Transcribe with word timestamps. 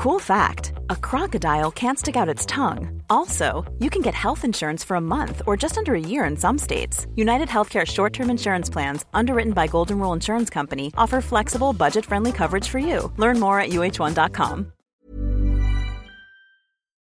Cool 0.00 0.18
fact 0.18 0.72
a 0.88 0.96
crocodile 0.96 1.70
can't 1.70 1.98
stick 1.98 2.16
out 2.16 2.26
its 2.34 2.46
tongue. 2.46 3.02
Also, 3.10 3.70
you 3.80 3.90
can 3.90 4.00
get 4.00 4.14
health 4.14 4.46
insurance 4.46 4.82
for 4.82 4.96
a 4.96 5.00
month 5.00 5.42
or 5.46 5.58
just 5.58 5.76
under 5.76 5.94
a 5.94 6.00
year 6.00 6.24
in 6.24 6.38
some 6.38 6.56
states. 6.56 7.06
United 7.16 7.48
Healthcare 7.48 7.86
short 7.86 8.14
term 8.14 8.30
insurance 8.30 8.70
plans, 8.70 9.04
underwritten 9.12 9.52
by 9.52 9.66
Golden 9.66 9.98
Rule 9.98 10.14
Insurance 10.14 10.48
Company, 10.48 10.90
offer 10.96 11.20
flexible, 11.20 11.74
budget 11.74 12.06
friendly 12.06 12.32
coverage 12.32 12.66
for 12.66 12.78
you. 12.78 13.12
Learn 13.18 13.38
more 13.38 13.60
at 13.60 13.72
uh1.com. 13.72 14.72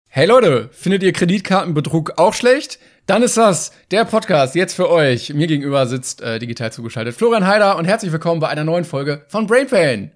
Hey 0.09 0.27
Leute, 0.27 0.69
findet 0.73 1.05
ihr 1.05 1.13
Kreditkartenbetrug 1.13 2.15
auch 2.17 2.35
schlecht? 2.35 2.81
Dann 3.07 3.23
ist 3.23 3.37
das 3.37 3.71
der 3.93 4.05
Podcast 4.05 4.57
jetzt 4.57 4.75
für 4.75 4.91
euch. 4.91 5.33
Mir 5.33 5.47
gegenüber 5.47 5.87
sitzt 5.87 6.23
äh, 6.23 6.41
digital 6.41 6.73
zugeschaltet 6.73 7.15
Florian 7.15 7.47
Heider 7.47 7.77
und 7.77 7.85
herzlich 7.85 8.11
willkommen 8.11 8.41
bei 8.41 8.49
einer 8.49 8.65
neuen 8.65 8.85
Folge 8.85 9.25
von 9.29 9.47
Brain 9.47 9.69
Pain. 9.69 10.11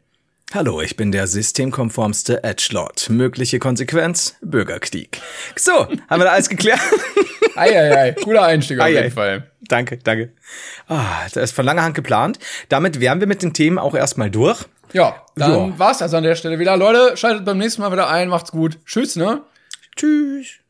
Hallo, 0.53 0.81
ich 0.81 0.97
bin 0.97 1.11
der 1.11 1.27
systemkonformste 1.27 2.45
Edgelord. 2.45 3.11
Mögliche 3.11 3.59
Konsequenz? 3.59 4.37
Bürgerkrieg. 4.41 5.21
So, 5.57 5.73
haben 5.73 6.21
wir 6.21 6.25
da 6.25 6.33
alles 6.33 6.49
geklärt? 6.49 6.81
Eieiei, 7.57 8.13
guter 8.23 8.45
Einstieg 8.45 8.79
auf 8.79 8.89
jeden 8.89 9.11
Fall. 9.11 9.51
Danke, 9.63 9.99
danke. 9.99 10.33
Ah, 10.87 11.25
das 11.33 11.51
ist 11.51 11.53
von 11.57 11.65
langer 11.65 11.83
Hand 11.83 11.95
geplant. 11.97 12.39
Damit 12.69 13.01
wären 13.01 13.19
wir 13.21 13.27
mit 13.27 13.43
den 13.43 13.53
Themen 13.53 13.79
auch 13.79 13.95
erstmal 13.95 14.31
durch. 14.31 14.65
Ja, 14.93 15.25
dann 15.35 15.71
ja. 15.71 15.79
war's 15.79 16.03
also 16.03 16.17
an 16.19 16.23
der 16.23 16.37
Stelle 16.37 16.59
wieder. 16.61 16.77
Leute, 16.77 17.17
schaltet 17.17 17.45
beim 17.45 17.59
nächsten 17.59 17.83
Mal 17.83 17.91
wieder 17.91 18.09
ein. 18.09 18.29
Macht's 18.29 18.53
gut. 18.53 18.79
Tschüss, 18.87 19.17
ne? 19.17 19.43
Tschüss. 19.97 20.61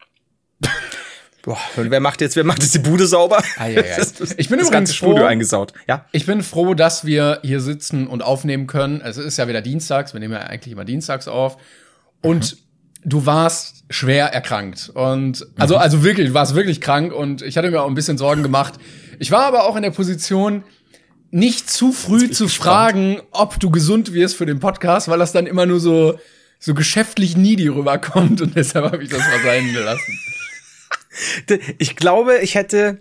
Boah, 1.44 1.58
und 1.76 1.90
wer 1.90 2.00
macht 2.00 2.22
jetzt, 2.22 2.36
wer 2.36 2.44
macht 2.44 2.62
jetzt 2.62 2.74
die 2.74 2.78
Bude 2.78 3.06
sauber? 3.06 3.42
Ah, 3.58 3.66
ja, 3.66 3.84
ja. 3.84 3.98
ich 4.38 4.48
bin 4.48 4.58
das 4.58 4.68
übrigens 4.68 4.94
froh, 4.94 5.08
Studio 5.08 5.26
eingesaut. 5.26 5.74
Ja. 5.86 6.06
Ich 6.12 6.24
bin 6.24 6.42
froh, 6.42 6.72
dass 6.72 7.04
wir 7.04 7.40
hier 7.42 7.60
sitzen 7.60 8.06
und 8.06 8.22
aufnehmen 8.22 8.66
können. 8.66 9.02
Es 9.02 9.18
ist 9.18 9.36
ja 9.36 9.46
wieder 9.46 9.60
dienstags, 9.60 10.14
wir 10.14 10.20
nehmen 10.20 10.32
ja 10.32 10.40
eigentlich 10.40 10.72
immer 10.72 10.86
dienstags 10.86 11.28
auf. 11.28 11.58
Und 12.22 12.54
mhm. 12.54 13.10
du 13.10 13.26
warst 13.26 13.84
schwer 13.90 14.28
erkrankt. 14.28 14.90
Und 14.94 15.46
also, 15.58 15.74
mhm. 15.74 15.80
also 15.82 16.02
wirklich, 16.02 16.28
du 16.28 16.34
warst 16.34 16.54
wirklich 16.54 16.80
krank 16.80 17.12
und 17.12 17.42
ich 17.42 17.58
hatte 17.58 17.70
mir 17.70 17.82
auch 17.82 17.88
ein 17.88 17.94
bisschen 17.94 18.16
Sorgen 18.16 18.42
gemacht. 18.42 18.74
Ich 19.18 19.30
war 19.30 19.44
aber 19.44 19.64
auch 19.64 19.76
in 19.76 19.82
der 19.82 19.90
Position, 19.90 20.64
nicht 21.30 21.68
zu 21.68 21.92
früh 21.92 22.30
zu 22.30 22.48
fragen, 22.48 23.20
ob 23.32 23.60
du 23.60 23.70
gesund 23.70 24.14
wirst 24.14 24.36
für 24.36 24.46
den 24.46 24.60
Podcast, 24.60 25.08
weil 25.08 25.18
das 25.18 25.32
dann 25.32 25.46
immer 25.46 25.66
nur 25.66 25.80
so, 25.80 26.18
so 26.58 26.72
geschäftlich 26.72 27.36
needy 27.36 27.68
rüberkommt 27.68 28.40
und 28.40 28.56
deshalb 28.56 28.86
habe 28.86 29.02
ich 29.02 29.10
das 29.10 29.18
mal 29.18 29.42
sein 29.44 29.70
gelassen. 29.74 30.18
Ich 31.78 31.96
glaube, 31.96 32.38
ich 32.38 32.54
hätte. 32.54 32.98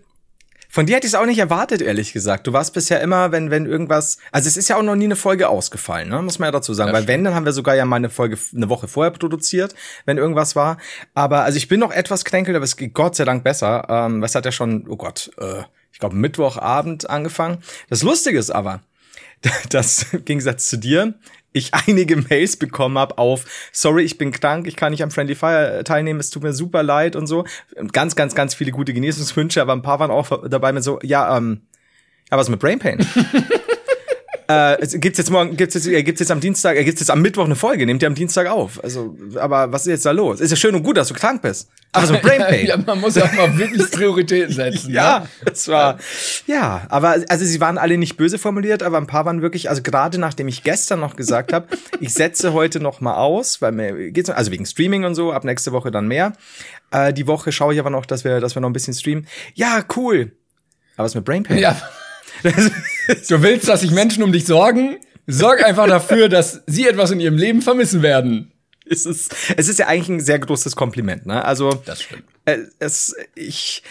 Von 0.69 0.87
dir 0.87 0.95
hätte 0.95 1.05
ich 1.05 1.13
es 1.13 1.19
auch 1.19 1.27
nicht 1.27 1.37
erwartet, 1.37 1.83
ehrlich 1.83 2.13
gesagt. 2.13 2.47
Du 2.47 2.53
warst 2.53 2.73
bisher 2.73 2.99
immer, 3.01 3.31
wenn, 3.31 3.51
wenn 3.51 3.67
irgendwas. 3.67 4.17
Also 4.31 4.47
es 4.47 4.57
ist 4.57 4.69
ja 4.69 4.75
auch 4.75 4.81
noch 4.81 4.95
nie 4.95 5.05
eine 5.05 5.15
Folge 5.15 5.47
ausgefallen, 5.47 6.09
ne? 6.09 6.19
Muss 6.23 6.39
man 6.39 6.47
ja 6.47 6.51
dazu 6.51 6.73
sagen. 6.73 6.87
Ja, 6.89 6.95
Weil 6.95 7.07
wenn, 7.07 7.23
dann 7.23 7.35
haben 7.35 7.45
wir 7.45 7.53
sogar 7.53 7.75
ja 7.75 7.85
mal 7.85 7.97
eine 7.97 8.09
Folge 8.09 8.39
eine 8.55 8.69
Woche 8.69 8.87
vorher 8.87 9.11
produziert, 9.11 9.75
wenn 10.05 10.17
irgendwas 10.17 10.55
war. 10.55 10.79
Aber 11.13 11.43
also 11.43 11.57
ich 11.57 11.67
bin 11.67 11.79
noch 11.79 11.91
etwas 11.91 12.25
kränkelt, 12.25 12.55
aber 12.55 12.65
es 12.65 12.75
geht 12.75 12.95
Gott 12.95 13.15
sei 13.15 13.23
Dank 13.23 13.43
besser. 13.43 13.85
Ähm, 13.87 14.23
was 14.23 14.33
hat 14.33 14.45
ja 14.45 14.51
schon, 14.51 14.87
oh 14.87 14.95
Gott, 14.95 15.29
äh, 15.37 15.61
ich 15.91 15.99
glaube, 15.99 16.15
Mittwochabend 16.15 17.07
angefangen. 17.07 17.59
Das 17.89 18.01
Lustige 18.01 18.39
ist 18.39 18.49
aber, 18.49 18.81
dass 19.69 20.11
im 20.11 20.25
Gegensatz 20.25 20.69
zu 20.69 20.77
dir, 20.77 21.13
ich 21.53 21.73
einige 21.87 22.17
Mails 22.17 22.57
bekommen 22.57 22.97
habe 22.97 23.17
auf, 23.17 23.45
sorry, 23.71 24.03
ich 24.03 24.17
bin 24.17 24.31
krank, 24.31 24.67
ich 24.67 24.75
kann 24.75 24.91
nicht 24.91 25.03
am 25.03 25.11
Friendly 25.11 25.35
Fire 25.35 25.83
teilnehmen, 25.83 26.19
es 26.19 26.29
tut 26.29 26.43
mir 26.43 26.53
super 26.53 26.83
leid 26.83 27.15
und 27.15 27.27
so. 27.27 27.45
Ganz, 27.91 28.15
ganz, 28.15 28.35
ganz 28.35 28.53
viele 28.53 28.71
gute 28.71 28.93
Genesungswünsche, 28.93 29.61
aber 29.61 29.73
ein 29.73 29.81
paar 29.81 29.99
waren 29.99 30.11
auch 30.11 30.47
dabei 30.47 30.73
mit 30.73 30.83
so, 30.83 30.99
ja, 31.03 31.37
ähm, 31.37 31.61
ja, 32.31 32.37
was 32.37 32.49
mit 32.49 32.59
Brain 32.59 32.79
Pain? 32.79 33.05
äh, 34.53 34.87
gibt's 34.97 35.17
jetzt 35.17 35.29
morgen, 35.29 35.55
gibt's 35.55 35.75
jetzt, 35.75 35.87
äh, 35.87 36.03
gibt's 36.03 36.19
jetzt 36.19 36.31
am 36.31 36.39
Dienstag, 36.39 36.77
äh, 36.77 36.83
gibt's 36.83 36.99
jetzt 36.99 37.09
am 37.09 37.21
Mittwoch 37.21 37.45
eine 37.45 37.55
Folge, 37.55 37.85
nehmt 37.85 38.01
ihr 38.01 38.07
am 38.07 38.15
Dienstag 38.15 38.47
auf. 38.47 38.83
Also, 38.83 39.15
aber 39.35 39.71
was 39.71 39.81
ist 39.83 39.87
jetzt 39.87 40.05
da 40.05 40.11
los? 40.11 40.41
Ist 40.41 40.51
ja 40.51 40.57
schön 40.57 40.75
und 40.75 40.83
gut, 40.83 40.97
dass 40.97 41.07
du 41.07 41.13
krank 41.13 41.41
bist. 41.41 41.69
Aber 41.91 42.07
so 42.07 42.13
Brain 42.21 42.41
Pain. 42.41 42.65
ja, 42.65 42.77
man 42.77 42.99
muss 42.99 43.15
ja 43.15 43.25
auch 43.25 43.33
mal 43.33 43.57
wirklich 43.57 43.89
Prioritäten 43.91 44.53
setzen. 44.53 44.91
ja, 44.93 45.19
ne? 45.19 45.51
es 45.51 45.67
war, 45.67 45.97
ja, 46.47 46.85
aber, 46.89 47.17
also 47.29 47.45
sie 47.45 47.61
waren 47.61 47.77
alle 47.77 47.97
nicht 47.97 48.17
böse 48.17 48.37
formuliert, 48.37 48.83
aber 48.83 48.97
ein 48.97 49.07
paar 49.07 49.25
waren 49.25 49.41
wirklich, 49.41 49.69
also 49.69 49.81
gerade 49.81 50.17
nachdem 50.17 50.47
ich 50.47 50.63
gestern 50.63 50.99
noch 50.99 51.15
gesagt 51.15 51.53
habe, 51.53 51.67
ich 51.99 52.13
setze 52.13 52.53
heute 52.53 52.79
noch 52.79 53.01
mal 53.01 53.15
aus, 53.15 53.61
weil 53.61 53.71
mir 53.71 54.11
geht's, 54.11 54.29
also 54.29 54.51
wegen 54.51 54.65
Streaming 54.65 55.05
und 55.05 55.15
so, 55.15 55.31
ab 55.31 55.43
nächste 55.43 55.71
Woche 55.71 55.91
dann 55.91 56.07
mehr. 56.07 56.33
Äh, 56.91 57.13
die 57.13 57.27
Woche 57.27 57.51
schaue 57.51 57.73
ich 57.73 57.79
aber 57.79 57.89
noch, 57.89 58.05
dass 58.05 58.23
wir, 58.23 58.39
dass 58.39 58.55
wir 58.55 58.61
noch 58.61 58.69
ein 58.69 58.73
bisschen 58.73 58.93
streamen. 58.93 59.27
Ja, 59.53 59.83
cool. 59.95 60.33
Aber 60.95 61.05
was 61.05 61.15
mit 61.15 61.25
Brain 61.25 61.43
Pain? 61.43 61.57
Ja. 61.57 61.81
du 63.29 63.41
willst, 63.41 63.67
dass 63.67 63.81
sich 63.81 63.91
Menschen 63.91 64.23
um 64.23 64.31
dich 64.31 64.45
sorgen? 64.45 64.97
Sorg 65.27 65.63
einfach 65.63 65.87
dafür, 65.87 66.29
dass 66.29 66.61
sie 66.67 66.87
etwas 66.87 67.11
in 67.11 67.19
ihrem 67.19 67.37
Leben 67.37 67.61
vermissen 67.61 68.01
werden. 68.01 68.51
Es 68.85 69.05
ist, 69.05 69.33
es 69.55 69.69
ist 69.69 69.79
ja 69.79 69.87
eigentlich 69.87 70.09
ein 70.09 70.19
sehr 70.19 70.39
großes 70.39 70.75
Kompliment, 70.75 71.25
ne? 71.25 71.43
Also 71.45 71.71
das 71.85 72.01
stimmt. 72.01 72.23
Äh, 72.45 72.57
es, 72.79 73.15
ich, 73.35 73.83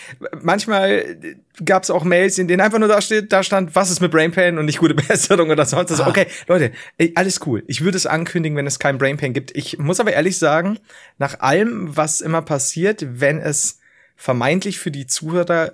manchmal 0.42 1.16
gab 1.64 1.84
es 1.84 1.90
auch 1.90 2.04
Mails, 2.04 2.38
in 2.38 2.46
denen 2.46 2.60
einfach 2.60 2.78
nur 2.78 2.88
da 2.88 3.00
steht, 3.00 3.32
da 3.32 3.42
stand, 3.42 3.74
was 3.74 3.90
ist 3.90 4.00
mit 4.00 4.10
Brain 4.10 4.32
Pain 4.32 4.58
und 4.58 4.66
nicht 4.66 4.78
gute 4.78 4.94
Besserung 5.08 5.48
oder 5.48 5.64
sonst 5.64 5.90
was. 5.90 6.00
Ah. 6.00 6.08
Okay, 6.08 6.26
Leute, 6.46 6.72
alles 7.14 7.40
cool. 7.46 7.64
Ich 7.66 7.82
würde 7.82 7.96
es 7.96 8.04
ankündigen, 8.04 8.56
wenn 8.58 8.66
es 8.66 8.78
kein 8.78 8.98
Brain 8.98 9.16
Pain 9.16 9.32
gibt. 9.32 9.56
Ich 9.56 9.78
muss 9.78 10.00
aber 10.00 10.12
ehrlich 10.12 10.38
sagen, 10.38 10.78
nach 11.16 11.40
allem, 11.40 11.96
was 11.96 12.20
immer 12.20 12.42
passiert, 12.42 13.06
wenn 13.08 13.38
es 13.38 13.78
vermeintlich 14.16 14.78
für 14.78 14.90
die 14.90 15.06
Zuhörer 15.06 15.72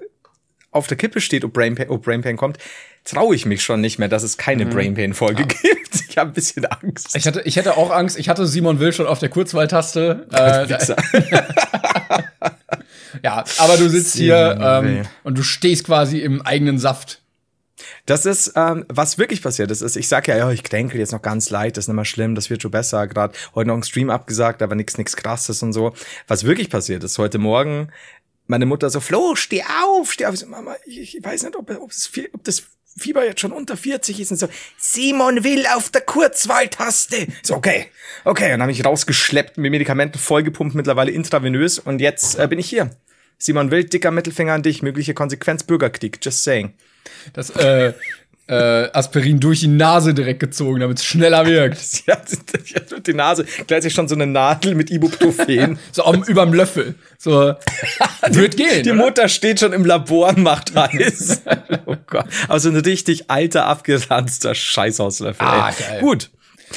auf 0.78 0.86
der 0.86 0.96
Kippe 0.96 1.20
steht, 1.20 1.44
ob 1.44 1.52
Brain 1.52 1.74
Pain, 1.74 1.90
ob 1.90 2.04
Brain 2.04 2.22
Pain 2.22 2.36
kommt, 2.36 2.58
traue 3.04 3.34
ich 3.34 3.46
mich 3.46 3.62
schon 3.62 3.80
nicht 3.80 3.98
mehr, 3.98 4.08
dass 4.08 4.22
es 4.22 4.36
keine 4.36 4.64
mhm. 4.64 4.70
Brain 4.70 4.94
Pain 4.94 5.14
Folge 5.14 5.42
ja. 5.42 5.46
gibt. 5.46 5.88
Ich 6.10 6.18
habe 6.18 6.30
ein 6.30 6.34
bisschen 6.34 6.66
Angst. 6.66 7.14
Ich 7.14 7.28
hatte, 7.28 7.42
ich 7.44 7.54
hätte 7.54 7.76
auch 7.76 7.92
Angst. 7.92 8.18
Ich 8.18 8.28
hatte 8.28 8.44
Simon 8.48 8.80
Will 8.80 8.92
schon 8.92 9.06
auf 9.06 9.20
der 9.20 9.28
Kurzwahltaste. 9.28 10.26
Äh, 10.32 10.66
ja, 13.22 13.44
aber 13.58 13.76
du 13.76 13.88
sitzt 13.88 14.16
hier 14.16 14.58
ähm, 14.60 15.02
und 15.22 15.38
du 15.38 15.44
stehst 15.44 15.84
quasi 15.84 16.18
im 16.18 16.42
eigenen 16.42 16.80
Saft. 16.80 17.22
Das 18.06 18.26
ist, 18.26 18.52
ähm, 18.56 18.84
was 18.88 19.18
wirklich 19.18 19.42
passiert 19.42 19.70
ist, 19.70 19.82
ist, 19.82 19.96
ich 19.96 20.08
sag 20.08 20.28
ja, 20.28 20.36
ja, 20.36 20.50
ich 20.50 20.62
kränkel 20.62 20.98
jetzt 20.98 21.12
noch 21.12 21.22
ganz 21.22 21.50
leid, 21.50 21.76
das 21.76 21.84
ist 21.84 21.88
nicht 21.88 21.96
mehr 21.96 22.04
schlimm, 22.04 22.34
das 22.34 22.50
wird 22.50 22.62
schon 22.62 22.70
besser. 22.70 23.06
Gerade 23.06 23.34
heute 23.54 23.68
noch 23.68 23.76
ein 23.76 23.82
Stream 23.82 24.10
abgesagt, 24.10 24.62
aber 24.62 24.74
nichts 24.74 24.98
nix 24.98 25.16
krasses 25.16 25.62
und 25.62 25.72
so. 25.72 25.92
Was 26.26 26.44
wirklich 26.44 26.70
passiert 26.70 27.04
ist, 27.04 27.18
heute 27.18 27.38
Morgen 27.38 27.88
meine 28.48 28.66
Mutter 28.66 28.90
so, 28.90 29.00
Flo, 29.00 29.36
steh 29.36 29.62
auf, 29.62 30.12
steh 30.12 30.26
auf. 30.26 30.34
Ich 30.34 30.40
so, 30.40 30.46
Mama, 30.46 30.74
ich, 30.84 31.16
ich 31.16 31.24
weiß 31.24 31.44
nicht, 31.44 31.54
ob, 31.54 31.70
ob, 31.70 31.90
das, 31.90 32.10
ob 32.32 32.44
das 32.44 32.64
Fieber 32.96 33.24
jetzt 33.24 33.40
schon 33.40 33.52
unter 33.52 33.76
40 33.76 34.18
ist 34.18 34.32
und 34.32 34.38
so, 34.38 34.48
Simon 34.76 35.44
will 35.44 35.64
auf 35.74 35.90
der 35.90 36.00
Kurzwahltaste. 36.00 37.28
So, 37.42 37.54
okay, 37.54 37.86
okay, 38.24 38.46
und 38.46 38.50
dann 38.52 38.62
habe 38.62 38.72
ich 38.72 38.84
rausgeschleppt, 38.84 39.58
mit 39.58 39.70
Medikamenten 39.70 40.18
vollgepumpt, 40.18 40.74
mittlerweile 40.74 41.12
intravenös 41.12 41.78
und 41.78 42.00
jetzt 42.00 42.38
äh, 42.38 42.48
bin 42.48 42.58
ich 42.58 42.68
hier. 42.68 42.90
Simon 43.36 43.70
Will, 43.70 43.84
dicker 43.84 44.10
Mittelfinger 44.10 44.54
an 44.54 44.64
dich, 44.64 44.82
mögliche 44.82 45.14
Konsequenz, 45.14 45.62
Bürgerkrieg, 45.62 46.18
just 46.20 46.42
saying. 46.42 46.74
Das, 47.34 47.50
äh, 47.50 47.92
äh, 48.48 48.90
Aspirin 48.92 49.40
durch 49.40 49.60
die 49.60 49.68
Nase 49.68 50.14
direkt 50.14 50.40
gezogen, 50.40 50.80
damit 50.80 50.98
es 50.98 51.04
schneller 51.04 51.46
wirkt. 51.46 51.78
ja, 52.06 52.16
die 53.06 53.14
Nase. 53.14 53.44
Gleichzeitig 53.44 53.94
schon 53.94 54.08
so 54.08 54.14
eine 54.14 54.26
Nadel 54.26 54.74
mit 54.74 54.90
Ibuprofen. 54.90 55.78
so 55.92 56.04
um, 56.04 56.22
überm 56.24 56.52
Löffel. 56.54 56.94
So, 57.18 57.54
wird 58.28 58.56
gehen. 58.56 58.82
Die 58.82 58.90
oder? 58.90 59.04
Mutter 59.04 59.28
steht 59.28 59.60
schon 59.60 59.72
im 59.72 59.84
Labor 59.84 60.30
und 60.30 60.42
macht 60.42 60.74
heiß. 60.74 61.42
oh 61.86 61.96
Gott. 62.06 62.26
Also 62.48 62.70
ein 62.70 62.76
richtig 62.76 63.30
alter, 63.30 63.66
abgeranzter 63.66 64.54
Scheißhauslöffel. 64.54 65.46
Ah, 65.46 65.70
geil. 65.70 66.00
Gut. 66.00 66.30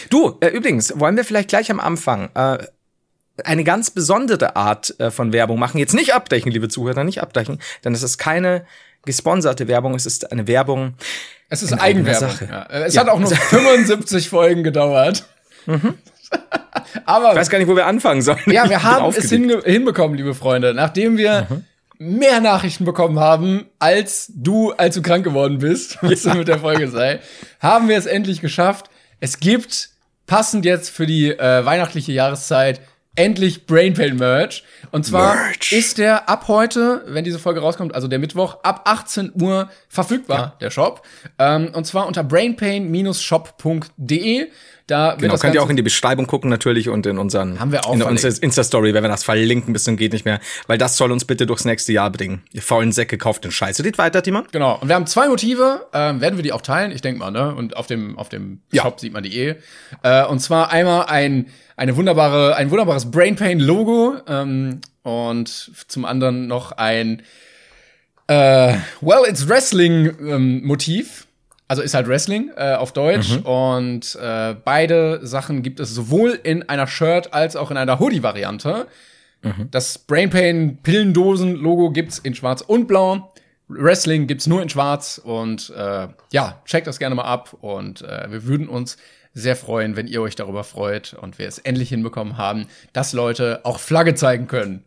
Du, 0.10 0.38
äh, 0.42 0.48
übrigens, 0.48 1.00
wollen 1.00 1.16
wir 1.16 1.26
vielleicht 1.26 1.50
gleich 1.50 1.72
am 1.72 1.80
Anfang 1.80 2.30
äh, 2.34 2.58
eine 3.44 3.64
ganz 3.64 3.92
besondere 3.92 4.56
Art 4.56 5.00
äh, 5.00 5.10
von 5.12 5.34
Werbung 5.34 5.60
machen. 5.60 5.78
Jetzt 5.78 5.94
nicht 5.94 6.14
abdecken, 6.14 6.52
liebe 6.52 6.68
Zuhörer, 6.70 7.04
nicht 7.04 7.22
abdecken, 7.22 7.60
denn 7.84 7.94
es 7.94 8.04
ist 8.04 8.18
keine 8.18 8.66
gesponserte 9.06 9.68
Werbung, 9.68 9.96
es 9.96 10.06
ist 10.06 10.32
eine 10.32 10.48
Werbung. 10.48 10.94
Es 11.52 11.62
ist 11.62 11.74
Eigenwerbung. 11.74 12.30
Ja. 12.50 12.66
Es 12.70 12.94
ja. 12.94 13.02
hat 13.02 13.10
auch 13.10 13.20
nur 13.20 13.30
75 13.36 14.30
Folgen 14.30 14.64
gedauert. 14.64 15.26
Mhm. 15.66 15.96
Aber 17.06 17.32
ich 17.32 17.36
weiß 17.40 17.50
gar 17.50 17.60
nicht, 17.60 17.68
wo 17.68 17.76
wir 17.76 17.86
anfangen 17.86 18.22
sollen. 18.22 18.40
Ja, 18.48 18.70
wir 18.70 18.82
haben 18.84 19.14
es 19.14 19.30
hinbekommen, 19.30 20.16
liebe 20.16 20.34
Freunde, 20.34 20.74
nachdem 20.74 21.18
wir 21.18 21.48
mhm. 21.50 21.66
mehr 21.98 22.40
Nachrichten 22.40 22.86
bekommen 22.86 23.20
haben, 23.20 23.66
als 23.80 24.32
du, 24.34 24.72
als 24.72 24.96
du 24.96 25.02
krank 25.02 25.26
geworden 25.26 25.60
bist, 25.60 25.98
was 26.02 26.24
ja. 26.24 26.36
mit 26.36 26.48
der 26.48 26.60
Folge 26.60 26.88
sei, 26.88 27.20
haben 27.60 27.90
wir 27.90 27.98
es 27.98 28.06
endlich 28.06 28.40
geschafft. 28.40 28.90
Es 29.20 29.42
gibt 29.42 29.90
passend 30.28 30.64
jetzt 30.64 30.90
für 30.90 31.06
die 31.06 31.32
äh, 31.32 31.66
weihnachtliche 31.66 32.14
Jahreszeit 32.14 32.80
endlich 33.16 33.66
Brainpain 33.66 34.16
Merch. 34.16 34.64
Und 34.92 35.04
zwar 35.06 35.36
Merch. 35.36 35.72
ist 35.72 35.98
der 35.98 36.30
ab 36.30 36.48
heute, 36.48 37.04
wenn 37.08 37.24
diese 37.24 37.40
Folge 37.40 37.60
rauskommt, 37.60 37.96
also 37.96 38.08
der 38.08 38.20
Mittwoch, 38.20 38.60
ab 38.64 38.84
18 38.86 39.34
Uhr 39.42 39.70
verfügbar, 39.90 40.40
ja. 40.40 40.54
der 40.62 40.70
Shop. 40.72 41.06
Ähm, 41.38 41.72
und 41.74 41.86
zwar 41.86 42.08
unter 42.08 42.24
brainpain-shop.de. 42.24 44.48
Da 44.92 45.16
genau, 45.16 45.38
könnt 45.38 45.56
ihr 45.56 45.64
auch 45.64 45.70
in 45.70 45.78
die 45.78 45.82
Beschreibung 45.84 46.28
gucken 46.28 46.50
natürlich 46.50 46.90
und 46.90 47.06
in 47.06 47.18
unseren 47.18 47.62
Haben 47.62 47.72
wir 47.72 47.86
auch 47.86 47.94
in 47.94 48.04
unserer 48.04 48.34
Insta-Story, 48.44 48.94
wenn 48.94 49.04
wir 49.04 49.08
das 49.08 49.24
verlinken, 49.24 49.72
bis 49.72 49.86
zum 49.86 49.96
geht 49.96 50.12
nicht 50.12 50.26
mehr, 50.26 50.42
weil 50.68 50.78
das 50.78 50.98
soll 50.98 51.14
uns 51.14 51.24
bitte 51.24 51.46
durchs 51.46 51.64
nächste 51.64 51.94
Jahr 51.94 52.10
bringen. 52.10 52.44
Ihr 52.52 52.62
faulen 52.62 52.92
Säcke, 52.92 53.18
kauft 53.18 53.46
den 53.46 53.52
Scheiß. 53.52 53.82
Geht 53.82 53.98
weiter, 53.98 54.22
Timon? 54.22 54.44
Genau. 54.52 54.78
Und 54.82 54.90
wir 54.90 54.96
haben 54.96 55.08
zwei 55.08 55.30
Motive, 55.30 55.88
ähm, 55.94 56.20
werden 56.20 56.36
wir 56.36 56.44
die 56.44 56.52
auch 56.52 56.62
teilen, 56.62 56.92
ich 56.92 57.02
denke 57.02 57.20
mal, 57.20 57.32
ne? 57.32 57.56
Und 57.56 57.78
auf 57.78 57.88
dem, 57.88 58.18
auf 58.18 58.28
dem 58.28 58.60
Ja. 58.72 58.84
Shop 58.84 59.00
sieht 59.00 59.14
man 59.14 59.24
die 59.24 59.38
eh. 59.38 59.56
Äh, 60.04 60.26
und 60.26 60.40
zwar 60.40 60.72
einmal 60.72 61.06
ein, 61.06 61.48
eine 61.78 61.96
wunderbare, 61.96 62.58
ein 62.58 62.70
wunderbares 62.70 63.10
Brain 63.12 63.38
Pain 63.38 63.60
Logo 63.60 64.16
ähm, 64.28 64.82
und 65.04 65.72
zum 65.88 66.04
anderen 66.04 66.48
noch 66.48 66.74
ein 66.74 67.22
äh, 68.28 68.76
Well, 69.00 69.24
it's 69.28 69.48
Wrestling 69.48 70.12
ähm, 70.20 70.66
Motiv. 70.66 71.28
Also 71.72 71.84
ist 71.84 71.94
halt 71.94 72.10
Wrestling 72.10 72.52
äh, 72.58 72.74
auf 72.74 72.92
Deutsch. 72.92 73.38
Und 73.46 74.16
äh, 74.22 74.56
beide 74.62 75.26
Sachen 75.26 75.64
gibt 75.64 75.80
es 75.80 75.96
sowohl 75.96 76.38
in 76.44 76.68
einer 76.68 76.86
Shirt 76.86 77.34
als 77.34 77.56
auch 77.56 77.72
in 77.72 77.78
einer 77.78 77.98
Hoodie-Variante. 77.98 78.88
Das 79.72 79.98
Brain 79.98 80.30
Pain 80.30 80.80
Pillendosen-Logo 80.84 81.92
gibt's 81.92 82.20
in 82.20 82.36
Schwarz 82.36 82.60
und 82.60 82.90
Blau. 82.90 83.34
Wrestling 83.70 84.28
gibt's 84.28 84.48
nur 84.48 84.62
in 84.62 84.68
Schwarz. 84.68 85.18
Und 85.24 85.70
äh, 85.70 86.10
ja, 86.34 86.62
checkt 86.66 86.88
das 86.88 87.00
gerne 87.00 87.16
mal 87.16 87.24
ab. 87.24 87.56
Und 87.62 88.02
äh, 88.02 88.30
wir 88.30 88.44
würden 88.44 88.68
uns 88.68 88.98
sehr 89.34 89.56
freuen, 89.56 89.96
wenn 89.96 90.08
ihr 90.08 90.22
euch 90.22 90.36
darüber 90.36 90.66
freut 90.66 91.14
und 91.14 91.40
wir 91.40 91.48
es 91.48 91.58
endlich 91.58 91.88
hinbekommen 91.88 92.36
haben, 92.36 92.68
dass 92.92 93.14
Leute 93.14 93.62
auch 93.64 93.80
Flagge 93.80 94.14
zeigen 94.14 94.48
können. 94.48 94.84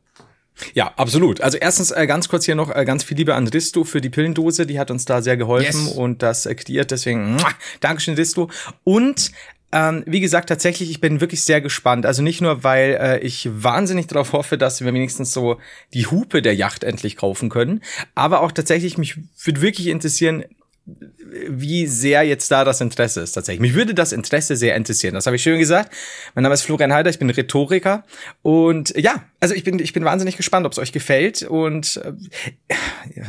Ja, 0.73 0.93
absolut. 0.97 1.41
Also 1.41 1.59
erstens 1.59 1.91
äh, 1.91 2.07
ganz 2.07 2.29
kurz 2.29 2.45
hier 2.45 2.55
noch 2.55 2.75
äh, 2.75 2.85
ganz 2.85 3.05
viel 3.05 3.17
Liebe 3.17 3.35
an 3.35 3.49
Risto 3.49 3.85
für 3.85 4.01
die 4.01 4.11
Pillendose, 4.11 4.67
die 4.67 4.79
hat 4.79 4.91
uns 4.91 5.05
da 5.05 5.21
sehr 5.23 5.37
geholfen 5.37 5.87
Yes. 5.87 5.95
und 5.95 6.23
das 6.23 6.47
äh, 6.47 6.55
kreiert, 6.55 6.91
deswegen 6.91 7.35
muah, 7.35 7.51
Dankeschön 7.81 8.15
Risto. 8.15 8.51
Und 8.85 9.33
ähm, 9.73 10.05
wie 10.07 10.21
gesagt, 10.21 10.49
tatsächlich, 10.49 10.89
ich 10.91 11.01
bin 11.01 11.21
wirklich 11.21 11.43
sehr 11.43 11.61
gespannt. 11.61 12.07
Also 12.07 12.23
nicht 12.23 12.41
nur, 12.41 12.63
weil 12.63 12.97
äh, 13.01 13.19
ich 13.19 13.49
wahnsinnig 13.53 14.07
darauf 14.07 14.33
hoffe, 14.33 14.57
dass 14.57 14.81
wir 14.85 14.95
wenigstens 14.95 15.33
so 15.33 15.59
die 15.93 16.07
Hupe 16.07 16.43
der 16.43 16.55
Yacht 16.55 16.85
endlich 16.85 17.17
kaufen 17.17 17.49
können, 17.49 17.83
aber 18.15 18.43
auch 18.43 18.53
tatsächlich, 18.53 18.99
mich 18.99 19.17
würde 19.43 19.61
wirklich 19.61 19.89
interessieren, 19.89 20.45
wie 20.87 21.87
sehr 21.87 22.25
jetzt 22.25 22.51
da 22.51 22.63
das 22.65 22.81
Interesse 22.83 23.23
ist 23.23 23.33
tatsächlich. 23.33 23.61
Mich 23.61 23.75
würde 23.75 23.95
das 23.95 24.13
Interesse 24.13 24.55
sehr 24.55 24.77
interessieren. 24.77 25.15
Das 25.15 25.25
habe 25.25 25.37
ich 25.37 25.43
schön 25.43 25.59
gesagt. 25.59 25.91
Mein 26.35 26.43
Name 26.43 26.53
ist 26.55 26.63
Florian 26.63 26.93
Heider, 26.93 27.09
ich 27.09 27.19
bin 27.19 27.31
Rhetoriker 27.31 28.05
und 28.43 28.95
ja, 28.97 29.25
also 29.41 29.55
ich 29.55 29.65
bin 29.65 29.79
ich 29.79 29.95
bin 29.95 30.05
wahnsinnig 30.05 30.37
gespannt, 30.37 30.67
ob 30.67 30.73
es 30.73 30.79
euch 30.79 30.93
gefällt 30.93 31.43
und 31.43 32.01
äh, 32.05 32.13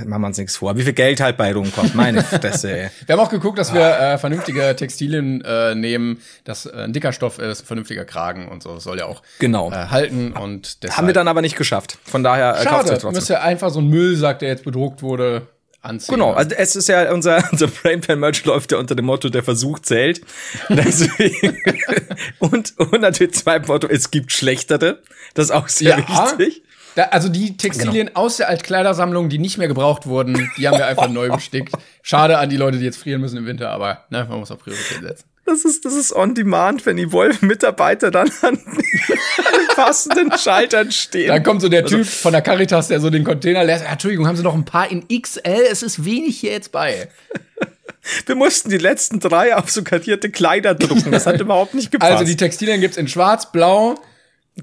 machen 0.05 0.21
wir 0.21 0.27
uns 0.27 0.37
nichts 0.37 0.57
vor. 0.57 0.75
Wie 0.77 0.83
viel 0.83 0.91
Geld 0.93 1.21
halt 1.21 1.37
bei 1.37 1.53
rumkommt, 1.53 1.95
meine 1.95 2.23
Fresse. 2.23 2.65
Wir 3.05 3.13
haben 3.15 3.19
auch 3.19 3.29
geguckt, 3.29 3.57
dass 3.57 3.73
wir 3.73 3.99
äh, 3.99 4.17
vernünftige 4.17 4.75
Textilien 4.75 5.41
äh, 5.45 5.75
nehmen, 5.75 6.19
dass 6.43 6.65
äh, 6.65 6.71
ein 6.73 6.93
dicker 6.93 7.13
Stoff 7.13 7.39
ist, 7.39 7.61
ein 7.61 7.65
vernünftiger 7.65 8.03
Kragen 8.05 8.47
und 8.49 8.63
so. 8.63 8.73
Das 8.75 8.83
soll 8.83 8.97
ja 8.97 9.05
auch 9.05 9.21
Genau. 9.39 9.71
äh, 9.71 9.75
halten 9.75 10.33
und 10.33 10.83
deshalb. 10.83 10.97
Haben 10.97 11.07
wir 11.07 11.13
dann 11.13 11.27
aber 11.27 11.41
nicht 11.41 11.55
geschafft. 11.55 11.97
Von 12.03 12.23
daher 12.23 12.51
äh, 12.51 12.55
kauft 12.55 12.65
Schade, 12.65 12.77
euch 12.77 12.99
trotzdem. 12.99 13.11
müsst 13.13 13.29
ihr 13.29 13.41
einfach 13.41 13.69
so 13.69 13.79
einen 13.79 13.89
Müllsack, 13.89 14.39
der 14.39 14.49
jetzt 14.49 14.63
bedruckt 14.65 15.01
wurde, 15.01 15.47
anziehen. 15.85 16.15
Genau, 16.15 16.33
also 16.33 16.55
es 16.55 16.75
ist 16.75 16.89
ja 16.89 17.11
unser, 17.13 17.43
unser 17.51 17.67
Brainpan 17.67 18.19
Merch 18.19 18.43
läuft 18.45 18.71
ja 18.71 18.77
unter 18.77 18.95
dem 18.95 19.05
Motto, 19.05 19.29
der 19.29 19.43
Versuch 19.43 19.79
zählt. 19.79 20.21
Und, 22.39 22.73
und 22.77 23.01
natürlich 23.01 23.33
zweite 23.33 23.67
Motto, 23.67 23.87
es 23.87 24.11
gibt 24.11 24.31
schlechtere. 24.31 25.01
Das 25.33 25.45
ist 25.45 25.51
auch 25.51 25.67
sehr 25.67 25.99
Ja. 25.99 26.07
wichtig. 26.37 26.63
Da, 26.95 27.03
also 27.05 27.27
die 27.27 27.57
Textilien 27.57 28.07
Genau. 28.07 28.19
aus 28.21 28.37
der 28.37 28.47
Altkleidersammlung, 28.47 29.27
die 29.27 29.37
nicht 29.37 29.57
mehr 29.57 29.67
gebraucht 29.67 30.05
wurden, 30.07 30.49
die 30.57 30.67
haben 30.67 30.77
wir 30.77 30.87
einfach 30.87 31.09
neu 31.09 31.29
bestickt. 31.29 31.73
Schade 32.01 32.37
an 32.37 32.49
die 32.49 32.55
Leute, 32.55 32.77
die 32.77 32.85
jetzt 32.85 32.97
frieren 32.97 33.19
müssen 33.19 33.37
im 33.37 33.45
Winter, 33.45 33.69
aber 33.71 34.05
ne, 34.09 34.25
man 34.29 34.39
muss 34.39 34.49
auf 34.51 34.59
Priorität 34.59 35.01
setzen. 35.01 35.25
Das 35.45 35.63
ist, 35.63 35.85
das 35.85 35.93
ist 35.93 36.11
on 36.11 36.33
demand, 36.33 36.85
wenn 36.87 36.97
die 36.97 37.11
Wolf-Mitarbeiter 37.11 38.09
dann 38.09 38.31
an 38.41 38.55
den 38.55 39.67
passenden 39.75 40.35
Schaltern 40.37 40.91
stehen. 40.91 41.27
Dann 41.27 41.43
kommt 41.43 41.61
so 41.61 41.69
der 41.69 41.83
Also 41.83 41.97
Typ 41.97 42.07
von 42.07 42.31
der 42.31 42.41
Caritas, 42.41 42.87
der 42.87 42.99
so 42.99 43.11
den 43.11 43.23
Container 43.23 43.63
lässt. 43.63 43.83
Ja, 43.83 43.91
Entschuldigung, 43.91 44.27
haben 44.27 44.35
Sie 44.35 44.43
noch 44.43 44.55
ein 44.55 44.65
paar 44.65 44.89
in 44.89 45.07
XL? 45.07 45.67
Es 45.69 45.83
ist 45.83 46.03
wenig 46.03 46.39
hier 46.39 46.51
jetzt 46.51 46.71
bei. 46.71 47.09
Wir 48.25 48.35
mussten 48.35 48.69
die 48.69 48.77
letzten 48.77 49.19
drei 49.19 49.55
auf 49.55 49.69
so 49.69 49.83
kartierte 49.83 50.29
Kleider 50.29 50.73
drucken. 50.75 51.11
Das 51.11 51.25
hat 51.25 51.39
überhaupt 51.39 51.73
nicht 51.73 51.91
gepasst. 51.91 52.11
Also 52.11 52.23
die 52.23 52.37
Textilien 52.37 52.81
gibt's 52.81 52.97
in 52.97 53.07
schwarz, 53.07 53.51
blau, 53.51 53.95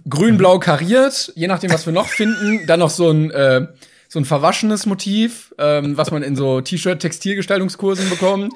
grün, 0.08 0.36
blau 0.36 0.58
kariert, 0.58 1.32
je 1.34 1.46
nachdem, 1.46 1.72
was 1.72 1.86
wir 1.86 1.92
noch 1.92 2.08
finden. 2.08 2.66
Dann 2.66 2.80
noch 2.80 2.90
so 2.90 3.10
ein, 3.10 3.30
äh, 3.30 3.66
so 4.12 4.18
ein 4.18 4.26
verwaschenes 4.26 4.84
Motiv, 4.84 5.54
ähm, 5.56 5.96
was 5.96 6.10
man 6.10 6.22
in 6.22 6.36
so 6.36 6.60
T-Shirt-Textilgestaltungskursen 6.60 8.10
bekommt. 8.10 8.52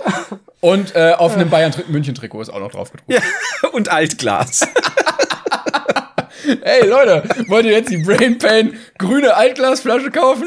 Und 0.61 0.95
äh, 0.95 1.15
auf 1.17 1.35
einem 1.35 1.49
Bayern-München-Trikot 1.49 2.43
ist 2.43 2.51
auch 2.51 2.61
noch 2.61 2.73
drauf 2.73 2.93
gedruckt. 2.93 3.11
ja, 3.11 3.23
und 3.71 3.89
Altglas. 3.89 4.69
Ey, 6.61 6.87
Leute, 6.87 7.23
wollt 7.49 7.65
ihr 7.65 7.73
jetzt 7.73 7.91
die 7.91 7.97
Brain 7.97 8.37
Pain 8.37 8.79
grüne 8.99 9.35
Altglasflasche 9.35 10.11
kaufen? 10.11 10.47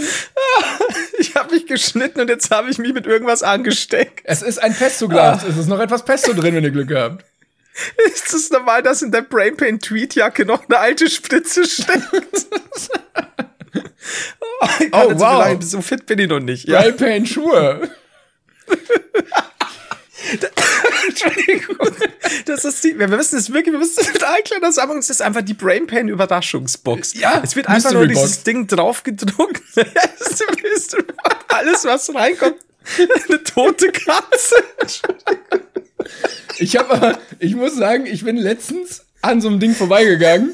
Ich 1.18 1.34
habe 1.36 1.56
mich 1.56 1.66
geschnitten 1.66 2.22
und 2.22 2.30
jetzt 2.30 2.52
habe 2.52 2.70
ich 2.70 2.78
mich 2.78 2.94
mit 2.94 3.08
irgendwas 3.08 3.42
angesteckt. 3.42 4.22
Es 4.26 4.44
ist 4.44 4.60
ein 4.60 4.76
Pesto-Glas. 4.76 5.44
Es 5.44 5.58
ist 5.58 5.68
noch 5.68 5.80
etwas 5.80 6.06
Pesto 6.06 6.34
drin, 6.34 6.54
wenn 6.54 6.64
ihr 6.64 6.72
Glück 6.72 6.94
habt. 6.94 7.26
Ist 8.06 8.32
es 8.32 8.52
normal, 8.52 8.84
dass 8.84 9.02
in 9.02 9.12
der 9.12 9.24
Brainpain 9.24 9.80
Tweetjacke 9.80 10.46
noch 10.46 10.70
eine 10.70 10.78
alte 10.78 11.10
Spritze 11.10 11.66
steckt? 11.66 12.46
oh, 14.42 14.68
Oh, 14.92 15.12
wow. 15.20 15.58
So 15.62 15.82
fit 15.82 16.06
bin 16.06 16.20
ich 16.20 16.28
noch 16.28 16.40
nicht. 16.40 16.68
Ja. 16.68 16.82
Brain 16.82 16.98
Pain 16.98 17.26
Schuhe. 17.26 17.90
Entschuldigung. 21.08 21.78
Das 22.46 22.66
ist 22.66 22.84
die, 22.84 22.98
wir 23.00 23.08
müssen 23.08 23.38
es 23.38 23.52
wirklich, 23.52 23.74
wir 23.74 23.80
müssen 23.80 24.00
es 24.00 24.14
mit 24.14 24.22
sagen. 24.74 24.98
Es 25.00 25.10
ist 25.10 25.22
einfach 25.22 25.42
die 25.42 25.54
Brainpain 25.54 26.08
Überraschungsbox. 26.08 27.16
Ja, 27.16 27.42
es 27.44 27.56
wird 27.56 27.68
einfach 27.68 27.92
Mystery 27.92 28.08
nur 28.08 28.16
Box. 28.16 28.28
dieses 28.28 28.44
Ding 28.44 28.68
draufgedruckt. 28.68 29.62
Box. 29.76 30.96
Alles, 31.48 31.86
was 31.86 32.14
reinkommt. 32.14 32.58
Eine 33.28 33.44
tote 33.44 33.92
Katze. 33.92 34.56
Ich 36.58 36.76
habe 36.78 36.92
aber, 36.92 37.20
ich 37.40 37.56
muss 37.56 37.76
sagen, 37.76 38.06
ich 38.06 38.24
bin 38.24 38.38
letztens 38.38 39.04
an 39.22 39.42
so 39.42 39.48
einem 39.50 39.60
Ding 39.60 39.76
vorbeigegangen 39.76 40.54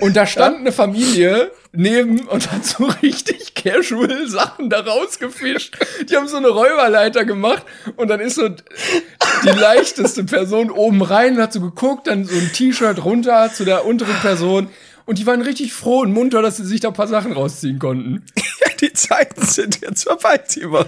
und 0.00 0.16
da 0.16 0.26
stand 0.26 0.58
eine 0.58 0.72
Familie 0.72 1.50
neben 1.76 2.20
und 2.28 2.52
hat 2.52 2.64
so 2.64 2.84
richtig 3.02 3.54
casual 3.54 4.28
Sachen 4.28 4.70
da 4.70 4.80
rausgefischt. 4.80 5.76
Die 6.08 6.16
haben 6.16 6.28
so 6.28 6.36
eine 6.36 6.48
Räuberleiter 6.48 7.24
gemacht 7.24 7.64
und 7.96 8.08
dann 8.08 8.20
ist 8.20 8.36
so 8.36 8.48
die 8.48 9.48
leichteste 9.48 10.24
Person 10.24 10.70
oben 10.70 11.02
rein 11.02 11.36
und 11.36 11.42
hat 11.42 11.52
so 11.52 11.60
geguckt, 11.60 12.06
dann 12.06 12.24
so 12.24 12.34
ein 12.34 12.52
T-Shirt 12.52 13.04
runter 13.04 13.52
zu 13.52 13.64
der 13.64 13.84
unteren 13.84 14.16
Person 14.20 14.68
und 15.06 15.18
die 15.18 15.26
waren 15.26 15.40
richtig 15.40 15.72
froh 15.72 16.00
und 16.00 16.12
munter, 16.12 16.42
dass 16.42 16.56
sie 16.56 16.66
sich 16.66 16.80
da 16.80 16.88
ein 16.88 16.94
paar 16.94 17.06
Sachen 17.06 17.32
rausziehen 17.32 17.78
konnten. 17.78 18.24
Ja, 18.58 18.72
die 18.80 18.92
Zeiten 18.94 19.44
sind 19.44 19.82
jetzt 19.82 20.04
vorbei, 20.04 20.38
Timon. 20.38 20.86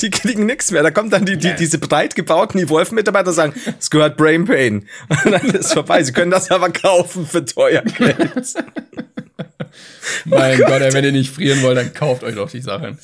Die 0.00 0.08
kriegen 0.08 0.46
nichts 0.46 0.70
mehr. 0.70 0.82
Da 0.82 0.90
kommt 0.90 1.12
dann 1.12 1.26
die, 1.26 1.36
die, 1.36 1.54
diese 1.54 1.78
breit 1.78 2.14
gebauten 2.14 2.58
die 2.58 2.68
Wolf-Mitarbeiter 2.70 3.34
sagen, 3.34 3.52
es 3.78 3.90
gehört 3.90 4.16
Brain 4.16 4.46
Pain. 4.46 4.88
Und 5.24 5.32
dann 5.32 5.42
ist 5.42 5.66
es 5.66 5.72
vorbei. 5.74 6.02
Sie 6.02 6.12
können 6.12 6.30
das 6.30 6.50
aber 6.50 6.70
kaufen 6.70 7.26
für 7.26 7.44
teuer 7.44 7.82
Geld. 7.82 8.54
Mein 10.24 10.58
Gott, 10.58 10.80
ey, 10.80 10.92
wenn 10.92 11.04
ihr 11.04 11.12
nicht 11.12 11.34
frieren 11.34 11.62
wollt, 11.62 11.76
dann 11.76 11.92
kauft 11.94 12.22
euch 12.24 12.34
doch 12.34 12.50
die 12.50 12.60
Sachen. 12.60 12.98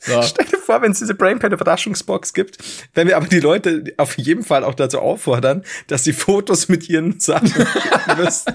So. 0.00 0.20
Stell 0.22 0.44
dir 0.46 0.58
vor, 0.58 0.82
wenn 0.82 0.92
es 0.92 0.98
diese 0.98 1.14
Brain 1.14 1.38
Pain 1.38 1.52
Überraschungsbox 1.52 2.32
gibt, 2.34 2.58
wenn 2.94 3.08
wir 3.08 3.16
aber 3.16 3.26
die 3.26 3.40
Leute 3.40 3.84
auf 3.96 4.18
jeden 4.18 4.42
Fall 4.44 4.62
auch 4.64 4.74
dazu 4.74 4.98
auffordern, 5.00 5.64
dass 5.86 6.04
sie 6.04 6.12
Fotos 6.12 6.68
mit 6.68 6.88
ihren 6.88 7.20
Sachen 7.20 7.52
müssen. 8.18 8.52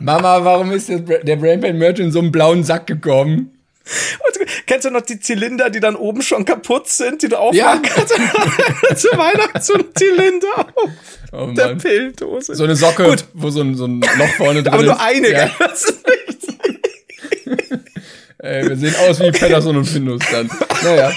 Mama, 0.00 0.44
warum 0.44 0.70
ist 0.72 0.88
der, 0.88 0.98
Bra- 0.98 1.18
der 1.22 1.36
Brainpan 1.36 1.76
Merch 1.76 1.98
in 1.98 2.12
so 2.12 2.20
einem 2.20 2.30
blauen 2.30 2.62
Sack 2.64 2.86
gekommen? 2.86 3.52
Und 3.88 4.46
kennst 4.66 4.84
du 4.84 4.90
noch 4.90 5.00
die 5.00 5.18
Zylinder, 5.18 5.70
die 5.70 5.80
dann 5.80 5.96
oben 5.96 6.20
schon 6.20 6.44
kaputt 6.44 6.88
sind, 6.88 7.22
die 7.22 7.28
du 7.30 7.36
Ja. 7.52 7.72
aufmachen 7.72 7.82
kannst? 7.82 9.00
Zu 9.00 9.08
Weihnachten 9.16 9.60
so 9.62 9.74
ein 9.74 9.84
Zylinder 9.94 10.66
auf 10.74 10.90
Oh 11.32 11.46
der 11.52 11.68
Mann. 11.68 11.78
Pilldose. 11.78 12.54
So 12.54 12.64
eine 12.64 12.76
Socke, 12.76 13.04
Gut. 13.04 13.24
wo 13.34 13.48
so 13.50 13.60
ein, 13.62 13.74
so 13.76 13.86
ein 13.86 14.00
Loch 14.00 14.28
vorne 14.36 14.62
drin 14.62 14.72
aber 14.74 14.82
ist. 14.82 14.88
nur 14.88 15.00
eine, 15.00 15.30
Ja. 15.30 15.46
gell? 15.46 15.68
Ey, 18.38 18.68
wir 18.68 18.76
sehen 18.76 18.94
aus 19.08 19.18
wie 19.20 19.30
Patterson 19.32 19.76
und 19.76 19.84
Findus 19.84 20.20
dann. 20.30 20.48
Naja. 20.84 21.10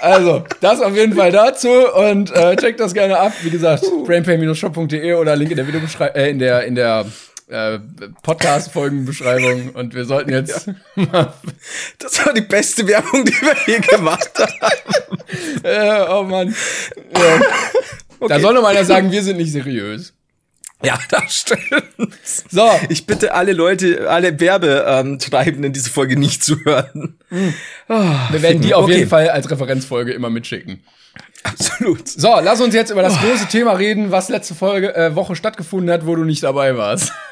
Also, 0.00 0.44
das 0.60 0.80
auf 0.80 0.94
jeden 0.96 1.14
Fall 1.14 1.30
dazu 1.30 1.68
und 1.68 2.30
äh, 2.34 2.56
checkt 2.56 2.80
das 2.80 2.92
gerne 2.94 3.18
ab. 3.18 3.32
Wie 3.42 3.50
gesagt, 3.50 3.84
brainpain-shop.de 4.04 5.14
oder 5.14 5.36
Link 5.36 5.50
in 5.50 5.56
der 5.56 5.66
Videobeschreibung, 5.66 6.16
äh, 6.16 6.30
in 6.30 6.38
der, 6.38 6.64
in 6.64 6.74
der 6.74 7.04
äh, 7.48 7.78
Podcast-Folgenbeschreibung. 8.22 9.70
Und 9.70 9.94
wir 9.94 10.04
sollten 10.06 10.30
jetzt 10.32 10.68
mal, 10.96 11.32
Das 11.98 12.24
war 12.24 12.32
die 12.32 12.40
beste 12.40 12.86
Werbung, 12.88 13.24
die 13.24 13.32
wir 13.32 13.54
je 13.66 13.78
gemacht 13.80 14.30
haben. 14.38 14.82
äh, 15.62 16.04
oh 16.10 16.22
Mann. 16.24 16.54
Ja. 17.16 17.40
Da 18.20 18.26
Okay. 18.36 18.40
soll 18.40 18.54
noch 18.54 18.62
mal 18.62 18.68
einer 18.76 18.84
sagen, 18.84 19.10
wir 19.10 19.20
sind 19.20 19.36
nicht 19.38 19.50
seriös. 19.50 20.14
Ja, 20.86 20.98
das 21.10 21.36
stimmt. 21.36 22.12
So, 22.50 22.68
Ich 22.88 23.06
bitte 23.06 23.34
alle 23.34 23.52
Leute, 23.52 24.10
alle 24.10 24.38
Werbetreibenden 24.40 25.72
diese 25.72 25.90
Folge 25.90 26.18
nicht 26.18 26.42
zu 26.42 26.64
hören. 26.64 27.18
wir 27.88 28.42
werden 28.42 28.62
die 28.62 28.74
auf 28.74 28.84
Okay. 28.84 28.96
jeden 28.98 29.08
Fall 29.10 29.28
als 29.30 29.50
Referenzfolge 29.50 30.12
immer 30.12 30.28
mitschicken. 30.30 30.82
Absolut. 31.44 32.08
So, 32.08 32.38
lass 32.42 32.60
uns 32.60 32.74
jetzt 32.74 32.90
über 32.90 33.02
das 33.02 33.18
große 33.18 33.46
Thema 33.48 33.72
reden, 33.72 34.10
was 34.10 34.28
letzte 34.28 34.54
Folge, 34.54 34.94
äh, 34.94 35.14
Woche 35.14 35.36
stattgefunden 35.36 35.90
hat, 35.92 36.06
wo 36.06 36.14
du 36.16 36.24
nicht 36.24 36.42
dabei 36.42 36.76
warst. 36.76 37.12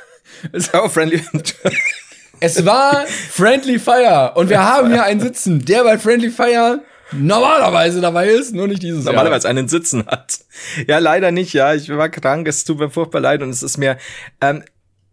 Oh, 0.73 0.89
friendly. 0.89 1.23
Es 2.39 2.65
war 2.65 3.05
Friendly 3.07 3.79
Fire 3.79 4.33
und 4.37 4.49
wir 4.49 4.63
haben 4.63 4.91
hier 4.91 5.03
einen 5.03 5.21
sitzen, 5.21 5.65
der 5.65 5.83
bei 5.85 5.99
Friendly 5.99 6.31
Fire 6.31 6.81
normalerweise 7.13 8.01
dabei 8.01 8.29
ist, 8.29 8.55
nur 8.55 8.69
nicht 8.69 8.83
dieses 8.83 9.05
Normalerweise 9.05 9.49
einen 9.49 9.69
Sitzen 9.69 10.07
hat. 10.07 10.41
Ja, 10.87 10.99
leider 10.99 11.31
nicht, 11.31 11.53
ja. 11.53 11.75
Ich 11.75 11.89
war 11.89 12.09
krank, 12.09 12.47
es 12.49 12.65
tut 12.65 12.79
mir 12.79 12.91
furchtbar 12.91 13.21
leid 13.21 13.43
und 13.43 13.51
es 13.51 13.63
ist 13.63 13.79
mir, 13.79 13.99
ähm, 14.41 14.63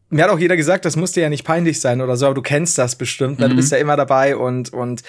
mir 0.10 0.24
hat 0.24 0.32
auch 0.32 0.40
jeder 0.40 0.56
gesagt, 0.56 0.86
das 0.86 0.96
musste 0.96 1.22
ja 1.22 1.30
nicht 1.30 1.44
peinlich 1.44 1.82
sein 1.82 2.02
oder 2.02 2.16
so, 2.16 2.26
aber 2.26 2.36
du 2.36 2.42
kennst 2.42 2.78
das 2.78 2.96
bestimmt, 2.96 3.40
ne? 3.40 3.50
du 3.50 3.56
bist 3.56 3.72
ja 3.72 3.78
immer 3.78 3.96
dabei 3.96 4.38
und, 4.38 4.72
und 4.72 5.04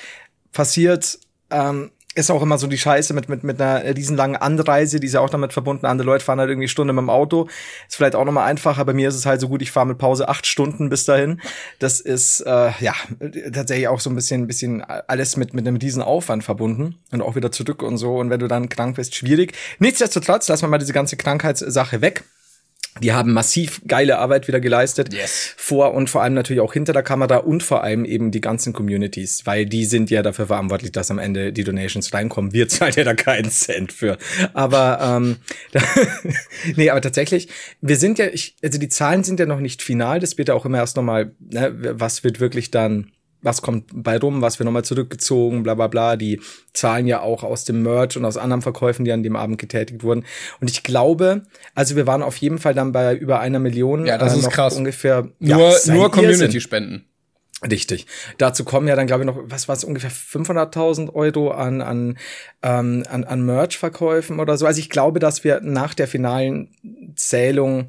passiert, 0.53 1.19
ähm, 1.51 1.91
ist 2.19 2.31
auch 2.31 2.43
immer 2.43 2.59
so 2.59 2.67
die 2.67 2.79
Scheiße 2.79 3.15
mit, 3.15 3.29
mit, 3.29 3.45
mit 3.45 3.61
einer 3.61 3.97
riesenlangen 3.97 4.37
Anreise, 4.37 4.99
die 4.99 5.07
ist 5.07 5.13
ja 5.13 5.21
auch 5.21 5.31
damit 5.31 5.53
verbunden. 5.53 5.87
Andere 5.87 6.07
Leute 6.07 6.25
fahren 6.25 6.41
halt 6.41 6.51
irgendwie 6.51 6.69
Stunde 6.69 6.93
mit 6.93 7.03
dem 7.03 7.11
Auto. 7.11 7.49
Ist 7.89 7.97
vielleicht 7.97 8.17
auch 8.17 8.25
nochmal 8.25 8.49
einfacher. 8.49 8.85
Bei 8.85 8.93
mir 8.93 9.09
ist 9.09 9.15
es 9.15 9.25
halt 9.25 9.41
so 9.41 9.49
gut, 9.49 9.63
ich 9.63 9.71
fahre 9.71 9.87
mit 9.87 9.99
Pause 9.99 10.29
acht 10.29 10.47
Stunden 10.47 10.89
bis 10.89 11.05
dahin. 11.05 11.41
Das 11.79 12.01
ist, 12.01 12.41
äh, 12.41 12.73
ja, 12.81 12.95
tatsächlich 13.53 13.89
auch 13.89 14.01
so 14.01 14.11
ein 14.11 14.17
bisschen, 14.17 14.47
bisschen 14.47 14.83
alles 14.83 15.37
mit, 15.37 15.55
mit 15.55 15.67
einem 15.67 15.77
riesen 15.77 16.03
Aufwand 16.03 16.45
verbunden 16.45 16.97
und 17.13 17.23
auch 17.23 17.37
wieder 17.37 17.53
zurück 17.53 17.83
und 17.83 17.99
so. 17.99 18.17
Und 18.17 18.31
wenn 18.31 18.41
du 18.41 18.49
dann 18.49 18.69
krank 18.69 18.97
bist, 18.97 19.15
schwierig. 19.15 19.53
Nichtsdestotrotz, 19.79 20.49
lass 20.49 20.63
mal 20.63 20.69
mal 20.69 20.79
diese 20.79 20.93
ganze 20.93 21.17
Krankheitssache 21.17 22.01
weg. 22.01 22.25
Die 23.03 23.13
haben 23.13 23.33
massiv 23.33 23.81
geile 23.87 24.19
Arbeit 24.19 24.49
wieder 24.49 24.61
geleistet. 24.61 25.13
Yes. 25.13 25.55
Vor 25.57 25.95
und 25.95 26.11
vor 26.11 26.23
allem 26.23 26.35
natürlich 26.35 26.61
auch 26.61 26.73
hinter 26.73 26.93
der 26.93 27.03
Kamera 27.03 27.39
und 27.39 27.63
vor 27.63 27.83
allem 27.83 28.05
eben 28.05 28.31
die 28.31 28.41
ganzen 28.41 28.73
Communities, 28.73 29.47
weil 29.47 29.67
die 29.67 29.85
sind 29.85 30.11
ja 30.11 30.23
dafür 30.23 30.47
verantwortlich, 30.47 30.93
dass 30.93 31.11
am 31.11 31.19
Ende 31.19 31.53
die 31.53 31.65
Donations 31.65 32.13
reinkommen. 32.13 32.53
Wir 32.53 32.69
zahlen 32.69 32.95
ja 32.97 33.05
da 33.05 33.15
keinen 33.15 33.51
Cent 33.51 33.93
für. 33.93 34.19
Aber 34.55 34.99
ähm, 35.03 35.37
nee, 36.77 36.91
aber 36.91 37.01
tatsächlich, 37.01 37.49
wir 37.81 37.97
sind 37.97 38.19
ja, 38.19 38.27
ich, 38.27 38.57
also 38.63 38.79
die 38.79 38.89
Zahlen 38.89 39.25
sind 39.25 39.41
ja 39.41 39.47
noch 39.47 39.61
nicht 39.61 39.83
final. 39.83 40.21
Das 40.21 40.39
wird 40.39 40.49
ja 40.49 40.55
auch 40.55 40.65
immer 40.65 40.79
erst 40.79 40.97
nochmal, 40.97 41.33
ne, 41.39 41.73
was 41.99 42.25
wird 42.25 42.41
wirklich 42.41 42.71
dann 42.71 43.13
was 43.43 43.63
kommt 43.63 43.91
bei 43.93 44.19
rum, 44.19 44.43
was 44.43 44.59
wir 44.59 44.65
nochmal 44.65 44.85
zurückgezogen, 44.85 45.63
bla 45.63 45.75
bla 45.75 45.87
bla. 45.87 46.17
Die 46.17 46.41
zahlen 46.73 47.07
ja 47.07 47.21
auch 47.21 47.43
aus 47.43 47.65
dem 47.65 47.83
Merch 47.83 48.17
und 48.17 48.25
aus 48.25 48.37
anderen 48.37 48.63
Verkäufen, 48.63 49.05
die 49.05 49.13
an 49.13 49.23
dem 49.23 49.37
Abend 49.37 49.59
getätigt 49.59 50.03
wurden. 50.03 50.25
Und 50.61 50.71
ich 50.71 50.83
glaube, 50.83 51.43
also 51.75 51.97
wir 51.97 52.07
waren 52.07 52.23
auf 52.23 52.37
jeden 52.37 52.59
Fall 52.59 52.75
dann 52.75 52.93
bei 52.93 53.15
über 53.15 53.41
einer 53.41 53.59
Million. 53.59 54.07
Ja, 54.07 54.19
das 54.19 54.35
äh, 54.35 54.41
ist 54.41 54.51
krass. 54.51 54.77
Ungefähr. 54.77 55.29
Nur, 55.39 55.71
ja, 55.71 55.93
nur 55.93 56.11
Community-Spenden. 56.11 57.05
Richtig. 57.69 58.07
Dazu 58.39 58.63
kommen 58.65 58.87
ja 58.87 58.95
dann, 58.95 59.09
glaube 59.09 59.25
ich, 59.25 59.27
noch, 59.27 59.37
was 59.47 59.67
war 59.67 59.75
es, 59.75 59.83
ungefähr 59.83 60.13
500.000 60.13 61.13
Euro 61.13 61.51
an, 61.51 61.81
an, 61.81 62.17
ähm, 62.63 63.03
an, 63.09 63.25
an 63.25 63.45
Merch-Verkäufen 63.45 64.39
oder 64.39 64.57
so. 64.57 64.65
Also 64.65 64.79
ich 64.79 64.91
glaube, 64.91 65.19
dass 65.19 65.43
wir 65.43 65.61
nach 65.61 65.95
der 65.95 66.07
finalen 66.07 66.71
Zählung 67.17 67.89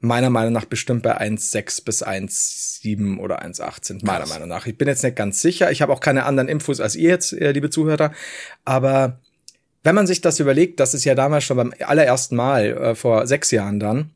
meiner 0.00 0.30
Meinung 0.30 0.52
nach 0.52 0.64
bestimmt 0.64 1.02
bei 1.02 1.20
1,6 1.20 1.84
bis 1.84 2.02
1,7 2.02 3.18
oder 3.18 3.42
1,8 3.42 3.84
sind, 3.86 4.02
meiner 4.02 4.26
Meinung 4.26 4.48
nach. 4.48 4.66
Ich 4.66 4.76
bin 4.78 4.88
jetzt 4.88 5.04
nicht 5.04 5.16
ganz 5.16 5.40
sicher. 5.42 5.70
Ich 5.70 5.82
habe 5.82 5.92
auch 5.92 6.00
keine 6.00 6.24
anderen 6.24 6.48
Infos 6.48 6.80
als 6.80 6.96
ihr 6.96 7.10
jetzt, 7.10 7.32
äh, 7.32 7.52
liebe 7.52 7.68
Zuhörer. 7.70 8.12
Aber 8.64 9.20
wenn 9.82 9.94
man 9.94 10.06
sich 10.06 10.20
das 10.22 10.40
überlegt, 10.40 10.80
das 10.80 10.94
ist 10.94 11.04
ja 11.04 11.14
damals 11.14 11.44
schon 11.44 11.56
beim 11.58 11.74
allerersten 11.80 12.36
Mal, 12.36 12.66
äh, 12.76 12.94
vor 12.94 13.26
sechs 13.26 13.50
Jahren 13.50 13.78
dann, 13.78 14.10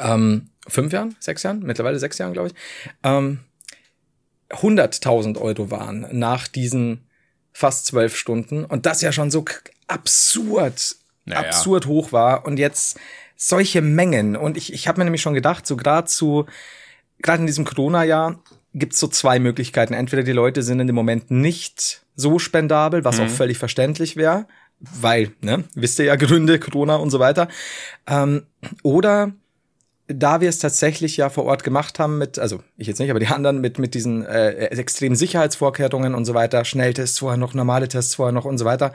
ähm, 0.00 0.48
fünf 0.66 0.92
Jahren, 0.92 1.14
sechs 1.20 1.42
Jahren, 1.42 1.60
mittlerweile 1.62 1.98
sechs 1.98 2.18
Jahren, 2.18 2.32
glaube 2.32 2.48
ich, 2.48 2.54
ähm, 3.02 3.40
100.000 4.50 5.38
Euro 5.38 5.70
waren 5.70 6.06
nach 6.12 6.46
diesen 6.48 7.06
fast 7.52 7.86
zwölf 7.86 8.16
Stunden 8.16 8.64
und 8.64 8.86
das 8.86 9.00
ja 9.02 9.12
schon 9.12 9.30
so 9.30 9.44
absurd, 9.88 10.96
Naja. 11.24 11.40
absurd 11.40 11.86
hoch 11.86 12.12
war 12.12 12.46
und 12.46 12.58
jetzt 12.58 12.98
solche 13.36 13.82
Mengen 13.82 14.36
und 14.36 14.56
ich, 14.56 14.72
ich 14.72 14.88
habe 14.88 14.98
mir 14.98 15.04
nämlich 15.04 15.22
schon 15.22 15.34
gedacht, 15.34 15.66
so 15.66 15.76
gerade 15.76 16.06
zu, 16.06 16.46
gerade 17.22 17.40
in 17.40 17.46
diesem 17.46 17.64
Corona-Jahr 17.64 18.40
gibt's 18.74 18.98
so 18.98 19.08
zwei 19.08 19.38
Möglichkeiten. 19.38 19.94
Entweder 19.94 20.22
die 20.22 20.32
Leute 20.32 20.62
sind 20.62 20.80
in 20.80 20.86
dem 20.86 20.96
Moment 20.96 21.30
nicht 21.30 22.02
so 22.14 22.38
spendabel, 22.38 23.04
was 23.04 23.20
auch 23.20 23.28
völlig 23.28 23.58
verständlich 23.58 24.16
wäre, 24.16 24.46
weil, 24.78 25.32
ne, 25.40 25.64
wisst 25.74 25.98
ihr 25.98 26.06
ja 26.06 26.16
Gründe, 26.16 26.58
Corona 26.58 26.96
und 26.96 27.10
so 27.10 27.18
weiter. 27.18 27.48
Ähm, 28.06 28.46
oder 28.82 29.32
da 30.08 30.40
wir 30.40 30.48
es 30.48 30.58
tatsächlich 30.58 31.16
ja 31.16 31.30
vor 31.30 31.44
Ort 31.44 31.64
gemacht 31.64 31.98
haben 31.98 32.18
mit, 32.18 32.38
also 32.38 32.62
ich 32.76 32.86
jetzt 32.86 33.00
nicht, 33.00 33.10
aber 33.10 33.18
die 33.18 33.26
anderen 33.26 33.60
mit, 33.60 33.78
mit 33.78 33.94
diesen 33.94 34.24
äh, 34.24 34.50
extremen 34.66 35.16
Sicherheitsvorkehrungen 35.16 36.14
und 36.14 36.24
so 36.24 36.34
weiter, 36.34 36.64
Schnelltests 36.64 37.18
vorher 37.18 37.38
noch, 37.38 37.54
normale 37.54 37.88
Tests 37.88 38.14
vorher 38.14 38.32
noch 38.32 38.44
und 38.44 38.58
so 38.58 38.64
weiter, 38.64 38.92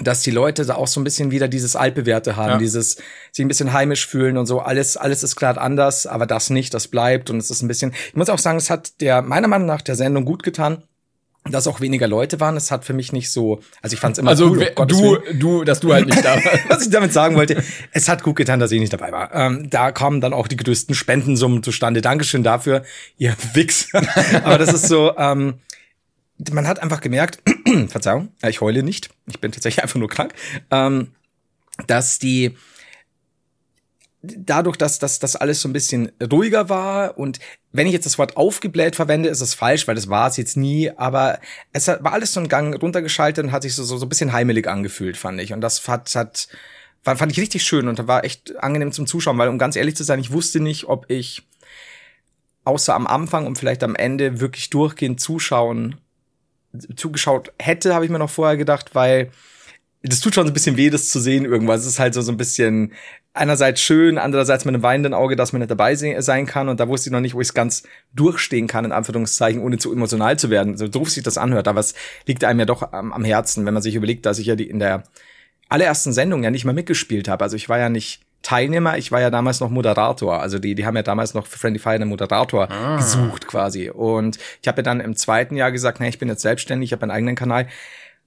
dass 0.00 0.22
die 0.22 0.30
Leute 0.30 0.64
da 0.64 0.76
auch 0.76 0.86
so 0.86 1.00
ein 1.00 1.04
bisschen 1.04 1.30
wieder 1.30 1.48
dieses 1.48 1.76
Altbewährte 1.76 2.36
haben, 2.36 2.52
Ja. 2.52 2.58
dieses 2.58 2.96
sich 3.30 3.44
ein 3.44 3.48
bisschen 3.48 3.72
heimisch 3.74 4.06
fühlen 4.06 4.38
und 4.38 4.46
so. 4.46 4.60
Alles, 4.60 4.96
alles 4.96 5.22
ist 5.22 5.36
gerade 5.36 5.60
anders, 5.60 6.06
aber 6.06 6.26
das 6.26 6.48
nicht, 6.50 6.72
das 6.72 6.88
bleibt 6.88 7.28
und 7.28 7.36
es 7.36 7.50
ist 7.50 7.62
ein 7.62 7.68
bisschen. 7.68 7.92
Ich 8.08 8.16
muss 8.16 8.30
auch 8.30 8.38
sagen, 8.38 8.56
es 8.58 8.70
hat 8.70 9.00
der 9.02 9.20
meiner 9.22 9.48
Meinung 9.48 9.66
nach 9.66 9.82
der 9.82 9.94
Sendung 9.94 10.24
gut 10.24 10.42
getan, 10.42 10.82
dass 11.50 11.66
auch 11.66 11.80
weniger 11.80 12.06
Leute 12.08 12.40
waren. 12.40 12.56
Es 12.56 12.70
hat 12.70 12.84
für 12.86 12.92
mich 12.94 13.12
nicht 13.12 13.30
so, 13.30 13.60
also 13.82 13.92
ich 13.94 14.00
fand 14.00 14.12
es 14.14 14.20
immer 14.20 14.30
Also 14.30 14.46
cool, 14.50 14.70
Gottes 14.74 14.96
du, 14.96 15.02
Willen. 15.04 15.40
du, 15.40 15.64
dass 15.64 15.80
du 15.80 15.92
halt 15.92 16.06
nicht 16.06 16.24
da 16.24 16.36
warst. 16.36 16.46
Was 16.70 16.82
ich 16.84 16.90
damit 16.90 17.12
sagen 17.12 17.34
wollte, 17.36 17.62
es 17.90 18.08
hat 18.08 18.22
gut 18.22 18.36
getan, 18.36 18.60
dass 18.60 18.70
ich 18.72 18.80
nicht 18.80 18.92
dabei 18.92 19.12
war. 19.12 19.34
Ähm, 19.34 19.68
da 19.68 19.90
kamen 19.92 20.20
dann 20.22 20.32
auch 20.32 20.46
die 20.48 20.56
größten 20.56 20.94
Spendensummen 20.94 21.62
zustande. 21.62 22.00
Dankeschön 22.00 22.42
dafür, 22.44 22.82
ihr 23.18 23.36
Wichser. 23.54 24.00
Aber 24.44 24.56
das 24.56 24.72
ist 24.72 24.86
so, 24.88 25.14
ähm, 25.18 25.54
man 26.50 26.66
hat 26.66 26.82
einfach 26.82 27.00
gemerkt, 27.00 27.42
Verzeihung, 27.88 28.32
ja, 28.42 28.48
ich 28.48 28.60
heule 28.60 28.82
nicht, 28.82 29.10
ich 29.26 29.40
bin 29.40 29.52
tatsächlich 29.52 29.82
einfach 29.84 29.98
nur 29.98 30.08
krank, 30.08 30.32
ähm, 30.70 31.12
dass 31.86 32.18
die 32.18 32.56
dadurch, 34.22 34.76
dass 34.76 35.00
dass 35.00 35.18
das 35.18 35.34
alles 35.34 35.60
so 35.60 35.68
ein 35.68 35.72
bisschen 35.72 36.12
ruhiger 36.22 36.68
war 36.68 37.18
und 37.18 37.40
wenn 37.72 37.86
ich 37.86 37.92
jetzt 37.92 38.06
das 38.06 38.18
Wort 38.18 38.36
aufgebläht 38.36 38.94
verwende, 38.94 39.28
ist 39.28 39.40
es 39.40 39.54
falsch, 39.54 39.88
weil 39.88 39.94
das 39.94 40.08
war 40.08 40.28
es 40.28 40.36
jetzt 40.36 40.56
nie, 40.56 40.90
aber 40.90 41.40
es 41.72 41.88
war 41.88 42.12
alles 42.12 42.32
so 42.32 42.40
ein 42.40 42.48
Gang 42.48 42.80
runtergeschaltet 42.80 43.44
und 43.44 43.52
hat 43.52 43.62
sich 43.62 43.74
so, 43.74 43.82
so, 43.82 43.96
so 43.96 44.06
ein 44.06 44.08
bisschen 44.08 44.32
heimelig 44.32 44.68
angefühlt, 44.68 45.16
fand 45.16 45.40
ich. 45.40 45.52
Und 45.52 45.60
das 45.60 45.88
hat, 45.88 46.14
hat 46.14 46.48
war, 47.04 47.16
fand 47.16 47.32
ich 47.32 47.40
richtig 47.40 47.64
schön 47.64 47.88
und 47.88 48.06
war 48.06 48.24
echt 48.24 48.56
angenehm 48.62 48.92
zum 48.92 49.06
Zuschauen, 49.06 49.38
weil 49.38 49.48
um 49.48 49.58
ganz 49.58 49.74
ehrlich 49.74 49.96
zu 49.96 50.04
sein, 50.04 50.20
ich 50.20 50.32
wusste 50.32 50.60
nicht, 50.60 50.84
ob 50.84 51.10
ich 51.10 51.42
außer 52.64 52.94
am 52.94 53.06
Anfang 53.06 53.46
und 53.46 53.58
vielleicht 53.58 53.82
am 53.82 53.96
Ende 53.96 54.38
wirklich 54.40 54.70
durchgehend 54.70 55.20
zuschauen 55.20 55.96
zugeschaut 56.96 57.52
hätte, 57.58 57.94
habe 57.94 58.04
ich 58.04 58.10
mir 58.10 58.18
noch 58.18 58.30
vorher 58.30 58.56
gedacht, 58.56 58.94
weil 58.94 59.30
das 60.02 60.20
tut 60.20 60.34
schon 60.34 60.46
so 60.46 60.50
ein 60.50 60.54
bisschen 60.54 60.76
weh, 60.76 60.90
das 60.90 61.08
zu 61.08 61.20
sehen 61.20 61.44
irgendwas. 61.44 61.82
Es 61.82 61.86
ist 61.86 61.98
halt 61.98 62.14
so, 62.14 62.22
so 62.22 62.32
ein 62.32 62.36
bisschen 62.36 62.92
einerseits 63.34 63.80
schön, 63.80 64.18
andererseits 64.18 64.64
mit 64.64 64.74
einem 64.74 64.82
weinenden 64.82 65.14
Auge, 65.14 65.36
dass 65.36 65.52
man 65.52 65.60
nicht 65.60 65.70
dabei 65.70 65.94
se 65.94 66.20
sein 66.20 66.46
kann. 66.46 66.68
Und 66.68 66.80
da 66.80 66.88
wusste 66.88 67.08
ich 67.08 67.12
noch 67.12 67.20
nicht, 67.20 67.34
wo 67.34 67.40
ich 67.40 67.48
es 67.48 67.54
ganz 67.54 67.84
durchstehen 68.12 68.66
kann, 68.66 68.84
in 68.84 68.92
Anführungszeichen, 68.92 69.62
ohne 69.62 69.78
zu 69.78 69.92
emotional 69.92 70.38
zu 70.38 70.50
werden. 70.50 70.76
So 70.76 70.88
doof 70.88 71.10
sich 71.10 71.22
das 71.22 71.38
anhört, 71.38 71.68
aber 71.68 71.80
es 71.80 71.94
liegt 72.26 72.44
einem 72.44 72.60
ja 72.60 72.66
doch 72.66 72.92
am, 72.92 73.12
am 73.12 73.24
Herzen, 73.24 73.64
wenn 73.64 73.74
man 73.74 73.82
sich 73.82 73.94
überlegt, 73.94 74.26
dass 74.26 74.38
ich 74.38 74.46
ja 74.46 74.56
die 74.56 74.68
in 74.68 74.80
der 74.80 75.04
allerersten 75.68 76.12
Sendung 76.12 76.42
ja 76.42 76.50
nicht 76.50 76.64
mal 76.64 76.74
mitgespielt 76.74 77.28
habe. 77.28 77.44
Also 77.44 77.56
ich 77.56 77.68
war 77.68 77.78
ja 77.78 77.88
nicht 77.88 78.20
Teilnehmer, 78.42 78.98
ich 78.98 79.12
war 79.12 79.20
ja 79.20 79.30
damals 79.30 79.60
noch 79.60 79.70
Moderator. 79.70 80.40
Also 80.40 80.58
die, 80.58 80.74
die 80.74 80.84
haben 80.84 80.96
ja 80.96 81.02
damals 81.02 81.34
noch 81.34 81.46
für 81.46 81.58
Friendly 81.58 81.78
Fire 81.78 81.94
einen 81.94 82.08
Moderator 82.08 82.68
gesucht 82.96 83.46
quasi. 83.46 83.88
Und 83.90 84.38
ich 84.60 84.68
habe 84.68 84.78
ja 84.78 84.82
dann 84.82 85.00
im 85.00 85.14
zweiten 85.16 85.56
Jahr 85.56 85.70
gesagt, 85.72 85.98
na, 86.00 86.08
ich 86.08 86.18
bin 86.18 86.28
jetzt 86.28 86.42
selbstständig, 86.42 86.88
ich 86.88 86.92
habe 86.92 87.02
einen 87.02 87.12
eigenen 87.12 87.34
Kanal. 87.36 87.68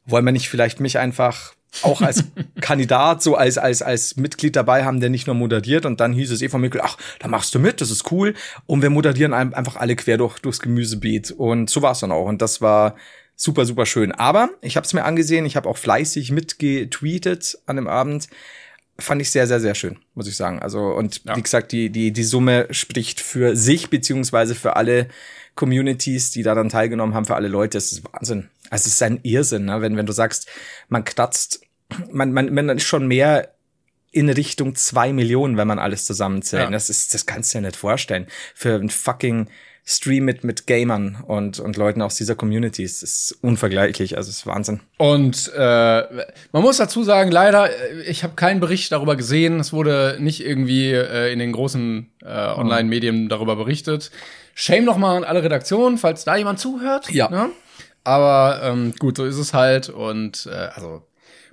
Wollen 0.05 0.23
wir 0.25 0.31
nicht 0.31 0.49
vielleicht 0.49 0.79
mich 0.79 0.97
einfach 0.99 1.53
auch 1.81 2.01
als 2.01 2.23
Kandidat, 2.61 3.21
so 3.21 3.35
als, 3.35 3.57
als, 3.57 3.81
als 3.81 4.15
Mitglied 4.15 4.55
dabei 4.55 4.85
haben, 4.85 5.01
der 5.01 5.09
nicht 5.09 5.27
nur 5.27 5.35
moderiert 5.35 5.85
und 5.85 5.99
dann 5.99 6.13
hieß 6.13 6.31
es 6.31 6.41
eh 6.41 6.47
von 6.47 6.61
Mikkel, 6.61 6.79
ach, 6.81 6.97
da 7.19 7.27
machst 7.27 7.53
du 7.53 7.59
mit, 7.59 7.81
das 7.81 7.91
ist 7.91 8.09
cool. 8.11 8.33
Und 8.65 8.81
wir 8.81 8.89
moderieren 8.89 9.33
ein- 9.33 9.53
einfach 9.53 9.75
alle 9.75 9.95
quer 9.97 10.17
durch, 10.17 10.39
durchs 10.39 10.61
Gemüsebeet. 10.61 11.31
Und 11.31 11.69
so 11.69 11.81
war 11.81 11.91
es 11.91 11.99
dann 11.99 12.13
auch. 12.13 12.27
Und 12.27 12.41
das 12.41 12.61
war 12.61 12.95
super, 13.35 13.65
super 13.65 13.85
schön. 13.85 14.13
Aber 14.13 14.49
ich 14.61 14.77
habe 14.77 14.85
es 14.85 14.93
mir 14.93 15.03
angesehen, 15.03 15.45
ich 15.45 15.57
habe 15.57 15.67
auch 15.67 15.75
fleißig 15.77 16.31
mitgetweetet 16.31 17.57
an 17.65 17.75
dem 17.75 17.87
Abend. 17.87 18.27
Fand 18.97 19.21
ich 19.21 19.29
sehr, 19.29 19.45
sehr, 19.45 19.59
sehr 19.59 19.75
schön, 19.75 19.97
muss 20.13 20.27
ich 20.27 20.37
sagen. 20.37 20.59
Also, 20.59 20.79
und 20.79 21.21
Ja. 21.25 21.35
wie 21.35 21.41
gesagt, 21.41 21.71
die, 21.71 21.89
die, 21.89 22.11
die 22.11 22.23
Summe 22.23 22.67
spricht 22.71 23.19
für 23.19 23.55
sich, 23.55 23.89
beziehungsweise 23.89 24.55
für 24.55 24.75
alle 24.77 25.07
Communities, 25.55 26.31
die 26.31 26.43
daran 26.43 26.69
teilgenommen 26.69 27.13
haben, 27.13 27.25
für 27.25 27.35
alle 27.35 27.47
Leute. 27.49 27.77
Es 27.77 27.91
ist 27.91 28.03
Wahnsinn. 28.05 28.49
Also, 28.69 28.87
es 28.87 28.93
ist 28.93 29.03
ein 29.03 29.19
Irrsinn, 29.23 29.65
ne? 29.65 29.81
wenn, 29.81 29.97
wenn 29.97 30.05
du 30.05 30.13
sagst, 30.13 30.47
man 30.87 31.03
kratzt, 31.03 31.61
man, 32.11 32.31
man, 32.31 32.53
man 32.53 32.69
ist 32.69 32.83
schon 32.83 33.07
mehr 33.07 33.53
in 34.11 34.29
Richtung 34.29 34.75
zwei 34.75 35.11
Millionen, 35.11 35.57
wenn 35.57 35.67
man 35.67 35.77
alles 35.77 36.05
zusammenzählt. 36.05 36.63
Ja. 36.63 36.71
Das 36.71 36.89
ist, 36.89 37.13
das 37.13 37.25
kannst 37.25 37.53
du 37.53 37.57
dir 37.57 37.63
nicht 37.63 37.75
vorstellen. 37.75 38.27
Für 38.53 38.75
ein 38.75 38.89
fucking 38.89 39.49
Stream 39.87 40.25
mit, 40.25 40.43
mit 40.43 40.65
Gamern 40.65 41.23
und, 41.27 41.59
und 41.59 41.77
Leuten 41.77 42.01
aus 42.01 42.15
dieser 42.15 42.33
Community. 42.33 42.83
Es 42.83 43.03
ist 43.03 43.37
unvergleichlich. 43.41 44.17
Also, 44.17 44.29
es 44.31 44.37
ist 44.37 44.47
Wahnsinn. 44.47 44.79
Und 44.97 45.51
äh, 45.55 46.03
man 46.51 46.63
muss 46.63 46.77
dazu 46.77 47.03
sagen, 47.03 47.29
leider, 47.29 47.69
äh, 47.69 48.01
ich 48.07 48.23
habe 48.23 48.33
keinen 48.35 48.59
Bericht 48.59 48.91
darüber 48.91 49.15
gesehen. 49.15 49.59
Es 49.59 49.73
wurde 49.73 50.17
nicht 50.19 50.43
irgendwie 50.43 50.91
äh, 50.91 51.31
in 51.31 51.37
den 51.37 51.51
großen 51.51 52.09
äh, 52.23 52.27
Online-Medien 52.27 53.29
darüber 53.29 53.55
berichtet. 53.55 54.09
Shame 54.55 54.85
nochmal 54.85 55.17
an 55.17 55.23
alle 55.23 55.43
Redaktionen, 55.43 55.99
falls 55.99 56.23
da 56.23 56.35
jemand 56.35 56.59
zuhört. 56.59 57.11
Ja. 57.11 57.29
Ne? 57.29 57.49
Aber 58.03 58.61
ähm, 58.63 58.93
gut, 58.97 59.17
so 59.17 59.25
ist 59.25 59.37
es 59.37 59.53
halt. 59.53 59.89
Und 59.89 60.47
äh, 60.51 60.55
also 60.73 61.03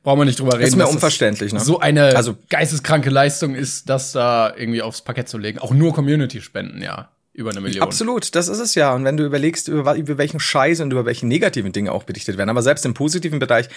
brauchen 0.03 0.21
wir 0.21 0.25
nicht 0.25 0.41
drüber 0.41 0.55
reden. 0.55 0.69
Ist 0.69 0.77
mir 0.77 0.89
unverständlich, 0.89 1.53
ne? 1.53 1.61
So 1.61 1.81
eine 1.81 2.17
Also- 2.17 2.37
geisteskranke 2.49 3.11
Leistung 3.11 3.55
ist, 3.55 3.91
das 3.91 4.13
da 4.13 4.55
irgendwie 4.57 4.81
aufs 4.81 5.03
Parkett 5.03 5.29
zu 5.29 5.37
legen. 5.37 5.59
Auch 5.59 5.73
nur 5.73 5.93
Community-Spenden, 5.93 6.81
ja. 6.81 7.11
Über 7.35 7.51
eine 7.51 7.63
Million. 7.63 7.83
Absolut, 7.83 8.35
das 8.35 8.49
ist 8.49 8.59
es 8.59 8.75
ja. 8.75 8.95
Und 8.95 9.05
wenn 9.05 9.17
du 9.17 9.25
überlegst, 9.25 9.69
über, 9.69 9.95
über 9.95 10.19
welchen 10.19 10.39
Scheiß 10.39 10.81
und 10.81 10.91
über 10.93 11.07
welche 11.07 11.27
negativen 11.27 11.73
Dinge 11.73 11.91
auch 11.93 12.03
berichtet 12.05 12.37
werden, 12.37 12.51
aber 12.51 12.61
selbst 12.61 12.85
im 12.85 12.93
positiven 12.93 13.39
Bereich, 13.39 13.71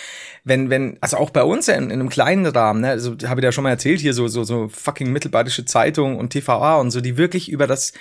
wenn, 0.43 0.69
wenn, 0.69 0.97
also 0.99 1.15
auch 1.17 1.29
bei 1.29 1.43
uns 1.43 1.67
ja 1.67 1.75
in, 1.75 1.85
in 1.85 1.93
einem 1.93 2.09
kleinen 2.09 2.45
Rahmen, 2.45 2.81
ne, 2.81 2.89
also 2.89 3.15
habe 3.25 3.39
ich 3.39 3.45
ja 3.45 3.53
schon 3.53 3.63
mal 3.63 3.69
erzählt, 3.69 4.01
hier 4.01 4.13
so, 4.13 4.27
so, 4.27 4.43
so 4.43 4.67
fucking 4.67 5.09
mittelbayerische 5.09 5.63
Zeitung 5.63 6.17
und 6.17 6.31
TVA 6.31 6.75
und 6.79 6.91
so, 6.91 6.99
die 6.99 7.15
wirklich 7.15 7.49
über 7.49 7.65
das, 7.65 7.93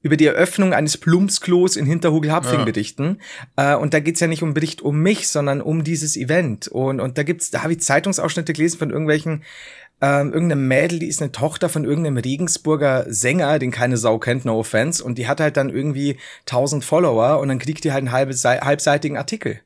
über 0.00 0.16
die 0.16 0.24
Eröffnung 0.26 0.72
eines 0.72 0.96
Plumpsklos 0.96 1.76
in 1.76 1.84
Hinterhugel-Hapfing 1.84 2.60
Ja. 2.60 2.64
berichten. 2.64 3.18
Äh, 3.56 3.74
und 3.74 3.92
da 3.92 4.00
geht's 4.00 4.20
ja 4.20 4.26
nicht 4.26 4.42
um 4.42 4.54
Bericht 4.54 4.80
um 4.80 5.00
mich, 5.00 5.28
sondern 5.28 5.60
um 5.60 5.84
dieses 5.84 6.16
Event. 6.16 6.68
Und, 6.68 7.00
und 7.00 7.18
da 7.18 7.24
gibt's, 7.24 7.50
da 7.50 7.62
habe 7.62 7.74
ich 7.74 7.80
Zeitungsausschnitte 7.80 8.54
gelesen 8.54 8.78
von 8.78 8.88
irgendwelchen 8.90 9.42
ähm, 10.00 10.32
irgendeine 10.32 10.60
Mädel, 10.60 10.98
die 10.98 11.08
ist 11.08 11.22
eine 11.22 11.32
Tochter 11.32 11.68
von 11.68 11.84
irgendeinem 11.84 12.18
Regensburger 12.18 13.04
Sänger, 13.08 13.58
den 13.58 13.70
keine 13.70 13.96
Sau 13.96 14.18
kennt, 14.18 14.44
no 14.44 14.58
offense, 14.58 15.02
und 15.02 15.18
die 15.18 15.28
hat 15.28 15.40
halt 15.40 15.56
dann 15.56 15.70
irgendwie 15.70 16.18
1000 16.40 16.84
Follower 16.84 17.40
und 17.40 17.48
dann 17.48 17.58
kriegt 17.58 17.84
die 17.84 17.92
halt 17.92 18.06
einen 18.06 18.12
halbseitigen 18.12 19.16
Artikel. 19.16 19.60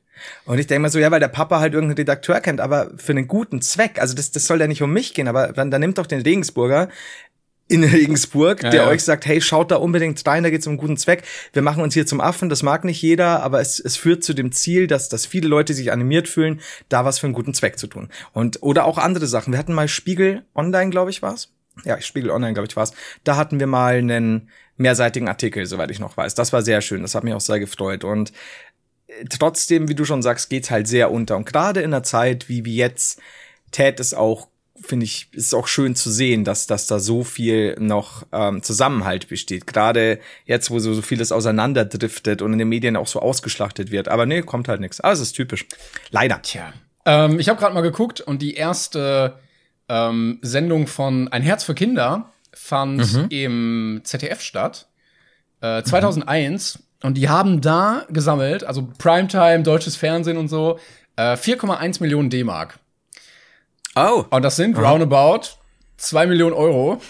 Und 0.45 0.59
ich 0.59 0.67
denke 0.67 0.81
mal 0.81 0.89
so, 0.89 0.99
ja, 0.99 1.11
weil 1.11 1.19
der 1.19 1.27
Papa 1.29 1.59
halt 1.59 1.73
irgendeinen 1.73 1.97
Redakteur 1.97 2.41
kennt, 2.41 2.61
aber 2.61 2.91
für 2.97 3.11
einen 3.11 3.27
guten 3.27 3.61
Zweck. 3.61 4.01
Also 4.01 4.15
das, 4.15 4.31
das 4.31 4.47
soll 4.47 4.59
ja 4.59 4.67
nicht 4.67 4.81
um 4.81 4.91
mich 4.91 5.13
gehen, 5.13 5.27
aber 5.27 5.53
dann, 5.53 5.71
dann 5.71 5.81
nimmt 5.81 5.97
doch 5.97 6.07
den 6.07 6.21
Regensburger 6.21 6.89
in 7.69 7.83
Regensburg, 7.83 8.63
Ja, 8.63 8.71
der 8.71 8.83
ja. 8.83 8.89
euch 8.89 9.03
sagt, 9.03 9.25
hey, 9.27 9.39
schaut 9.39 9.69
da 9.69 9.75
unbedingt 9.77 10.25
rein, 10.27 10.43
da 10.43 10.49
geht's 10.49 10.65
um 10.65 10.71
einen 10.71 10.79
guten 10.79 10.97
Zweck. 10.97 11.23
Wir 11.53 11.61
machen 11.61 11.83
uns 11.83 11.93
hier 11.93 12.05
zum 12.05 12.19
Affen, 12.19 12.49
das 12.49 12.63
mag 12.63 12.83
nicht 12.83 13.01
jeder, 13.01 13.43
aber 13.43 13.61
es, 13.61 13.79
es 13.79 13.95
führt 13.95 14.23
zu 14.23 14.33
dem 14.33 14.51
Ziel, 14.51 14.87
dass, 14.87 15.07
dass 15.07 15.27
viele 15.27 15.47
Leute 15.47 15.75
sich 15.75 15.91
animiert 15.91 16.27
fühlen, 16.27 16.61
da 16.89 17.05
was 17.05 17.19
für 17.19 17.27
einen 17.27 17.35
guten 17.35 17.53
Zweck 17.53 17.77
zu 17.77 17.85
tun. 17.87 18.09
Und, 18.33 18.63
oder 18.63 18.85
auch 18.85 18.97
andere 18.97 19.27
Sachen. 19.27 19.53
Wir 19.53 19.59
hatten 19.59 19.73
mal 19.73 19.87
Spiegel 19.87 20.43
Online, 20.55 20.89
glaube 20.89 21.11
ich, 21.11 21.21
war's. 21.21 21.49
Ja, 21.85 22.01
Spiegel 22.01 22.31
Online, 22.31 22.53
glaube 22.53 22.67
ich, 22.67 22.75
war's. 22.75 22.91
Da 23.23 23.37
hatten 23.37 23.59
wir 23.59 23.67
mal 23.67 23.95
einen 23.97 24.49
mehrseitigen 24.77 25.27
Artikel, 25.27 25.65
soweit 25.67 25.91
ich 25.91 25.99
noch 25.99 26.17
weiß. 26.17 26.33
Das 26.33 26.51
war 26.51 26.63
sehr 26.63 26.81
schön, 26.81 27.03
das 27.03 27.13
hat 27.13 27.23
mich 27.23 27.35
auch 27.35 27.41
sehr 27.41 27.59
gefreut. 27.59 28.03
Und 28.03 28.33
äh, 29.07 29.25
trotzdem, 29.29 29.89
wie 29.89 29.95
du 29.95 30.05
schon 30.05 30.23
sagst, 30.23 30.49
geht's 30.49 30.71
halt 30.71 30.87
sehr 30.87 31.11
unter. 31.11 31.37
Und 31.37 31.45
gerade 31.45 31.81
in 31.81 31.93
einer 31.93 32.03
Zeit 32.03 32.49
wie, 32.49 32.65
wie 32.65 32.75
jetzt, 32.75 33.21
tät 33.71 33.99
es 33.99 34.15
auch, 34.15 34.47
finde 34.89 35.05
ich, 35.05 35.27
ist 35.33 35.53
auch 35.53 35.67
schön 35.67 35.95
zu 35.95 36.09
sehen, 36.11 36.43
dass, 36.43 36.65
dass 36.67 36.87
da 36.87 36.97
so 36.99 37.23
viel 37.23 37.75
noch 37.79 38.23
ähm, 38.31 38.63
Zusammenhalt 38.63 39.27
besteht. 39.29 39.67
Gerade 39.67 40.19
jetzt, 40.45 40.71
wo 40.71 40.79
so, 40.79 40.93
so 40.95 41.01
vieles 41.03 41.31
auseinanderdriftet 41.31 42.41
und 42.41 42.53
in 42.53 42.59
den 42.59 42.67
Medien 42.69 42.95
auch 42.95 43.07
so 43.07 43.19
ausgeschlachtet 43.21 43.91
wird. 43.91 44.07
Aber 44.07 44.25
nee, 44.25 44.41
kommt 44.41 44.67
halt 44.67 44.81
nichts. 44.81 44.99
Aber 44.99 45.13
es 45.13 45.19
ist 45.19 45.33
typisch. 45.33 45.65
Leider. 46.09 46.41
Tja. 46.41 46.73
Ähm, 47.05 47.39
ich 47.39 47.49
habe 47.49 47.59
gerade 47.59 47.73
mal 47.75 47.81
geguckt 47.81 48.19
und 48.19 48.41
die 48.41 48.55
erste 48.55 49.35
ähm, 49.87 50.39
Sendung 50.41 50.87
von 50.87 51.27
Ein 51.27 51.43
Herz 51.43 51.63
für 51.63 51.75
Kinder 51.75 52.31
fand 52.53 53.13
Mhm. 53.13 53.25
im 53.29 54.01
ZDF 54.03 54.41
statt. 54.41 54.87
Äh, 55.61 55.83
2001. 55.83 56.79
Und 57.03 57.13
die 57.15 57.29
haben 57.29 57.61
da 57.61 58.05
gesammelt, 58.09 58.63
also 58.63 58.89
Primetime, 58.97 59.61
deutsches 59.63 59.95
Fernsehen 59.95 60.37
und 60.37 60.47
so, 60.49 60.79
äh, 61.15 61.37
4,1 61.37 62.01
Millionen 62.01 62.29
D-Mark. 62.29 62.79
Oh. 63.95 64.25
Und 64.29 64.41
das 64.43 64.55
sind 64.55 64.77
roundabout 64.77 65.41
2 65.97 66.27
Millionen 66.27 66.53
Euro. 66.53 67.01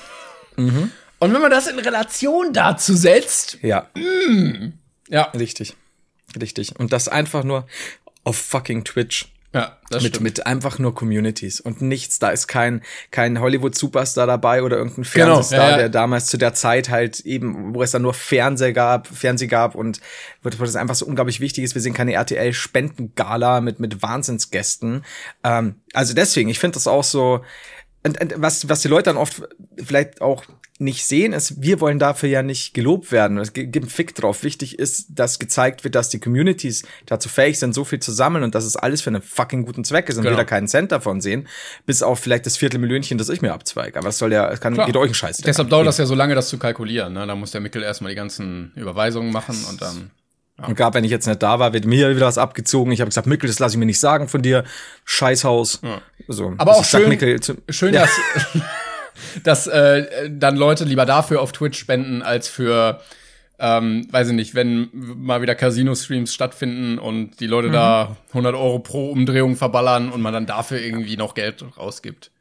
Mhm. 0.56 0.92
Und 1.20 1.34
wenn 1.34 1.42
man 1.42 1.52
das 1.52 1.68
in 1.68 1.78
Relation 1.80 2.54
dazu 2.54 2.96
setzt, 2.96 3.58
Ja, 3.62 3.90
ja, 5.10 5.24
richtig. 5.34 5.76
Richtig. 6.40 6.80
Und 6.80 6.94
das 6.94 7.08
einfach 7.08 7.44
nur 7.44 7.66
auf 8.24 8.38
fucking 8.38 8.84
Twitch. 8.84 9.28
Ja, 9.54 9.78
das 9.90 10.04
mit, 10.04 10.16
stimmt. 10.16 10.24
mit 10.24 10.46
einfach 10.46 10.78
nur 10.78 10.94
Communities 10.94 11.60
und 11.60 11.82
nichts. 11.82 12.20
Da 12.20 12.30
ist 12.30 12.48
kein, 12.48 12.84
kein 13.10 13.40
Hollywood-Superstar 13.40 14.28
dabei 14.28 14.62
oder 14.62 14.78
irgendein 14.78 15.04
Genau, 15.12 15.26
Fernsehstar, 15.26 15.60
ja, 15.60 15.72
ja. 15.72 15.78
der 15.78 15.90
damals 15.90 16.28
zu 16.28 16.38
der 16.38 16.54
Zeit 16.54 16.90
halt 16.90 17.22
eben, 17.22 17.74
wo 17.74 17.82
es 17.82 17.92
dann 17.92 18.04
nur 18.04 18.14
Fernseher 18.14 18.74
gab, 18.74 19.08
Fernseh 19.08 19.48
gab 19.48 19.74
und 19.74 20.02
wo 20.44 20.50
wo 20.58 20.64
das 20.64 20.76
einfach 20.76 20.96
so 20.96 21.06
unglaublich 21.06 21.40
wichtig 21.40 21.64
ist. 21.64 21.74
Wir 21.74 21.82
sehen 21.82 21.96
keine 21.96 22.14
RTL-Spendengala 22.14 23.62
mit, 23.62 23.80
mit 23.80 24.04
Wahnsinnsgästen. 24.04 25.04
Ähm, 25.44 25.76
also 25.94 26.14
deswegen, 26.14 26.50
ich 26.50 26.60
finde 26.60 26.76
das 26.76 26.86
auch 26.86 27.04
so, 27.04 27.44
und, 28.04 28.22
und 28.22 28.34
was, 28.38 28.70
was 28.70 28.82
die 28.82 28.88
Leute 28.88 29.06
dann 29.06 29.18
oft 29.18 29.42
vielleicht 29.84 30.22
auch 30.22 30.46
nicht 30.82 31.06
sehen, 31.06 31.34
ist, 31.34 31.62
wir 31.62 31.82
wollen 31.82 32.00
dafür 32.00 32.30
ja 32.30 32.42
nicht 32.42 32.74
gelobt 32.74 33.12
werden. 33.12 33.38
Es 33.38 33.52
gi- 33.54 33.66
gibt 33.68 33.84
einen 33.86 33.90
Fick 33.90 34.16
drauf. 34.16 34.44
Wichtig 34.44 34.80
ist, 34.80 35.08
dass 35.10 35.38
gezeigt 35.38 35.84
wird, 35.84 35.94
dass 35.94 36.08
die 36.08 36.20
Communities 36.20 36.84
dazu 37.06 37.28
fähig 37.28 37.60
sind, 37.60 37.74
so 37.76 37.84
viel 37.84 38.00
zu 38.00 38.12
sammeln 38.14 38.46
und 38.46 38.56
dass 38.56 38.64
es 38.64 38.78
alles 38.78 39.02
für 39.02 39.10
einen 39.10 39.22
fucking 39.22 39.66
guten 39.66 39.84
Zweck 39.84 40.08
ist 40.08 40.16
und 40.16 40.24
Genau. 40.24 40.36
wir 40.36 40.38
da 40.38 40.46
keinen 40.46 40.68
Cent 40.70 40.92
davon 40.94 41.20
sehen, 41.20 41.48
bis 41.86 42.02
auf 42.02 42.20
vielleicht 42.22 42.46
das 42.46 42.56
Viertelmillionchen, 42.56 43.18
das 43.18 43.28
ich 43.28 43.42
mir 43.42 43.52
abzweige. 43.54 44.00
Aber 44.00 44.08
es 44.08 44.18
soll 44.18 44.32
ja, 44.32 44.50
es 44.50 44.62
kann, 44.62 44.74
Klar. 44.74 44.86
geht 44.86 44.96
euch 44.96 45.06
einen 45.08 45.14
Scheiß. 45.16 45.38
Deshalb 45.40 45.70
dauert 45.70 45.86
das 45.86 45.98
ja 45.98 46.06
so 46.06 46.16
lange, 46.16 46.34
das 46.34 46.48
zu 46.48 46.58
kalkulieren. 46.58 47.12
Ne? 47.14 47.28
Da 47.28 47.36
muss 47.36 47.52
der 47.52 47.60
Mickel 47.62 47.84
erstmal 47.84 48.12
die 48.12 48.16
ganzen 48.16 48.72
Überweisungen 48.76 49.34
machen 49.34 49.58
und 49.70 49.82
dann. 49.82 50.12
Und 50.66 50.76
gerade 50.76 50.94
wenn 50.96 51.04
ich 51.06 51.12
jetzt 51.12 51.26
nicht 51.28 51.42
da 51.42 51.60
war, 51.60 51.72
wird 51.74 51.86
mir 51.86 52.16
wieder 52.16 52.26
was 52.26 52.38
abgezogen. 52.38 52.92
Ich 52.92 53.00
habe 53.02 53.10
gesagt, 53.10 53.28
Mickel, 53.28 53.48
das 53.48 53.60
lasse 53.60 53.76
ich 53.76 53.80
mir 53.80 53.86
nicht 53.86 54.00
sagen 54.00 54.28
von 54.28 54.42
dir. 54.42 54.64
Scheißhaus. 55.06 55.80
Ja. 55.84 56.02
So. 56.28 56.54
Aber 56.58 56.76
auch 56.76 56.84
schön, 56.86 57.10
Mickel 57.10 57.40
zu- 57.40 57.56
schön, 57.70 57.94
Ja. 57.94 58.02
dass, 58.02 58.12
dass 59.44 59.68
äh, 59.68 60.30
dann 60.30 60.56
Leute 60.56 60.84
lieber 60.86 61.06
dafür 61.06 61.42
auf 61.42 61.52
Twitch 61.52 61.78
spenden, 61.80 62.22
als 62.22 62.48
für, 62.48 63.02
ähm, 63.60 64.08
weiß 64.12 64.30
ich 64.30 64.34
nicht, 64.34 64.56
wenn 64.56 64.90
mal 64.94 65.42
wieder 65.42 65.56
Casino-Streams 65.56 66.34
stattfinden 66.34 66.98
und 67.00 67.40
die 67.40 67.48
Leute 67.48 67.70
Mhm. 67.70 67.74
da 67.74 68.18
100 68.30 68.56
Euro 68.56 68.80
pro 68.80 69.10
Umdrehung 69.12 69.56
verballern 69.56 70.10
und 70.10 70.22
man 70.22 70.34
dann 70.34 70.46
dafür 70.46 70.80
irgendwie 70.80 71.18
noch 71.18 71.34
Geld 71.36 71.64
rausgibt. 71.78 72.32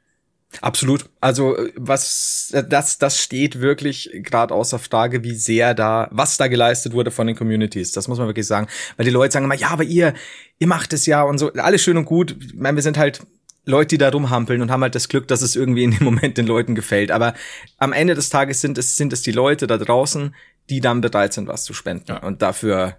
Absolut. 0.62 1.05
Also 1.21 1.59
äh, 1.59 1.73
was 1.77 2.55
das 2.71 2.97
das 2.97 3.23
steht 3.23 3.61
wirklich 3.61 4.11
gerade 4.14 4.55
außer 4.55 4.79
Frage, 4.79 5.23
wie 5.23 5.35
sehr 5.35 5.75
da 5.75 6.09
was 6.11 6.38
da 6.38 6.49
geleistet 6.49 6.95
wurde 6.95 7.11
von 7.11 7.27
den 7.27 7.37
Communities. 7.37 7.93
Das 7.93 8.09
muss 8.09 8.17
man 8.17 8.29
wirklich 8.29 8.47
sagen, 8.47 8.67
weil 8.97 9.05
die 9.05 9.11
Leute 9.12 9.33
sagen 9.33 9.45
immer, 9.45 9.55
ja, 9.55 9.69
aber 9.69 9.85
ihr 9.85 10.14
ihr 10.59 10.67
macht 10.67 10.95
es 10.95 11.05
ja 11.05 11.23
und 11.23 11.37
so 11.37 11.53
alles 11.53 11.83
schön 11.83 11.99
und 11.99 12.07
gut. 12.07 12.35
Ich 12.41 12.55
meine, 12.55 12.77
wir 12.77 12.83
sind 12.83 12.97
halt 12.97 13.21
Leute, 13.69 13.89
die 13.89 13.99
da 13.99 14.09
rumhampeln 14.09 14.63
und 14.63 14.71
haben 14.71 14.83
halt 14.83 14.95
das 14.95 15.09
Glück, 15.09 15.29
dass 15.29 15.43
es 15.43 15.55
irgendwie 15.57 15.85
in 15.85 15.91
dem 15.93 16.03
Moment 16.05 16.37
den 16.39 16.47
Leuten 16.47 16.75
gefällt. 16.75 17.11
Aber 17.11 17.35
am 17.79 17.93
Ende 17.93 18.15
des 18.15 18.31
Tages 18.31 18.61
sind 18.61 18.79
es 18.79 18.97
sind 18.97 19.13
es 19.13 19.23
die 19.23 19.33
Leute 19.33 19.67
da 19.67 19.77
draußen, 19.77 20.35
die 20.71 20.81
dann 20.81 21.01
bereit 21.01 21.33
sind, 21.33 21.49
was 21.49 21.65
zu 21.65 21.75
spenden. 21.75 22.07
Ja. 22.09 22.19
Und 22.23 22.43
dafür, 22.43 22.97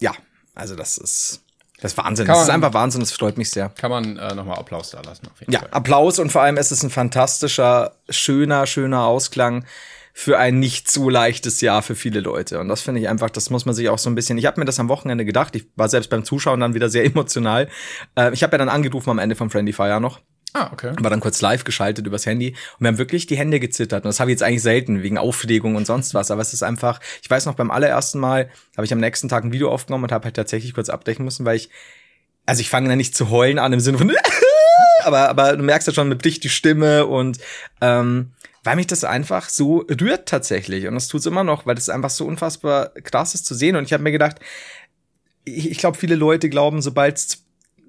ja, 0.00 0.12
also 0.54 0.74
das 0.76 0.98
ist 0.98 1.40
das 1.80 1.92
ist 1.92 1.98
Wahnsinn. 1.98 2.26
Kann 2.26 2.34
Das 2.34 2.42
ist 2.42 2.48
man- 2.48 2.56
einfach 2.64 2.74
Wahnsinn. 2.74 3.00
Das 3.00 3.12
freut 3.12 3.36
mich 3.36 3.50
sehr. 3.50 3.68
Kann 3.70 3.90
man 3.90 4.16
äh, 4.16 4.34
nochmal 4.34 4.58
Applaus 4.58 4.90
da 4.90 5.00
lassen. 5.02 5.26
Auf 5.26 5.38
jeden 5.40 5.52
Ja, 5.52 5.60
Fall. 5.60 5.68
Applaus 5.72 6.18
und 6.18 6.30
vor 6.32 6.42
allem 6.42 6.56
es 6.56 6.72
ist 6.72 6.82
ein 6.82 6.90
fantastischer, 6.90 7.96
schöner, 8.08 8.66
schöner 8.66 9.04
Ausklang 9.04 9.64
für 10.16 10.38
ein 10.38 10.60
nicht 10.60 10.88
so 10.88 11.10
leichtes 11.10 11.60
Jahr 11.60 11.82
für 11.82 11.96
viele 11.96 12.20
Leute. 12.20 12.60
Und 12.60 12.68
das 12.68 12.80
finde 12.80 13.00
ich 13.00 13.08
einfach, 13.08 13.30
das 13.30 13.50
muss 13.50 13.66
man 13.66 13.74
sich 13.74 13.88
auch 13.88 13.98
so 13.98 14.08
ein 14.08 14.14
bisschen. 14.14 14.38
Ich 14.38 14.46
habe 14.46 14.60
mir 14.60 14.64
das 14.64 14.78
am 14.78 14.88
Wochenende 14.88 15.24
gedacht. 15.24 15.56
Ich 15.56 15.66
war 15.74 15.88
selbst 15.88 16.08
beim 16.08 16.24
Zuschauen 16.24 16.60
dann 16.60 16.72
wieder 16.72 16.88
sehr 16.88 17.04
emotional. 17.04 17.68
Äh, 18.16 18.32
ich 18.32 18.44
habe 18.44 18.52
ja 18.52 18.58
dann 18.58 18.68
angerufen 18.68 19.10
am 19.10 19.18
Ende 19.18 19.34
vom 19.34 19.50
Friendly 19.50 19.72
Fire 19.72 20.00
noch 20.00 20.20
Ah, 20.56 20.70
okay. 20.72 20.92
war 21.00 21.10
dann 21.10 21.18
kurz 21.18 21.40
live 21.40 21.64
geschaltet 21.64 22.06
übers 22.06 22.26
Handy 22.26 22.50
und 22.50 22.84
wir 22.84 22.86
haben 22.86 22.98
wirklich 22.98 23.26
die 23.26 23.36
Hände 23.36 23.58
gezittert. 23.58 24.04
Und 24.04 24.08
das 24.08 24.20
habe 24.20 24.30
ich 24.30 24.34
jetzt 24.34 24.44
eigentlich 24.44 24.62
selten, 24.62 25.02
wegen 25.02 25.18
Aufregung 25.18 25.74
und 25.74 25.84
sonst 25.84 26.14
was. 26.14 26.30
Aber 26.30 26.42
es 26.42 26.52
ist 26.52 26.62
einfach, 26.62 27.00
ich 27.22 27.28
weiß 27.28 27.46
noch, 27.46 27.54
beim 27.54 27.72
allerersten 27.72 28.20
Mal 28.20 28.48
habe 28.76 28.84
ich 28.84 28.92
am 28.92 29.00
nächsten 29.00 29.28
Tag 29.28 29.42
ein 29.42 29.52
Video 29.52 29.72
aufgenommen 29.72 30.04
und 30.04 30.12
habe 30.12 30.26
halt 30.26 30.36
tatsächlich 30.36 30.72
kurz 30.72 30.90
abbrechen 30.90 31.24
müssen, 31.24 31.44
weil 31.44 31.56
ich, 31.56 31.70
also 32.46 32.60
ich 32.60 32.70
fange 32.70 32.88
dann 32.88 32.98
nicht 32.98 33.16
zu 33.16 33.30
heulen 33.30 33.58
an 33.58 33.72
im 33.72 33.80
Sinne 33.80 33.98
von, 33.98 34.12
aber, 35.02 35.28
aber 35.28 35.56
du 35.56 35.64
merkst 35.64 35.88
ja 35.88 35.92
schon, 35.92 36.08
mit 36.08 36.22
bricht 36.22 36.44
die 36.44 36.48
Stimme 36.48 37.06
und 37.06 37.38
ähm, 37.80 38.33
weil 38.64 38.76
mich 38.76 38.86
das 38.86 39.04
einfach 39.04 39.48
so 39.48 39.86
rührt 40.00 40.26
tatsächlich. 40.26 40.88
Und 40.88 40.94
das 40.94 41.08
tut's 41.08 41.26
immer 41.26 41.44
noch, 41.44 41.66
weil 41.66 41.74
das 41.74 41.90
einfach 41.90 42.10
so 42.10 42.26
unfassbar 42.26 42.88
krass 43.02 43.34
ist 43.34 43.46
zu 43.46 43.54
sehen. 43.54 43.76
Und 43.76 43.84
ich 43.84 43.92
habe 43.92 44.02
mir 44.02 44.12
gedacht, 44.12 44.40
ich, 45.44 45.70
ich 45.70 45.78
glaube, 45.78 45.98
viele 45.98 46.16
Leute 46.16 46.48
glauben, 46.48 46.80
sobald 46.82 47.18
es 47.18 47.44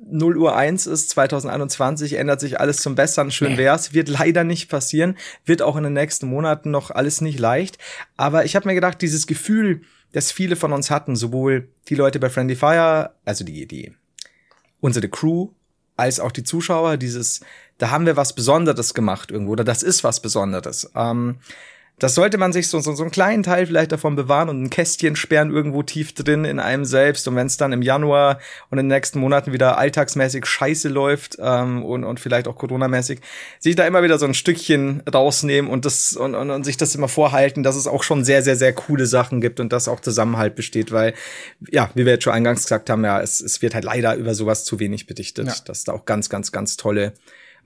0 0.08 0.38
Uhr 0.38 0.56
1 0.56 0.86
ist, 0.88 1.10
2021, 1.12 2.14
ändert 2.14 2.40
sich 2.40 2.60
alles 2.60 2.78
zum 2.78 2.96
Besseren. 2.96 3.32
Schön 3.32 3.58
wär's. 3.58 3.94
Wird 3.94 4.10
leider 4.10 4.44
nicht 4.44 4.70
passieren. 4.70 5.18
Wird 5.46 5.62
auch 5.62 5.78
in 5.78 5.84
den 5.84 5.94
nächsten 5.94 6.28
Monaten 6.28 6.72
noch 6.72 6.92
alles 6.92 7.22
nicht 7.22 7.40
leicht. 7.40 7.78
Aber 8.18 8.46
ich 8.46 8.56
habe 8.56 8.68
mir 8.68 8.76
gedacht, 8.76 9.02
dieses 9.02 9.26
Gefühl, 9.26 9.82
das 10.12 10.32
viele 10.32 10.56
von 10.56 10.74
uns 10.74 10.92
hatten, 10.92 11.16
sowohl 11.16 11.70
die 11.88 11.96
Leute 11.96 12.20
bei 12.20 12.30
Friendly 12.30 12.56
Fire, 12.56 13.12
also 13.24 13.44
die, 13.44 13.66
die, 13.66 13.94
unsere 14.80 15.10
Crew, 15.10 15.50
als 15.98 16.20
auch 16.20 16.32
die 16.32 16.44
Zuschauer, 16.44 16.98
dieses, 16.98 17.42
da 17.78 17.90
haben 17.90 18.06
wir 18.06 18.18
was 18.18 18.34
Besonderes 18.34 18.94
gemacht 18.94 19.32
irgendwo, 19.32 19.54
oder 19.54 19.64
das 19.64 19.84
ist 19.84 20.04
was 20.04 20.20
Besonderes. 20.22 20.92
Ähm, 20.96 21.38
Das 21.98 22.14
sollte 22.14 22.38
man 22.38 22.52
sich 22.52 22.68
so, 22.68 22.80
so, 22.82 22.94
so 22.94 23.04
einen 23.04 23.12
kleinen 23.12 23.44
Teil 23.44 23.66
vielleicht 23.68 23.94
davon 23.94 24.18
bewahren 24.18 24.50
und 24.50 24.62
ein 24.62 24.70
Kästchen 24.70 25.16
sperren 25.16 25.50
irgendwo 25.50 25.82
tief 25.82 26.14
drin 26.14 26.44
in 26.44 26.60
einem 26.60 26.84
selbst. 26.84 27.26
Und 27.28 27.38
wenn 27.38 27.48
es 27.48 27.56
dann 27.56 27.72
im 27.72 27.82
Januar 27.82 28.40
und 28.70 28.78
in 28.78 28.90
den 28.90 28.96
nächsten 28.96 29.20
Monaten 29.20 29.54
wieder 29.54 29.78
alltagsmäßig 29.78 30.46
scheiße 30.46 30.90
läuft 30.90 31.38
ähm, 31.40 31.84
und, 31.86 32.04
und 32.04 32.20
vielleicht 32.20 32.50
auch 32.50 32.58
Corona-mäßig, 32.58 33.22
sich 33.60 33.78
da 33.78 33.88
immer 33.88 34.04
wieder 34.04 34.20
so 34.20 34.26
ein 34.26 34.34
Stückchen 34.34 35.04
rausnehmen 35.12 35.72
und 35.72 35.86
das 35.86 36.18
und, 36.18 36.36
und, 36.36 36.52
und 36.52 36.66
sich 36.66 36.76
das 36.76 36.96
immer 36.96 37.08
vorhalten, 37.08 37.64
dass 37.64 37.78
es 37.78 37.88
auch 37.88 38.04
schon 38.04 38.26
sehr, 38.26 38.44
sehr, 38.44 38.58
sehr 38.58 38.74
coole 38.74 39.06
Sachen 39.06 39.40
gibt 39.40 39.62
und 39.62 39.72
dass 39.72 39.88
auch 39.88 40.02
Zusammenhalt 40.02 40.56
besteht, 40.56 40.92
weil, 40.92 41.14
ja, 41.72 41.90
wie 41.94 42.06
wir 42.06 42.14
jetzt 42.14 42.26
schon 42.26 42.34
eingangs 42.34 42.64
gesagt 42.64 42.90
haben, 42.90 43.06
ja, 43.06 43.22
es, 43.22 43.40
es 43.40 43.62
wird 43.62 43.74
halt 43.74 43.86
leider 43.86 44.16
über 44.16 44.36
sowas 44.36 44.66
zu 44.66 44.82
wenig 44.82 45.08
bedichtet, 45.08 45.48
ja. 45.48 45.56
dass 45.66 45.86
da 45.86 45.94
auch 45.94 46.04
ganz, 46.04 46.30
ganz, 46.30 46.52
ganz 46.52 46.76
tolle 46.76 47.14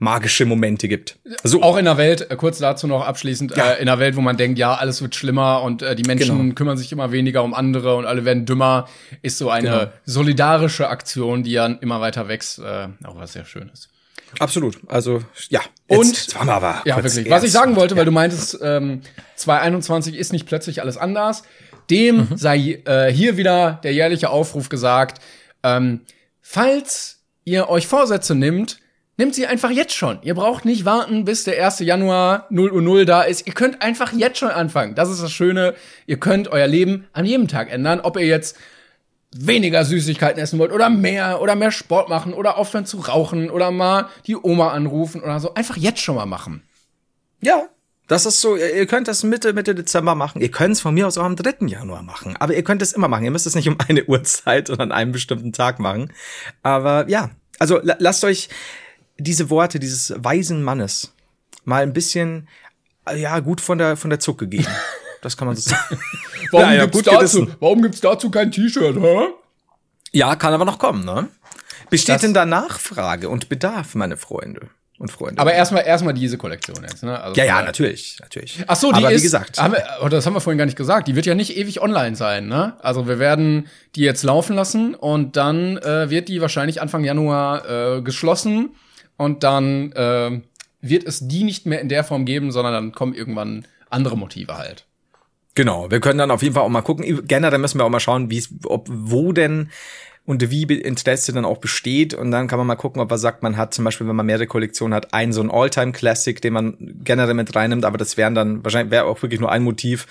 magische 0.00 0.46
Momente 0.46 0.88
gibt. 0.88 1.18
So. 1.44 1.62
Auch 1.62 1.76
in 1.76 1.84
der 1.84 1.98
Welt, 1.98 2.30
äh, 2.30 2.36
kurz 2.36 2.58
dazu 2.58 2.86
noch 2.86 3.06
abschließend, 3.06 3.54
ja. 3.56 3.72
äh, 3.72 3.80
in 3.80 3.86
der 3.86 3.98
Welt, 3.98 4.16
wo 4.16 4.22
man 4.22 4.36
denkt, 4.36 4.58
ja, 4.58 4.74
alles 4.74 5.02
wird 5.02 5.14
schlimmer 5.14 5.62
und 5.62 5.82
äh, 5.82 5.94
die 5.94 6.04
Menschen 6.04 6.38
genau. 6.38 6.54
kümmern 6.54 6.78
sich 6.78 6.90
immer 6.90 7.12
weniger 7.12 7.44
um 7.44 7.52
andere 7.52 7.96
und 7.96 8.06
alle 8.06 8.24
werden 8.24 8.46
dümmer, 8.46 8.88
ist 9.22 9.36
so 9.36 9.50
eine 9.50 9.68
genau. 9.68 9.92
solidarische 10.06 10.88
Aktion, 10.88 11.42
die 11.42 11.52
ja 11.52 11.66
immer 11.66 12.00
weiter 12.00 12.28
wächst, 12.28 12.58
äh, 12.58 12.88
auch 13.04 13.16
was 13.16 13.34
sehr 13.34 13.44
schön 13.44 13.70
ist. 13.72 13.90
Absolut. 14.38 14.78
Also 14.86 15.22
ja. 15.50 15.60
Jetzt, 15.88 15.98
und 15.98 16.06
jetzt 16.06 16.34
waren 16.34 16.46
wir 16.46 16.54
aber 16.54 16.82
ja 16.86 17.02
wirklich. 17.02 17.28
Was 17.28 17.42
ich 17.42 17.52
sagen 17.52 17.76
wollte, 17.76 17.94
ja. 17.94 17.98
weil 17.98 18.06
du 18.06 18.12
meintest, 18.12 18.58
ähm, 18.62 19.02
2021 19.36 20.14
ist 20.14 20.32
nicht 20.32 20.46
plötzlich 20.46 20.80
alles 20.80 20.96
anders. 20.96 21.42
Dem 21.90 22.16
mhm. 22.16 22.36
sei 22.36 22.80
äh, 22.86 23.12
hier 23.12 23.36
wieder 23.36 23.80
der 23.82 23.92
jährliche 23.92 24.30
Aufruf 24.30 24.70
gesagt. 24.70 25.20
Ähm, 25.62 26.02
falls 26.40 27.20
ihr 27.44 27.68
euch 27.68 27.86
Vorsätze 27.86 28.34
nimmt, 28.34 28.78
Nehmt 29.20 29.34
sie 29.34 29.46
einfach 29.46 29.70
jetzt 29.70 29.94
schon. 29.94 30.18
Ihr 30.22 30.32
braucht 30.32 30.64
nicht 30.64 30.86
warten, 30.86 31.26
bis 31.26 31.44
der 31.44 31.62
1. 31.62 31.80
Januar 31.80 32.46
0 32.48 32.72
Uhr 32.72 32.80
0 32.80 33.04
da 33.04 33.20
ist. 33.20 33.46
Ihr 33.46 33.52
könnt 33.52 33.82
einfach 33.82 34.14
jetzt 34.14 34.38
schon 34.38 34.48
anfangen. 34.48 34.94
Das 34.94 35.10
ist 35.10 35.22
das 35.22 35.30
Schöne. 35.30 35.74
Ihr 36.06 36.18
könnt 36.18 36.48
euer 36.48 36.66
Leben 36.66 37.06
an 37.12 37.26
jedem 37.26 37.46
Tag 37.46 37.70
ändern. 37.70 38.00
Ob 38.00 38.16
ihr 38.16 38.24
jetzt 38.24 38.56
weniger 39.36 39.84
Süßigkeiten 39.84 40.42
essen 40.42 40.58
wollt 40.58 40.72
oder 40.72 40.88
mehr 40.88 41.42
oder 41.42 41.54
mehr 41.54 41.70
Sport 41.70 42.08
machen 42.08 42.32
oder 42.32 42.56
aufhören 42.56 42.86
zu 42.86 42.96
rauchen 42.96 43.50
oder 43.50 43.70
mal 43.70 44.08
die 44.26 44.36
Oma 44.36 44.70
anrufen 44.70 45.20
oder 45.20 45.38
so. 45.38 45.52
Einfach 45.52 45.76
jetzt 45.76 46.00
schon 46.00 46.14
mal 46.14 46.24
machen. 46.24 46.62
Ja, 47.42 47.68
das 48.08 48.24
ist 48.24 48.40
so, 48.40 48.56
ihr 48.56 48.86
könnt 48.86 49.06
das 49.06 49.22
Mitte, 49.22 49.52
Mitte 49.52 49.74
Dezember 49.74 50.14
machen. 50.14 50.40
Ihr 50.40 50.50
könnt 50.50 50.76
es 50.76 50.80
von 50.80 50.94
mir 50.94 51.06
aus 51.06 51.18
auch 51.18 51.24
am 51.24 51.36
3. 51.36 51.66
Januar 51.66 52.02
machen. 52.02 52.36
Aber 52.38 52.54
ihr 52.54 52.64
könnt 52.64 52.80
es 52.80 52.94
immer 52.94 53.08
machen. 53.08 53.26
Ihr 53.26 53.32
müsst 53.32 53.46
es 53.46 53.54
nicht 53.54 53.68
um 53.68 53.76
eine 53.86 54.02
Uhrzeit 54.06 54.70
oder 54.70 54.82
an 54.82 54.92
einem 54.92 55.12
bestimmten 55.12 55.52
Tag 55.52 55.78
machen. 55.78 56.10
Aber 56.62 57.06
ja, 57.10 57.28
also 57.58 57.78
lasst 57.82 58.24
euch, 58.24 58.48
diese 59.20 59.50
Worte 59.50 59.78
dieses 59.78 60.12
weisen 60.16 60.62
Mannes 60.62 61.12
mal 61.64 61.82
ein 61.82 61.92
bisschen, 61.92 62.48
äh, 63.06 63.20
ja, 63.20 63.38
gut 63.40 63.60
von 63.60 63.78
der, 63.78 63.96
von 63.96 64.10
der 64.10 64.20
Zucke 64.20 64.48
gehen. 64.48 64.66
Das 65.22 65.36
kann 65.36 65.46
man 65.46 65.54
so 65.54 65.68
sagen. 65.68 66.00
warum, 66.50 66.72
ja, 66.72 66.86
gibt's 66.86 67.02
dazu, 67.02 67.46
warum 67.60 67.82
gibt's 67.82 68.00
dazu 68.00 68.30
kein 68.30 68.50
T-Shirt, 68.50 68.96
hä? 68.96 69.26
Ja, 70.12 70.34
kann 70.34 70.54
aber 70.54 70.64
noch 70.64 70.78
kommen, 70.78 71.04
ne? 71.04 71.28
Besteht 71.90 72.14
das 72.14 72.22
denn 72.22 72.32
da 72.32 72.46
Nachfrage 72.46 73.28
und 73.28 73.50
Bedarf, 73.50 73.94
meine 73.94 74.16
Freunde? 74.16 74.70
Und 74.98 75.10
Freunde. 75.10 75.40
Aber 75.40 75.54
erstmal 75.54 75.84
erstmal 75.86 76.12
diese 76.12 76.36
Kollektion 76.36 76.82
jetzt, 76.82 77.02
ne? 77.02 77.18
Also 77.18 77.38
ja, 77.38 77.46
ja, 77.46 77.62
natürlich, 77.62 78.18
natürlich. 78.20 78.62
Ach 78.66 78.76
so, 78.76 78.92
die 78.92 78.98
Aber 78.98 79.10
ist, 79.10 79.20
wie 79.20 79.24
gesagt, 79.24 79.58
haben 79.58 79.72
wir, 79.72 79.84
oh, 80.02 80.08
das 80.08 80.26
haben 80.26 80.34
wir 80.34 80.40
vorhin 80.40 80.58
gar 80.58 80.66
nicht 80.66 80.76
gesagt. 80.76 81.08
Die 81.08 81.16
wird 81.16 81.24
ja 81.24 81.34
nicht 81.34 81.56
ewig 81.56 81.80
online 81.80 82.16
sein, 82.16 82.48
ne? 82.48 82.76
Also 82.80 83.08
wir 83.08 83.18
werden 83.18 83.68
die 83.94 84.02
jetzt 84.02 84.22
laufen 84.22 84.56
lassen 84.56 84.94
und 84.94 85.36
dann 85.36 85.78
äh, 85.78 86.10
wird 86.10 86.28
die 86.28 86.42
wahrscheinlich 86.42 86.82
Anfang 86.82 87.02
Januar 87.02 87.68
äh, 87.68 88.02
geschlossen 88.02 88.70
und 89.20 89.42
dann 89.42 89.92
äh, 89.92 90.40
wird 90.80 91.04
es 91.04 91.28
die 91.28 91.44
nicht 91.44 91.66
mehr 91.66 91.82
in 91.82 91.90
der 91.90 92.04
Form 92.04 92.24
geben, 92.24 92.52
sondern 92.52 92.72
dann 92.72 92.92
kommen 92.92 93.12
irgendwann 93.12 93.66
andere 93.90 94.16
Motive 94.16 94.56
halt. 94.56 94.86
Genau, 95.54 95.90
wir 95.90 96.00
können 96.00 96.18
dann 96.18 96.30
auf 96.30 96.42
jeden 96.42 96.54
Fall 96.54 96.62
auch 96.62 96.70
mal 96.70 96.80
gucken. 96.80 97.26
Generell 97.26 97.58
müssen 97.58 97.78
wir 97.78 97.84
auch 97.84 97.90
mal 97.90 98.00
schauen, 98.00 98.30
wie 98.30 98.38
es, 98.38 98.48
ob, 98.64 98.88
wo 98.90 99.32
denn 99.32 99.68
und 100.24 100.50
wie 100.50 100.62
Interesse 100.62 101.34
dann 101.34 101.44
auch 101.44 101.58
besteht. 101.58 102.14
Und 102.14 102.30
dann 102.30 102.48
kann 102.48 102.56
man 102.56 102.66
mal 102.66 102.76
gucken, 102.76 103.02
ob 103.02 103.10
er 103.10 103.18
sagt, 103.18 103.42
man 103.42 103.58
hat 103.58 103.74
zum 103.74 103.84
Beispiel, 103.84 104.08
wenn 104.08 104.16
man 104.16 104.24
mehrere 104.24 104.46
Kollektionen 104.46 104.94
hat, 104.94 105.12
einen 105.12 105.34
so 105.34 105.42
ein 105.42 105.50
All-Time-Classic, 105.50 106.40
den 106.40 106.54
man 106.54 106.76
generell 107.04 107.34
mit 107.34 107.54
reinnimmt, 107.54 107.84
aber 107.84 107.98
das 107.98 108.16
wären 108.16 108.34
dann 108.34 108.64
wahrscheinlich 108.64 108.90
wäre 108.90 109.04
auch 109.04 109.20
wirklich 109.20 109.40
nur 109.40 109.52
ein 109.52 109.62
Motiv. 109.62 110.06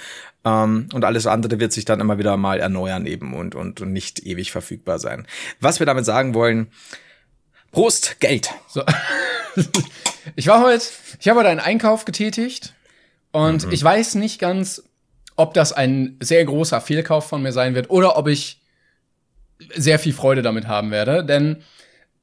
Ähm, 0.45 0.87
und 0.93 1.03
alles 1.03 1.25
andere 1.25 1.59
wird 1.59 1.73
sich 1.73 1.85
dann 1.85 1.99
immer 1.99 2.19
wieder 2.19 2.37
mal 2.37 2.59
erneuern 2.59 3.07
eben 3.07 3.33
und, 3.33 3.55
und, 3.55 3.81
und 3.81 3.91
nicht 3.91 4.23
ewig 4.27 4.51
verfügbar 4.51 4.99
sein. 4.99 5.25
Was 5.59 5.79
wir 5.79 5.87
damit 5.87 6.05
sagen 6.05 6.35
wollen, 6.35 6.67
Prost, 7.71 8.19
Geld. 8.19 8.49
So. 8.67 8.83
ich 10.35 10.47
war 10.47 10.63
heute, 10.63 10.83
ich 11.19 11.27
habe 11.27 11.39
heute 11.39 11.49
einen 11.49 11.59
Einkauf 11.59 12.05
getätigt 12.05 12.73
und 13.31 13.65
mhm. 13.65 13.71
ich 13.71 13.83
weiß 13.83 14.15
nicht 14.15 14.39
ganz, 14.39 14.83
ob 15.35 15.53
das 15.53 15.71
ein 15.71 16.17
sehr 16.19 16.43
großer 16.43 16.81
Fehlkauf 16.81 17.27
von 17.27 17.41
mir 17.41 17.51
sein 17.51 17.75
wird 17.75 17.89
oder 17.89 18.17
ob 18.17 18.27
ich 18.27 18.61
sehr 19.75 19.99
viel 19.99 20.13
Freude 20.13 20.41
damit 20.41 20.67
haben 20.67 20.91
werde, 20.91 21.23
denn 21.23 21.63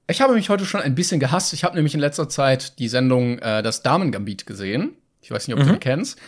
ich 0.09 0.21
habe 0.21 0.35
mich 0.35 0.49
heute 0.49 0.65
schon 0.65 0.81
ein 0.81 0.95
bisschen 0.95 1.21
gehasst. 1.21 1.53
Ich 1.53 1.65
habe 1.65 1.75
nämlich 1.75 1.95
in 1.95 2.01
letzter 2.01 2.29
Zeit 2.29 2.79
die 2.79 2.89
Sendung 2.89 3.39
äh, 3.39 3.63
Das 3.63 3.83
Damen-Gambit 3.83 4.47
gesehen. 4.47 4.93
Ich 5.21 5.31
weiß 5.31 5.49
nicht, 5.49 5.57
ob 5.57 5.63
mhm. 5.63 5.69
du 5.69 5.73
die 5.75 5.81
kennst. 5.81 6.19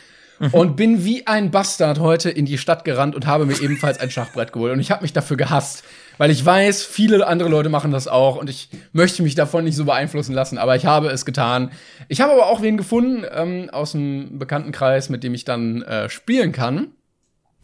Mhm. 0.41 0.49
Und 0.49 0.77
bin 0.77 1.05
wie 1.05 1.27
ein 1.27 1.51
Bastard 1.51 1.99
heute 2.01 2.31
in 2.31 2.45
die 2.45 2.59
Stadt 2.59 2.85
gerannt 2.85 3.15
und 3.15 3.27
habe 3.27 3.47
mir 3.47 3.61
ebenfalls 3.61 3.99
ein 3.99 4.11
Schachbrett 4.11 4.53
geholt. 4.53 4.73
Und 4.73 4.81
ich 4.81 4.91
habe 4.91 5.03
mich 5.03 5.13
dafür 5.13 5.37
gehasst. 5.37 5.85
Weil 6.19 6.31
ich 6.31 6.45
weiß, 6.45 6.85
viele 6.85 7.27
andere 7.27 7.49
Leute 7.49 7.69
machen 7.69 7.93
das 7.93 8.09
auch 8.09 8.37
und 8.37 8.51
ich 8.51 8.69
möchte 8.93 9.23
mich 9.23 9.35
davon 9.35 9.65
nicht 9.65 9.77
so 9.77 9.85
beeinflussen 9.85 10.35
lassen, 10.35 10.59
aber 10.59 10.77
ich 10.77 10.85
habe 10.85 11.09
es 11.09 11.25
getan. 11.25 11.71
Ich 12.09 12.21
habe 12.21 12.33
aber 12.33 12.47
auch 12.47 12.61
wen 12.61 12.77
gefunden 12.77 13.25
ähm, 13.33 13.71
aus 13.71 13.93
dem 13.93 14.39
Bekanntenkreis, 14.39 15.09
mit 15.09 15.23
dem 15.25 15.33
ich 15.33 15.45
dann 15.45 15.83
äh, 15.83 16.09
spielen 16.11 16.53
kann. 16.53 16.89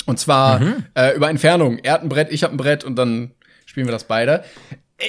Und 0.07 0.19
zwar 0.19 0.61
mhm. 0.61 0.85
äh, 0.95 1.14
über 1.17 1.29
Entfernung. 1.29 1.79
Er 1.79 1.95
hat 1.95 2.03
ein 2.03 2.09
Brett, 2.09 2.31
ich 2.31 2.45
habe 2.45 2.55
ein 2.55 2.59
Brett 2.59 2.85
und 2.85 2.97
dann 2.97 3.33
spielen 3.67 3.87
wir 3.87 3.93
das 3.93 4.05
beide. 4.05 4.45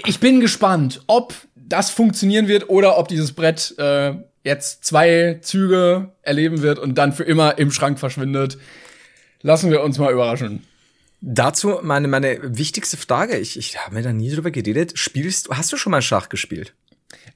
Ich 0.06 0.20
bin 0.20 0.40
gespannt, 0.40 1.02
ob 1.08 1.34
das 1.56 1.90
funktionieren 1.90 2.48
wird 2.48 2.70
oder 2.70 2.98
ob 2.98 3.08
dieses 3.08 3.34
Brett 3.34 3.76
äh, 3.78 4.14
jetzt 4.44 4.86
zwei 4.86 5.40
Züge 5.42 6.12
erleben 6.22 6.62
wird 6.62 6.80
und 6.80 6.98
dann 6.98 7.14
für 7.14 7.24
immer 7.24 7.58
im 7.58 7.72
Schrank 7.72 8.00
verschwindet. 8.00 8.58
Lassen 9.42 9.72
wir 9.72 9.84
uns 9.84 9.98
mal 9.98 10.12
überraschen. 10.12 10.64
Dazu 11.28 11.80
meine, 11.82 12.08
meine 12.08 12.38
wichtigste 12.56 12.98
Frage. 12.98 13.38
Ich, 13.38 13.58
ich 13.58 13.80
habe 13.80 13.96
mir 13.96 14.04
da 14.04 14.14
nie 14.14 14.30
drüber 14.30 14.52
geredet. 14.52 14.92
Spielst, 14.94 15.50
hast 15.50 15.74
du 15.74 15.78
schon 15.78 15.90
mal 15.90 16.04
Schach 16.04 16.30
gespielt? 16.30 16.76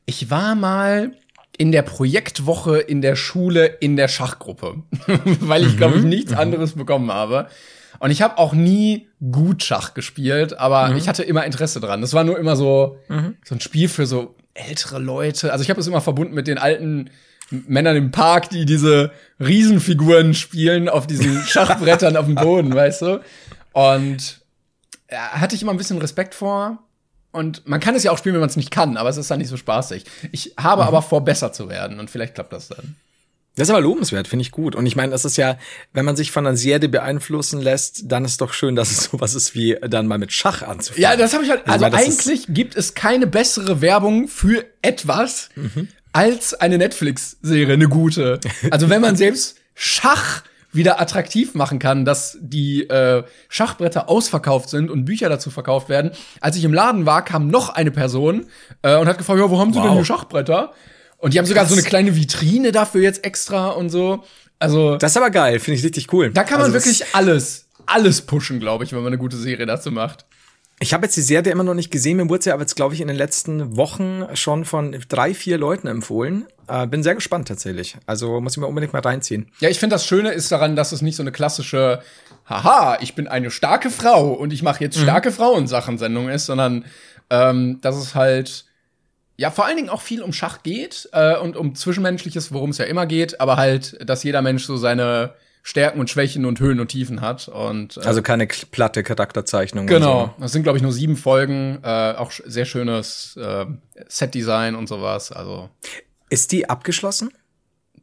Ich 0.06 0.30
war 0.30 0.54
mal 0.54 1.14
in 1.58 1.72
der 1.72 1.82
Projektwoche 1.82 2.78
in 2.78 3.02
der 3.02 3.16
Schule 3.16 3.66
in 3.66 3.98
der 3.98 4.08
Schachgruppe, 4.08 4.84
weil 5.40 5.66
ich 5.66 5.76
glaube 5.76 5.98
ich 5.98 6.04
mhm. 6.04 6.10
nichts 6.10 6.32
mhm. 6.34 6.38
anderes 6.38 6.74
bekommen 6.74 7.12
habe. 7.12 7.48
Und 7.98 8.12
ich 8.12 8.22
habe 8.22 8.38
auch 8.38 8.54
nie 8.54 9.08
gut 9.32 9.64
Schach 9.64 9.96
gespielt, 9.96 10.58
aber 10.60 10.90
mhm. 10.90 10.98
ich 10.98 11.10
hatte 11.10 11.24
immer 11.24 11.44
Interesse 11.44 11.80
dran. 11.80 12.02
Das 12.02 12.14
war 12.14 12.24
nur 12.24 12.38
immer 12.38 12.56
so 12.56 13.00
mhm. 13.08 13.38
so 13.44 13.56
ein 13.56 13.60
Spiel 13.60 13.90
für 13.90 14.06
so 14.06 14.36
ältere 14.54 15.00
Leute. 15.00 15.52
Also 15.52 15.64
ich 15.64 15.72
habe 15.72 15.82
es 15.82 15.88
immer 15.88 16.02
verbunden 16.02 16.36
mit 16.36 16.46
den 16.46 16.60
alten 16.60 17.10
Männern 17.50 17.96
im 17.98 18.12
Park, 18.12 18.52
die 18.52 18.68
diese 18.68 19.12
Riesenfiguren 19.40 20.36
spielen 20.36 20.90
auf 20.90 21.08
diesen 21.08 21.42
Schachbrettern 21.48 22.18
auf 22.18 22.26
dem 22.28 22.36
Boden, 22.36 22.76
weißt 22.76 23.02
du? 23.02 23.22
Und 23.80 24.42
ja, 25.10 25.32
hatte 25.32 25.56
ich 25.56 25.62
immer 25.62 25.72
ein 25.72 25.78
bisschen 25.78 26.00
Respekt 26.00 26.36
vor. 26.36 26.80
Und 27.32 27.66
man 27.66 27.80
kann 27.80 27.96
es 27.96 28.04
ja 28.04 28.12
auch 28.12 28.18
spielen, 28.18 28.34
wenn 28.34 28.42
man 28.42 28.50
es 28.50 28.58
nicht 28.58 28.72
kann, 28.72 28.98
aber 28.98 29.08
es 29.08 29.16
ist 29.16 29.32
dann 29.32 29.40
nicht 29.40 29.48
so 29.48 29.56
spaßig. 29.56 30.04
Ich 30.32 30.54
habe 30.60 30.82
mhm. 30.82 30.88
aber 30.90 31.02
vor, 31.02 31.24
besser 31.24 31.54
zu 31.54 31.70
werden 31.70 32.00
und 32.00 32.10
vielleicht 32.10 32.36
klappt 32.36 32.52
das 32.52 32.68
dann. 32.68 32.96
Das 33.56 33.68
ist 33.68 33.72
aber 33.72 33.82
lobenswert, 33.82 34.28
finde 34.28 34.42
ich 34.42 34.52
gut. 34.52 34.76
Und 34.76 34.86
ich 34.86 34.96
meine, 34.96 35.12
das 35.12 35.24
ist 35.24 35.38
ja, 35.38 35.58
wenn 35.94 36.06
man 36.06 36.16
sich 36.16 36.32
von 36.32 36.46
einer 36.46 36.58
Serie 36.58 36.90
beeinflussen 36.90 37.62
lässt, 37.62 38.12
dann 38.12 38.26
ist 38.26 38.42
doch 38.42 38.52
schön, 38.52 38.76
dass 38.76 38.92
es 38.92 39.04
sowas 39.12 39.34
ist 39.34 39.56
wie 39.56 39.78
dann 39.82 40.08
mal 40.08 40.18
mit 40.18 40.34
Schach 40.34 40.62
anzufangen. 40.62 41.02
Ja, 41.02 41.16
das 41.16 41.34
habe 41.34 41.46
ich 41.46 41.50
halt. 41.50 41.66
Also, 41.68 41.86
also 41.86 41.98
eigentlich 41.98 42.48
gibt 42.50 42.76
es 42.76 42.96
keine 42.96 43.28
bessere 43.28 43.82
Werbung 43.82 44.28
für 44.28 44.66
etwas 44.82 45.50
mhm. 45.56 45.88
als 46.12 46.54
eine 46.54 46.78
Netflix-Serie, 46.78 47.76
eine 47.76 47.88
gute. 47.88 48.42
Also 48.72 48.90
wenn 48.90 49.02
man 49.02 49.16
selbst 49.18 49.56
Schach 49.74 50.44
wieder 50.72 51.02
attraktiv 51.02 51.56
machen 51.56 51.80
kann, 51.80 52.06
dass 52.06 52.38
die 52.42 52.84
äh, 52.90 53.24
Schachbretter 53.48 54.10
ausverkauft 54.10 54.70
sind 54.70 54.90
und 54.90 55.06
Bücher 55.06 55.30
dazu 55.30 55.50
verkauft 55.50 55.90
werden. 55.90 56.12
Als 56.42 56.58
ich 56.58 56.64
im 56.64 56.74
Laden 56.74 57.06
war, 57.06 57.24
kam 57.26 57.48
noch 57.48 57.70
eine 57.70 57.92
Person 57.92 58.46
äh, 58.82 58.96
und 58.98 59.08
hat 59.08 59.18
gefragt, 59.18 59.40
ja, 59.40 59.50
wo 59.50 59.60
haben 59.60 59.74
Sie 59.74 59.80
wow. 59.80 59.86
denn 59.88 59.96
hier 59.96 60.06
Schachbretter? 60.06 60.74
Und 61.18 61.34
die 61.34 61.40
haben 61.40 61.46
sogar 61.46 61.64
Krass. 61.64 61.74
so 61.74 61.80
eine 61.80 61.88
kleine 61.88 62.16
Vitrine 62.16 62.72
dafür 62.72 63.02
jetzt 63.02 63.26
extra 63.26 63.70
und 63.70 63.90
so. 63.90 64.24
Also 64.60 64.98
Das 64.98 65.12
ist 65.12 65.18
aber 65.18 65.32
geil, 65.32 65.60
finde 65.60 65.80
ich 65.80 65.86
richtig 65.86 66.12
cool. 66.14 66.32
Da 66.32 66.44
kann 66.44 66.60
man 66.60 66.72
also 66.72 66.74
wirklich 66.74 67.04
alles, 67.14 67.66
alles 67.86 68.22
pushen, 68.22 68.60
glaube 68.60 68.84
ich, 68.84 68.92
wenn 68.92 69.00
man 69.00 69.08
eine 69.08 69.18
gute 69.18 69.38
Serie 69.38 69.66
dazu 69.66 69.92
macht. 69.92 70.26
Ich 70.82 70.94
habe 70.94 71.06
jetzt 71.06 71.18
die 71.18 71.22
Serie 71.22 71.52
immer 71.52 71.64
noch 71.64 71.74
nicht 71.74 71.92
gesehen. 71.92 72.18
Mir 72.18 72.30
wurde 72.30 72.44
sie 72.44 72.52
aber 72.52 72.62
jetzt, 72.62 72.76
glaube 72.76 72.94
ich, 72.94 73.02
in 73.02 73.10
den 73.10 73.18
letzten 73.18 73.76
Wochen 73.76 74.26
schon 74.34 74.64
von 74.64 74.96
drei, 75.10 75.34
vier 75.34 75.58
Leuten 75.58 75.88
empfohlen. 75.88 76.48
Äh, 76.70 76.88
bin 76.88 77.04
sehr 77.04 77.16
gespannt 77.16 77.50
tatsächlich. 77.50 77.98
Also 78.06 78.40
muss 78.40 78.54
ich 78.54 78.60
mir 78.60 78.68
unbedingt 78.68 78.94
mal 78.94 79.02
reinziehen. 79.02 79.52
Ja, 79.60 79.70
ich 79.70 79.80
finde, 79.80 79.96
das 79.96 80.06
Schöne 80.06 80.32
ist 80.32 80.52
daran, 80.52 80.78
dass 80.78 80.94
es 80.94 81.02
nicht 81.02 81.18
so 81.18 81.24
eine 81.24 81.34
klassische, 81.34 82.02
haha, 82.46 82.98
ich 83.02 83.14
bin 83.14 83.28
eine 83.28 83.52
starke 83.52 83.90
Frau 83.90 84.32
und 84.32 84.54
ich 84.54 84.64
mache 84.64 84.82
jetzt 84.82 84.98
mhm. 84.98 85.04
starke 85.04 85.32
Frauensachen-Sendung 85.34 86.30
ist, 86.30 86.46
sondern 86.46 86.86
ähm, 87.30 87.80
dass 87.82 87.98
es 87.98 88.16
halt 88.16 88.66
ja 89.36 89.52
vor 89.52 89.66
allen 89.66 89.78
Dingen 89.78 89.90
auch 89.90 90.02
viel 90.02 90.22
um 90.22 90.32
Schach 90.32 90.64
geht 90.64 91.10
äh, 91.12 91.36
und 91.38 91.58
um 91.58 91.76
Zwischenmenschliches, 91.76 92.54
worum 92.54 92.70
es 92.70 92.78
ja 92.78 92.86
immer 92.86 93.06
geht, 93.06 93.42
aber 93.42 93.58
halt, 93.58 93.98
dass 94.08 94.24
jeder 94.24 94.42
Mensch 94.42 94.66
so 94.66 94.78
seine 94.78 95.34
Stärken 95.62 96.00
und 96.00 96.10
Schwächen 96.10 96.46
und 96.46 96.60
Höhen 96.60 96.80
und 96.80 96.88
Tiefen 96.88 97.22
hat. 97.22 97.48
Und, 97.48 97.98
äh, 97.98 98.02
also 98.02 98.22
keine 98.22 98.48
platte 98.48 99.04
Charakterzeichnung. 99.04 99.88
Genau, 99.88 100.34
so. 100.38 100.42
das 100.42 100.52
sind, 100.52 100.64
glaube 100.64 100.78
ich, 100.78 100.82
nur 100.82 100.92
sieben 100.92 101.16
Folgen. 101.16 101.80
Äh, 101.84 102.14
auch 102.14 102.32
sehr 102.32 102.66
schönes 102.66 103.38
äh, 103.38 103.66
Setdesign 104.08 104.76
und 104.76 104.88
sowas. 104.88 105.32
Also. 105.32 105.70
Ist 106.30 106.52
die 106.52 106.70
abgeschlossen? 106.70 107.32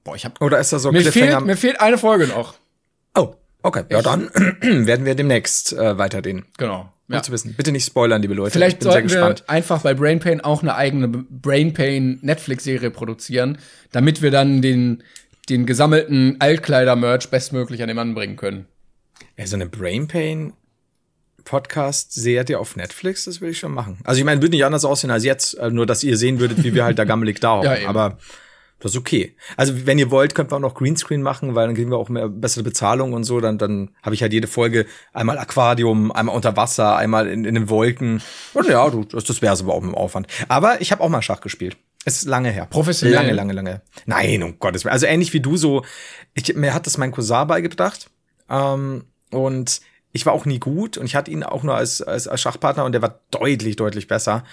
Boah, 0.04 0.14
ich 0.14 0.24
hab. 0.24 0.40
Oder 0.40 0.60
ist 0.60 0.72
das 0.72 0.82
so 0.82 0.92
mir 0.92 1.10
fehlt, 1.10 1.40
mir 1.44 1.56
fehlt 1.56 1.80
eine 1.80 1.98
Folge 1.98 2.28
noch. 2.28 2.54
Oh, 3.16 3.34
okay. 3.62 3.84
Ja, 3.90 4.02
dann 4.02 4.30
werden 4.60 5.04
wir 5.04 5.14
demnächst 5.14 5.72
äh, 5.72 5.98
weiter 5.98 6.22
den. 6.22 6.44
Genau. 6.58 6.92
Ja. 7.08 7.22
zu 7.22 7.30
wissen. 7.30 7.54
Bitte 7.54 7.70
nicht 7.70 7.86
spoilern, 7.86 8.20
liebe 8.20 8.34
Leute. 8.34 8.50
Vielleicht 8.50 8.78
ich 8.78 8.80
bin 8.80 8.90
sollten 8.90 9.10
wir 9.10 9.48
einfach 9.48 9.82
bei 9.82 9.94
Brain 9.94 10.18
Pain 10.18 10.40
auch 10.40 10.62
eine 10.62 10.74
eigene 10.74 11.06
Brain 11.06 11.72
Pain 11.72 12.18
Netflix-Serie 12.20 12.90
produzieren, 12.90 13.58
damit 13.92 14.22
wir 14.22 14.32
dann 14.32 14.60
den, 14.60 15.04
den 15.48 15.66
gesammelten 15.66 16.36
Altkleider-Merch 16.40 17.30
bestmöglich 17.30 17.82
an 17.82 17.88
den 17.88 17.96
Mann 17.96 18.14
bringen 18.14 18.36
können. 18.36 18.66
Ja, 19.36 19.46
so 19.46 19.56
eine 19.56 19.66
Brain 19.66 20.08
Pain 20.08 20.52
Podcast-Serie 21.44 22.58
auf 22.58 22.76
Netflix, 22.76 23.24
das 23.24 23.40
würde 23.40 23.52
ich 23.52 23.58
schon 23.58 23.72
machen. 23.72 23.98
Also 24.04 24.18
ich 24.18 24.24
meine, 24.24 24.42
würde 24.42 24.56
nicht 24.56 24.64
anders 24.64 24.84
aussehen 24.84 25.10
als 25.10 25.24
jetzt, 25.24 25.54
äh, 25.54 25.70
nur 25.70 25.86
dass 25.86 26.02
ihr 26.02 26.16
sehen 26.16 26.40
würdet, 26.40 26.64
wie 26.64 26.74
wir 26.74 26.84
halt 26.84 26.98
da 26.98 27.04
gammelig 27.04 27.40
da 27.40 27.50
hocken. 27.58 27.82
ja, 27.82 27.88
aber 27.88 28.18
das 28.78 28.92
ist 28.92 28.98
okay. 28.98 29.34
Also 29.56 29.86
wenn 29.86 29.98
ihr 29.98 30.10
wollt, 30.10 30.34
könnt 30.34 30.50
wir 30.50 30.56
auch 30.56 30.60
noch 30.60 30.74
Greenscreen 30.74 31.22
machen, 31.22 31.54
weil 31.54 31.66
dann 31.66 31.74
kriegen 31.74 31.90
wir 31.90 31.96
auch 31.96 32.10
mehr 32.10 32.28
bessere 32.28 32.62
Bezahlung 32.62 33.14
und 33.14 33.24
so. 33.24 33.40
Dann, 33.40 33.56
dann 33.56 33.90
habe 34.02 34.14
ich 34.14 34.20
halt 34.20 34.34
jede 34.34 34.48
Folge 34.48 34.84
einmal 35.14 35.38
Aquarium, 35.38 36.12
einmal 36.12 36.36
unter 36.36 36.56
Wasser, 36.56 36.96
einmal 36.96 37.26
in, 37.26 37.46
in 37.46 37.54
den 37.54 37.70
Wolken. 37.70 38.20
Und 38.52 38.68
ja, 38.68 38.90
du, 38.90 39.04
das, 39.04 39.24
das 39.24 39.40
wäre 39.40 39.56
aber 39.58 39.72
auch 39.72 39.80
mit 39.80 39.92
dem 39.92 39.94
Aufwand. 39.94 40.26
Aber 40.48 40.80
ich 40.82 40.92
habe 40.92 41.02
auch 41.02 41.08
mal 41.08 41.22
Schach 41.22 41.40
gespielt. 41.40 41.78
Es 42.06 42.18
ist 42.18 42.28
lange 42.28 42.50
her. 42.50 42.66
Professionell? 42.66 43.16
Lange, 43.16 43.32
lange, 43.32 43.52
lange. 43.52 43.82
Nein, 44.06 44.44
um 44.44 44.60
Gottes 44.60 44.84
Willen. 44.84 44.92
Also 44.92 45.06
ähnlich 45.06 45.32
wie 45.32 45.40
du 45.40 45.56
so. 45.56 45.84
Ich, 46.34 46.54
mir 46.54 46.72
hat 46.72 46.86
das 46.86 46.98
mein 46.98 47.10
Cousin 47.10 47.48
beigebracht. 47.48 48.08
Ähm, 48.48 49.06
und 49.32 49.80
ich 50.12 50.24
war 50.24 50.32
auch 50.32 50.44
nie 50.44 50.60
gut 50.60 50.98
und 50.98 51.06
ich 51.06 51.16
hatte 51.16 51.32
ihn 51.32 51.42
auch 51.42 51.64
nur 51.64 51.74
als, 51.74 52.00
als, 52.00 52.28
als 52.28 52.40
Schachpartner 52.40 52.84
und 52.84 52.92
der 52.92 53.02
war 53.02 53.20
deutlich, 53.32 53.74
deutlich 53.74 54.06
besser. 54.06 54.44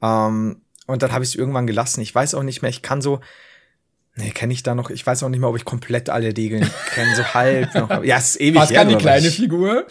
Ähm, 0.00 0.62
und 0.86 1.02
dann 1.02 1.12
habe 1.12 1.22
ich 1.22 1.30
es 1.30 1.36
irgendwann 1.36 1.66
gelassen. 1.66 2.00
Ich 2.00 2.14
weiß 2.14 2.34
auch 2.34 2.42
nicht 2.42 2.62
mehr, 2.62 2.70
ich 2.70 2.80
kann 2.80 3.02
so, 3.02 3.20
Nee, 4.14 4.30
kenne 4.30 4.52
ich 4.52 4.62
da 4.62 4.74
noch. 4.74 4.90
Ich 4.90 5.06
weiß 5.06 5.22
auch 5.22 5.28
nicht 5.30 5.40
mehr, 5.40 5.48
ob 5.48 5.56
ich 5.56 5.64
komplett 5.64 6.10
alle 6.10 6.36
Regeln 6.36 6.68
kenne, 6.94 7.16
so 7.16 7.24
halb 7.34 7.74
noch. 7.74 8.04
Ja, 8.04 8.18
es 8.18 8.30
ist 8.30 8.40
ewig. 8.40 8.60
Was 8.60 8.72
kann 8.72 8.88
die 8.88 8.96
kleine. 8.96 9.30
Figur? 9.30 9.86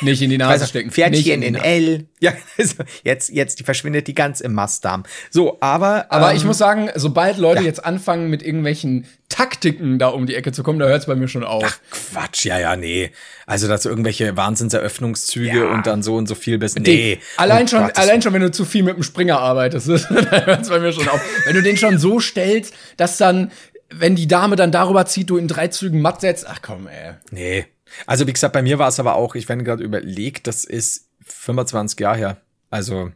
Nicht 0.00 0.22
in 0.22 0.30
die 0.30 0.38
Nase 0.38 0.66
stecken. 0.66 0.90
Pferdchen 0.90 1.42
in, 1.42 1.54
in 1.54 1.62
L. 1.62 2.06
Ja, 2.20 2.32
also 2.58 2.76
jetzt, 3.02 3.30
jetzt, 3.30 3.58
die 3.58 3.64
verschwindet 3.64 4.06
die 4.06 4.14
ganz 4.14 4.40
im 4.40 4.54
Mastdarm. 4.54 5.04
So, 5.30 5.58
aber. 5.60 6.06
Aber 6.10 6.30
ähm, 6.30 6.36
ich 6.36 6.44
muss 6.44 6.58
sagen, 6.58 6.90
sobald 6.94 7.38
Leute 7.38 7.62
ja. 7.62 7.66
jetzt 7.66 7.84
anfangen, 7.84 8.30
mit 8.30 8.42
irgendwelchen 8.42 9.06
Taktiken 9.28 9.98
da 9.98 10.08
um 10.08 10.26
die 10.26 10.34
Ecke 10.34 10.52
zu 10.52 10.62
kommen, 10.62 10.78
da 10.78 10.86
hört 10.86 11.00
es 11.00 11.06
bei 11.06 11.14
mir 11.14 11.28
schon 11.28 11.44
auf. 11.44 11.64
Ach, 11.66 11.78
Quatsch, 12.12 12.44
ja, 12.44 12.58
ja, 12.58 12.76
nee. 12.76 13.10
Also, 13.46 13.68
dass 13.68 13.84
irgendwelche 13.84 14.36
Wahnsinnseröffnungszüge 14.36 15.58
ja. 15.58 15.70
und 15.70 15.86
dann 15.86 16.02
so 16.02 16.16
und 16.16 16.28
so 16.28 16.34
viel 16.34 16.58
bis. 16.58 16.76
Nee. 16.76 17.18
Allein 17.36 17.64
oh, 17.64 17.68
schon, 17.68 17.82
Gott, 17.82 17.98
allein 17.98 18.22
schon, 18.22 18.32
wenn 18.32 18.42
du 18.42 18.50
zu 18.50 18.64
viel 18.64 18.84
mit 18.84 18.96
dem 18.96 19.02
Springer 19.02 19.38
arbeitest, 19.40 19.88
da 20.10 20.46
hört 20.46 20.62
es 20.62 20.68
bei 20.68 20.78
mir 20.78 20.92
schon 20.92 21.08
auf. 21.08 21.20
wenn 21.44 21.54
du 21.54 21.62
den 21.62 21.76
schon 21.76 21.98
so 21.98 22.20
stellst, 22.20 22.74
dass 22.96 23.16
dann, 23.16 23.50
wenn 23.90 24.14
die 24.14 24.28
Dame 24.28 24.56
dann 24.56 24.70
darüber 24.70 25.06
zieht, 25.06 25.30
du 25.30 25.36
in 25.36 25.48
drei 25.48 25.68
Zügen 25.68 26.00
matt 26.00 26.20
setzt, 26.20 26.46
ach 26.48 26.60
komm, 26.62 26.86
ey. 26.86 27.14
Nee. 27.30 27.66
Also 28.06 28.26
wie 28.26 28.32
gesagt, 28.32 28.52
bei 28.52 28.62
mir 28.62 28.78
war 28.78 28.88
es 28.88 29.00
aber 29.00 29.14
auch, 29.14 29.34
ich 29.34 29.48
wenn 29.48 29.64
gerade 29.64 29.82
überlegt, 29.82 30.46
das 30.46 30.64
ist 30.64 31.08
25 31.24 31.98
Jahre 32.00 32.16
her. 32.16 32.36
Also 32.70 33.12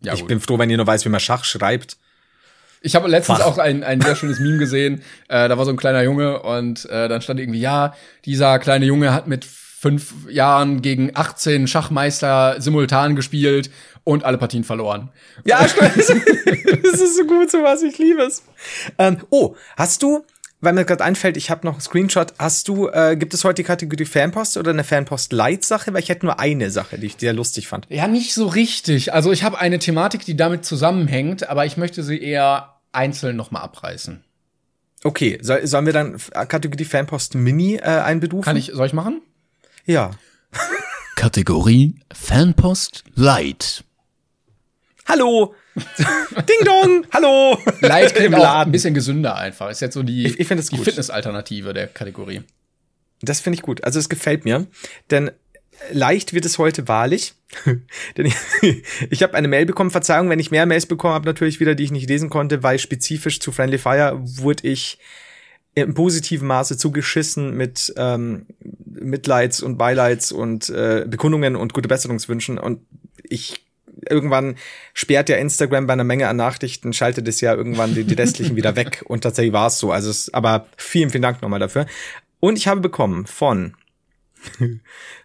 ja, 0.00 0.14
ich 0.14 0.20
gut. 0.20 0.28
bin 0.28 0.40
froh, 0.40 0.58
wenn 0.58 0.70
ihr 0.70 0.76
nur 0.76 0.86
weiß, 0.86 1.04
wie 1.04 1.08
man 1.08 1.20
Schach 1.20 1.44
schreibt. 1.44 1.96
Ich 2.80 2.94
habe 2.94 3.08
letztens 3.08 3.38
Fach. 3.38 3.46
auch 3.46 3.58
ein, 3.58 3.82
ein 3.82 4.00
sehr 4.02 4.14
schönes 4.14 4.38
Meme 4.38 4.58
gesehen. 4.58 5.02
Äh, 5.28 5.48
da 5.48 5.56
war 5.56 5.64
so 5.64 5.70
ein 5.70 5.78
kleiner 5.78 6.02
Junge 6.02 6.42
und 6.42 6.84
äh, 6.90 7.08
dann 7.08 7.22
stand 7.22 7.40
irgendwie, 7.40 7.60
ja, 7.60 7.94
dieser 8.26 8.58
kleine 8.58 8.84
Junge 8.84 9.12
hat 9.12 9.26
mit 9.26 9.44
fünf 9.44 10.12
Jahren 10.28 10.82
gegen 10.82 11.10
18 11.14 11.66
Schachmeister 11.66 12.60
simultan 12.60 13.16
gespielt 13.16 13.70
und 14.04 14.24
alle 14.24 14.38
Partien 14.38 14.64
verloren. 14.64 15.10
Ja, 15.44 15.66
stimmt. 15.68 15.96
das 15.96 17.00
ist 17.00 17.16
so 17.16 17.24
gut, 17.24 17.50
so 17.50 17.62
was 17.62 17.82
ich 17.82 17.98
liebe 17.98 18.22
es. 18.22 18.42
Ähm, 18.98 19.18
oh, 19.30 19.56
hast 19.76 20.02
du 20.02 20.24
weil 20.64 20.72
mir 20.72 20.84
gerade 20.84 21.04
einfällt, 21.04 21.36
ich 21.36 21.50
habe 21.50 21.66
noch 21.66 21.74
einen 21.74 21.80
Screenshot. 21.80 22.34
Hast 22.38 22.68
du, 22.68 22.88
äh, 22.88 23.16
gibt 23.16 23.34
es 23.34 23.44
heute 23.44 23.56
die 23.56 23.64
Kategorie 23.64 24.04
Fanpost 24.04 24.56
oder 24.56 24.70
eine 24.70 24.84
Fanpost-Light-Sache? 24.84 25.92
Weil 25.92 26.02
ich 26.02 26.08
hätte 26.08 26.26
nur 26.26 26.40
eine 26.40 26.70
Sache, 26.70 26.98
die 26.98 27.06
ich 27.06 27.16
sehr 27.18 27.32
lustig 27.32 27.68
fand. 27.68 27.86
Ja, 27.88 28.06
nicht 28.06 28.34
so 28.34 28.46
richtig. 28.46 29.12
Also 29.12 29.32
ich 29.32 29.44
habe 29.44 29.58
eine 29.58 29.78
Thematik, 29.78 30.24
die 30.24 30.36
damit 30.36 30.64
zusammenhängt, 30.64 31.48
aber 31.48 31.66
ich 31.66 31.76
möchte 31.76 32.02
sie 32.02 32.20
eher 32.20 32.74
einzeln 32.92 33.36
nochmal 33.36 33.62
abreißen. 33.62 34.24
Okay, 35.02 35.38
soll, 35.42 35.66
sollen 35.66 35.86
wir 35.86 35.92
dann 35.92 36.16
Kategorie 36.48 36.84
Fanpost 36.84 37.34
Mini 37.34 37.76
äh, 37.76 37.82
einberufen? 37.82 38.44
Kann 38.44 38.56
ich, 38.56 38.72
soll 38.72 38.86
ich 38.86 38.94
machen? 38.94 39.20
Ja. 39.84 40.12
Kategorie 41.16 41.96
Fanpost 42.12 43.04
Light. 43.14 43.84
Hallo, 45.06 45.54
Ding 46.48 46.64
Dong, 46.64 47.06
hallo. 47.12 47.58
Light 47.80 48.14
klingt 48.14 48.34
auch 48.34 48.60
ein 48.60 48.72
bisschen 48.72 48.94
gesünder 48.94 49.36
einfach. 49.36 49.70
Ist 49.70 49.80
jetzt 49.80 49.94
so 49.94 50.02
die, 50.02 50.26
ich, 50.26 50.40
ich 50.40 50.48
die 50.48 50.78
Fitness-Alternative 50.78 51.74
der 51.74 51.88
Kategorie. 51.88 52.42
Das 53.20 53.40
finde 53.40 53.56
ich 53.56 53.62
gut. 53.62 53.84
Also 53.84 53.98
es 53.98 54.08
gefällt 54.08 54.44
mir, 54.44 54.66
denn 55.10 55.30
leicht 55.92 56.32
wird 56.32 56.46
es 56.46 56.58
heute 56.58 56.88
wahrlich. 56.88 57.34
denn 58.16 58.26
ich, 58.26 58.34
ich 59.10 59.22
habe 59.22 59.34
eine 59.34 59.48
Mail 59.48 59.66
bekommen, 59.66 59.90
Verzeihung, 59.90 60.30
wenn 60.30 60.38
ich 60.38 60.50
mehr 60.50 60.66
Mails 60.66 60.86
bekommen 60.86 61.14
habe, 61.14 61.26
natürlich 61.26 61.60
wieder, 61.60 61.74
die 61.74 61.84
ich 61.84 61.92
nicht 61.92 62.08
lesen 62.08 62.30
konnte, 62.30 62.62
weil 62.62 62.78
spezifisch 62.78 63.40
zu 63.40 63.52
Friendly 63.52 63.78
Fire 63.78 64.18
wurde 64.22 64.66
ich 64.66 64.98
im 65.74 65.92
positiven 65.94 66.46
Maße 66.48 66.78
zugeschissen 66.78 67.56
mit 67.56 67.92
ähm, 67.96 68.46
Mitleids 68.84 69.60
und 69.60 69.76
Beileids 69.76 70.32
und 70.32 70.70
äh, 70.70 71.04
Bekundungen 71.06 71.56
und 71.56 71.74
gute 71.74 71.88
Besserungswünschen 71.88 72.58
und 72.58 72.80
ich 73.28 73.63
irgendwann 74.08 74.56
sperrt 74.92 75.28
ja 75.28 75.36
Instagram 75.36 75.86
bei 75.86 75.92
einer 75.92 76.04
Menge 76.04 76.28
an 76.28 76.36
Nachrichten, 76.36 76.92
schaltet 76.92 77.28
es 77.28 77.40
ja 77.40 77.54
irgendwann 77.54 77.94
die, 77.94 78.04
die 78.04 78.14
restlichen 78.14 78.56
wieder 78.56 78.76
weg. 78.76 79.04
Und 79.08 79.22
tatsächlich 79.22 79.52
war 79.52 79.68
es 79.68 79.78
so. 79.78 79.92
Also 79.92 80.10
es, 80.10 80.32
aber 80.32 80.66
vielen, 80.76 81.10
vielen 81.10 81.22
Dank 81.22 81.42
nochmal 81.42 81.60
dafür. 81.60 81.86
Und 82.40 82.58
ich 82.58 82.68
habe 82.68 82.80
bekommen 82.80 83.26
von 83.26 83.74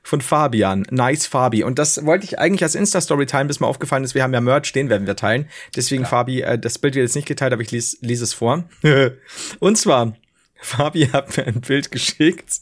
von 0.03 0.21
Fabian, 0.21 0.85
nice 0.91 1.25
Fabi. 1.25 1.63
Und 1.63 1.77
das 1.77 2.05
wollte 2.05 2.25
ich 2.25 2.39
eigentlich 2.39 2.63
als 2.63 2.75
Insta-Story 2.75 3.25
teilen, 3.25 3.47
bis 3.47 3.59
mir 3.59 3.67
aufgefallen 3.67 4.03
ist, 4.03 4.15
wir 4.15 4.23
haben 4.23 4.33
ja 4.33 4.39
Merch, 4.41 4.71
den 4.71 4.89
werden 4.89 5.07
wir 5.07 5.17
teilen. 5.17 5.49
Deswegen, 5.75 6.03
Klar. 6.03 6.21
Fabi, 6.21 6.41
äh, 6.41 6.57
das 6.57 6.79
Bild 6.79 6.95
wird 6.95 7.03
jetzt 7.03 7.15
nicht 7.15 7.27
geteilt, 7.27 7.51
aber 7.51 7.61
ich 7.61 7.71
lese, 7.71 7.97
lese 8.01 8.23
es 8.23 8.33
vor. 8.33 8.63
Und 9.59 9.77
zwar, 9.77 10.15
Fabi 10.61 11.07
hat 11.07 11.35
mir 11.35 11.47
ein 11.47 11.61
Bild 11.61 11.91
geschickt 11.91 12.61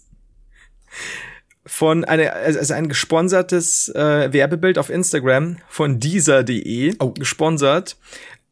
von 1.68 2.06
einer, 2.06 2.34
also 2.34 2.74
ein 2.74 2.88
gesponsertes 2.88 3.90
äh, 3.90 4.32
Werbebild 4.32 4.78
auf 4.78 4.90
Instagram 4.90 5.58
von 5.68 6.00
dieser.de, 6.00 6.96
oh. 7.00 7.12
gesponsert. 7.12 7.98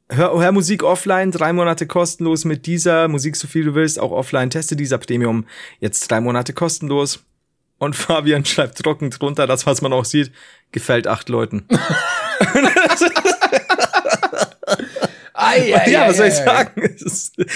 Hör, 0.09 0.39
hör 0.39 0.51
Musik 0.51 0.83
offline, 0.83 1.31
drei 1.31 1.51
Monate 1.51 1.87
kostenlos 1.87 2.45
mit 2.45 2.67
dieser, 2.67 3.07
Musik 3.07 3.35
so 3.35 3.47
viel 3.47 3.63
du 3.63 3.73
willst, 3.73 3.99
auch 3.99 4.11
offline, 4.11 4.51
teste 4.51 4.75
dieser 4.75 4.99
Premium, 4.99 5.45
jetzt 5.79 6.11
drei 6.11 6.21
Monate 6.21 6.53
kostenlos. 6.53 7.23
Und 7.79 7.95
Fabian 7.95 8.45
schreibt 8.45 8.77
trocken 8.77 9.09
drunter, 9.09 9.47
das, 9.47 9.65
was 9.65 9.81
man 9.81 9.93
auch 9.93 10.05
sieht, 10.05 10.31
gefällt 10.71 11.07
acht 11.07 11.29
Leuten. 11.29 11.67
Ei, 15.45 15.75
ei, 15.75 15.91
ja, 15.91 16.07
was 16.07 16.17
soll 16.17 16.27
ich 16.27 16.33
sagen? 16.33 16.81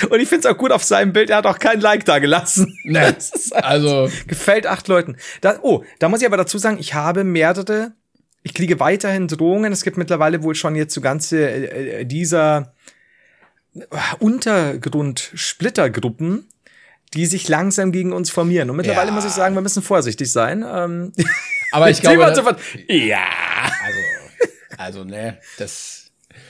Und 0.09 0.19
ich 0.19 0.29
finde 0.29 0.47
es 0.47 0.53
auch 0.53 0.57
gut 0.57 0.71
auf 0.71 0.83
seinem 0.83 1.13
Bild, 1.13 1.29
er 1.29 1.37
hat 1.37 1.45
auch 1.45 1.59
kein 1.59 1.79
Like 1.81 2.05
da 2.05 2.17
gelassen. 2.19 2.75
Nee, 2.83 2.99
also 3.51 4.09
gefällt 4.27 4.67
acht 4.67 4.87
Leuten. 4.87 5.17
Da, 5.41 5.59
oh, 5.61 5.83
da 5.99 6.07
muss 6.09 6.21
ich 6.21 6.27
aber 6.27 6.37
dazu 6.37 6.57
sagen, 6.57 6.77
ich 6.79 6.93
habe 6.93 7.23
mehrere, 7.23 7.91
ich 8.43 8.53
kriege 8.53 8.79
weiterhin 8.79 9.27
Drohungen. 9.27 9.73
Es 9.73 9.83
gibt 9.83 9.97
mittlerweile 9.97 10.43
wohl 10.43 10.55
schon 10.55 10.75
jetzt 10.75 10.93
so 10.93 11.01
ganze 11.01 11.49
äh, 11.49 12.05
dieser 12.05 12.73
äh, 13.75 13.85
Untergrund-Splittergruppen, 14.19 16.47
die 17.13 17.25
sich 17.25 17.47
langsam 17.47 17.91
gegen 17.91 18.13
uns 18.13 18.29
formieren. 18.29 18.69
Und 18.69 18.77
mittlerweile 18.77 19.07
ja. 19.07 19.13
muss 19.13 19.25
ich 19.25 19.31
sagen, 19.31 19.55
wir 19.55 19.61
müssen 19.61 19.81
vorsichtig 19.81 20.31
sein. 20.31 20.63
Ähm, 20.67 21.13
aber 21.71 21.89
ich 21.89 22.01
glaube, 22.01 22.19
das, 22.19 22.37
ja, 22.87 23.25
also, 23.83 23.99
also 24.77 25.03
ne, 25.03 25.39
das 25.57 25.98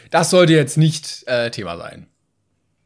das 0.09 0.29
sollte 0.29 0.53
jetzt 0.53 0.77
nicht 0.77 1.27
äh, 1.27 1.51
Thema 1.51 1.77
sein. 1.77 2.07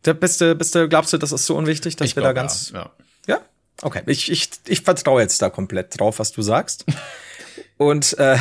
Bist 0.04 0.42
du, 0.42 0.56
bist 0.56 0.76
du, 0.76 0.90
glaubst 0.90 1.14
du, 1.14 1.18
das 1.18 1.32
ist 1.32 1.46
so 1.46 1.56
unwichtig, 1.56 1.96
dass 1.96 2.08
ich 2.08 2.16
wir 2.16 2.22
glaub, 2.22 2.36
da 2.36 2.42
ganz. 2.42 2.72
Ja, 2.72 2.80
ja. 2.80 3.36
ja? 3.36 3.42
Okay. 3.82 4.02
Ich, 4.06 4.30
ich, 4.30 4.50
ich 4.68 4.82
vertraue 4.82 5.22
jetzt 5.22 5.42
da 5.42 5.50
komplett 5.50 5.98
drauf, 6.00 6.20
was 6.20 6.32
du 6.32 6.42
sagst. 6.42 6.86
Und 7.78 8.18
äh, 8.20 8.38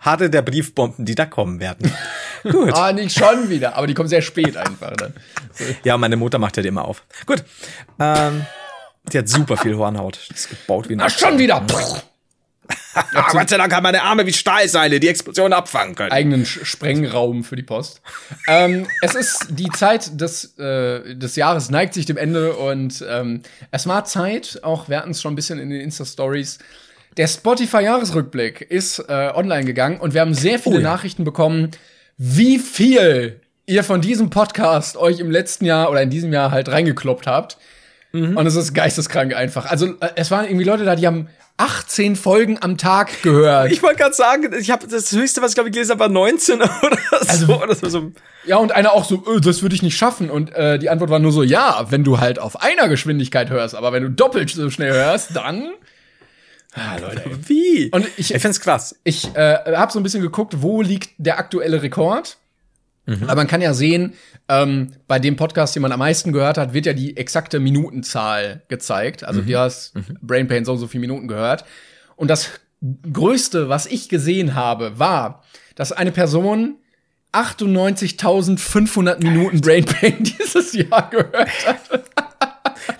hatte 0.00 0.30
der 0.30 0.42
Briefbomben, 0.42 1.04
die 1.04 1.14
da 1.14 1.26
kommen 1.26 1.60
werden. 1.60 1.92
Gut. 2.42 2.72
Ah, 2.72 2.92
nicht 2.92 3.18
schon 3.18 3.48
wieder, 3.48 3.74
aber 3.74 3.86
die 3.86 3.94
kommen 3.94 4.08
sehr 4.08 4.22
spät 4.22 4.56
einfach 4.56 4.92
dann. 4.92 5.12
So. 5.52 5.64
Ja, 5.84 5.98
meine 5.98 6.16
Mutter 6.16 6.38
macht 6.38 6.56
ja 6.56 6.62
die 6.62 6.68
immer 6.68 6.84
auf. 6.84 7.02
Gut. 7.26 7.44
Ähm, 7.98 8.46
die 9.12 9.18
hat 9.18 9.28
super 9.28 9.56
viel 9.56 9.76
Hornhaut. 9.76 10.18
Das 10.28 10.38
ist 10.38 10.48
gebaut 10.50 10.88
wie 10.88 10.94
ein 10.94 11.00
Ach, 11.00 11.10
schon 11.10 11.38
wieder. 11.38 11.64
Ah, 12.94 13.28
Gott 13.30 13.50
sei 13.50 13.58
Dank 13.58 13.74
haben 13.74 13.82
meine 13.82 14.02
Arme 14.02 14.26
wie 14.26 14.32
Stahlseile 14.32 15.00
die 15.00 15.08
Explosion 15.08 15.52
abfangen 15.52 15.94
können. 15.94 16.12
eigenen 16.12 16.46
Sprengraum 16.46 17.44
für 17.44 17.56
die 17.56 17.62
Post. 17.62 18.00
ähm, 18.48 18.86
es 19.02 19.14
ist 19.14 19.46
die 19.50 19.68
Zeit 19.70 20.18
des, 20.20 20.58
äh, 20.58 21.14
des 21.14 21.36
Jahres 21.36 21.70
neigt 21.70 21.94
sich 21.94 22.06
dem 22.06 22.16
Ende 22.16 22.54
und 22.54 23.04
ähm, 23.08 23.42
es 23.70 23.86
war 23.86 24.04
Zeit, 24.04 24.60
auch 24.62 24.88
wir 24.88 24.98
hatten 24.98 25.10
es 25.10 25.20
schon 25.20 25.32
ein 25.32 25.36
bisschen 25.36 25.58
in 25.58 25.70
den 25.70 25.80
Insta-Stories. 25.80 26.58
Der 27.16 27.26
Spotify-Jahresrückblick 27.28 28.60
ist 28.62 28.98
äh, 28.98 29.30
online 29.34 29.64
gegangen 29.64 30.00
und 30.00 30.14
wir 30.14 30.20
haben 30.20 30.34
sehr 30.34 30.58
viele 30.58 30.76
Oh 30.76 30.80
ja. 30.80 30.84
Nachrichten 30.84 31.24
bekommen, 31.24 31.70
wie 32.18 32.58
viel 32.58 33.40
ihr 33.66 33.84
von 33.84 34.00
diesem 34.00 34.30
Podcast 34.30 34.96
euch 34.96 35.18
im 35.18 35.30
letzten 35.30 35.64
Jahr 35.64 35.90
oder 35.90 36.02
in 36.02 36.10
diesem 36.10 36.32
Jahr 36.32 36.50
halt 36.50 36.68
reingekloppt 36.70 37.26
habt. 37.26 37.58
Mhm. 38.12 38.36
Und 38.36 38.46
es 38.46 38.54
ist 38.54 38.74
geisteskrank 38.74 39.34
einfach. 39.34 39.66
Also 39.66 39.94
äh, 40.00 40.10
es 40.16 40.30
waren 40.30 40.46
irgendwie 40.46 40.64
Leute 40.64 40.84
da, 40.84 40.96
die 40.96 41.06
haben 41.06 41.28
18 41.58 42.16
Folgen 42.16 42.58
am 42.60 42.76
Tag 42.76 43.22
gehört. 43.22 43.72
Ich 43.72 43.82
wollte 43.82 43.96
gerade 43.96 44.14
sagen, 44.14 44.52
ich 44.58 44.70
habe 44.70 44.86
das 44.86 45.10
höchste, 45.12 45.40
was 45.42 45.52
ich 45.52 45.54
glaube 45.54 45.70
ich 45.70 45.72
gelesen 45.74 45.92
habe, 45.92 46.00
war 46.00 46.08
19 46.08 46.56
oder 46.62 46.98
so. 47.10 47.16
Also- 47.28 47.62
oder 47.62 47.74
so. 47.74 48.12
Ja, 48.44 48.58
und 48.58 48.72
einer 48.72 48.92
auch 48.92 49.04
so, 49.04 49.24
äh, 49.36 49.40
das 49.40 49.62
würde 49.62 49.74
ich 49.74 49.82
nicht 49.82 49.96
schaffen. 49.96 50.30
Und 50.30 50.54
äh, 50.54 50.78
die 50.78 50.88
Antwort 50.90 51.10
war 51.10 51.18
nur 51.18 51.32
so, 51.32 51.42
ja, 51.42 51.86
wenn 51.90 52.04
du 52.04 52.20
halt 52.20 52.38
auf 52.38 52.62
einer 52.62 52.88
Geschwindigkeit 52.88 53.50
hörst, 53.50 53.74
aber 53.74 53.92
wenn 53.92 54.02
du 54.02 54.10
doppelt 54.10 54.50
so 54.50 54.70
schnell 54.70 54.92
hörst, 54.92 55.34
dann. 55.34 55.72
Ah, 56.74 56.96
Leute. 57.00 57.24
ey. 57.24 57.48
Wie? 57.48 57.90
Und 57.90 58.06
ich, 58.18 58.34
ich 58.34 58.42
find's 58.42 58.60
krass. 58.60 58.96
ich 59.02 59.34
äh, 59.34 59.58
habe 59.76 59.90
so 59.90 59.98
ein 59.98 60.02
bisschen 60.02 60.22
geguckt, 60.22 60.62
wo 60.62 60.82
liegt 60.82 61.10
der 61.16 61.38
aktuelle 61.38 61.82
Rekord. 61.82 62.36
Aber 63.06 63.36
man 63.36 63.46
kann 63.46 63.60
ja 63.62 63.72
sehen, 63.72 64.14
ähm, 64.48 64.92
bei 65.06 65.18
dem 65.18 65.36
Podcast, 65.36 65.74
den 65.76 65.82
man 65.82 65.92
am 65.92 66.00
meisten 66.00 66.32
gehört 66.32 66.58
hat, 66.58 66.74
wird 66.74 66.86
ja 66.86 66.92
die 66.92 67.16
exakte 67.16 67.60
Minutenzahl 67.60 68.62
gezeigt. 68.68 69.22
Also 69.22 69.42
du 69.42 69.58
hast 69.58 69.94
Brain 70.20 70.48
Pain 70.48 70.64
so 70.64 70.72
und 70.72 70.78
so 70.78 70.88
viele 70.88 71.02
Minuten 71.02 71.28
gehört. 71.28 71.64
Und 72.16 72.28
das 72.28 72.50
Größte, 73.12 73.68
was 73.68 73.86
ich 73.86 74.08
gesehen 74.08 74.54
habe, 74.54 74.98
war, 74.98 75.44
dass 75.76 75.92
eine 75.92 76.10
Person 76.12 76.76
98.500 77.32 79.22
Minuten 79.22 79.60
Brain 79.60 79.84
Pain 79.84 80.16
dieses 80.20 80.72
Jahr 80.72 81.10
gehört 81.10 81.66
hat. 81.66 82.04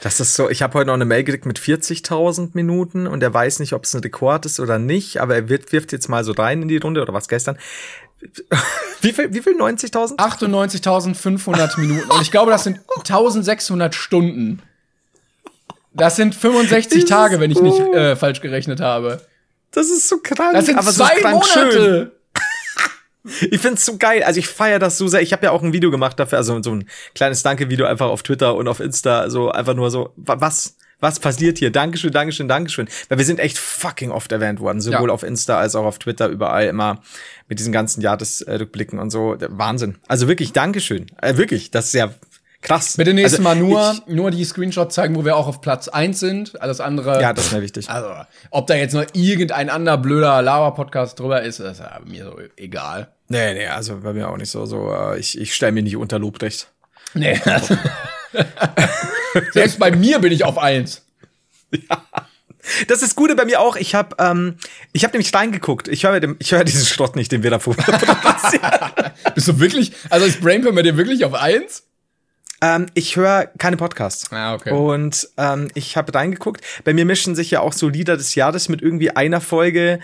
Das 0.02 0.20
ist 0.20 0.34
so, 0.34 0.50
ich 0.50 0.62
habe 0.62 0.74
heute 0.74 0.88
noch 0.88 0.94
eine 0.94 1.04
Mail 1.04 1.24
gekriegt 1.24 1.46
mit 1.46 1.58
40.000 1.58 2.50
Minuten 2.54 3.06
und 3.06 3.22
er 3.22 3.32
weiß 3.32 3.60
nicht, 3.60 3.72
ob 3.72 3.84
es 3.84 3.94
ein 3.94 4.00
Rekord 4.00 4.46
ist 4.46 4.60
oder 4.60 4.78
nicht, 4.78 5.20
aber 5.20 5.34
er 5.34 5.48
wird, 5.48 5.72
wirft 5.72 5.92
jetzt 5.92 6.08
mal 6.08 6.24
so 6.24 6.32
rein 6.32 6.62
in 6.62 6.68
die 6.68 6.76
Runde 6.76 7.02
oder 7.02 7.12
was 7.12 7.28
gestern. 7.28 7.56
Wie 9.02 9.12
viel, 9.12 9.32
wie 9.32 9.40
viel 9.42 9.54
90.000? 9.60 10.16
98.500 10.16 11.78
Minuten. 11.78 12.10
Und 12.10 12.22
ich 12.22 12.30
glaube, 12.30 12.50
das 12.50 12.64
sind 12.64 12.80
1600 12.98 13.94
Stunden. 13.94 14.62
Das 15.92 16.16
sind 16.16 16.34
65 16.34 17.02
Das 17.02 17.08
Tage, 17.10 17.38
wenn 17.40 17.50
ich 17.50 17.60
nicht 17.60 17.76
so- 17.76 17.92
äh, 17.94 18.16
falsch 18.16 18.40
gerechnet 18.40 18.80
habe. 18.80 19.20
Das 19.70 19.86
ist 19.90 20.08
so 20.08 20.18
krank. 20.22 20.52
Das 20.54 20.66
sind 20.66 20.78
aber 20.78 20.90
so 20.92 21.04
zwei 21.04 21.20
krank 21.20 21.34
Monate. 21.54 22.12
Ich 23.50 23.60
find's 23.60 23.84
so 23.84 23.96
geil. 23.96 24.22
Also 24.22 24.38
ich 24.38 24.46
feier 24.46 24.78
das 24.78 24.98
so 24.98 25.08
sehr. 25.08 25.20
Ich 25.20 25.32
habe 25.32 25.44
ja 25.46 25.50
auch 25.50 25.62
ein 25.62 25.72
Video 25.72 25.90
gemacht 25.90 26.18
dafür, 26.18 26.38
also 26.38 26.62
so 26.62 26.72
ein 26.72 26.88
kleines 27.14 27.42
Danke-Video 27.42 27.84
einfach 27.84 28.06
auf 28.06 28.22
Twitter 28.22 28.54
und 28.54 28.68
auf 28.68 28.78
Insta, 28.78 29.28
so 29.30 29.50
einfach 29.50 29.74
nur 29.74 29.90
so, 29.90 30.12
wa- 30.14 30.36
was, 30.38 30.76
was 31.00 31.18
passiert 31.18 31.58
hier? 31.58 31.72
Dankeschön, 31.72 32.12
Dankeschön, 32.12 32.46
Dankeschön. 32.46 32.86
Weil 33.08 33.18
wir 33.18 33.24
sind 33.24 33.40
echt 33.40 33.58
fucking 33.58 34.12
oft 34.12 34.30
erwähnt 34.30 34.60
worden, 34.60 34.80
sowohl 34.80 35.08
Ja. 35.08 35.12
auf 35.14 35.24
Insta 35.24 35.58
als 35.58 35.74
auch 35.74 35.84
auf 35.84 35.98
Twitter, 35.98 36.28
überall 36.28 36.66
immer 36.66 37.02
mit 37.48 37.58
diesen 37.58 37.72
ganzen 37.72 38.00
Jahresrückblicken 38.00 38.98
und 38.98 39.10
so. 39.10 39.36
Wahnsinn. 39.48 39.96
Also 40.08 40.28
wirklich 40.28 40.52
Dankeschön. 40.52 41.06
Äh, 41.20 41.36
wirklich, 41.36 41.70
das 41.70 41.86
ist 41.86 41.94
ja 41.94 42.12
krass. 42.62 42.96
Bitte 42.96 43.14
nächstes 43.14 43.44
also, 43.44 43.48
Mal 43.48 43.56
nur, 43.56 43.94
Ich, 44.06 44.14
nur 44.14 44.30
die 44.30 44.44
Screenshots 44.44 44.94
zeigen, 44.94 45.14
wo 45.14 45.24
wir 45.24 45.36
auch 45.36 45.46
auf 45.46 45.60
Platz 45.60 45.88
1 45.88 46.18
sind. 46.18 46.60
Alles 46.60 46.80
andere. 46.80 47.20
ja, 47.20 47.32
das 47.32 47.46
ist 47.46 47.52
mir 47.52 47.62
wichtig. 47.62 47.88
also, 47.88 48.08
ob 48.50 48.66
da 48.66 48.74
jetzt 48.74 48.94
noch 48.94 49.04
irgendein 49.12 49.70
anderer 49.70 49.98
blöder 49.98 50.42
Lava-Podcast 50.42 51.18
drüber 51.18 51.42
ist, 51.42 51.60
ist 51.60 51.80
ja 51.80 52.00
mir 52.04 52.24
so 52.24 52.38
egal. 52.56 53.08
Nee, 53.28 53.54
nee, 53.54 53.66
also 53.66 53.98
bei 53.98 54.12
mir 54.12 54.28
auch 54.28 54.36
nicht 54.36 54.50
so. 54.50 54.66
so 54.66 54.92
äh, 54.92 55.18
ich 55.18 55.38
ich 55.38 55.54
stelle 55.54 55.72
mir 55.72 55.82
nicht 55.82 55.96
unter 55.96 56.18
Lobrecht. 56.18 56.68
Nee. 57.14 57.40
Selbst 59.52 59.78
bei 59.78 59.90
mir 59.90 60.18
bin 60.18 60.32
ich 60.32 60.44
auf 60.44 60.58
1. 60.58 61.02
Das 62.88 63.02
ist 63.02 63.10
das 63.10 63.16
Gute 63.16 63.34
bei 63.34 63.44
mir 63.44 63.60
auch. 63.60 63.76
Ich 63.76 63.94
habe 63.94 64.16
ähm, 64.18 64.56
ich 64.92 65.04
habe 65.04 65.12
nämlich 65.12 65.34
reingeguckt. 65.34 65.88
Ich 65.88 66.04
höre 66.04 66.20
ich 66.38 66.52
höre 66.52 66.64
diesen 66.64 66.84
Schrott 66.84 67.16
nicht, 67.16 67.32
den 67.32 67.42
wir 67.42 67.50
da 67.50 67.58
vor. 67.58 67.76
Bist 69.34 69.48
du 69.48 69.60
wirklich, 69.60 69.92
also 70.10 70.26
ist 70.26 70.40
Brainpain 70.40 70.74
bei 70.74 70.82
dir 70.82 70.96
wirklich 70.96 71.24
auf 71.24 71.34
1? 71.34 71.84
ähm, 72.62 72.86
ich 72.94 73.16
höre 73.16 73.46
keine 73.58 73.76
Podcasts. 73.76 74.30
Ah, 74.32 74.54
okay. 74.54 74.72
Und 74.72 75.28
ähm, 75.36 75.68
ich 75.74 75.96
habe 75.96 76.14
reingeguckt. 76.14 76.62
Bei 76.84 76.94
mir 76.94 77.04
mischen 77.04 77.34
sich 77.34 77.50
ja 77.50 77.60
auch 77.60 77.72
so 77.72 77.88
Lieder 77.88 78.16
des 78.16 78.34
Jahres 78.34 78.68
mit 78.68 78.82
irgendwie 78.82 79.10
einer 79.10 79.40
Folge. 79.40 80.00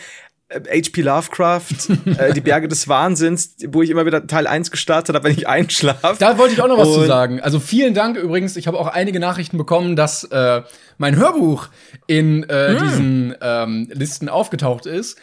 H.P. 0.71 1.03
Lovecraft, 1.03 1.63
äh, 2.19 2.33
Die 2.33 2.41
Berge 2.41 2.69
des 2.69 2.89
Wahnsinns, 2.89 3.57
wo 3.69 3.83
ich 3.83 3.91
immer 3.91 4.07
wieder 4.07 4.27
Teil 4.27 4.47
1 4.47 4.71
gestartet 4.71 5.15
habe, 5.15 5.25
wenn 5.29 5.33
ich 5.37 5.49
einschlafe. 5.49 6.17
Da 6.19 6.39
wollte 6.39 6.55
ich 6.55 6.61
auch 6.61 6.69
noch 6.69 6.79
was 6.79 6.93
zu 6.93 7.01
Und- 7.01 7.07
sagen. 7.07 7.41
Also 7.41 7.61
vielen 7.61 7.95
Dank 7.95 8.17
übrigens. 8.17 8.57
Ich 8.57 8.67
habe 8.67 8.79
auch 8.79 8.87
einige 8.89 9.21
Nachrichten 9.21 9.57
bekommen, 9.59 9.97
dass 9.97 10.25
äh, 10.25 10.63
mein 10.99 11.17
Hörbuch 11.17 11.69
in 12.07 12.43
äh, 12.49 12.77
Hm. 12.79 12.79
diesen 12.89 13.35
ähm, 13.41 13.89
Listen 13.93 14.29
aufgetaucht 14.29 14.87
ist. 14.87 15.19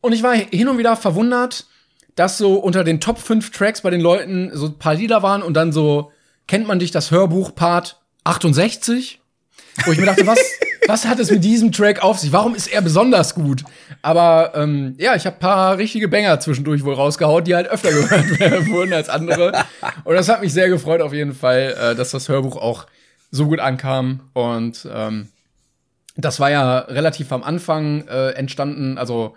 Und 0.00 0.12
ich 0.12 0.22
war 0.22 0.34
hin 0.34 0.68
und 0.68 0.78
wieder 0.78 0.96
verwundert, 0.96 1.66
dass 2.14 2.38
so 2.38 2.54
unter 2.54 2.84
den 2.84 3.00
Top 3.00 3.18
5 3.18 3.50
Tracks 3.50 3.80
bei 3.80 3.90
den 3.90 4.00
Leuten 4.00 4.50
so 4.54 4.66
ein 4.66 4.78
paar 4.78 4.94
Lieder 4.94 5.22
waren 5.22 5.42
und 5.42 5.54
dann 5.54 5.72
so, 5.72 6.12
kennt 6.46 6.66
man 6.68 6.78
dich 6.78 6.90
das 6.90 7.10
Hörbuch 7.10 7.54
Part 7.54 8.00
68? 8.24 9.20
Wo 9.84 9.92
ich 9.92 9.98
mir 9.98 10.06
dachte, 10.06 10.26
was, 10.26 10.38
was 10.86 11.06
hat 11.06 11.18
es 11.18 11.30
mit 11.30 11.44
diesem 11.44 11.72
Track 11.72 12.02
auf 12.02 12.18
sich? 12.18 12.32
Warum 12.32 12.54
ist 12.54 12.66
er 12.66 12.82
besonders 12.82 13.34
gut? 13.34 13.64
Aber 14.02 14.52
ähm, 14.54 14.94
ja, 14.98 15.14
ich 15.14 15.26
habe 15.26 15.36
paar 15.38 15.78
richtige 15.78 16.08
Banger 16.08 16.38
zwischendurch 16.40 16.84
wohl 16.84 16.94
rausgehauen, 16.94 17.44
die 17.44 17.54
halt 17.54 17.68
öfter 17.68 17.90
gehört 17.90 18.66
wurden 18.68 18.92
als 18.92 19.08
andere. 19.08 19.64
Und 20.04 20.14
das 20.14 20.28
hat 20.28 20.40
mich 20.40 20.52
sehr 20.52 20.68
gefreut 20.68 21.00
auf 21.00 21.12
jeden 21.12 21.34
Fall, 21.34 21.74
äh, 21.80 21.94
dass 21.94 22.10
das 22.10 22.28
Hörbuch 22.28 22.56
auch 22.56 22.86
so 23.30 23.46
gut 23.46 23.60
ankam. 23.60 24.20
Und 24.32 24.86
ähm, 24.92 25.28
das 26.16 26.38
war 26.40 26.50
ja 26.50 26.78
relativ 26.80 27.32
am 27.32 27.42
Anfang 27.42 28.06
äh, 28.06 28.30
entstanden. 28.30 28.98
Also 28.98 29.34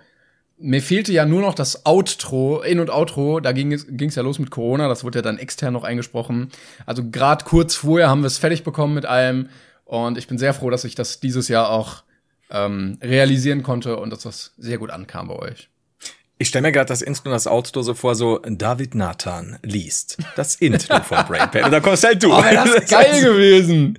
mir 0.60 0.81
fehlte 0.81 1.13
ja 1.13 1.25
nur 1.25 1.41
noch 1.41 1.53
das 1.53 1.86
Outro, 1.86 2.62
In- 2.62 2.79
und 2.79 2.89
Outro. 2.89 3.39
Da 3.39 3.51
ging 3.51 3.71
es 3.71 4.15
ja 4.15 4.23
los 4.23 4.39
mit 4.39 4.51
Corona. 4.51 4.88
Das 4.88 5.03
wurde 5.03 5.19
ja 5.19 5.23
dann 5.23 5.38
extern 5.38 5.73
noch 5.73 5.83
eingesprochen. 5.83 6.49
Also 6.86 7.03
gerade 7.10 7.45
kurz 7.45 7.75
vorher 7.75 8.10
haben 8.10 8.21
wir 8.21 8.27
es 8.27 8.38
fertig 8.38 8.63
bekommen 8.63 8.93
mit 8.95 9.05
allem. 9.05 9.49
Und 9.88 10.17
ich 10.17 10.28
bin 10.28 10.38
sehr 10.38 10.54
froh, 10.54 10.69
dass 10.69 10.84
ich 10.84 10.95
das 10.95 11.19
dieses 11.21 11.47
Jahr 11.47 11.69
auch 11.69 12.04
ähm, 12.52 12.97
realisieren 13.02 13.63
konnte 13.63 13.97
und 13.97 14.10
dass 14.10 14.23
das 14.23 14.54
sehr 14.58 14.78
gut 14.78 14.91
ankam 14.91 15.30
bei 15.30 15.36
euch. 15.36 15.69
Ich 16.38 16.50
stelle 16.50 16.63
mir 16.63 16.71
gerade 16.71 16.88
das 16.88 17.02
Intro 17.02 17.26
und 17.26 17.32
das 17.32 17.47
Outro 17.47 17.82
so 17.82 17.93
vor, 17.93 18.13
so 18.13 18.39
David 18.39 18.93
Nathan 18.93 19.58
liest 19.63 20.17
das 20.36 20.56
Intro 20.56 21.02
von 21.02 21.26
Brain 21.26 21.50
Pain. 21.50 21.63
Und 21.63 21.71
dann 21.71 21.82
kommst 21.82 22.04
halt 22.04 22.21
du. 22.21 22.32
Oh, 22.32 22.43
wäre 22.43 22.67
das 22.67 22.89
geil 22.89 23.23
gewesen. 23.23 23.97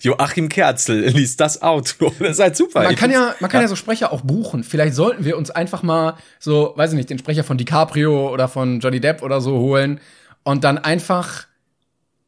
Joachim 0.00 0.48
Kerzel 0.48 1.08
liest 1.08 1.40
das 1.40 1.62
Outro. 1.62 2.12
Das 2.18 2.32
ist 2.32 2.40
halt 2.40 2.56
super. 2.56 2.82
Man 2.82 2.92
Ich 2.92 2.98
kann 2.98 3.10
ja, 3.10 3.34
man 3.40 3.50
kann 3.50 3.62
ja 3.62 3.68
so 3.68 3.76
Sprecher 3.76 4.12
auch 4.12 4.20
buchen. 4.20 4.64
Vielleicht 4.64 4.94
sollten 4.94 5.24
wir 5.24 5.36
uns 5.36 5.50
einfach 5.50 5.82
mal 5.82 6.18
so, 6.38 6.72
weiß 6.76 6.90
ich 6.90 6.96
nicht, 6.96 7.10
den 7.10 7.18
Sprecher 7.18 7.42
von 7.42 7.56
DiCaprio 7.56 8.30
oder 8.30 8.48
von 8.48 8.80
Johnny 8.80 9.00
Depp 9.00 9.22
oder 9.22 9.40
so 9.40 9.58
holen 9.58 10.00
und 10.42 10.64
dann 10.64 10.78
einfach 10.78 11.46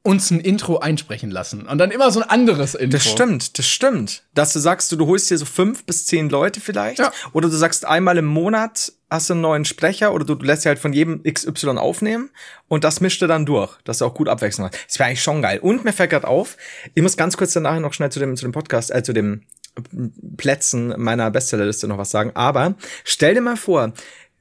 uns 0.04 0.30
ein 0.30 0.38
Intro 0.38 0.78
einsprechen 0.78 1.30
lassen 1.30 1.66
und 1.66 1.78
dann 1.78 1.90
immer 1.90 2.10
so 2.10 2.20
ein 2.20 2.28
anderes 2.28 2.74
Intro. 2.74 2.98
Das 2.98 3.10
stimmt, 3.10 3.58
das 3.58 3.66
stimmt. 3.66 4.22
Dass 4.34 4.52
du 4.52 4.58
sagst, 4.58 4.92
du, 4.92 4.96
du 4.96 5.06
holst 5.06 5.30
dir 5.30 5.38
so 5.38 5.46
fünf 5.46 5.84
bis 5.84 6.04
zehn 6.04 6.28
Leute 6.28 6.60
vielleicht. 6.60 6.98
Ja. 6.98 7.10
Oder 7.32 7.48
du 7.48 7.56
sagst, 7.56 7.86
einmal 7.86 8.18
im 8.18 8.26
Monat 8.26 8.92
hast 9.10 9.30
du 9.30 9.32
einen 9.32 9.40
neuen 9.40 9.64
Sprecher 9.64 10.12
oder 10.12 10.26
du, 10.26 10.34
du 10.34 10.44
lässt 10.44 10.66
ja 10.66 10.68
halt 10.68 10.78
von 10.78 10.92
jedem 10.92 11.22
XY 11.22 11.78
aufnehmen 11.78 12.28
und 12.68 12.84
das 12.84 13.00
mischt 13.00 13.22
du 13.22 13.26
dann 13.26 13.46
durch, 13.46 13.78
dass 13.84 13.98
du 13.98 14.04
auch 14.04 14.12
gut 14.12 14.28
Abwechslung 14.28 14.66
hast. 14.66 14.78
Das 14.86 14.98
wäre 14.98 15.08
eigentlich 15.08 15.22
schon 15.22 15.40
geil. 15.40 15.58
Und 15.60 15.84
mir 15.84 15.94
fällt 15.94 16.10
gerade 16.10 16.28
auf, 16.28 16.58
ich 16.94 17.02
muss 17.02 17.16
ganz 17.16 17.38
kurz 17.38 17.54
danach 17.54 17.80
noch 17.80 17.94
schnell 17.94 18.12
zu 18.12 18.20
dem, 18.20 18.36
zu 18.36 18.44
dem 18.44 18.52
Podcast, 18.52 18.94
äh, 18.94 19.02
zu 19.02 19.14
dem 19.14 19.46
Plätzen 20.36 20.94
meiner 20.98 21.30
Bestsellerliste 21.30 21.88
noch 21.88 21.98
was 21.98 22.10
sagen. 22.10 22.32
Aber 22.34 22.74
stell 23.04 23.34
dir 23.34 23.40
mal 23.40 23.56
vor, 23.56 23.92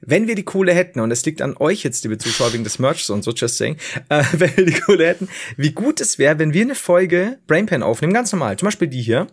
wenn 0.06 0.26
wir 0.26 0.34
die 0.34 0.44
Kohle 0.44 0.72
hätten, 0.72 1.00
und 1.00 1.10
es 1.10 1.24
liegt 1.24 1.42
an 1.42 1.56
euch 1.58 1.82
jetzt, 1.82 2.04
liebe 2.04 2.18
Zuschauer, 2.18 2.52
wegen 2.52 2.64
des 2.64 2.78
Merchs 2.78 3.10
und 3.10 3.22
so, 3.22 3.32
just 3.32 3.56
saying, 3.56 3.76
äh, 4.08 4.22
wenn 4.32 4.56
wir 4.56 4.66
die 4.66 4.80
Kohle 4.80 5.06
hätten, 5.06 5.28
wie 5.56 5.72
gut 5.72 6.00
es 6.00 6.18
wäre, 6.18 6.38
wenn 6.38 6.52
wir 6.52 6.62
eine 6.62 6.74
Folge 6.74 7.38
Brainpan 7.46 7.82
aufnehmen, 7.82 8.12
ganz 8.12 8.32
normal, 8.32 8.56
zum 8.56 8.66
Beispiel 8.66 8.88
die 8.88 9.02
hier, 9.02 9.26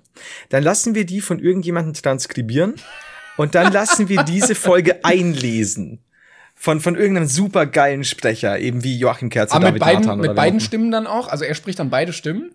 dann 0.50 0.64
lassen 0.64 0.96
wir 0.96 1.06
die 1.06 1.22
von 1.22 1.40
irgendjemandem 1.40 1.94
transkribieren 1.94 2.76
und 3.38 3.56
dann 3.56 3.72
lassen 3.72 4.10
wir 4.10 4.24
diese 4.24 4.56
Folge 4.56 5.00
einlesen. 5.04 6.00
Von, 6.54 6.80
von 6.80 6.96
irgendeinem 6.96 7.28
supergeilen 7.28 8.04
Sprecher, 8.04 8.60
eben 8.60 8.84
wie 8.84 8.96
Joachim 8.96 9.32
Kerzer, 9.32 9.56
Aber 9.56 9.72
mit 9.72 9.82
David 9.82 9.94
beiden, 9.94 10.06
Nathan 10.06 10.20
mit 10.20 10.36
beiden. 10.36 10.60
Stimmen 10.60 10.92
dann 10.92 11.08
auch? 11.08 11.28
Also 11.28 11.44
er 11.44 11.56
spricht 11.56 11.80
dann 11.80 11.90
beide 11.90 12.14
Stimmen? 12.14 12.52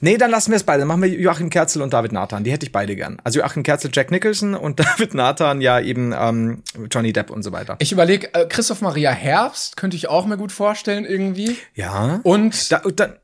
Nee, 0.00 0.16
dann 0.18 0.30
lassen 0.30 0.50
wir 0.50 0.56
es 0.56 0.62
beide. 0.64 0.80
Dann 0.80 0.88
machen 0.88 1.02
wir 1.02 1.08
Joachim 1.08 1.50
Kerzel 1.50 1.82
und 1.82 1.92
David 1.92 2.12
Nathan. 2.12 2.44
Die 2.44 2.52
hätte 2.52 2.66
ich 2.66 2.72
beide 2.72 2.96
gern. 2.96 3.18
Also 3.24 3.40
Joachim 3.40 3.62
Kerzel, 3.62 3.90
Jack 3.92 4.10
Nicholson 4.10 4.54
und 4.54 4.78
David 4.80 5.14
Nathan 5.14 5.60
ja 5.60 5.80
eben 5.80 6.14
ähm, 6.18 6.62
Johnny 6.90 7.12
Depp 7.12 7.30
und 7.30 7.42
so 7.42 7.52
weiter. 7.52 7.76
Ich 7.78 7.92
überlege, 7.92 8.32
äh, 8.34 8.46
Christoph 8.46 8.80
Maria 8.80 9.10
Herbst 9.10 9.76
könnte 9.76 9.96
ich 9.96 10.08
auch 10.08 10.26
mir 10.26 10.36
gut 10.36 10.52
vorstellen 10.52 11.04
irgendwie. 11.04 11.56
Ja. 11.74 12.20
Und 12.22 12.70
Da, 12.72 12.78
und 12.78 13.00
dann, 13.00 13.14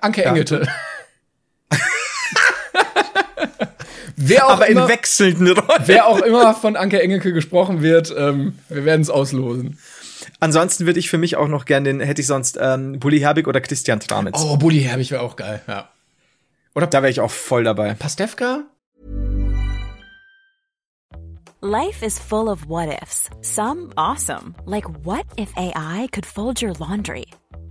Anke 0.00 0.24
Engelte. 0.24 0.66
wer 4.16 4.46
auch 4.46 4.52
Aber 4.52 4.66
in 4.66 4.72
immer, 4.76 4.88
wechselnden 4.88 5.48
Rollen. 5.48 5.82
wer 5.86 6.06
auch 6.06 6.20
immer 6.20 6.54
von 6.54 6.76
Anke 6.76 7.02
Engelke 7.02 7.32
gesprochen 7.32 7.82
wird, 7.82 8.14
ähm, 8.16 8.58
wir 8.68 8.84
werden 8.84 9.02
es 9.02 9.10
auslosen. 9.10 9.78
Ansonsten 10.42 10.86
würde 10.86 10.98
ich 10.98 11.08
für 11.08 11.18
mich 11.18 11.36
auch 11.36 11.46
noch 11.46 11.66
gern 11.66 11.84
den, 11.84 12.00
hätte 12.00 12.20
ich 12.20 12.26
sonst 12.26 12.58
ähm, 12.60 12.98
Bully 12.98 13.20
Herbig 13.20 13.46
oder 13.46 13.60
Christian 13.60 14.00
Tramitz. 14.00 14.42
Oh, 14.42 14.56
Bully 14.56 14.80
Herbig 14.80 15.12
wäre 15.12 15.22
auch 15.22 15.36
geil, 15.36 15.62
ja. 15.68 15.88
Da 16.74 16.90
wäre 16.90 17.10
ich 17.10 17.20
auch 17.20 17.30
voll 17.30 17.62
dabei. 17.62 17.94
Pastewka? 17.94 18.64
Life 21.60 22.04
is 22.04 22.18
full 22.18 22.48
of 22.48 22.68
what 22.68 22.88
ifs. 22.88 23.30
Some 23.42 23.90
awesome, 23.96 24.56
like 24.66 24.84
what 25.04 25.26
if 25.36 25.56
AI 25.56 26.08
could 26.10 26.26
fold 26.26 26.60
your 26.60 26.72
laundry? 26.80 27.26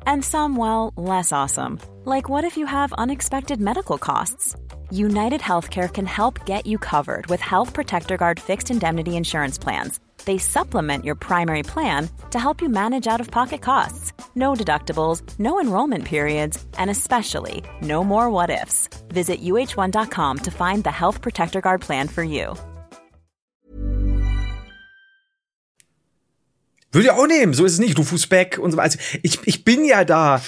And 0.06 0.24
some, 0.24 0.56
well, 0.56 0.94
less 0.96 1.34
awesome, 1.34 1.78
like 2.06 2.30
what 2.30 2.46
if 2.46 2.56
you 2.56 2.66
have 2.66 2.94
unexpected 2.94 3.60
medical 3.60 3.98
costs? 3.98 4.56
United 4.92 5.42
Healthcare 5.42 5.92
can 5.92 6.06
help 6.06 6.46
get 6.46 6.66
you 6.66 6.78
covered 6.78 7.26
with 7.28 7.40
Health 7.40 7.74
Protector 7.74 8.18
Guard 8.18 8.40
fixed 8.40 8.70
indemnity 8.70 9.16
insurance 9.16 9.58
plans. 9.58 10.00
They 10.26 10.38
supplement 10.38 11.06
your 11.06 11.16
primary 11.16 11.64
plan 11.64 12.10
to 12.32 12.40
help 12.40 12.62
you 12.62 12.70
manage 12.70 13.08
out 13.08 13.20
of 13.20 13.32
pocket 13.32 13.62
costs. 13.62 14.14
No 14.36 14.54
deductibles, 14.54 15.22
no 15.40 15.60
enrollment 15.60 16.06
periods, 16.06 16.64
and 16.78 16.90
especially 16.90 17.64
no 17.82 18.04
more 18.04 18.30
what 18.30 18.50
ifs. 18.50 18.90
Visit 19.10 19.42
uh1.com 19.42 20.38
to 20.40 20.52
find 20.52 20.84
the 20.84 20.92
Health 20.92 21.22
Protector 21.22 21.62
Guard 21.62 21.82
plan 21.82 22.08
for 22.08 22.24
you. 22.24 22.56
Würde 26.92 27.08
ich 27.08 27.12
auch 27.12 27.28
nehmen, 27.28 27.54
so 27.54 27.64
ist 27.64 27.74
es 27.74 27.80
nicht. 27.80 27.98
Rufus 27.98 28.28
Beck 28.28 28.60
und 28.60 28.72
so 28.72 28.78
weiter. 28.78 29.00
Ich, 29.24 29.40
ich 29.46 29.64
bin 29.64 29.86
ja 29.86 30.04
da 30.04 30.42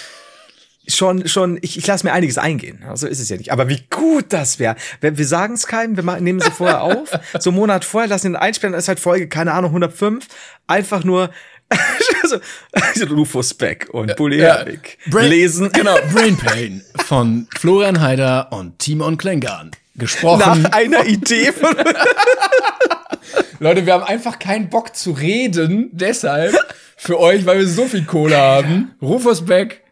schon, 0.88 1.28
schon, 1.28 1.58
ich, 1.62 1.78
ich 1.78 1.88
lasse 1.88 2.06
mir 2.06 2.14
einiges 2.14 2.38
eingehen. 2.38 2.84
So 2.96 3.08
ist 3.08 3.20
es 3.20 3.30
ja 3.30 3.38
nicht. 3.38 3.52
Aber 3.52 3.70
wie 3.70 3.82
gut 3.90 4.26
das 4.30 4.60
wäre. 4.60 4.76
Wir, 5.02 5.18
wir 5.18 5.26
sagen 5.28 5.54
es 5.54 5.68
keinem, 5.68 5.96
wir 5.96 6.04
machen, 6.04 6.24
nehmen 6.24 6.40
sie 6.40 6.52
vorher 6.52 6.82
auf. 6.84 7.10
So 7.40 7.50
einen 7.52 7.58
Monat 7.58 7.86
vorher, 7.86 8.10
lassen 8.10 8.28
ihn 8.28 8.36
einspielen, 8.36 8.74
dann 8.74 8.80
ist 8.80 8.88
halt 8.88 9.00
Folge, 9.00 9.28
keine 9.28 9.54
Ahnung, 9.54 9.72
105. 9.72 10.28
Einfach 10.68 11.04
nur 11.04 11.30
also, 12.24 12.38
also 12.72 13.06
Rufus 13.08 13.54
Beck 13.54 13.88
und 13.92 14.16
Bully 14.16 14.40
ja. 14.40 14.58
Herbig 14.58 14.98
Brain- 15.08 15.30
lesen. 15.30 15.72
Genau, 15.72 15.96
Brain 16.14 16.38
Pain 16.38 16.84
von 17.06 17.48
Florian 17.58 18.02
Heider 18.02 18.52
und 18.52 18.78
Timon 18.80 19.18
Klengarn. 19.18 19.72
Gesprochen 19.96 20.64
Nach 20.64 20.72
einer 20.74 21.06
Idee 21.06 21.52
von 21.52 21.76
Leute, 23.60 23.86
wir 23.86 23.94
haben 23.94 24.04
einfach 24.04 24.40
keinen 24.40 24.70
Bock 24.70 24.96
zu 24.96 25.12
reden, 25.12 25.90
deshalb 25.94 26.56
für 26.98 27.20
euch, 27.20 27.46
weil 27.46 27.60
wir 27.60 27.68
so 27.68 27.86
viel 27.86 28.04
Kohle 28.04 28.38
haben. 28.38 28.96
Rufus 29.02 29.46
Beck. 29.46 29.83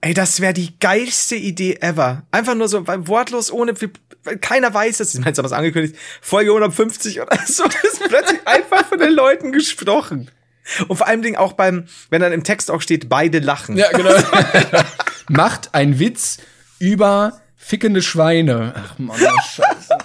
Ey, 0.00 0.14
das 0.14 0.40
wäre 0.40 0.52
die 0.54 0.78
geilste 0.78 1.34
Idee 1.34 1.78
ever. 1.80 2.22
Einfach 2.30 2.54
nur 2.54 2.68
so, 2.68 2.86
weil 2.86 3.08
wortlos, 3.08 3.50
ohne, 3.50 3.74
weil 4.24 4.38
keiner 4.38 4.72
weiß 4.72 5.00
es. 5.00 5.14
Ich 5.14 5.20
meine, 5.20 5.36
was 5.38 5.52
angekündigt. 5.52 5.96
Folge 6.20 6.50
150 6.50 7.20
oder 7.20 7.36
so. 7.46 7.64
Das 7.64 7.82
ist 7.84 8.08
plötzlich 8.08 8.40
einfach 8.46 8.86
von 8.86 8.98
den 8.98 9.12
Leuten 9.12 9.50
gesprochen. 9.52 10.30
Und 10.86 10.96
vor 10.96 11.06
allem 11.06 11.22
Dingen 11.22 11.36
auch 11.36 11.54
beim, 11.54 11.86
wenn 12.10 12.20
dann 12.20 12.32
im 12.32 12.44
Text 12.44 12.70
auch 12.70 12.82
steht, 12.82 13.08
beide 13.08 13.38
lachen. 13.40 13.76
Ja, 13.76 13.90
genau. 13.90 14.14
Macht 15.28 15.74
ein 15.74 15.98
Witz 15.98 16.38
über 16.78 17.40
fickende 17.56 18.02
Schweine. 18.02 18.74
Ach 18.76 18.98
Mann, 18.98 19.18
Scheiße. 19.18 19.98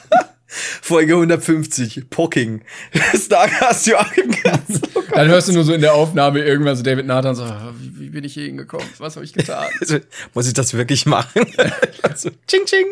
Folge 0.82 1.14
150, 1.14 2.10
Pocking. 2.10 2.62
Starcast 3.16 3.88
Joachim 3.88 4.32
Katz. 4.32 4.82
Oh. 4.96 5.02
Dann 5.14 5.28
hörst 5.28 5.48
du 5.48 5.54
nur 5.54 5.64
so 5.64 5.74
in 5.74 5.82
der 5.82 5.94
Aufnahme 5.94 6.40
irgendwann 6.44 6.76
so 6.76 6.84
David 6.84 7.06
Nathan 7.06 7.36
so, 7.36 7.44
"Ah, 7.44 7.74
wie, 7.80 8.00
wie 8.00 8.10
bin 8.10 8.24
ich 8.24 8.34
hier 8.34 8.46
hingekommen? 8.46 8.86
Was 8.98 9.16
habe 9.16 9.26
ich 9.26 9.34
getan? 9.34 9.68
Also, 9.82 9.98
muss 10.34 10.48
ich 10.48 10.54
das 10.54 10.74
wirklich 10.74 11.06
machen? 11.06 11.46
so, 12.16 12.30
ching, 12.48 12.66
ching. 12.66 12.86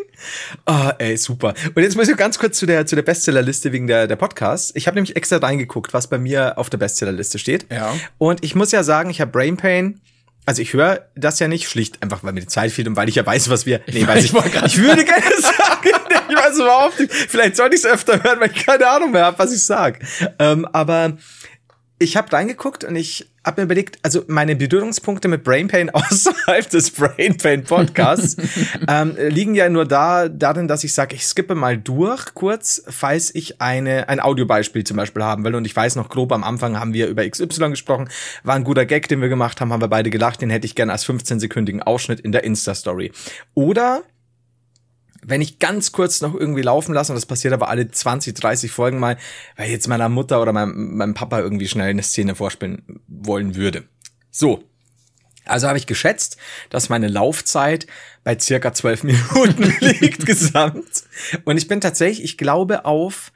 Ah, 0.66 0.92
ey, 0.98 1.16
super. 1.16 1.54
Und 1.74 1.82
jetzt 1.82 1.96
muss 1.96 2.08
ich 2.08 2.16
ganz 2.16 2.38
kurz 2.38 2.58
zu 2.58 2.66
der, 2.66 2.86
zu 2.86 2.96
der 2.96 3.02
Bestsellerliste 3.02 3.72
wegen 3.72 3.86
der, 3.86 4.06
der 4.06 4.16
Podcasts. 4.16 4.72
Ich 4.74 4.86
habe 4.86 4.96
nämlich 4.96 5.16
extra 5.16 5.36
reingeguckt, 5.38 5.94
was 5.94 6.08
bei 6.08 6.18
mir 6.18 6.58
auf 6.58 6.68
der 6.70 6.78
Bestsellerliste 6.78 7.38
steht. 7.38 7.66
Ja. 7.70 7.94
Und 8.18 8.44
ich 8.44 8.54
muss 8.54 8.72
ja 8.72 8.82
sagen, 8.82 9.10
ich 9.10 9.20
habe 9.20 9.30
Brain 9.30 9.56
Pain. 9.56 10.00
Also 10.44 10.60
ich 10.60 10.72
höre 10.72 11.06
das 11.14 11.38
ja 11.38 11.46
nicht 11.46 11.68
schlicht 11.68 12.02
einfach, 12.02 12.24
weil 12.24 12.32
mir 12.32 12.40
die 12.40 12.48
Zeit 12.48 12.72
fehlt 12.72 12.88
und 12.88 12.96
weil 12.96 13.08
ich 13.08 13.14
ja 13.14 13.24
weiß, 13.24 13.48
was 13.48 13.64
wir. 13.64 13.80
Nee, 13.86 14.06
weiß 14.06 14.24
ich 14.24 14.32
ich. 14.32 14.64
Ich 14.64 14.78
würde 14.78 15.04
gerne 15.04 15.22
sagen, 15.40 15.90
ich 16.28 16.36
weiß 16.36 16.58
überhaupt 16.58 16.98
nicht. 16.98 17.12
Vielleicht 17.12 17.56
sollte 17.56 17.76
ich 17.76 17.84
es 17.84 17.86
öfter 17.86 18.22
hören, 18.22 18.40
weil 18.40 18.50
ich 18.50 18.66
keine 18.66 18.88
Ahnung 18.88 19.12
mehr 19.12 19.26
habe, 19.26 19.38
was 19.38 19.52
ich 19.52 19.62
sag. 19.62 20.00
Ähm, 20.40 20.66
aber 20.66 21.16
ich 21.98 22.16
habe 22.16 22.32
reingeguckt 22.32 22.82
und 22.82 22.96
ich 22.96 23.31
habe 23.44 23.60
mir 23.60 23.64
überlegt, 23.64 23.98
also 24.02 24.22
meine 24.28 24.56
Berührungspunkte 24.56 25.28
mit 25.28 25.44
Brain 25.44 25.68
Pain 25.68 25.90
außerhalb 25.94 26.68
des 26.70 26.90
Brain 26.90 27.36
Pain 27.36 27.64
Podcasts 27.64 28.36
ähm, 28.88 29.16
liegen 29.28 29.54
ja 29.54 29.68
nur 29.68 29.84
da 29.84 30.28
darin, 30.28 30.68
dass 30.68 30.84
ich 30.84 30.94
sage, 30.94 31.14
ich 31.14 31.26
skippe 31.26 31.54
mal 31.54 31.76
durch 31.76 32.34
kurz, 32.34 32.82
falls 32.88 33.34
ich 33.34 33.60
eine 33.60 34.08
ein 34.08 34.20
Audiobeispiel 34.20 34.84
zum 34.84 34.96
Beispiel 34.96 35.22
haben 35.22 35.44
will. 35.44 35.54
Und 35.54 35.64
ich 35.64 35.74
weiß 35.74 35.96
noch 35.96 36.08
grob 36.08 36.32
am 36.32 36.44
Anfang 36.44 36.78
haben 36.78 36.94
wir 36.94 37.08
über 37.08 37.28
XY 37.28 37.70
gesprochen, 37.70 38.08
war 38.44 38.54
ein 38.54 38.64
guter 38.64 38.86
Gag, 38.86 39.08
den 39.08 39.20
wir 39.20 39.28
gemacht 39.28 39.60
haben, 39.60 39.72
haben 39.72 39.82
wir 39.82 39.88
beide 39.88 40.10
gelacht, 40.10 40.40
den 40.40 40.50
hätte 40.50 40.66
ich 40.66 40.74
gerne 40.74 40.92
als 40.92 41.06
15-sekündigen 41.06 41.80
Ausschnitt 41.80 42.20
in 42.20 42.32
der 42.32 42.44
Insta 42.44 42.74
Story. 42.74 43.12
Oder 43.54 44.02
wenn 45.24 45.40
ich 45.40 45.58
ganz 45.58 45.92
kurz 45.92 46.20
noch 46.20 46.34
irgendwie 46.34 46.62
laufen 46.62 46.92
lasse, 46.92 47.12
und 47.12 47.16
das 47.16 47.26
passiert 47.26 47.54
aber 47.54 47.68
alle 47.68 47.90
20, 47.90 48.34
30 48.34 48.70
Folgen 48.70 48.98
mal, 48.98 49.16
weil 49.56 49.66
ich 49.66 49.72
jetzt 49.72 49.88
meiner 49.88 50.08
Mutter 50.08 50.42
oder 50.42 50.52
meinem, 50.52 50.96
meinem 50.96 51.14
Papa 51.14 51.40
irgendwie 51.40 51.68
schnell 51.68 51.90
eine 51.90 52.02
Szene 52.02 52.34
vorspielen 52.34 53.00
wollen 53.06 53.54
würde. 53.54 53.84
So. 54.30 54.64
Also 55.44 55.66
habe 55.66 55.78
ich 55.78 55.86
geschätzt, 55.86 56.36
dass 56.70 56.88
meine 56.88 57.08
Laufzeit 57.08 57.86
bei 58.22 58.38
circa 58.38 58.72
12 58.72 59.02
Minuten 59.04 59.74
liegt 59.80 60.26
gesamt. 60.26 61.04
Und 61.44 61.56
ich 61.56 61.66
bin 61.66 61.80
tatsächlich, 61.80 62.24
ich 62.24 62.38
glaube, 62.38 62.84
auf 62.84 63.32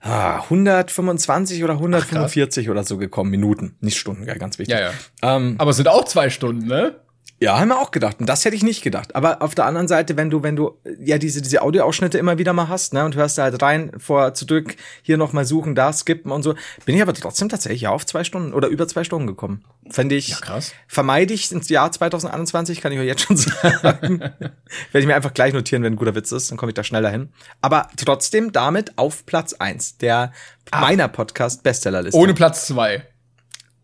ah, 0.00 0.42
125 0.42 1.64
oder 1.64 1.74
145 1.74 2.68
oder 2.68 2.84
so 2.84 2.98
gekommen. 2.98 3.30
Minuten, 3.30 3.76
nicht 3.80 3.98
Stunden, 3.98 4.26
ganz 4.26 4.58
wichtig. 4.58 4.78
Ja, 4.78 4.90
ja. 4.90 4.92
Ähm, 5.22 5.54
Aber 5.58 5.70
es 5.70 5.76
sind 5.76 5.88
auch 5.88 6.04
zwei 6.04 6.28
Stunden, 6.28 6.66
ne? 6.66 7.00
Ja, 7.42 7.58
haben 7.58 7.68
wir 7.68 7.78
auch 7.78 7.90
gedacht. 7.90 8.20
Und 8.20 8.26
das 8.26 8.44
hätte 8.44 8.54
ich 8.54 8.62
nicht 8.62 8.82
gedacht. 8.82 9.16
Aber 9.16 9.40
auf 9.40 9.54
der 9.54 9.64
anderen 9.64 9.88
Seite, 9.88 10.18
wenn 10.18 10.28
du, 10.28 10.42
wenn 10.42 10.56
du 10.56 10.78
ja 11.02 11.16
diese, 11.16 11.40
diese 11.40 11.62
Audioausschnitte 11.62 12.18
immer 12.18 12.36
wieder 12.36 12.52
mal 12.52 12.68
hast, 12.68 12.92
ne, 12.92 13.02
und 13.02 13.16
hörst 13.16 13.38
da 13.38 13.44
halt 13.44 13.62
rein, 13.62 13.92
vor, 13.96 14.34
zurück, 14.34 14.76
hier 15.00 15.16
noch 15.16 15.32
mal 15.32 15.46
suchen, 15.46 15.74
da 15.74 15.90
skippen 15.90 16.32
und 16.32 16.42
so, 16.42 16.54
bin 16.84 16.96
ich 16.96 17.00
aber 17.00 17.14
trotzdem 17.14 17.48
tatsächlich 17.48 17.80
ja 17.82 17.90
auf 17.92 18.04
zwei 18.04 18.24
Stunden 18.24 18.52
oder 18.52 18.68
über 18.68 18.86
zwei 18.86 19.04
Stunden 19.04 19.26
gekommen. 19.26 19.64
Fände 19.88 20.16
ich, 20.16 20.38
krass. 20.38 20.74
vermeide 20.86 21.32
ich 21.32 21.50
ins 21.50 21.70
Jahr 21.70 21.90
2021, 21.90 22.82
kann 22.82 22.92
ich 22.92 22.98
euch 22.98 23.06
jetzt 23.06 23.22
schon 23.22 23.36
sagen. 23.38 24.20
Werde 24.20 24.50
ich 24.92 25.06
mir 25.06 25.16
einfach 25.16 25.32
gleich 25.32 25.54
notieren, 25.54 25.82
wenn 25.82 25.94
ein 25.94 25.96
guter 25.96 26.14
Witz 26.14 26.32
ist, 26.32 26.50
dann 26.50 26.58
komme 26.58 26.72
ich 26.72 26.74
da 26.74 26.84
schneller 26.84 27.08
hin. 27.08 27.30
Aber 27.62 27.88
trotzdem 27.96 28.52
damit 28.52 28.98
auf 28.98 29.24
Platz 29.24 29.54
eins 29.54 29.96
der 29.96 30.32
meiner 30.78 31.08
Podcast-Bestsellerliste. 31.08 32.18
Ohne 32.20 32.34
Platz 32.34 32.66
zwei. 32.66 33.06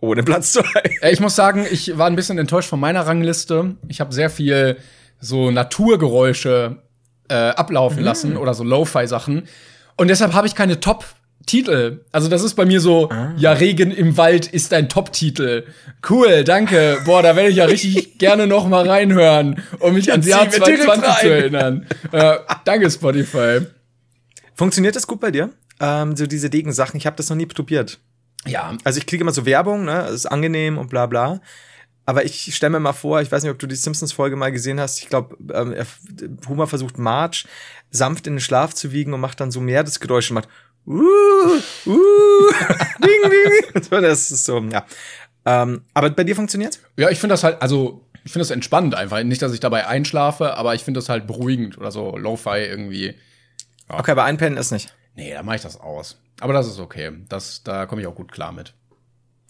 Ohne 0.00 0.22
Platz 0.22 0.52
zwei. 0.52 0.64
Äh, 1.00 1.12
Ich 1.12 1.20
muss 1.20 1.36
sagen, 1.36 1.66
ich 1.70 1.96
war 1.98 2.06
ein 2.06 2.16
bisschen 2.16 2.38
enttäuscht 2.38 2.68
von 2.68 2.80
meiner 2.80 3.06
Rangliste. 3.06 3.76
Ich 3.88 4.00
habe 4.00 4.12
sehr 4.14 4.30
viel 4.30 4.76
so 5.20 5.50
Naturgeräusche 5.50 6.82
äh, 7.28 7.34
ablaufen 7.34 8.02
lassen 8.02 8.36
oder 8.36 8.54
so 8.54 8.62
Lo-Fi-Sachen. 8.64 9.48
Und 9.96 10.08
deshalb 10.08 10.34
habe 10.34 10.46
ich 10.46 10.54
keine 10.54 10.78
Top-Titel. 10.78 12.04
Also 12.12 12.28
das 12.28 12.42
ist 12.42 12.54
bei 12.54 12.66
mir 12.66 12.80
so, 12.80 13.08
ja, 13.38 13.52
Regen 13.52 13.90
im 13.90 14.16
Wald 14.18 14.46
ist 14.46 14.74
ein 14.74 14.88
Top-Titel. 14.90 15.64
Cool, 16.08 16.44
danke. 16.44 16.98
Boah, 17.06 17.22
da 17.22 17.34
werde 17.34 17.48
ich 17.48 17.56
ja 17.56 17.64
richtig 17.64 18.18
gerne 18.18 18.46
noch 18.46 18.68
mal 18.68 18.86
reinhören, 18.88 19.62
um 19.80 19.94
mich 19.94 20.10
ans 20.12 20.26
Jahr 20.26 20.44
mir 20.44 20.50
direkt 20.50 20.82
2020 20.84 21.20
zu 21.20 21.30
erinnern. 21.34 21.86
Äh, 22.12 22.36
danke, 22.64 22.90
Spotify. 22.90 23.60
Funktioniert 24.54 24.94
das 24.96 25.06
gut 25.06 25.20
bei 25.20 25.30
dir? 25.30 25.50
Ähm, 25.80 26.14
so 26.16 26.26
diese 26.26 26.50
Degen-Sachen, 26.50 26.96
ich 26.98 27.06
habe 27.06 27.16
das 27.16 27.28
noch 27.30 27.36
nie 27.36 27.46
probiert. 27.46 27.98
Ja, 28.46 28.76
Also 28.84 28.98
ich 28.98 29.06
kriege 29.06 29.22
immer 29.22 29.32
so 29.32 29.44
Werbung, 29.46 29.84
ne? 29.84 30.04
Es 30.06 30.12
ist 30.14 30.26
angenehm 30.26 30.78
und 30.78 30.88
bla 30.90 31.06
bla. 31.06 31.40
Aber 32.08 32.24
ich 32.24 32.54
stelle 32.54 32.70
mir 32.70 32.80
mal 32.80 32.92
vor, 32.92 33.20
ich 33.20 33.32
weiß 33.32 33.42
nicht, 33.42 33.50
ob 33.50 33.58
du 33.58 33.66
die 33.66 33.74
Simpsons-Folge 33.74 34.36
mal 34.36 34.52
gesehen 34.52 34.78
hast. 34.78 35.00
Ich 35.00 35.08
glaube, 35.08 35.36
ähm, 35.52 35.72
er- 35.72 35.86
Homer 36.48 36.68
versucht 36.68 36.98
Marge 36.98 37.44
sanft 37.90 38.26
in 38.28 38.34
den 38.34 38.40
Schlaf 38.40 38.74
zu 38.74 38.92
wiegen 38.92 39.12
und 39.12 39.20
macht 39.20 39.40
dann 39.40 39.50
so 39.50 39.60
mehr 39.60 39.82
das 39.82 39.98
Geräusch 39.98 40.30
und 40.30 40.34
macht 40.36 40.48
uh, 40.86 41.02
uh, 41.86 42.50
ding, 43.04 43.30
ding. 43.30 43.82
So, 43.90 44.00
Das 44.00 44.30
ist 44.30 44.44
so, 44.44 44.60
ja. 44.60 44.86
Ähm, 45.44 45.82
aber 45.94 46.10
bei 46.10 46.24
dir 46.24 46.36
funktioniert's? 46.36 46.80
Ja, 46.96 47.10
ich 47.10 47.18
finde 47.18 47.34
das 47.34 47.42
halt, 47.44 47.60
also 47.60 48.02
ich 48.24 48.32
finde 48.32 48.42
das 48.42 48.50
entspannt 48.50 48.94
einfach. 48.94 49.22
Nicht, 49.22 49.42
dass 49.42 49.52
ich 49.52 49.60
dabei 49.60 49.86
einschlafe, 49.86 50.54
aber 50.54 50.74
ich 50.74 50.82
finde 50.84 50.98
das 50.98 51.08
halt 51.08 51.26
beruhigend 51.26 51.78
oder 51.78 51.90
so 51.92 52.16
Lo-Fi 52.16 52.58
irgendwie. 52.64 53.14
Okay, 53.88 54.10
aber 54.12 54.24
einpennen 54.24 54.58
ist 54.58 54.70
nicht. 54.72 54.92
Nee, 55.14 55.32
da 55.32 55.42
mache 55.42 55.56
ich 55.56 55.62
das 55.62 55.80
aus. 55.80 56.18
Aber 56.40 56.52
das 56.52 56.66
ist 56.66 56.78
okay. 56.78 57.10
Das, 57.28 57.62
da 57.62 57.86
komme 57.86 58.00
ich 58.02 58.06
auch 58.06 58.14
gut 58.14 58.30
klar 58.32 58.52
mit. 58.52 58.74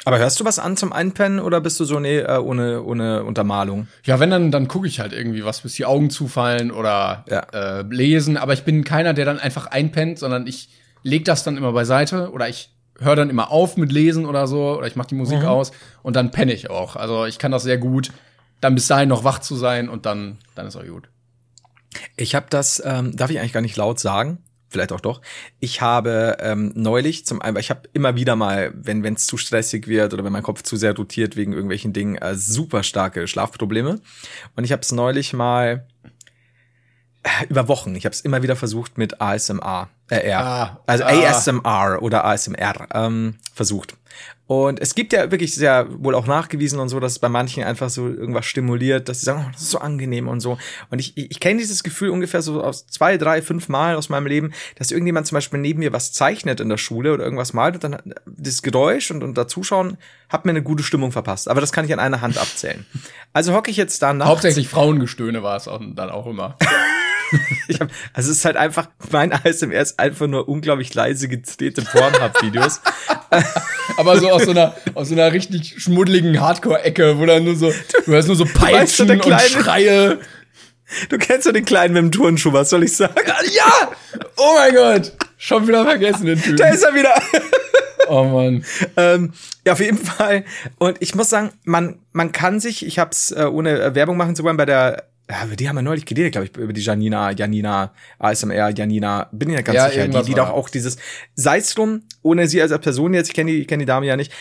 Aber 0.04 0.18
hörst 0.18 0.38
du 0.38 0.44
was 0.44 0.58
an 0.60 0.76
zum 0.76 0.92
Einpennen 0.92 1.40
oder 1.40 1.60
bist 1.60 1.80
du 1.80 1.84
so, 1.84 1.98
nee, 1.98 2.18
äh, 2.18 2.38
ohne, 2.38 2.82
ohne 2.82 3.24
Untermalung? 3.24 3.88
Ja, 4.04 4.20
wenn 4.20 4.30
dann, 4.30 4.50
dann 4.52 4.68
gucke 4.68 4.86
ich 4.86 5.00
halt 5.00 5.12
irgendwie 5.12 5.44
was, 5.44 5.62
bis 5.62 5.74
die 5.74 5.84
Augen 5.84 6.10
zufallen 6.10 6.70
oder 6.70 7.24
Ja. 7.28 7.40
äh, 7.80 7.82
lesen. 7.82 8.36
Aber 8.36 8.52
ich 8.52 8.62
bin 8.62 8.84
keiner, 8.84 9.14
der 9.14 9.24
dann 9.24 9.40
einfach 9.40 9.66
einpennt, 9.66 10.18
sondern 10.20 10.46
ich 10.46 10.68
leg 11.02 11.24
das 11.24 11.42
dann 11.42 11.56
immer 11.56 11.72
beiseite 11.72 12.30
oder 12.30 12.48
ich 12.48 12.70
höre 13.00 13.16
dann 13.16 13.30
immer 13.30 13.50
auf 13.50 13.76
mit 13.76 13.90
Lesen 13.92 14.26
oder 14.26 14.46
so 14.46 14.76
oder 14.78 14.86
ich 14.86 14.96
mache 14.96 15.08
die 15.08 15.14
Musik 15.16 15.44
aus 15.44 15.70
und 16.02 16.16
dann 16.16 16.30
penne 16.30 16.52
ich 16.52 16.70
auch. 16.70 16.96
Also 16.96 17.26
ich 17.26 17.38
kann 17.38 17.52
das 17.52 17.62
sehr 17.62 17.78
gut, 17.78 18.10
dann 18.60 18.74
bis 18.74 18.86
dahin 18.86 19.08
noch 19.08 19.22
wach 19.24 19.40
zu 19.40 19.54
sein 19.56 19.88
und 19.88 20.06
dann, 20.06 20.38
dann 20.54 20.66
ist 20.66 20.76
auch 20.76 20.84
gut. 20.86 21.08
Ich 22.16 22.34
habe 22.34 22.46
das, 22.48 22.82
ähm, 22.84 23.14
darf 23.16 23.30
ich 23.30 23.38
eigentlich 23.38 23.52
gar 23.52 23.60
nicht 23.60 23.76
laut 23.76 23.98
sagen, 24.00 24.38
vielleicht 24.68 24.92
auch 24.92 25.00
doch. 25.00 25.20
Ich 25.60 25.80
habe 25.80 26.36
ähm, 26.40 26.72
neulich 26.74 27.26
zum 27.26 27.40
einen, 27.40 27.56
ich 27.56 27.70
habe 27.70 27.82
immer 27.92 28.16
wieder 28.16 28.36
mal, 28.36 28.72
wenn 28.74 29.02
wenn 29.02 29.14
es 29.14 29.26
zu 29.26 29.36
stressig 29.36 29.86
wird 29.86 30.14
oder 30.14 30.24
wenn 30.24 30.32
mein 30.32 30.42
Kopf 30.42 30.62
zu 30.62 30.76
sehr 30.76 30.94
rotiert 30.96 31.36
wegen 31.36 31.52
irgendwelchen 31.52 31.92
Dingen, 31.92 32.16
äh, 32.16 32.34
super 32.34 32.82
starke 32.82 33.28
Schlafprobleme. 33.28 34.00
Und 34.56 34.64
ich 34.64 34.72
habe 34.72 34.82
es 34.82 34.92
neulich 34.92 35.32
mal 35.32 35.86
äh, 37.22 37.46
über 37.48 37.68
Wochen. 37.68 37.94
Ich 37.94 38.04
habe 38.04 38.12
es 38.12 38.20
immer 38.20 38.42
wieder 38.42 38.56
versucht 38.56 38.98
mit 38.98 39.20
ASMR, 39.20 39.88
äh, 40.10 40.16
R, 40.16 40.40
Ah, 40.40 40.80
also 40.86 41.04
ah. 41.04 41.08
ASMR 41.08 41.98
oder 42.02 42.24
ASMR 42.24 42.88
ähm, 42.94 43.36
versucht. 43.52 43.96
Und 44.48 44.78
es 44.78 44.94
gibt 44.94 45.12
ja 45.12 45.32
wirklich 45.32 45.56
sehr 45.56 45.88
wohl 45.90 46.14
auch 46.14 46.26
nachgewiesen 46.26 46.78
und 46.78 46.88
so, 46.88 47.00
dass 47.00 47.12
es 47.12 47.18
bei 47.18 47.28
manchen 47.28 47.64
einfach 47.64 47.90
so 47.90 48.06
irgendwas 48.06 48.46
stimuliert, 48.46 49.08
dass 49.08 49.20
sie 49.20 49.26
sagen, 49.26 49.44
oh, 49.44 49.50
das 49.52 49.62
ist 49.62 49.70
so 49.70 49.78
angenehm 49.78 50.28
und 50.28 50.38
so. 50.38 50.56
Und 50.88 51.00
ich, 51.00 51.16
ich, 51.16 51.32
ich 51.32 51.40
kenne 51.40 51.58
dieses 51.58 51.82
Gefühl 51.82 52.10
ungefähr 52.10 52.42
so 52.42 52.62
aus 52.62 52.86
zwei, 52.86 53.16
drei, 53.16 53.42
fünf 53.42 53.68
Mal 53.68 53.96
aus 53.96 54.08
meinem 54.08 54.26
Leben, 54.26 54.52
dass 54.76 54.92
irgendjemand 54.92 55.26
zum 55.26 55.34
Beispiel 55.36 55.58
neben 55.58 55.80
mir 55.80 55.92
was 55.92 56.12
zeichnet 56.12 56.60
in 56.60 56.68
der 56.68 56.76
Schule 56.76 57.12
oder 57.12 57.24
irgendwas 57.24 57.54
malt 57.54 57.74
und 57.74 57.84
dann 57.84 58.14
das 58.24 58.62
Geräusch 58.62 59.10
und, 59.10 59.24
und 59.24 59.36
da 59.36 59.48
zuschauen, 59.48 59.96
hat 60.28 60.44
mir 60.44 60.50
eine 60.50 60.62
gute 60.62 60.84
Stimmung 60.84 61.10
verpasst. 61.10 61.48
Aber 61.48 61.60
das 61.60 61.72
kann 61.72 61.84
ich 61.84 61.92
an 61.92 61.98
einer 61.98 62.20
Hand 62.20 62.38
abzählen. 62.38 62.86
Also 63.32 63.52
hocke 63.52 63.72
ich 63.72 63.76
jetzt 63.76 64.00
da 64.00 64.12
nachts. 64.12 64.30
Hauptsächlich 64.30 64.68
Frauengestöhne 64.68 65.42
war 65.42 65.56
es 65.56 65.66
auch, 65.66 65.80
dann 65.80 66.10
auch 66.10 66.26
immer. 66.26 66.56
Ich 67.68 67.80
hab, 67.80 67.88
also 68.12 68.30
es 68.30 68.38
ist 68.38 68.44
halt 68.44 68.56
einfach, 68.56 68.88
mein 69.10 69.32
ASMR 69.32 69.80
ist 69.80 69.98
einfach 69.98 70.26
nur 70.28 70.48
unglaublich 70.48 70.94
leise 70.94 71.28
gedrehte 71.28 71.82
Pornhub-Videos. 71.82 72.80
Aber 73.96 74.18
so 74.20 74.30
aus 74.30 74.44
so 74.44 74.52
einer, 74.52 74.74
aus 74.94 75.08
so 75.08 75.14
einer 75.14 75.32
richtig 75.32 75.74
schmuddeligen 75.82 76.40
Hardcore-Ecke, 76.40 77.18
wo 77.18 77.26
dann 77.26 77.44
nur 77.44 77.56
so, 77.56 77.72
du 78.04 78.12
hörst 78.12 78.28
nur 78.28 78.36
so 78.36 78.44
weißt 78.48 78.54
Peitschen 78.54 79.06
der 79.08 79.16
und 79.16 79.22
kleine- 79.22 79.48
Schreie. 79.48 80.18
Du 81.08 81.18
kennst 81.18 81.46
doch 81.48 81.52
den 81.52 81.64
Kleinen 81.64 81.94
mit 81.94 82.02
dem 82.04 82.12
Turnschuh, 82.12 82.52
was 82.52 82.70
soll 82.70 82.84
ich 82.84 82.94
sagen? 82.96 83.14
Ja! 83.52 83.90
Oh 84.36 84.54
mein 84.56 84.72
Gott! 84.74 85.12
Schon 85.36 85.66
wieder 85.66 85.84
vergessen, 85.84 86.26
den 86.26 86.40
Typ. 86.40 86.56
Da 86.58 86.68
ist 86.68 86.84
er 86.84 86.94
wieder. 86.94 87.12
Oh 88.08 88.22
Mann. 88.22 88.64
ähm, 88.96 89.32
ja, 89.66 89.72
auf 89.72 89.80
jeden 89.80 89.98
Fall. 89.98 90.44
Und 90.78 90.98
ich 91.00 91.16
muss 91.16 91.28
sagen, 91.28 91.50
man, 91.64 91.98
man 92.12 92.30
kann 92.30 92.60
sich, 92.60 92.86
ich 92.86 93.00
hab's 93.00 93.32
äh, 93.32 93.46
ohne 93.50 93.80
äh, 93.80 93.94
Werbung 93.96 94.16
machen 94.16 94.36
zu 94.36 94.44
wollen, 94.44 94.56
bei 94.56 94.64
der, 94.64 95.08
ja, 95.30 95.46
die 95.46 95.68
haben 95.68 95.76
wir 95.76 95.82
neulich 95.82 96.06
geredet, 96.06 96.32
glaube 96.32 96.46
ich, 96.46 96.56
über 96.56 96.72
die 96.72 96.80
Janina, 96.80 97.32
Janina, 97.32 97.92
ASMR, 98.18 98.70
Janina, 98.70 99.28
bin 99.32 99.50
ich 99.50 99.56
ja 99.56 99.62
ganz 99.62 99.76
Ja, 99.76 99.88
sicher, 99.88 100.08
die, 100.08 100.22
die 100.22 100.34
doch 100.34 100.50
auch 100.50 100.68
dieses, 100.68 100.98
sei's 101.34 101.74
drum, 101.74 102.02
ohne 102.22 102.46
sie 102.46 102.62
als 102.62 102.76
Person 102.78 103.12
jetzt, 103.12 103.28
ich 103.28 103.34
kenne 103.34 103.50
die, 103.50 103.62
ich 103.62 103.68
kenn 103.68 103.80
die 103.80 103.86
Dame 103.86 104.06
ja 104.06 104.16
nicht, 104.16 104.32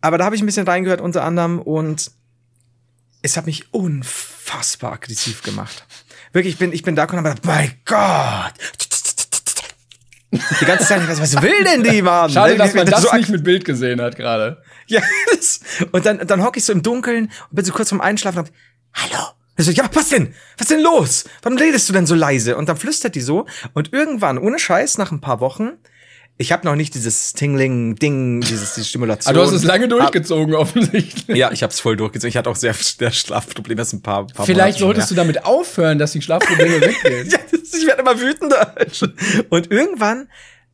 aber 0.00 0.18
da 0.18 0.24
habe 0.24 0.36
ich 0.36 0.42
ein 0.42 0.46
bisschen 0.46 0.66
reingehört 0.66 1.00
unter 1.00 1.24
anderem 1.24 1.58
und 1.58 2.12
es 3.22 3.36
hat 3.36 3.46
mich 3.46 3.74
unfassbar 3.74 4.92
aggressiv 4.92 5.42
gemacht. 5.42 5.84
Wirklich, 6.32 6.54
ich 6.54 6.58
bin, 6.58 6.72
ich 6.72 6.82
bin 6.82 6.94
da 6.94 7.04
und 7.04 7.12
hab 7.12 7.24
gedacht, 7.24 7.44
mein 7.44 7.72
Gott. 7.84 8.54
Die 10.60 10.64
ganze 10.64 10.86
Zeit, 10.86 11.08
was, 11.08 11.20
was 11.20 11.42
will 11.42 11.64
denn 11.64 11.82
die, 11.82 12.02
Mann? 12.02 12.30
Schade, 12.30 12.56
dass 12.56 12.72
man 12.72 12.86
das 12.86 13.02
so 13.02 13.16
nicht 13.16 13.30
mit 13.30 13.42
Bild 13.42 13.64
gesehen 13.64 14.00
hat 14.00 14.14
gerade. 14.14 14.62
ja, 14.86 15.02
das, 15.32 15.60
und 15.90 16.06
dann, 16.06 16.24
dann 16.24 16.44
hocke 16.44 16.58
ich 16.58 16.64
so 16.64 16.72
im 16.72 16.82
Dunkeln 16.82 17.24
und 17.24 17.56
bin 17.56 17.64
so 17.64 17.72
kurz 17.72 17.88
vorm 17.88 18.00
Einschlafen 18.00 18.38
und 18.38 18.46
hab, 18.46 18.54
hallo. 18.94 19.39
Ich 19.60 19.66
so, 19.66 19.72
ja, 19.72 19.88
was 19.92 20.08
denn? 20.08 20.34
Was 20.58 20.68
denn 20.68 20.80
los? 20.80 21.24
Warum 21.42 21.58
redest 21.58 21.88
du 21.88 21.92
denn 21.92 22.06
so 22.06 22.14
leise? 22.14 22.56
Und 22.56 22.68
dann 22.68 22.76
flüstert 22.76 23.14
die 23.14 23.20
so 23.20 23.46
und 23.74 23.92
irgendwann, 23.92 24.38
ohne 24.38 24.58
Scheiß, 24.58 24.98
nach 24.98 25.12
ein 25.12 25.20
paar 25.20 25.40
Wochen, 25.40 25.72
ich 26.40 26.52
habe 26.52 26.66
noch 26.66 26.74
nicht 26.74 26.94
dieses 26.94 27.34
Tingling-Ding, 27.34 28.40
dieses, 28.40 28.72
diese 28.72 28.86
Stimulation. 28.86 29.28
Aber 29.28 29.44
du 29.44 29.46
hast 29.46 29.54
es 29.54 29.62
lange 29.62 29.88
durchgezogen, 29.88 30.54
offensichtlich. 30.54 31.36
Ja, 31.36 31.52
ich 31.52 31.62
habe 31.62 31.70
es 31.70 31.80
voll 31.80 31.98
durchgezogen. 31.98 32.30
Ich 32.30 32.36
hatte 32.38 32.48
auch 32.48 32.56
sehr, 32.56 32.72
sehr 32.72 33.10
Schlafprobleme. 33.10 33.76
Das 33.76 33.92
ein 33.92 34.00
paar, 34.00 34.26
paar 34.26 34.46
Vielleicht 34.46 34.78
solltest 34.78 35.10
du 35.10 35.14
damit 35.14 35.44
aufhören, 35.44 35.98
dass 35.98 36.12
die 36.12 36.22
Schlafprobleme 36.22 36.80
weggehen. 36.80 37.28
ja, 37.28 37.38
das, 37.50 37.74
ich 37.74 37.86
werde 37.86 38.00
immer 38.00 38.18
wütender. 38.18 38.74
Und 39.50 39.70
irgendwann 39.70 40.28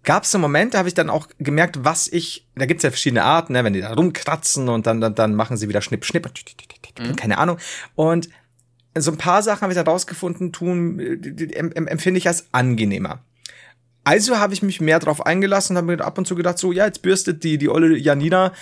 gab 0.04 0.22
es 0.22 0.30
so 0.30 0.38
einen 0.38 0.42
Moment, 0.42 0.74
da 0.74 0.78
habe 0.78 0.88
ich 0.88 0.94
dann 0.94 1.10
auch 1.10 1.26
gemerkt, 1.40 1.78
was 1.82 2.06
ich, 2.06 2.46
da 2.54 2.66
gibt's 2.66 2.84
ja 2.84 2.90
verschiedene 2.90 3.24
Arten, 3.24 3.54
ne, 3.54 3.64
wenn 3.64 3.72
die 3.72 3.80
da 3.80 3.92
rumkratzen 3.92 4.68
und 4.68 4.86
dann, 4.86 5.00
dann, 5.00 5.16
dann 5.16 5.34
machen 5.34 5.56
sie 5.56 5.68
wieder 5.68 5.82
Schnipp, 5.82 6.04
Schnipp, 6.04 6.30
und 6.98 7.16
keine 7.16 7.38
Ahnung. 7.38 7.58
Und 7.96 8.28
so 9.02 9.10
ein 9.10 9.18
paar 9.18 9.42
Sachen 9.42 9.62
habe 9.62 9.72
ich 9.72 9.76
dann 9.76 9.86
rausgefunden, 9.86 10.52
tun, 10.52 10.98
äh, 10.98 11.56
empfinde 11.56 12.18
ich 12.18 12.28
als 12.28 12.46
angenehmer. 12.52 13.24
Also 14.04 14.38
habe 14.38 14.54
ich 14.54 14.62
mich 14.62 14.80
mehr 14.80 15.00
drauf 15.00 15.26
eingelassen 15.26 15.74
und 15.74 15.78
habe 15.78 15.96
mir 15.96 16.04
ab 16.04 16.16
und 16.16 16.26
zu 16.26 16.36
gedacht, 16.36 16.58
so, 16.58 16.70
ja, 16.72 16.86
jetzt 16.86 17.02
bürstet 17.02 17.42
die, 17.42 17.58
die 17.58 17.68
olle 17.68 17.96
Janina 17.96 18.52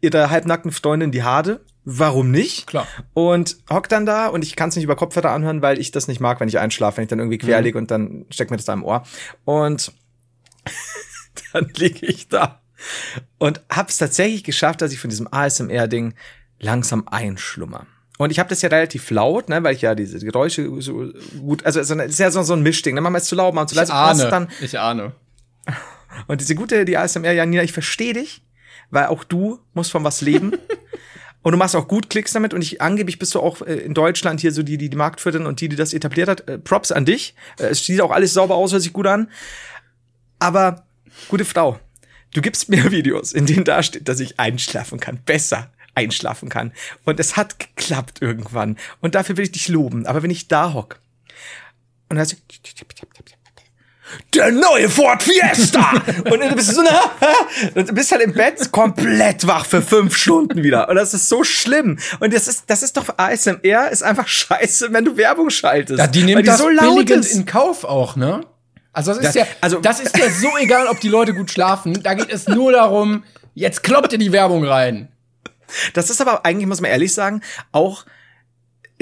ihrer 0.00 0.30
halbnackten 0.30 0.72
Freundin 0.72 1.12
die 1.12 1.22
Haare. 1.22 1.60
Warum 1.84 2.30
nicht? 2.30 2.66
Klar. 2.66 2.86
Und 3.14 3.56
hock 3.70 3.88
dann 3.88 4.06
da 4.06 4.26
und 4.26 4.42
ich 4.42 4.56
kann 4.56 4.68
es 4.68 4.76
nicht 4.76 4.84
über 4.84 4.96
Kopfhörer 4.96 5.30
anhören, 5.30 5.62
weil 5.62 5.78
ich 5.78 5.90
das 5.90 6.08
nicht 6.08 6.20
mag, 6.20 6.40
wenn 6.40 6.48
ich 6.48 6.58
einschlafe, 6.58 6.98
wenn 6.98 7.04
ich 7.04 7.08
dann 7.08 7.18
irgendwie 7.18 7.38
quer 7.38 7.60
liege 7.62 7.78
und 7.78 7.90
dann 7.90 8.26
steckt 8.30 8.50
mir 8.50 8.56
das 8.56 8.66
da 8.66 8.74
im 8.74 8.84
Ohr. 8.84 9.04
Und 9.44 9.92
dann 11.52 11.68
liege 11.76 12.04
ich 12.04 12.28
da 12.28 12.60
und 13.38 13.62
hab's 13.70 13.98
tatsächlich 13.98 14.44
geschafft, 14.44 14.82
dass 14.82 14.92
ich 14.92 15.00
von 15.00 15.10
diesem 15.10 15.28
ASMR-Ding 15.32 16.14
langsam 16.58 17.06
einschlummer. 17.06 17.86
Und 18.18 18.30
ich 18.30 18.40
habe 18.40 18.48
das 18.48 18.62
ja 18.62 18.68
relativ 18.68 19.10
laut, 19.10 19.48
ne, 19.48 19.62
weil 19.62 19.74
ich 19.74 19.82
ja 19.82 19.94
diese 19.94 20.18
Geräusche 20.18 20.68
so 20.82 21.12
gut, 21.40 21.64
also 21.64 21.78
es 21.78 21.88
ist 21.88 22.18
ja 22.18 22.30
so, 22.32 22.42
so 22.42 22.52
ein 22.52 22.62
Mischding, 22.62 22.96
ne, 22.96 23.00
manchmal 23.00 23.18
ist 23.18 23.24
es 23.24 23.28
zu 23.28 23.36
laut, 23.36 23.54
manchmal 23.54 23.68
zu 23.68 23.74
Ich 23.74 23.80
leise, 23.80 23.92
passt 23.92 24.20
ahne. 24.20 24.30
dann 24.30 24.48
Ich 24.60 24.78
ahne. 24.78 25.12
und 26.26 26.40
diese 26.40 26.56
gute, 26.56 26.84
die 26.84 26.96
ASMR, 26.96 27.32
Janina, 27.32 27.62
ich 27.62 27.72
verstehe 27.72 28.14
dich, 28.14 28.42
weil 28.90 29.06
auch 29.06 29.22
du 29.22 29.60
musst 29.72 29.92
von 29.92 30.02
was 30.02 30.20
leben. 30.20 30.52
und 31.42 31.52
du 31.52 31.58
machst 31.58 31.76
auch 31.76 31.86
gut 31.86 32.10
Klicks 32.10 32.32
damit. 32.32 32.54
Und 32.54 32.62
ich 32.62 32.82
angeblich 32.82 33.20
bist 33.20 33.36
du 33.36 33.40
auch 33.40 33.62
äh, 33.62 33.74
in 33.74 33.94
Deutschland 33.94 34.40
hier 34.40 34.50
so 34.50 34.64
die, 34.64 34.78
die 34.78 34.90
die 34.90 34.96
Marktführerin 34.96 35.46
und 35.46 35.60
die, 35.60 35.68
die 35.68 35.76
das 35.76 35.94
etabliert 35.94 36.28
hat. 36.28 36.48
Äh, 36.48 36.58
Props 36.58 36.90
an 36.90 37.04
dich. 37.04 37.36
Äh, 37.58 37.66
es 37.66 37.84
sieht 37.84 38.00
auch 38.00 38.10
alles 38.10 38.34
sauber 38.34 38.56
aus, 38.56 38.72
hört 38.72 38.82
sich 38.82 38.92
gut 38.92 39.06
an. 39.06 39.30
Aber, 40.40 40.84
gute 41.28 41.44
Frau, 41.44 41.78
du 42.34 42.40
gibst 42.40 42.68
mir 42.68 42.90
Videos, 42.90 43.32
in 43.32 43.46
denen 43.46 43.64
da 43.64 43.80
steht, 43.82 44.08
dass 44.08 44.18
ich 44.18 44.40
einschlafen 44.40 44.98
kann. 44.98 45.20
Besser 45.24 45.70
einschlafen 45.98 46.48
kann. 46.48 46.72
Und 47.04 47.20
es 47.20 47.36
hat 47.36 47.58
geklappt 47.58 48.22
irgendwann. 48.22 48.76
Und 49.00 49.14
dafür 49.14 49.36
will 49.36 49.44
ich 49.44 49.52
dich 49.52 49.68
loben. 49.68 50.06
Aber 50.06 50.22
wenn 50.22 50.30
ich 50.30 50.48
da 50.48 50.72
hock 50.72 51.00
und 52.08 52.16
dann 52.16 52.24
so, 52.26 52.36
der 54.34 54.50
neue 54.52 54.88
Ford 54.88 55.22
Fiesta! 55.22 55.90
und 56.30 56.40
du 56.40 56.54
bist 56.54 56.74
so, 56.74 56.82
na, 56.82 57.10
und 57.74 57.88
du 57.88 57.92
bist 57.92 58.10
halt 58.10 58.22
im 58.22 58.32
Bett 58.32 58.70
komplett 58.72 59.46
wach 59.46 59.66
für 59.66 59.82
fünf 59.82 60.16
Stunden 60.16 60.62
wieder. 60.62 60.88
Und 60.88 60.96
das 60.96 61.12
ist 61.12 61.28
so 61.28 61.44
schlimm. 61.44 61.98
Und 62.20 62.32
das 62.32 62.48
ist, 62.48 62.64
das 62.68 62.82
ist 62.82 62.96
doch 62.96 63.18
ASMR, 63.18 63.90
ist 63.90 64.02
einfach 64.02 64.26
scheiße, 64.26 64.92
wenn 64.92 65.04
du 65.04 65.16
Werbung 65.16 65.50
schaltest. 65.50 65.98
Ja, 65.98 66.06
die 66.06 66.20
weil 66.20 66.26
nimmt 66.36 66.48
das 66.48 66.58
so 66.58 66.68
laut 66.68 67.10
in 67.10 67.44
Kauf 67.46 67.84
auch, 67.84 68.16
ne? 68.16 68.46
Also 68.92 69.12
das 69.12 69.18
ist 69.18 69.26
Das- 69.26 69.34
ja, 69.34 69.46
also- 69.60 69.80
das 69.80 70.00
ist 70.00 70.16
ja 70.16 70.30
so 70.30 70.56
egal, 70.58 70.86
ob 70.88 71.00
die 71.00 71.08
Leute 71.08 71.34
gut 71.34 71.50
schlafen. 71.50 72.02
Da 72.02 72.14
geht 72.14 72.32
es 72.32 72.48
nur 72.48 72.72
darum, 72.72 73.24
jetzt 73.54 73.82
kloppt 73.82 74.12
ihr 74.12 74.18
die 74.18 74.32
Werbung 74.32 74.64
rein. 74.64 75.08
Das 75.94 76.10
ist 76.10 76.20
aber 76.20 76.44
eigentlich, 76.46 76.66
muss 76.66 76.80
man 76.80 76.90
ehrlich 76.90 77.12
sagen, 77.14 77.42
auch 77.72 78.04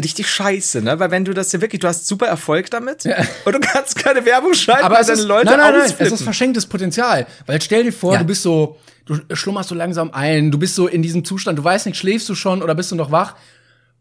richtig 0.02 0.28
scheiße, 0.28 0.82
ne? 0.82 0.98
Weil 1.00 1.10
wenn 1.10 1.24
du 1.24 1.32
das 1.32 1.52
ja 1.52 1.60
wirklich, 1.60 1.80
du 1.80 1.88
hast 1.88 2.06
super 2.06 2.26
Erfolg 2.26 2.70
damit 2.70 3.06
und 3.44 3.54
du 3.54 3.60
kannst 3.60 3.96
keine 3.96 4.24
Werbung 4.26 4.52
schalten, 4.54 4.84
Aber 4.84 4.96
weil 4.96 5.00
es 5.02 5.06
deine 5.06 5.20
ist, 5.20 5.26
Leute 5.26 5.46
nein, 5.46 5.58
nein, 5.58 5.72
nein, 5.78 5.94
es 5.98 6.12
ist 6.12 6.22
verschenktes 6.22 6.66
Potenzial. 6.66 7.26
Weil 7.46 7.60
stell 7.62 7.84
dir 7.84 7.92
vor, 7.92 8.12
Ja. 8.12 8.18
du 8.18 8.24
bist 8.26 8.42
so, 8.42 8.78
du 9.06 9.18
schlummerst 9.34 9.68
so 9.70 9.74
langsam 9.74 10.10
ein, 10.12 10.50
du 10.50 10.58
bist 10.58 10.74
so 10.74 10.86
in 10.86 11.00
diesem 11.02 11.24
Zustand, 11.24 11.58
du 11.58 11.64
weißt 11.64 11.86
nicht, 11.86 11.96
schläfst 11.98 12.28
du 12.28 12.34
schon 12.34 12.62
oder 12.62 12.74
bist 12.74 12.90
du 12.90 12.94
noch 12.96 13.10
wach? 13.10 13.36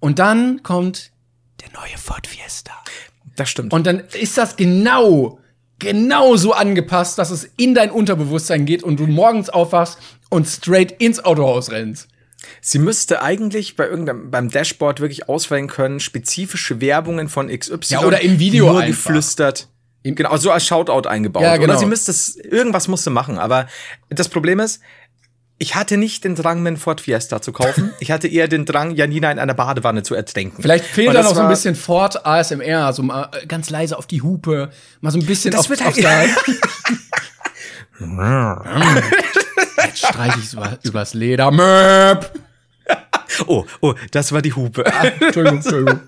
Und 0.01 0.20
dann 0.20 0.61
kommt 0.63 1.11
der 1.61 1.72
neue 1.80 1.97
Ford 1.97 2.28
Fiesta. 2.28 2.72
das 3.38 3.49
stimmt. 3.49 3.72
Und 3.72 3.88
dann 3.88 3.99
ist 3.99 4.38
das 4.38 4.57
genau, 4.57 5.39
genau 5.80 6.36
so 6.36 6.51
angepasst, 6.53 7.18
dass 7.18 7.32
es 7.32 7.45
in 7.55 7.74
dein 7.74 7.89
Unterbewusstsein 7.91 8.66
geht 8.66 8.84
und 8.84 8.99
du 8.99 9.07
morgens 9.07 9.49
aufwachst 9.49 9.97
und 10.30 10.45
straight 10.45 10.91
ins 11.01 11.24
Autohaus 11.24 11.72
rennst. 11.72 12.09
Sie 12.62 12.80
müsste 12.80 13.22
eigentlich 13.22 13.76
bei 13.76 13.88
irgendeinem 13.88 14.32
beim 14.32 14.50
Dashboard 14.50 15.00
wirklich 15.00 15.30
auswählen 15.30 15.68
können, 15.68 16.00
spezifische 16.00 16.82
Werbungen 16.82 17.30
von 17.30 17.48
XY. 17.48 17.78
Ja, 17.93 18.02
oder 18.04 18.22
im 18.22 18.39
Video 18.39 18.68
nur 18.72 18.82
einfach. 18.82 18.88
geflüstert. 19.06 19.68
Genau, 20.04 20.38
so 20.38 20.52
als 20.52 20.66
Shoutout 20.68 21.08
eingebaut. 21.10 21.41
Ja, 21.43 21.56
genau. 21.58 21.72
Oder 21.74 21.80
sie 21.80 21.86
müsste 21.88 22.12
es, 22.12 22.36
irgendwas 22.36 22.88
musste 22.88 23.10
machen. 23.10 23.39
Aber 23.39 23.68
das 24.10 24.30
Problem 24.30 24.60
ist, 24.60 24.80
ich 25.58 25.74
hatte 25.74 25.98
nicht 25.98 26.24
den 26.26 26.36
Drang, 26.36 26.62
mir 26.62 26.68
einen 26.68 26.78
Ford 26.78 27.02
Fiesta 27.02 27.41
zu 27.41 27.52
kaufen. 27.54 27.91
Ich 28.00 28.12
hatte 28.12 28.28
eher 28.28 28.48
den 28.48 28.66
Drang, 28.66 28.93
Janina 28.93 29.32
in 29.32 29.39
einer 29.39 29.54
Badewanne 29.54 30.04
zu 30.04 30.14
ertränken. 30.14 30.62
Vielleicht 30.62 30.86
fehlt 30.86 31.16
da 31.16 31.24
noch 31.24 31.34
so 31.34 31.41
ein 31.41 31.48
bisschen 31.48 31.76
Ford 31.76 32.26
ASMR, 32.26 32.91
so 32.93 33.02
mal 33.04 33.30
äh, 33.41 33.48
ganz 33.48 33.70
leise 33.70 33.98
auf 33.98 34.06
die 34.06 34.22
Hupe, 34.22 34.70
mal 35.02 35.12
so 35.12 35.18
ein 35.18 35.26
bisschen 35.26 35.52
Das 35.52 35.62
auf, 35.62 35.70
wird 35.70 35.82
auf 35.82 35.96
halt- 35.96 36.04
der 36.04 36.28
Jetzt 39.78 40.00
streiche 40.00 40.40
ich 40.40 40.54
über, 40.54 40.78
übers 40.84 41.14
Leder. 41.14 41.52
Möp. 41.52 42.32
Oh, 43.48 43.66
oh, 43.82 43.94
das 44.12 44.32
war 44.32 44.42
die 44.42 44.54
Hupe. 44.54 44.86
Entschuldigung, 44.86 45.58
Entschuldigung. 45.58 46.00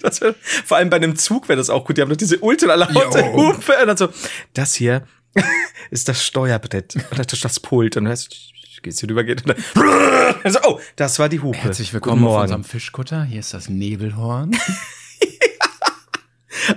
Das 0.00 0.20
wär, 0.20 0.34
vor 0.64 0.78
allem 0.78 0.90
bei 0.90 0.96
einem 0.96 1.16
Zug 1.16 1.48
wäre 1.48 1.56
das 1.56 1.70
auch 1.70 1.84
gut. 1.84 1.96
Die 1.96 2.02
haben 2.02 2.08
doch 2.08 2.16
diese 2.16 2.38
ultra 2.38 2.74
laute 2.74 3.20
Jo. 3.20 3.32
Hupe. 3.32 3.74
Und 3.80 3.86
dann 3.86 3.96
so, 3.96 4.08
das 4.54 4.74
hier 4.74 5.06
ist 5.90 6.08
das 6.08 6.24
Steuerbrett. 6.24 6.96
Oder 7.12 7.24
das 7.24 7.40
das 7.40 7.60
Pult. 7.60 7.96
Und 7.96 8.04
dann 8.04 8.10
heißt, 8.10 8.34
geht's 8.82 9.00
hier 9.00 9.10
rüber, 9.10 9.24
geht. 9.24 9.46
Und 9.46 9.56
dann, 9.56 10.34
also, 10.42 10.58
oh, 10.64 10.80
das 10.96 11.18
war 11.18 11.28
die 11.28 11.40
Hupe. 11.40 11.58
Herzlich 11.58 11.92
willkommen 11.92 12.26
auf 12.26 12.42
unserem 12.42 12.64
Fischkutter. 12.64 13.24
Hier 13.24 13.40
ist 13.40 13.54
das 13.54 13.68
Nebelhorn. 13.68 14.56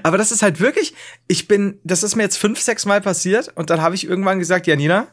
Aber 0.03 0.17
das 0.17 0.31
ist 0.31 0.41
halt 0.41 0.59
wirklich, 0.59 0.95
ich 1.27 1.47
bin, 1.47 1.79
das 1.83 2.01
ist 2.01 2.15
mir 2.15 2.23
jetzt 2.23 2.37
fünf, 2.37 2.59
sechs 2.59 2.85
Mal 2.85 3.01
passiert 3.01 3.51
und 3.55 3.69
dann 3.69 3.81
habe 3.81 3.93
ich 3.93 4.07
irgendwann 4.07 4.39
gesagt, 4.39 4.65
Janina, 4.65 5.07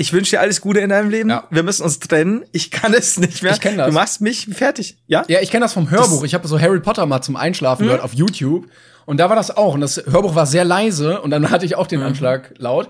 ich 0.00 0.12
wünsche 0.12 0.30
dir 0.30 0.40
alles 0.40 0.60
Gute 0.60 0.78
in 0.80 0.88
deinem 0.90 1.10
Leben. 1.10 1.28
Ja. 1.28 1.44
Wir 1.50 1.62
müssen 1.64 1.82
uns 1.82 1.98
trennen. 1.98 2.44
Ich 2.52 2.70
kann 2.70 2.94
es 2.94 3.18
nicht 3.18 3.42
mehr. 3.42 3.52
Ich 3.52 3.60
kenn 3.60 3.76
das. 3.76 3.88
Du 3.88 3.92
machst 3.92 4.20
mich 4.20 4.46
fertig. 4.52 4.96
Ja? 5.08 5.24
Ja, 5.28 5.40
ich 5.40 5.50
kenne 5.50 5.64
das 5.64 5.72
vom 5.74 5.90
Hörbuch. 5.90 6.22
ich 6.24 6.34
habe 6.34 6.46
so 6.48 6.58
Harry 6.60 6.78
Potter 6.80 7.04
mal 7.04 7.20
zum 7.20 7.34
Einschlafen 7.36 7.84
gehört 7.84 8.02
auf 8.02 8.14
YouTube. 8.14 8.66
Und 9.06 9.18
da 9.18 9.28
war 9.28 9.36
das 9.36 9.54
auch. 9.56 9.74
Und 9.74 9.80
das 9.80 9.96
Hörbuch 10.08 10.34
war 10.36 10.46
sehr 10.46 10.64
leise. 10.64 11.20
Und 11.20 11.30
dann 11.30 11.50
hatte 11.50 11.66
ich 11.66 11.74
auch 11.74 11.88
den 11.88 12.00
Anschlag 12.00 12.54
laut. 12.58 12.88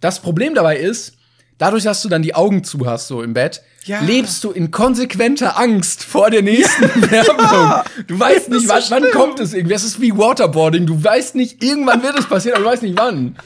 Das 0.00 0.20
Problem 0.20 0.54
dabei 0.54 0.78
ist, 0.78 1.12
dadurch, 1.58 1.84
dass 1.84 2.00
du 2.02 2.08
dann 2.08 2.22
die 2.22 2.34
Augen 2.34 2.64
zu 2.64 2.86
hast, 2.86 3.08
so 3.08 3.22
im 3.22 3.34
Bett, 3.34 3.62
Ja. 3.84 4.00
lebst 4.00 4.42
du 4.42 4.50
in 4.50 4.70
konsequenter 4.70 5.58
Angst 5.58 6.04
vor 6.04 6.30
der 6.30 6.40
nächsten 6.42 6.84
Werbung. 7.10 7.82
Du 8.06 8.18
weißt 8.18 8.48
nicht, 8.48 8.66
so 8.66 8.72
wann, 8.72 8.82
wann 8.88 9.10
kommt 9.10 9.40
es 9.40 9.52
irgendwie. 9.52 9.74
Es 9.74 9.84
ist 9.84 10.00
wie 10.00 10.16
Waterboarding. 10.16 10.86
Du 10.86 11.04
weißt 11.04 11.34
nicht, 11.34 11.62
irgendwann 11.62 12.02
wird 12.02 12.18
es 12.18 12.26
passieren, 12.26 12.56
aber 12.56 12.64
du 12.64 12.70
weißt 12.70 12.82
nicht 12.82 12.96
wann. 12.98 13.36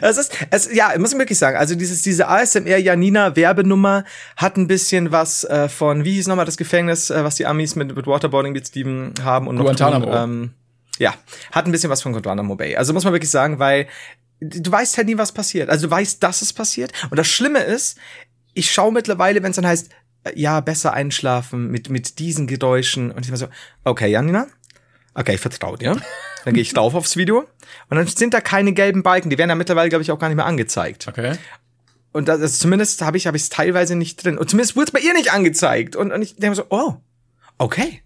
Es 0.00 0.16
ist, 0.16 0.32
es, 0.50 0.72
ja, 0.72 0.92
muss 0.98 1.12
ich 1.12 1.18
wirklich 1.18 1.38
sagen. 1.38 1.56
Also 1.56 1.74
dieses, 1.74 2.02
diese 2.02 2.28
ASMR 2.28 2.78
Janina 2.78 3.36
Werbenummer 3.36 4.04
hat 4.36 4.56
ein 4.56 4.68
bisschen 4.68 5.12
was 5.12 5.44
äh, 5.44 5.68
von, 5.68 6.04
wie 6.04 6.12
hieß 6.14 6.28
nochmal 6.28 6.46
das 6.46 6.56
Gefängnis, 6.56 7.10
äh, 7.10 7.24
was 7.24 7.34
die 7.34 7.46
Amis 7.46 7.74
mit, 7.74 7.94
mit 7.94 8.06
Waterboarding 8.06 8.54
betrieben 8.54 9.12
haben 9.22 9.48
und 9.48 9.56
noch 9.56 9.64
Guantanamo. 9.64 10.06
tun, 10.06 10.14
ähm, 10.14 10.50
ja, 10.98 11.14
hat 11.52 11.66
ein 11.66 11.72
bisschen 11.72 11.90
was 11.90 12.02
von 12.02 12.12
Guantanamo 12.12 12.54
Bay. 12.56 12.76
Also 12.76 12.92
muss 12.92 13.04
man 13.04 13.12
wirklich 13.12 13.30
sagen, 13.30 13.58
weil 13.58 13.88
du 14.40 14.70
weißt 14.70 14.96
halt 14.96 15.08
nie, 15.08 15.18
was 15.18 15.32
passiert. 15.32 15.68
Also 15.68 15.88
du 15.88 15.90
weißt, 15.90 16.22
dass 16.22 16.42
es 16.42 16.52
passiert. 16.52 16.92
Und 17.10 17.16
das 17.16 17.26
Schlimme 17.26 17.60
ist, 17.60 17.98
ich 18.54 18.70
schaue 18.70 18.92
mittlerweile, 18.92 19.42
wenn 19.42 19.50
es 19.50 19.56
dann 19.56 19.66
heißt, 19.66 19.90
äh, 20.24 20.32
ja, 20.34 20.60
besser 20.60 20.92
einschlafen 20.92 21.70
mit, 21.70 21.90
mit 21.90 22.18
diesen 22.18 22.46
Geräuschen. 22.46 23.10
Und 23.10 23.24
ich 23.24 23.30
war 23.30 23.38
so, 23.38 23.48
okay, 23.84 24.08
Janina, 24.10 24.46
okay, 25.16 25.34
ich 25.34 25.40
vertraue 25.40 25.78
dir. 25.78 26.00
Dann 26.44 26.54
gehe 26.54 26.62
ich 26.62 26.72
drauf 26.72 26.94
aufs 26.94 27.16
Video 27.16 27.40
und 27.90 27.96
dann 27.96 28.06
sind 28.06 28.32
da 28.32 28.40
keine 28.40 28.72
gelben 28.72 29.02
Balken. 29.02 29.30
Die 29.30 29.38
werden 29.38 29.50
ja 29.50 29.56
mittlerweile, 29.56 29.88
glaube 29.88 30.02
ich, 30.02 30.12
auch 30.12 30.18
gar 30.18 30.28
nicht 30.28 30.36
mehr 30.36 30.46
angezeigt. 30.46 31.08
Okay. 31.08 31.36
Und 32.12 32.28
das, 32.28 32.40
das 32.40 32.58
zumindest 32.60 33.02
habe 33.02 33.16
ich 33.16 33.26
habe 33.26 33.36
ich 33.36 33.42
es 33.42 33.48
teilweise 33.48 33.96
nicht 33.96 34.22
drin. 34.22 34.38
Und 34.38 34.48
zumindest 34.48 34.76
wurde 34.76 34.86
es 34.86 34.92
bei 34.92 35.00
ihr 35.00 35.12
nicht 35.12 35.32
angezeigt. 35.32 35.96
Und, 35.96 36.12
und 36.12 36.22
ich 36.22 36.36
denke 36.36 36.50
mir 36.50 36.54
so, 36.54 36.66
oh, 36.70 36.94
okay. 37.58 38.02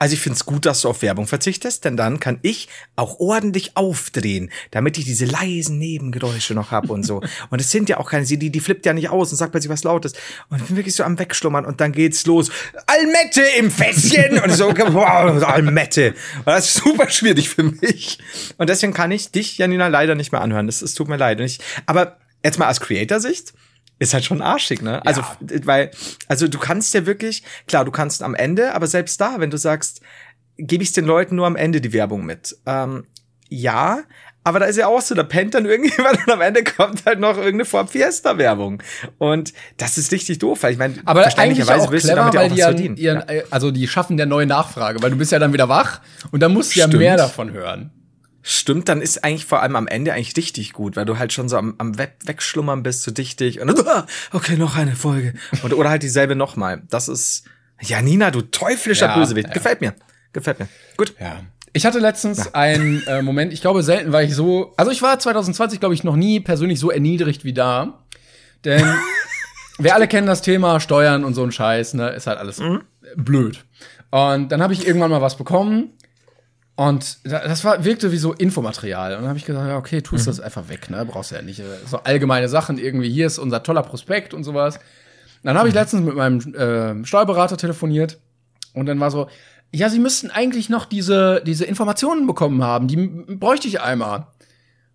Also 0.00 0.14
ich 0.14 0.20
finde 0.20 0.36
es 0.36 0.46
gut, 0.46 0.64
dass 0.64 0.80
du 0.80 0.88
auf 0.88 1.02
Werbung 1.02 1.26
verzichtest, 1.26 1.84
denn 1.84 1.94
dann 1.94 2.20
kann 2.20 2.38
ich 2.40 2.68
auch 2.96 3.20
ordentlich 3.20 3.76
aufdrehen, 3.76 4.50
damit 4.70 4.96
ich 4.96 5.04
diese 5.04 5.26
leisen 5.26 5.78
Nebengeräusche 5.78 6.54
noch 6.54 6.70
hab 6.70 6.88
und 6.88 7.04
so. 7.04 7.20
Und 7.50 7.60
es 7.60 7.70
sind 7.70 7.90
ja 7.90 7.98
auch 7.98 8.10
keine, 8.10 8.24
die, 8.24 8.50
die 8.50 8.60
flippt 8.60 8.86
ja 8.86 8.94
nicht 8.94 9.10
aus 9.10 9.30
und 9.30 9.36
sagt 9.36 9.52
plötzlich 9.52 9.70
was 9.70 9.84
Lautes. 9.84 10.14
Und 10.48 10.62
ich 10.62 10.68
bin 10.68 10.76
wirklich 10.76 10.94
so 10.94 11.04
am 11.04 11.18
Wegschlummern 11.18 11.66
und 11.66 11.80
dann 11.80 11.92
geht's 11.92 12.24
los. 12.26 12.50
Almette 12.86 13.42
im 13.58 13.70
Fässchen! 13.70 14.38
Und 14.38 14.52
so, 14.52 14.68
wow, 14.68 15.42
Almette. 15.42 16.14
Und 16.38 16.46
das 16.46 16.66
ist 16.66 16.74
super 16.82 17.10
schwierig 17.10 17.50
für 17.50 17.64
mich. 17.64 18.18
Und 18.56 18.70
deswegen 18.70 18.94
kann 18.94 19.10
ich 19.10 19.30
dich, 19.30 19.58
Janina, 19.58 19.88
leider 19.88 20.14
nicht 20.14 20.32
mehr 20.32 20.40
anhören. 20.40 20.68
Es, 20.68 20.80
es 20.80 20.94
tut 20.94 21.08
mir 21.08 21.16
leid. 21.16 21.40
Und 21.40 21.46
ich, 21.46 21.58
aber 21.84 22.16
jetzt 22.42 22.58
mal 22.58 22.70
aus 22.70 22.80
Creator-Sicht, 22.80 23.52
ist 24.00 24.12
halt 24.14 24.24
schon 24.24 24.42
arschig, 24.42 24.82
ne? 24.82 25.04
Also, 25.06 25.20
f- 25.20 25.36
weil, 25.64 25.92
also 26.26 26.48
du 26.48 26.58
kannst 26.58 26.92
ja 26.94 27.06
wirklich, 27.06 27.44
klar, 27.68 27.84
du 27.84 27.92
kannst 27.92 28.22
am 28.24 28.34
Ende, 28.34 28.74
aber 28.74 28.88
selbst 28.88 29.20
da, 29.20 29.36
wenn 29.38 29.50
du 29.50 29.58
sagst, 29.58 30.00
gebe 30.56 30.82
ich 30.82 30.90
den 30.92 31.04
Leuten 31.04 31.36
nur 31.36 31.46
am 31.46 31.54
Ende 31.54 31.80
die 31.80 31.92
Werbung 31.92 32.24
mit. 32.26 32.56
Ähm, 32.66 33.04
ja, 33.48 34.00
aber 34.42 34.58
da 34.58 34.64
ist 34.66 34.76
ja 34.76 34.86
auch 34.86 35.02
so, 35.02 35.14
da 35.14 35.22
pennt 35.22 35.54
dann 35.54 35.66
irgendjemand 35.66 36.18
und 36.26 36.32
am 36.32 36.40
Ende 36.40 36.64
kommt 36.64 37.04
halt 37.04 37.20
noch 37.20 37.36
irgendeine 37.36 37.66
Ford 37.66 37.90
Fiesta-Werbung. 37.90 38.82
Und 39.18 39.52
das 39.76 39.98
ist 39.98 40.12
richtig 40.12 40.38
doof, 40.38 40.62
weil 40.62 40.72
ich 40.72 40.78
meine, 40.78 40.94
Aber 41.04 41.20
auch 41.26 41.92
willst 41.92 42.06
du 42.06 42.12
clever, 42.12 42.30
damit 42.30 42.34
ja 42.34 42.40
auch 42.40 42.44
die 42.46 42.50
was 42.52 42.58
ja, 42.58 42.64
verdienen. 42.66 42.96
ihren, 42.96 43.18
ja. 43.18 43.24
äh, 43.28 43.44
also 43.50 43.70
die 43.70 43.86
schaffen 43.86 44.16
der 44.16 44.26
neue 44.26 44.46
Nachfrage, 44.46 45.02
weil 45.02 45.10
du 45.10 45.16
bist 45.16 45.30
ja 45.30 45.38
dann 45.38 45.52
wieder 45.52 45.68
wach 45.68 46.00
und 46.30 46.40
dann 46.40 46.52
musst 46.54 46.74
du 46.74 46.80
ja 46.80 46.86
mehr 46.86 47.16
davon 47.18 47.52
hören. 47.52 47.90
Stimmt, 48.42 48.88
dann 48.88 49.02
ist 49.02 49.22
eigentlich 49.22 49.44
vor 49.44 49.62
allem 49.62 49.76
am 49.76 49.86
Ende 49.86 50.12
eigentlich 50.14 50.36
richtig 50.36 50.72
gut, 50.72 50.96
weil 50.96 51.04
du 51.04 51.18
halt 51.18 51.32
schon 51.32 51.48
so 51.48 51.56
am, 51.56 51.74
am 51.78 51.98
We 51.98 52.08
Wegschlummern 52.24 52.82
bist, 52.82 53.02
so 53.02 53.10
dichtig 53.10 53.60
und 53.60 53.66
dann, 53.66 53.86
ah, 53.86 54.06
okay, 54.32 54.56
noch 54.56 54.76
eine 54.76 54.96
Folge. 54.96 55.34
Und, 55.62 55.74
oder 55.74 55.90
halt 55.90 56.02
dieselbe 56.02 56.34
nochmal. 56.34 56.82
Das 56.88 57.08
ist, 57.08 57.44
ja, 57.80 58.00
Nina, 58.00 58.30
du 58.30 58.40
teuflischer 58.40 59.08
Ja, 59.08 59.16
Bösewicht. 59.18 59.48
ja. 59.48 59.54
Gefällt 59.54 59.80
mir. 59.80 59.94
Gefällt 60.32 60.58
mir. 60.58 60.68
Gut. 60.96 61.14
Ja. 61.20 61.40
Ich 61.72 61.86
hatte 61.86 61.98
letztens 62.00 62.52
einen 62.54 63.06
äh, 63.06 63.22
Moment, 63.22 63.52
ich 63.52 63.60
glaube 63.60 63.82
selten 63.82 64.12
war 64.12 64.22
ich 64.22 64.34
so, 64.34 64.72
also 64.76 64.90
ich 64.90 65.02
war 65.02 65.18
2020 65.18 65.78
glaube 65.78 65.94
ich 65.94 66.02
noch 66.02 66.16
nie 66.16 66.40
persönlich 66.40 66.80
so 66.80 66.90
erniedrigt 66.90 67.44
wie 67.44 67.52
da, 67.52 68.00
denn 68.64 68.84
wir 69.78 69.94
alle 69.94 70.08
kennen 70.08 70.26
das 70.26 70.42
Thema 70.42 70.80
Steuern 70.80 71.22
und 71.24 71.34
so 71.34 71.44
ein 71.44 71.52
Scheiß, 71.52 71.94
ne, 71.94 72.08
ist 72.10 72.26
halt 72.26 72.38
alles 72.38 72.60
blöd. 73.16 73.64
Und 74.10 74.50
dann 74.50 74.60
habe 74.62 74.72
ich 74.72 74.84
irgendwann 74.84 75.10
mal 75.12 75.20
was 75.20 75.36
bekommen 75.36 75.90
und 76.88 77.18
da- 77.24 77.46
das 77.46 77.64
war 77.64 77.84
wirkte 77.84 78.10
wie 78.12 78.16
so 78.16 78.32
Infomaterial 78.32 79.12
und 79.14 79.20
dann 79.20 79.28
habe 79.28 79.38
ich 79.38 79.44
gesagt, 79.44 79.68
ja, 79.68 79.76
okay, 79.76 80.00
tust 80.02 80.26
das 80.26 80.40
einfach 80.40 80.68
weg, 80.68 80.88
ne, 80.90 81.04
brauchst 81.04 81.30
du 81.30 81.34
ja 81.36 81.42
nicht 81.42 81.60
äh, 81.60 81.64
so 81.86 81.98
allgemeine 81.98 82.48
Sachen 82.48 82.78
irgendwie, 82.78 83.10
hier 83.10 83.26
ist 83.26 83.38
unser 83.38 83.62
toller 83.62 83.82
Prospekt 83.82 84.32
und 84.34 84.44
sowas. 84.44 84.78
Dann 85.42 85.56
habe 85.58 85.68
ich 85.68 85.74
letztens 85.74 86.02
mit 86.04 86.14
meinem 86.16 86.38
äh, 86.54 87.04
Steuerberater 87.06 87.56
telefoniert 87.56 88.18
und 88.74 88.86
dann 88.86 89.00
war 89.00 89.10
so, 89.10 89.28
ja, 89.72 89.88
Sie 89.88 89.98
müssten 90.00 90.30
eigentlich 90.30 90.68
noch 90.68 90.84
diese, 90.84 91.42
diese 91.46 91.64
Informationen 91.64 92.26
bekommen 92.26 92.62
haben. 92.64 92.88
Die 92.88 92.96
bräuchte 92.96 93.68
ich 93.68 93.80
einmal. 93.80 94.26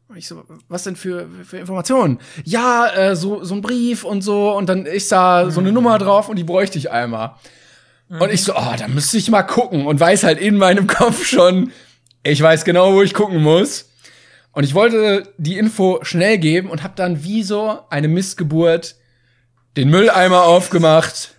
Und 0.09 0.17
ich 0.17 0.27
so, 0.27 0.43
was 0.67 0.83
denn 0.83 0.95
für, 0.97 1.27
für 1.45 1.57
Informationen? 1.57 2.19
Ja, 2.43 2.87
äh, 2.93 3.15
so, 3.15 3.43
so 3.43 3.55
ein 3.55 3.61
Brief 3.61 4.03
und 4.03 4.21
so. 4.21 4.51
Und 4.55 4.67
dann 4.67 4.85
ist 4.85 5.11
da 5.11 5.49
so 5.49 5.61
eine 5.61 5.71
Nummer 5.71 5.97
drauf 5.97 6.27
und 6.29 6.35
die 6.35 6.43
bräuchte 6.43 6.77
ich 6.77 6.91
einmal. 6.91 7.35
Und 8.09 8.31
ich 8.31 8.43
so, 8.43 8.55
oh, 8.55 8.73
da 8.77 8.87
müsste 8.87 9.17
ich 9.17 9.29
mal 9.29 9.43
gucken. 9.43 9.87
Und 9.87 9.99
weiß 9.99 10.23
halt 10.23 10.39
in 10.39 10.57
meinem 10.57 10.87
Kopf 10.87 11.25
schon, 11.25 11.71
ich 12.23 12.41
weiß 12.41 12.65
genau, 12.65 12.93
wo 12.93 13.01
ich 13.01 13.13
gucken 13.13 13.41
muss. 13.41 13.89
Und 14.51 14.63
ich 14.63 14.73
wollte 14.73 15.33
die 15.37 15.57
Info 15.57 15.99
schnell 16.03 16.37
geben 16.37 16.69
und 16.69 16.83
habe 16.83 16.93
dann 16.95 17.23
wie 17.23 17.43
so 17.43 17.79
eine 17.89 18.07
Missgeburt 18.07 18.95
den 19.75 19.89
Mülleimer 19.89 20.43
aufgemacht 20.43 21.35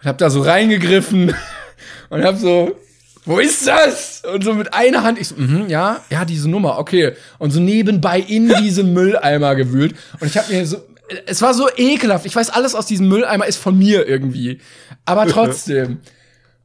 und 0.00 0.08
hab 0.08 0.16
da 0.16 0.30
so 0.30 0.40
reingegriffen 0.40 1.34
und 2.08 2.24
hab 2.24 2.38
so, 2.38 2.78
wo 3.26 3.38
ist 3.38 3.66
das? 3.66 4.22
Und 4.32 4.42
so 4.42 4.54
mit 4.54 4.72
einer 4.72 5.02
Hand, 5.02 5.18
ich 5.18 5.28
so, 5.28 5.34
mhm, 5.36 5.68
ja, 5.68 6.02
ja, 6.08 6.24
diese 6.24 6.48
Nummer, 6.48 6.78
okay. 6.78 7.12
Und 7.38 7.50
so 7.50 7.60
nebenbei 7.60 8.20
in 8.20 8.48
diesen 8.62 8.92
Mülleimer 8.94 9.54
gewühlt. 9.54 9.94
Und 10.18 10.26
ich 10.26 10.38
hab 10.38 10.48
mir 10.48 10.64
so, 10.66 10.78
es 11.26 11.42
war 11.42 11.54
so 11.54 11.68
ekelhaft. 11.76 12.26
Ich 12.26 12.34
weiß, 12.34 12.50
alles 12.50 12.74
aus 12.74 12.86
diesem 12.86 13.08
Mülleimer 13.08 13.46
ist 13.46 13.56
von 13.56 13.78
mir 13.78 14.06
irgendwie. 14.06 14.60
Aber 15.04 15.26
trotzdem. 15.28 15.98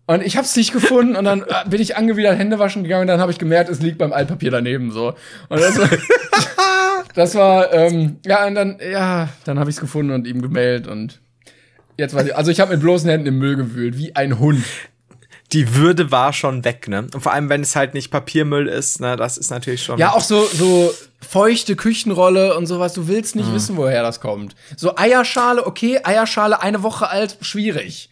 Und 0.07 0.23
ich 0.23 0.37
hab's 0.37 0.55
nicht 0.55 0.71
gefunden 0.71 1.15
und 1.15 1.25
dann 1.25 1.41
äh, 1.41 1.67
bin 1.67 1.81
ich 1.81 1.97
angewidert 1.97 2.37
Hände 2.37 2.59
waschen 2.59 2.83
gegangen 2.83 3.01
und 3.01 3.07
dann 3.07 3.19
habe 3.19 3.31
ich 3.31 3.39
gemerkt, 3.39 3.71
es 3.71 3.81
liegt 3.81 3.97
beim 3.97 4.13
Altpapier 4.13 4.51
daneben 4.51 4.91
so. 4.91 5.15
Und 5.49 5.59
das 5.59 5.79
war, 5.79 5.89
das 7.15 7.35
war 7.35 7.73
ähm, 7.73 8.17
ja 8.23 8.45
und 8.45 8.53
dann 8.53 8.77
ja, 8.91 9.29
dann 9.45 9.57
habe 9.57 9.69
ich's 9.69 9.79
gefunden 9.79 10.13
und 10.13 10.27
ihm 10.27 10.43
gemeldet 10.43 10.87
und 10.87 11.21
jetzt 11.97 12.13
weiß 12.13 12.27
ich, 12.27 12.35
also 12.35 12.51
ich 12.51 12.59
habe 12.59 12.73
mit 12.73 12.81
bloßen 12.81 13.09
Händen 13.09 13.25
im 13.25 13.39
Müll 13.39 13.55
gewühlt, 13.55 13.97
wie 13.97 14.15
ein 14.15 14.37
Hund. 14.37 14.63
Die 15.51 15.75
Würde 15.75 16.11
war 16.11 16.33
schon 16.33 16.65
weg, 16.65 16.87
ne? 16.87 17.07
Und 17.13 17.21
vor 17.21 17.31
allem, 17.31 17.49
wenn 17.49 17.61
es 17.61 17.75
halt 17.75 17.93
nicht 17.93 18.09
Papiermüll 18.09 18.67
ist, 18.67 18.99
ne, 18.99 19.15
das 19.15 19.37
ist 19.37 19.51
natürlich 19.51 19.83
schon. 19.83 19.99
Ja, 19.99 20.13
auch 20.13 20.21
so 20.21 20.45
so 20.45 20.93
feuchte 21.21 21.75
Küchenrolle 21.75 22.55
und 22.57 22.65
sowas, 22.67 22.93
du 22.93 23.07
willst 23.07 23.35
nicht 23.35 23.51
wissen, 23.53 23.77
woher 23.77 24.03
das 24.03 24.19
kommt. 24.19 24.55
So 24.75 24.97
Eierschale, 24.97 25.65
okay, 25.65 25.99
Eierschale 26.03 26.61
eine 26.61 26.83
Woche 26.83 27.09
alt, 27.09 27.37
schwierig. 27.41 28.09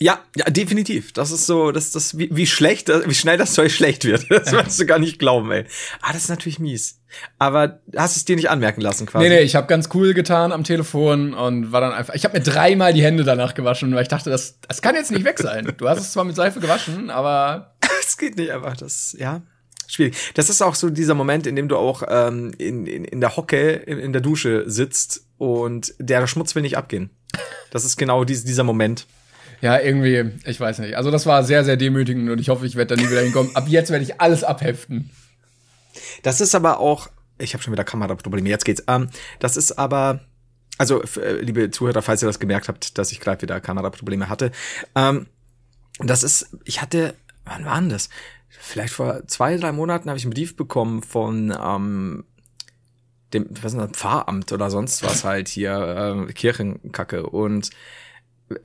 Ja, 0.00 0.20
ja, 0.36 0.46
definitiv. 0.46 1.12
Das 1.12 1.30
ist 1.30 1.46
so, 1.46 1.70
das, 1.70 1.92
das, 1.92 2.18
wie, 2.18 2.28
wie 2.32 2.46
schlecht, 2.46 2.88
wie 2.88 3.14
schnell 3.14 3.38
das 3.38 3.52
Zeug 3.52 3.70
schlecht 3.70 4.04
wird. 4.04 4.26
Das 4.30 4.50
wirst 4.52 4.80
du 4.80 4.86
gar 4.86 4.98
nicht 4.98 5.18
glauben, 5.18 5.50
ey. 5.52 5.64
Ah, 6.02 6.12
das 6.12 6.22
ist 6.22 6.30
natürlich 6.30 6.58
mies. 6.58 7.00
Aber 7.38 7.80
hast 7.96 8.16
es 8.16 8.24
dir 8.24 8.34
nicht 8.34 8.50
anmerken 8.50 8.80
lassen, 8.80 9.06
quasi. 9.06 9.28
Nee, 9.28 9.36
nee, 9.36 9.42
ich 9.42 9.54
habe 9.54 9.68
ganz 9.68 9.88
cool 9.94 10.14
getan 10.14 10.50
am 10.50 10.64
Telefon 10.64 11.32
und 11.32 11.70
war 11.70 11.80
dann 11.80 11.92
einfach. 11.92 12.14
Ich 12.14 12.24
habe 12.24 12.36
mir 12.36 12.42
dreimal 12.42 12.92
die 12.92 13.04
Hände 13.04 13.22
danach 13.22 13.54
gewaschen, 13.54 13.94
weil 13.94 14.02
ich 14.02 14.08
dachte, 14.08 14.30
das, 14.30 14.58
das 14.66 14.82
kann 14.82 14.96
jetzt 14.96 15.12
nicht 15.12 15.24
weg 15.24 15.38
sein. 15.38 15.72
Du 15.76 15.88
hast 15.88 16.00
es 16.00 16.12
zwar 16.12 16.24
mit 16.24 16.34
Seife 16.34 16.58
gewaschen, 16.58 17.10
aber 17.10 17.74
Es 18.06 18.16
geht 18.16 18.36
nicht 18.36 18.52
einfach. 18.52 18.76
Das, 18.76 19.16
ja. 19.18 19.42
Schwierig. 19.86 20.16
Das 20.34 20.48
ist 20.48 20.62
auch 20.62 20.74
so 20.74 20.90
dieser 20.90 21.14
Moment, 21.14 21.46
in 21.46 21.56
dem 21.56 21.68
du 21.68 21.76
auch 21.76 22.02
ähm, 22.08 22.52
in, 22.58 22.86
in, 22.86 23.04
in 23.04 23.20
der 23.20 23.36
Hocke, 23.36 23.72
in, 23.72 23.98
in 23.98 24.12
der 24.12 24.22
Dusche 24.22 24.64
sitzt 24.66 25.26
und 25.36 25.94
der 25.98 26.26
Schmutz 26.26 26.54
will 26.54 26.62
nicht 26.62 26.78
abgehen. 26.78 27.10
Das 27.70 27.84
ist 27.84 27.96
genau 27.96 28.24
dies, 28.24 28.44
dieser 28.44 28.64
Moment. 28.64 29.06
Ja, 29.64 29.80
irgendwie, 29.80 30.30
ich 30.44 30.60
weiß 30.60 30.80
nicht. 30.80 30.94
Also 30.94 31.10
das 31.10 31.24
war 31.24 31.42
sehr, 31.42 31.64
sehr 31.64 31.78
demütigend 31.78 32.28
und 32.28 32.38
ich 32.38 32.50
hoffe, 32.50 32.66
ich 32.66 32.76
werde 32.76 32.94
da 32.94 33.02
nie 33.02 33.08
wieder 33.08 33.22
hinkommen. 33.22 33.56
Ab 33.56 33.64
jetzt 33.66 33.90
werde 33.90 34.04
ich 34.04 34.20
alles 34.20 34.44
abheften. 34.44 35.08
Das 36.22 36.42
ist 36.42 36.54
aber 36.54 36.80
auch, 36.80 37.08
ich 37.38 37.54
habe 37.54 37.62
schon 37.62 37.72
wieder 37.72 37.82
Kameraprobleme, 37.82 38.46
jetzt 38.46 38.66
geht's. 38.66 38.84
Ähm, 38.88 39.08
das 39.38 39.56
ist 39.56 39.78
aber, 39.78 40.20
also 40.76 41.02
äh, 41.02 41.40
liebe 41.40 41.70
Zuhörer, 41.70 42.02
falls 42.02 42.22
ihr 42.22 42.26
das 42.26 42.40
gemerkt 42.40 42.68
habt, 42.68 42.98
dass 42.98 43.10
ich 43.10 43.20
gerade 43.20 43.40
wieder 43.40 43.58
Kameraprobleme 43.58 44.28
hatte, 44.28 44.52
ähm, 44.94 45.28
das 45.98 46.24
ist, 46.24 46.58
ich 46.66 46.82
hatte, 46.82 47.14
wann 47.46 47.64
war 47.64 47.80
denn 47.80 47.88
das? 47.88 48.10
Vielleicht 48.50 48.92
vor 48.92 49.26
zwei, 49.28 49.56
drei 49.56 49.72
Monaten 49.72 50.10
habe 50.10 50.18
ich 50.18 50.26
einen 50.26 50.34
Brief 50.34 50.56
bekommen 50.56 51.02
von 51.02 51.56
ähm, 51.58 52.24
dem, 53.32 53.46
was 53.62 53.72
ist 53.72 53.80
das, 53.80 53.92
Pfarramt 53.92 54.52
oder 54.52 54.68
sonst 54.68 55.02
was 55.02 55.24
halt 55.24 55.48
hier, 55.48 56.26
äh, 56.28 56.32
Kirchenkacke. 56.34 57.30
Und 57.30 57.70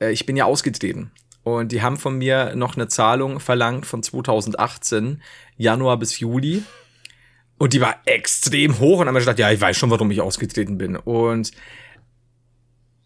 ich 0.00 0.26
bin 0.26 0.36
ja 0.36 0.44
ausgetreten. 0.44 1.12
Und 1.42 1.72
die 1.72 1.82
haben 1.82 1.96
von 1.96 2.18
mir 2.18 2.54
noch 2.54 2.76
eine 2.76 2.88
Zahlung 2.88 3.40
verlangt 3.40 3.86
von 3.86 4.02
2018, 4.02 5.22
Januar 5.56 5.98
bis 5.98 6.18
Juli. 6.20 6.62
Und 7.58 7.72
die 7.72 7.80
war 7.80 7.96
extrem 8.04 8.78
hoch 8.78 9.00
und 9.00 9.06
haben 9.06 9.14
mir 9.14 9.20
gesagt, 9.20 9.38
ja, 9.38 9.50
ich 9.50 9.60
weiß 9.60 9.76
schon, 9.76 9.90
warum 9.90 10.10
ich 10.10 10.20
ausgetreten 10.20 10.78
bin. 10.78 10.96
Und 10.96 11.50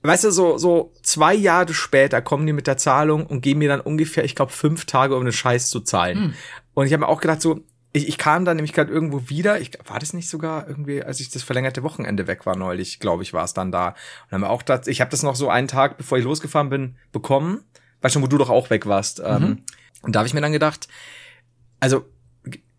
weißt 0.03 0.25
du, 0.25 0.31
so, 0.31 0.59
so 0.59 0.93
zwei 1.03 1.35
Jahre 1.35 1.75
später 1.75 2.23
kommen 2.23 2.47
die 2.47 2.53
mit 2.53 2.67
der 2.67 2.77
Zahlung 2.77 3.27
und 3.27 3.41
geben 3.41 3.61
mir 3.61 3.69
dann 3.69 3.81
ungefähr, 3.81 4.25
ich 4.25 4.35
glaube, 4.35 4.53
fünf 4.53 4.85
Tage, 4.85 5.17
um 5.17 5.25
den 5.25 5.33
Scheiß 5.33 5.71
zu 5.71 5.81
zahlen. 5.81 6.19
Hm. 6.19 6.35
Und 6.75 6.87
ich 6.87 6.93
habe 6.93 7.01
mir 7.01 7.09
auch 7.09 7.21
gedacht, 7.21 7.41
so, 7.41 7.61
ich, 7.95 8.09
ich 8.09 8.19
kam 8.19 8.45
dann 8.45 8.57
nämlich 8.57 8.73
gerade 8.73 8.93
irgendwo 8.93 9.29
wieder. 9.29 9.61
Ich, 9.61 9.71
war 9.87 10.01
das 10.01 10.13
nicht 10.13 10.29
sogar 10.29 10.69
irgendwie, 10.69 11.03
als 11.03 11.21
ich 11.21 11.31
das 11.31 11.45
verlängerte 11.45 11.83
Wochenende 11.85 12.27
weg 12.27 12.45
war 12.45 12.57
neulich, 12.57 12.99
glaube 12.99 13.23
ich, 13.23 13.33
war 13.33 13.45
es 13.45 13.55
dann 13.55 13.73
da. 13.73 13.89
Und 14.27 14.33
haben 14.33 14.41
wir 14.43 14.51
auch 14.51 14.63
das, 14.63 14.89
ich 14.89 15.01
habe 15.01 15.11
das 15.11 15.23
noch 15.23 15.37
so 15.37 15.49
einen 15.49 15.69
Tag, 15.69 15.97
bevor 15.97 16.19
ich 16.19 16.25
losgefahren 16.25 16.69
bin, 16.69 16.97
bekommen. 17.13 17.65
Weißt 18.03 18.13
schon, 18.13 18.23
wo 18.23 18.27
du 18.27 18.37
doch 18.37 18.51
auch 18.51 18.69
weg 18.69 18.87
warst. 18.87 19.21
Mhm. 19.21 19.27
Ähm, 19.27 19.63
und 20.03 20.15
da 20.15 20.19
habe 20.19 20.27
ich 20.27 20.35
mir 20.35 20.41
dann 20.41 20.53
gedacht, 20.53 20.89
also 21.79 22.05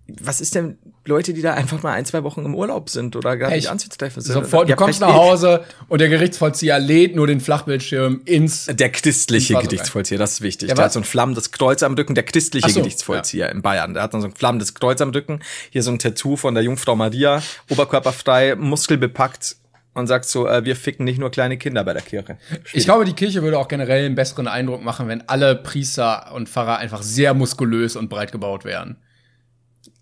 was 0.08 0.39
ist 0.39 0.53
denn 0.53 0.78
Leute, 1.06 1.34
die 1.34 1.41
da 1.41 1.53
einfach 1.53 1.82
mal 1.82 1.93
ein, 1.93 2.06
zwei 2.06 2.24
Wochen 2.24 2.45
im 2.45 2.53
Urlaub 2.53 2.89
sind 2.89 3.16
oder 3.16 3.38
gar 3.38 3.49
nicht 3.49 3.70
anzutreffen 3.70 4.22
sind? 4.22 4.34
Sofort, 4.34 4.70
du 4.70 4.76
kommst 4.76 5.01
nach 5.01 5.14
Hause 5.14 5.64
und 5.88 5.99
der 5.99 6.10
Gerichtsvollzieher 6.10 6.80
lädt 6.80 7.16
nur 7.16 7.26
den 7.26 7.39
Flachbildschirm 7.39 8.22
ins. 8.26 8.68
Der 8.68 8.91
christliche 8.91 9.56
Gerichtsvollzieher, 9.56 10.20
das 10.20 10.34
ist 10.34 10.41
wichtig. 10.41 10.70
Ja, 10.70 10.76
der 10.76 10.86
hat 10.86 10.93
so 10.93 10.99
ein 10.99 11.06
flammendes 11.06 11.51
Kreuz 11.51 11.82
am 11.82 11.95
Rücken, 11.95 12.14
der 12.14 12.24
christliche 12.24 12.70
so, 12.70 12.82
Gerichtsvollzieher 12.82 13.47
ja. 13.47 13.51
in 13.51 13.62
Bayern. 13.62 13.93
Der 13.93 14.03
hat 14.03 14.14
dann 14.14 14.22
so 14.22 14.28
ein 14.28 14.36
flammendes 14.36 14.76
Kreuz 14.76 15.01
am 15.01 15.10
Rücken, 15.10 15.39
hier 15.72 15.82
so 15.82 15.91
ein 15.91 15.99
Tattoo 15.99 16.36
von 16.36 16.53
der 16.53 16.64
Jungfrau 16.64 16.95
Maria, 16.95 17.41
oberkörperfrei, 17.70 18.56
muskelbepackt 18.56 19.56
und 19.95 20.08
sagt 20.08 20.26
so, 20.26 20.47
äh, 20.47 20.66
wir 20.66 20.76
ficken 20.76 21.06
nicht 21.06 21.20
nur 21.20 21.32
kleine 21.32 21.58
Kinder 21.58 21.84
bei 21.84 21.93
der 21.93 22.03
Kirche. 22.03 22.38
Schwierig. 22.47 22.70
Ich 22.74 22.84
glaube, 22.84 23.06
die 23.06 23.14
Kirche 23.14 23.41
würde 23.41 23.58
auch 23.58 23.68
generell 23.68 24.06
einen 24.06 24.16
besseren 24.16 24.47
Eindruck 24.47 24.84
machen, 24.84 25.08
wenn 25.08 25.28
alle 25.28 25.56
Priester 25.56 26.32
und 26.34 26.49
Pfarrer 26.49 26.78
einfach 26.78 27.01
sehr 27.01 27.34
muskulös 27.34 27.95
und 27.95 28.10
breit 28.10 28.32
gebaut 28.32 28.66
wären. 28.66 28.97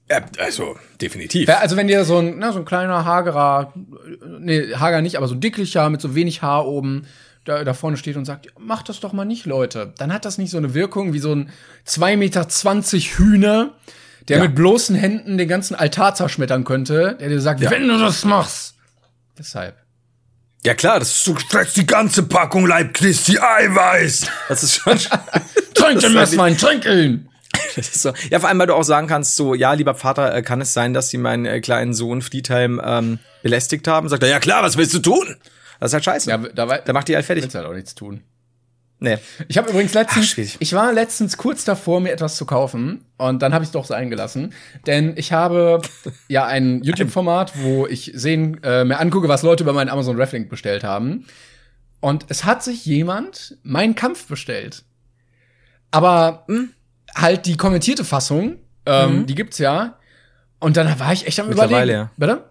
Ja, 0.09 0.21
also, 0.37 0.77
definitiv. 1.01 1.49
Also, 1.49 1.77
wenn 1.77 1.87
dir 1.87 2.03
so 2.05 2.17
ein, 2.17 2.37
na, 2.37 2.51
so 2.51 2.59
ein 2.59 2.65
kleiner, 2.65 3.05
hagerer, 3.05 3.73
nee, 4.39 4.73
hager 4.75 5.01
nicht, 5.01 5.17
aber 5.17 5.27
so 5.27 5.35
dicklicher, 5.35 5.89
mit 5.89 6.01
so 6.01 6.13
wenig 6.13 6.41
Haar 6.41 6.67
oben, 6.67 7.07
da, 7.45 7.63
da 7.63 7.73
vorne 7.73 7.97
steht 7.97 8.15
und 8.15 8.25
sagt, 8.25 8.47
macht 8.59 8.89
das 8.89 8.99
doch 8.99 9.13
mal 9.13 9.25
nicht, 9.25 9.45
Leute. 9.45 9.93
Dann 9.97 10.13
hat 10.13 10.25
das 10.25 10.37
nicht 10.37 10.51
so 10.51 10.57
eine 10.57 10.73
Wirkung 10.73 11.13
wie 11.13 11.19
so 11.19 11.33
ein 11.33 11.49
2,20 11.87 12.17
Meter 12.17 12.47
Hühner, 13.17 13.73
der 14.27 14.37
ja. 14.37 14.43
mit 14.43 14.55
bloßen 14.55 14.95
Händen 14.95 15.37
den 15.37 15.47
ganzen 15.47 15.75
Altar 15.75 16.15
zerschmettern 16.15 16.63
könnte, 16.63 17.17
der 17.19 17.29
dir 17.29 17.41
sagt, 17.41 17.61
ja. 17.61 17.71
wenn 17.71 17.87
du 17.87 17.97
das 17.97 18.23
machst. 18.23 18.75
Deshalb. 19.37 19.77
Ja 20.65 20.73
klar, 20.73 20.99
das 20.99 21.09
ist 21.09 21.23
so 21.25 21.35
die 21.75 21.85
ganze 21.85 22.23
Packung 22.23 22.65
Leib 22.65 22.93
Christi 22.93 23.37
Eiweiß. 23.37 24.27
Das 24.47 24.63
ist 24.63 24.75
schon. 24.75 24.97
trink 25.73 25.99
den 25.99 26.13
Messwein, 26.13 26.57
trink 26.57 26.85
ihn! 26.85 27.29
so. 27.81 28.13
Ja, 28.29 28.39
vor 28.39 28.49
allem, 28.49 28.59
weil 28.59 28.67
du 28.67 28.75
auch 28.75 28.83
sagen 28.83 29.07
kannst, 29.07 29.35
so, 29.35 29.53
ja, 29.55 29.73
lieber 29.73 29.95
Vater, 29.95 30.33
äh, 30.33 30.41
kann 30.41 30.61
es 30.61 30.73
sein, 30.73 30.93
dass 30.93 31.09
sie 31.09 31.17
meinen 31.17 31.45
äh, 31.45 31.61
kleinen 31.61 31.93
Sohn 31.93 32.21
Friedheim 32.21 32.81
ähm, 32.83 33.19
belästigt 33.41 33.87
haben? 33.87 34.09
Sagt 34.09 34.23
er, 34.23 34.29
ja 34.29 34.39
klar, 34.39 34.63
was 34.63 34.77
willst 34.77 34.93
du 34.93 34.99
tun? 34.99 35.35
Das 35.79 35.89
ist 35.91 35.93
halt 35.93 36.05
scheiße. 36.05 36.29
Ja, 36.29 36.37
da, 36.37 36.65
da 36.77 36.93
macht 36.93 37.07
die 37.07 37.15
halt 37.15 37.25
fertig. 37.25 37.43
Willst 37.43 37.55
halt 37.55 37.65
auch 37.65 37.73
nichts 37.73 37.95
tun. 37.95 38.21
Nee. 39.03 39.17
Ich 39.49 39.57
habe 39.57 39.69
übrigens 39.69 39.93
letztens, 39.93 40.33
Ach, 40.37 40.57
ich 40.59 40.73
war 40.73 40.93
letztens 40.93 41.35
kurz 41.35 41.65
davor, 41.65 41.99
mir 41.99 42.13
etwas 42.13 42.37
zu 42.37 42.45
kaufen 42.45 43.03
und 43.17 43.41
dann 43.41 43.53
habe 43.53 43.65
ich 43.65 43.67
es 43.67 43.73
doch 43.73 43.83
so 43.83 43.93
eingelassen, 43.93 44.53
denn 44.87 45.17
ich 45.17 45.33
habe 45.33 45.81
ja 46.29 46.45
ein 46.45 46.81
YouTube-Format, 46.83 47.51
wo 47.61 47.85
ich 47.85 48.13
sehen, 48.15 48.63
äh, 48.63 48.85
mir 48.85 48.99
angucke, 48.99 49.27
was 49.27 49.43
Leute 49.43 49.63
über 49.63 49.73
meinen 49.73 49.89
Amazon 49.89 50.15
Reflink 50.15 50.47
bestellt 50.47 50.85
haben 50.85 51.25
und 51.99 52.27
es 52.29 52.45
hat 52.45 52.63
sich 52.63 52.85
jemand 52.85 53.57
meinen 53.63 53.95
Kampf 53.95 54.27
bestellt, 54.27 54.85
aber 55.91 56.45
hm, 56.47 56.69
halt 57.15 57.45
die 57.45 57.57
kommentierte 57.57 58.03
Fassung, 58.03 58.57
ähm, 58.85 59.19
mhm. 59.19 59.25
die 59.25 59.35
gibt's 59.35 59.57
ja. 59.57 59.97
Und 60.59 60.77
dann 60.77 60.99
war 60.99 61.11
ich 61.13 61.27
echt 61.27 61.39
am 61.39 61.47
Mittlerweile, 61.47 61.93
überlegen. 61.93 61.99
Ja. 61.99 62.11
Bitte? 62.17 62.43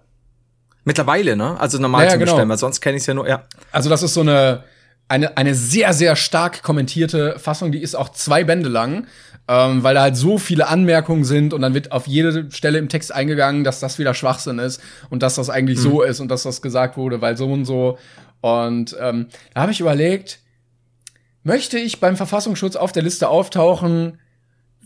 Mittlerweile, 0.84 1.36
ne? 1.36 1.58
Also 1.60 1.78
normal 1.78 2.04
ja, 2.04 2.10
zu 2.10 2.18
bestellen, 2.18 2.40
genau. 2.40 2.50
weil 2.50 2.58
sonst 2.58 2.80
kenne 2.80 2.96
ich 2.96 3.06
ja 3.06 3.14
nur, 3.14 3.28
ja. 3.28 3.44
Also 3.70 3.88
das 3.88 4.02
ist 4.02 4.14
so 4.14 4.20
eine, 4.20 4.64
eine, 5.08 5.36
eine 5.36 5.54
sehr, 5.54 5.92
sehr 5.92 6.16
stark 6.16 6.62
kommentierte 6.62 7.38
Fassung, 7.38 7.72
die 7.72 7.80
ist 7.80 7.94
auch 7.94 8.08
zwei 8.10 8.44
Bände 8.44 8.68
lang, 8.68 9.06
ähm, 9.48 9.82
weil 9.82 9.94
da 9.94 10.02
halt 10.02 10.16
so 10.16 10.38
viele 10.38 10.68
Anmerkungen 10.68 11.24
sind 11.24 11.54
und 11.54 11.62
dann 11.62 11.74
wird 11.74 11.92
auf 11.92 12.06
jede 12.06 12.50
Stelle 12.50 12.78
im 12.78 12.88
Text 12.88 13.12
eingegangen, 13.12 13.64
dass 13.64 13.80
das 13.80 13.98
wieder 13.98 14.14
Schwachsinn 14.14 14.58
ist 14.58 14.80
und 15.10 15.22
dass 15.22 15.36
das 15.36 15.50
eigentlich 15.50 15.78
mhm. 15.78 15.82
so 15.82 16.02
ist 16.02 16.20
und 16.20 16.28
dass 16.28 16.42
das 16.42 16.62
gesagt 16.62 16.96
wurde, 16.96 17.20
weil 17.20 17.36
so 17.36 17.46
und 17.46 17.64
so. 17.64 17.98
Und 18.40 18.96
ähm, 19.00 19.28
da 19.54 19.62
habe 19.62 19.72
ich 19.72 19.80
überlegt, 19.80 20.40
möchte 21.44 21.78
ich 21.78 22.00
beim 22.00 22.16
Verfassungsschutz 22.16 22.76
auf 22.76 22.92
der 22.92 23.02
Liste 23.02 23.28
auftauchen, 23.28 24.18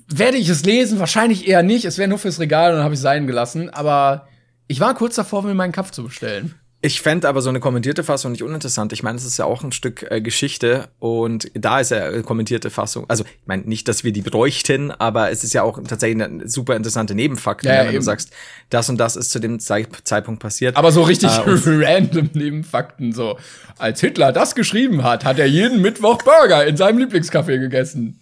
werde 0.08 0.36
ich 0.36 0.48
es 0.48 0.64
lesen? 0.64 0.98
Wahrscheinlich 0.98 1.48
eher 1.48 1.62
nicht. 1.62 1.84
Es 1.84 1.98
wäre 1.98 2.08
nur 2.08 2.18
fürs 2.18 2.40
Regal 2.40 2.70
und 2.70 2.76
dann 2.76 2.84
habe 2.84 2.94
ich 2.94 2.98
es 2.98 3.02
sein 3.02 3.26
gelassen. 3.26 3.70
Aber 3.70 4.28
ich 4.68 4.80
war 4.80 4.94
kurz 4.94 5.14
davor, 5.16 5.42
mir 5.42 5.54
meinen 5.54 5.72
Kampf 5.72 5.90
zu 5.90 6.04
bestellen. 6.04 6.54
Ich 6.82 7.00
fände 7.00 7.28
aber 7.28 7.40
so 7.40 7.48
eine 7.48 7.58
kommentierte 7.58 8.04
Fassung 8.04 8.32
nicht 8.32 8.42
uninteressant. 8.42 8.92
Ich 8.92 9.02
meine, 9.02 9.16
es 9.16 9.24
ist 9.24 9.38
ja 9.38 9.46
auch 9.46 9.64
ein 9.64 9.72
Stück 9.72 10.06
äh, 10.08 10.20
Geschichte 10.20 10.88
und 10.98 11.50
da 11.54 11.80
ist 11.80 11.90
ja 11.90 12.22
kommentierte 12.22 12.70
Fassung. 12.70 13.06
Also, 13.08 13.24
ich 13.24 13.46
meine 13.46 13.62
nicht, 13.62 13.88
dass 13.88 14.04
wir 14.04 14.12
die 14.12 14.20
bräuchten, 14.20 14.92
aber 14.92 15.30
es 15.30 15.42
ist 15.42 15.54
ja 15.54 15.62
auch 15.62 15.82
tatsächlich 15.82 16.22
eine 16.22 16.48
super 16.48 16.76
interessante 16.76 17.14
Nebenfaktor, 17.14 17.72
ja, 17.72 17.80
wenn 17.80 17.88
eben. 17.88 17.96
du 17.96 18.02
sagst, 18.02 18.30
das 18.68 18.88
und 18.88 18.98
das 18.98 19.16
ist 19.16 19.30
zu 19.30 19.40
dem 19.40 19.58
Ze 19.58 19.86
Zeitpunkt 20.04 20.40
passiert. 20.40 20.76
Aber 20.76 20.92
so 20.92 21.02
richtig 21.02 21.30
äh, 21.30 21.42
random 21.46 22.30
Nebenfakten, 22.34 23.12
so. 23.12 23.38
Als 23.78 24.00
Hitler 24.00 24.32
das 24.32 24.54
geschrieben 24.54 25.02
hat, 25.02 25.24
hat 25.24 25.38
er 25.38 25.46
jeden 25.46 25.80
Mittwoch 25.80 26.22
Burger 26.22 26.66
in 26.66 26.76
seinem 26.76 26.98
Lieblingscafé 26.98 27.58
gegessen. 27.58 28.20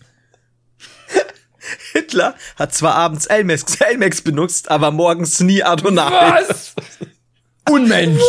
Hitler 1.92 2.34
hat 2.56 2.74
zwar 2.74 2.94
abends 2.94 3.26
Elmex, 3.26 3.64
Elmex 3.80 4.22
benutzt, 4.22 4.70
aber 4.70 4.90
morgens 4.90 5.40
nie 5.40 5.62
Adonai. 5.62 6.10
Was? 6.10 6.74
Unmensch. 7.68 8.20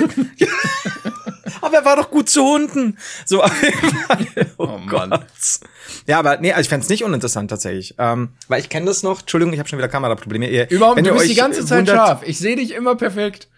aber 1.60 1.76
er 1.76 1.84
war 1.84 1.96
doch 1.96 2.10
gut 2.10 2.28
zu 2.30 2.42
Hunden. 2.42 2.96
So, 3.26 3.44
oh, 3.44 3.50
oh 4.56 4.78
Mann. 4.78 5.24
Ja, 6.06 6.18
aber 6.18 6.38
nee, 6.38 6.52
also 6.52 6.62
ich 6.62 6.68
fände 6.68 6.84
es 6.84 6.88
nicht 6.88 7.04
uninteressant 7.04 7.50
tatsächlich. 7.50 7.94
Ähm, 7.98 8.30
weil 8.48 8.60
ich 8.60 8.68
kenne 8.68 8.86
das 8.86 9.02
noch. 9.02 9.20
Entschuldigung, 9.20 9.52
ich 9.52 9.58
habe 9.58 9.68
schon 9.68 9.78
wieder 9.78 9.88
Kameraprobleme. 9.88 10.48
Ihr, 10.48 10.70
Überhaupt, 10.70 10.96
wenn 10.96 11.04
du 11.04 11.12
bist 11.12 11.28
die 11.28 11.34
ganze 11.34 11.64
Zeit 11.64 11.80
wundert, 11.80 11.96
scharf. 11.96 12.22
Ich 12.24 12.38
sehe 12.38 12.56
dich 12.56 12.72
immer 12.72 12.94
perfekt. 12.94 13.48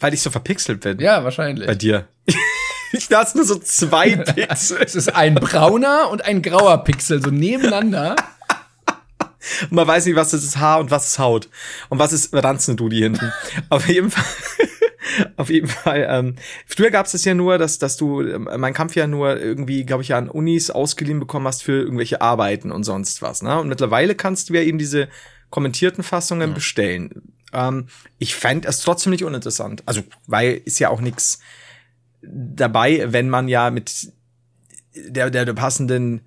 Weil 0.00 0.14
ich 0.14 0.22
so 0.22 0.30
verpixelt 0.30 0.80
bin. 0.80 0.98
Ja, 0.98 1.24
wahrscheinlich. 1.24 1.66
Bei 1.66 1.74
dir. 1.74 2.08
ich 2.92 3.08
da 3.08 3.26
nur 3.34 3.44
so 3.44 3.56
zwei 3.56 4.16
Pixel. 4.16 4.78
es 4.80 4.94
ist 4.94 5.14
ein 5.14 5.34
brauner 5.34 6.10
und 6.10 6.24
ein 6.24 6.42
grauer 6.42 6.84
Pixel, 6.84 7.22
so 7.22 7.30
nebeneinander. 7.30 8.16
Und 9.62 9.72
man 9.72 9.86
weiß 9.86 10.06
nicht, 10.06 10.16
was 10.16 10.30
das 10.30 10.44
ist 10.44 10.58
Haar 10.58 10.80
und 10.80 10.90
was 10.90 11.08
ist 11.08 11.18
Haut. 11.18 11.48
Und 11.88 11.98
was 11.98 12.12
ist 12.12 12.32
Ranznuduli 12.32 12.98
hinten. 12.98 13.32
Auf 13.68 13.88
jeden 13.88 14.10
Fall. 14.10 14.24
Auf 15.36 15.50
jeden 15.50 15.68
Fall. 15.68 16.06
Ähm, 16.08 16.36
früher 16.66 16.90
gab 16.90 17.06
es 17.06 17.12
das 17.12 17.24
ja 17.24 17.34
nur, 17.34 17.58
dass, 17.58 17.78
dass 17.78 17.96
du 17.96 18.22
ähm, 18.22 18.48
mein 18.56 18.74
Kampf 18.74 18.96
ja 18.96 19.06
nur 19.06 19.38
irgendwie, 19.38 19.84
glaube 19.84 20.02
ich, 20.02 20.08
ja 20.08 20.18
an 20.18 20.28
Unis 20.28 20.70
ausgeliehen 20.70 21.20
bekommen 21.20 21.46
hast 21.46 21.62
für 21.62 21.82
irgendwelche 21.82 22.20
Arbeiten 22.20 22.72
und 22.72 22.84
sonst 22.84 23.22
was. 23.22 23.42
Ne? 23.42 23.58
Und 23.58 23.68
mittlerweile 23.68 24.14
kannst 24.14 24.48
du 24.48 24.54
ja 24.54 24.62
eben 24.62 24.78
diese 24.78 25.08
kommentierten 25.50 26.02
Fassungen 26.02 26.50
mhm. 26.50 26.54
bestellen. 26.54 27.34
Ähm, 27.52 27.86
ich 28.18 28.34
fände 28.34 28.68
es 28.68 28.80
trotzdem 28.80 29.10
nicht 29.10 29.24
uninteressant. 29.24 29.82
Also, 29.86 30.02
weil 30.26 30.60
ist 30.64 30.78
ja 30.78 30.88
auch 30.88 31.00
nichts 31.00 31.38
dabei, 32.22 33.04
wenn 33.08 33.28
man 33.28 33.48
ja 33.48 33.70
mit 33.70 34.12
der, 34.94 35.30
der, 35.30 35.44
der 35.44 35.52
passenden 35.52 36.22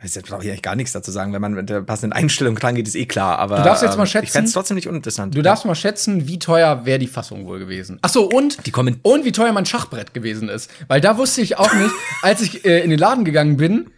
Jetzt 0.00 0.28
brauche 0.28 0.44
ich 0.44 0.48
eigentlich 0.48 0.62
gar 0.62 0.76
nichts 0.76 0.92
dazu 0.92 1.10
sagen. 1.10 1.32
Wenn 1.32 1.40
man 1.40 1.54
mit 1.54 1.68
der 1.68 1.80
passenden 1.80 2.12
Einstellung 2.12 2.54
dran 2.54 2.76
geht, 2.76 2.86
ist 2.86 2.94
eh 2.94 3.06
klar. 3.06 3.38
Aber 3.38 3.56
du 3.56 3.62
darfst 3.64 3.82
jetzt 3.82 3.96
mal 3.96 4.06
schätzen. 4.06 4.26
Ich 4.26 4.30
fände 4.30 4.46
es 4.46 4.52
trotzdem 4.52 4.76
nicht 4.76 4.86
uninteressant. 4.86 5.34
Du 5.34 5.42
darfst 5.42 5.64
mal 5.64 5.74
schätzen, 5.74 6.28
wie 6.28 6.38
teuer 6.38 6.86
wäre 6.86 7.00
die 7.00 7.08
Fassung 7.08 7.46
wohl 7.46 7.58
gewesen. 7.58 7.98
Ach 8.02 8.08
so 8.08 8.28
und 8.28 8.64
die 8.66 8.70
kommen 8.70 9.00
und 9.02 9.24
wie 9.24 9.32
teuer 9.32 9.52
mein 9.52 9.66
Schachbrett 9.66 10.14
gewesen 10.14 10.48
ist, 10.48 10.70
weil 10.86 11.00
da 11.00 11.18
wusste 11.18 11.40
ich 11.40 11.58
auch 11.58 11.72
nicht, 11.74 11.90
als 12.22 12.42
ich 12.42 12.64
äh, 12.64 12.80
in 12.80 12.90
den 12.90 12.98
Laden 12.98 13.24
gegangen 13.24 13.56
bin, 13.56 13.90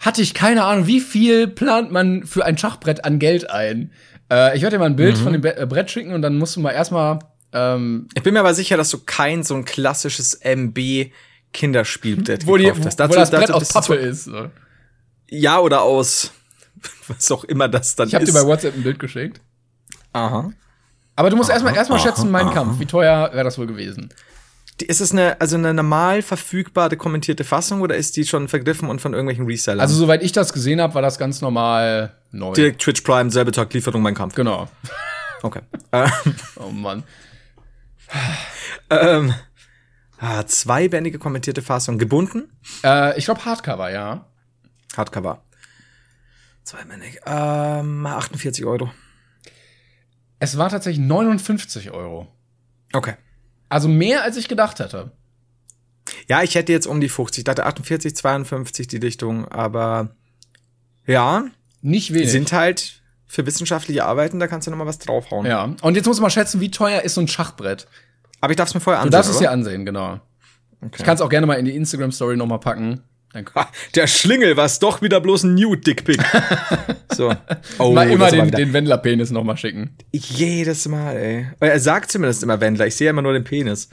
hatte 0.00 0.20
ich 0.20 0.34
keine 0.34 0.64
Ahnung, 0.64 0.88
wie 0.88 1.00
viel 1.00 1.46
plant 1.46 1.92
man 1.92 2.26
für 2.26 2.44
ein 2.44 2.58
Schachbrett 2.58 3.04
an 3.04 3.20
Geld 3.20 3.48
ein. 3.48 3.92
Äh, 4.30 4.56
ich 4.56 4.62
werde 4.62 4.76
dir 4.76 4.80
mal 4.80 4.86
ein 4.86 4.96
Bild 4.96 5.16
mhm. 5.18 5.22
von 5.22 5.32
dem 5.32 5.42
Be 5.42 5.56
äh, 5.56 5.66
Brett 5.66 5.90
schicken 5.92 6.12
und 6.12 6.22
dann 6.22 6.38
musst 6.38 6.56
du 6.56 6.60
mal 6.60 6.72
erstmal. 6.72 7.20
Ähm, 7.52 8.08
ich 8.14 8.24
bin 8.24 8.34
mir 8.34 8.40
aber 8.40 8.54
sicher, 8.54 8.76
dass 8.76 8.90
du 8.90 8.98
kein 9.06 9.44
so 9.44 9.54
ein 9.54 9.64
klassisches 9.64 10.34
MB 10.42 11.12
Kinderspielbrett 11.52 12.44
gekauft 12.44 12.84
hast. 12.84 12.96
Dazu, 12.98 13.12
wo 13.12 13.14
das 13.14 13.30
Brett 13.30 13.52
aus 13.52 13.72
Pappe 13.72 13.94
ist. 13.94 14.24
So. 14.24 14.50
Ja, 15.28 15.58
oder 15.60 15.82
aus 15.82 16.32
was 17.08 17.30
auch 17.30 17.44
immer 17.44 17.68
das 17.68 17.96
dann 17.96 18.08
ich 18.08 18.14
hab 18.14 18.22
ist. 18.22 18.28
Ich 18.28 18.34
habe 18.34 18.44
dir 18.44 18.46
bei 18.46 18.52
WhatsApp 18.52 18.74
ein 18.74 18.82
Bild 18.82 18.98
geschickt. 18.98 19.40
Aha. 20.12 20.50
Aber 21.16 21.30
du 21.30 21.36
musst 21.36 21.50
erstmal 21.50 21.74
erstmal 21.74 21.98
schätzen, 21.98 22.30
mein. 22.30 22.50
Kampf. 22.50 22.78
Wie 22.78 22.86
teuer 22.86 23.30
wäre 23.32 23.44
das 23.44 23.58
wohl 23.58 23.66
gewesen? 23.66 24.12
Ist 24.82 25.00
es 25.00 25.12
eine, 25.12 25.40
also 25.40 25.56
eine 25.56 25.72
normal 25.72 26.20
verfügbare 26.20 26.98
kommentierte 26.98 27.44
Fassung 27.44 27.80
oder 27.80 27.96
ist 27.96 28.14
die 28.16 28.26
schon 28.26 28.46
vergriffen 28.46 28.90
und 28.90 29.00
von 29.00 29.14
irgendwelchen 29.14 29.46
Resellern? 29.46 29.80
Also, 29.80 29.94
soweit 29.94 30.22
ich 30.22 30.32
das 30.32 30.52
gesehen 30.52 30.82
habe, 30.82 30.94
war 30.94 31.00
das 31.00 31.18
ganz 31.18 31.40
normal 31.40 32.14
neu. 32.30 32.52
Direkt 32.52 32.82
Twitch 32.82 33.00
Prime, 33.00 33.30
selbe 33.30 33.52
Tag 33.52 33.72
Lieferung, 33.72 34.02
mein 34.02 34.14
Kampf. 34.14 34.34
Genau. 34.34 34.68
Okay. 35.42 35.60
oh 36.56 36.70
Mann. 36.70 37.04
ähm, 38.90 39.34
ah, 40.18 40.44
zweibändige 40.44 41.18
kommentierte 41.18 41.62
Fassung. 41.62 41.96
Gebunden? 41.96 42.52
Äh, 42.84 43.18
ich 43.18 43.24
glaube 43.24 43.46
Hardcover, 43.46 43.90
ja. 43.90 44.26
Hardcover. 44.96 45.42
Zweibändig. 46.64 47.20
Ähm, 47.26 48.04
48 48.06 48.64
Euro. 48.64 48.90
Es 50.38 50.58
war 50.58 50.68
tatsächlich 50.68 51.04
59 51.06 51.90
Euro. 51.92 52.28
Okay. 52.92 53.14
Also 53.68 53.88
mehr, 53.88 54.22
als 54.22 54.36
ich 54.36 54.48
gedacht 54.48 54.78
hätte. 54.80 55.12
Ja, 56.28 56.42
ich 56.42 56.54
hätte 56.54 56.72
jetzt 56.72 56.86
um 56.86 57.00
die 57.00 57.08
50. 57.08 57.38
Ich 57.40 57.44
dachte 57.44 57.66
48, 57.66 58.14
52 58.14 58.86
die 58.86 59.00
Dichtung, 59.00 59.46
aber 59.48 60.10
ja, 61.06 61.44
Nicht 61.82 62.10
die 62.10 62.14
wenig. 62.14 62.30
sind 62.30 62.52
halt 62.52 63.02
für 63.26 63.44
wissenschaftliche 63.44 64.04
Arbeiten, 64.04 64.38
da 64.38 64.46
kannst 64.46 64.66
du 64.66 64.70
noch 64.70 64.78
mal 64.78 64.86
was 64.86 64.98
draufhauen. 65.00 65.46
ja. 65.46 65.74
Und 65.82 65.96
jetzt 65.96 66.06
muss 66.06 66.18
man 66.18 66.24
mal 66.26 66.30
schätzen, 66.30 66.60
wie 66.60 66.70
teuer 66.70 67.00
ist 67.02 67.14
so 67.14 67.20
ein 67.20 67.26
Schachbrett. 67.28 67.88
Aber 68.40 68.52
ich 68.52 68.56
darf 68.56 68.68
es 68.68 68.74
mir 68.74 68.80
vorher 68.80 69.00
Du 69.00 69.06
ansehen. 69.06 69.12
darfst 69.18 69.30
es 69.32 69.40
ja 69.40 69.50
ansehen, 69.50 69.84
genau. 69.84 70.20
Ich 70.96 71.02
kann 71.04 71.14
es 71.16 71.20
auch 71.20 71.28
gerne 71.28 71.46
mal 71.46 71.54
in 71.54 71.64
die 71.64 71.74
Instagram-Story 71.74 72.36
noch 72.36 72.46
mal 72.46 72.58
packen. 72.58 73.02
Dann 73.36 73.46
Ha, 73.54 73.68
der 73.94 74.06
Schlingel 74.06 74.56
war 74.56 74.70
doch 74.80 75.02
wieder 75.02 75.20
bloß 75.20 75.42
ein 75.42 75.54
Nude-Dickpick. 75.56 76.22
so. 77.14 77.34
Oh, 77.78 77.92
mal 77.92 78.08
immer 78.08 78.30
den, 78.30 78.50
den 78.50 78.72
Wendler-Penis 78.72 79.30
noch 79.30 79.44
mal 79.44 79.58
schicken. 79.58 79.94
Jedes 80.12 80.88
Mal, 80.88 81.16
ey. 81.16 81.46
Er 81.60 81.80
sagt 81.80 82.10
zumindest 82.10 82.42
immer 82.42 82.60
Wendler. 82.60 82.86
Ich 82.86 82.96
sehe 82.96 83.06
ja 83.06 83.10
immer 83.10 83.20
nur 83.20 83.34
den 83.34 83.44
Penis. 83.44 83.90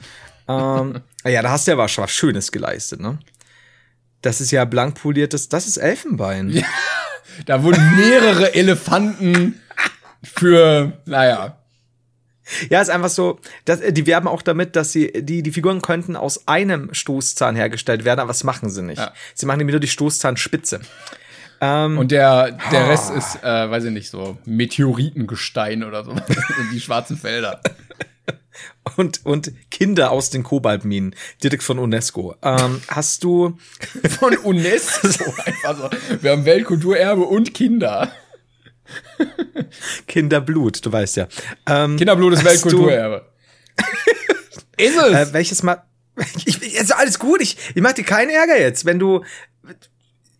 ähm, 0.48 1.00
ja, 1.26 1.42
da 1.42 1.50
hast 1.50 1.66
du 1.66 1.72
ja 1.72 1.78
was, 1.78 1.98
was 1.98 2.10
Schönes 2.10 2.52
geleistet, 2.52 3.00
ne? 3.00 3.18
Das 4.22 4.40
ist 4.40 4.50
ja 4.50 4.64
blank 4.64 4.94
poliertes, 4.94 5.50
das 5.50 5.66
ist 5.66 5.76
Elfenbein. 5.76 6.64
Da 7.46 7.64
wurden 7.64 7.96
mehrere 7.96 8.54
Elefanten 8.54 9.60
für, 10.22 10.92
naja, 11.04 11.58
Ja, 12.68 12.80
ist 12.80 12.90
einfach 12.90 13.08
so, 13.08 13.38
dass, 13.64 13.80
äh, 13.80 13.92
die 13.92 14.06
werben 14.06 14.28
auch 14.28 14.42
damit, 14.42 14.76
dass 14.76 14.92
sie, 14.92 15.12
die, 15.12 15.42
die 15.42 15.52
Figuren 15.52 15.82
könnten 15.82 16.16
aus 16.16 16.46
einem 16.46 16.92
Stoßzahn 16.92 17.56
hergestellt 17.56 18.04
werden, 18.04 18.20
aber 18.20 18.28
das 18.28 18.44
machen 18.44 18.70
sie 18.70 18.82
nicht. 18.82 18.98
Ja. 18.98 19.12
Sie 19.34 19.46
machen 19.46 19.58
nämlich 19.58 19.72
nur 19.74 19.80
die 19.80 19.88
Stoßzahnspitze. 19.88 20.80
Ähm, 21.60 21.98
Und 21.98 22.10
der, 22.10 22.52
der 22.72 22.88
Rest 22.88 23.10
ist, 23.10 23.42
äh, 23.42 23.70
weiß 23.70 23.84
ich 23.84 23.92
nicht, 23.92 24.10
so 24.10 24.36
Meteoritengestein 24.44 25.84
oder 25.84 26.04
so. 26.04 26.14
die 26.72 26.80
schwarzen 26.80 27.16
Felder. 27.16 27.60
und, 28.96 29.24
und 29.24 29.52
Kinder 29.70 30.10
aus 30.10 30.30
den 30.30 30.42
Kobaltminen, 30.42 31.14
direkt 31.42 31.62
von 31.62 31.78
UNESCO. 31.78 32.36
Ähm, 32.42 32.82
hast 32.88 33.24
du, 33.24 33.56
Von 34.20 34.36
UNESCO. 34.36 35.32
Einfach 35.44 35.76
so. 35.76 35.90
Wir 36.22 36.32
haben 36.32 36.44
Weltkulturerbe 36.44 37.22
und 37.22 37.54
Kinder. 37.54 38.12
Kinderblut, 40.06 40.84
du 40.84 40.92
weißt 40.92 41.16
ja. 41.16 41.28
Ähm, 41.66 41.96
Kinderblut 41.96 42.34
ist 42.34 42.44
Weltkulturerbe. 42.44 43.26
ist 44.76 44.96
es? 44.96 45.12
Äh, 45.12 45.32
welches 45.32 45.62
Mal? 45.62 45.82
Ich, 46.46 46.62
ist 46.62 46.94
alles 46.94 47.18
gut. 47.18 47.40
Ich, 47.40 47.56
ich 47.74 47.82
mach 47.82 47.92
dir 47.92 48.04
keinen 48.04 48.30
Ärger 48.30 48.58
jetzt, 48.58 48.84
wenn 48.84 48.98
du. 48.98 49.24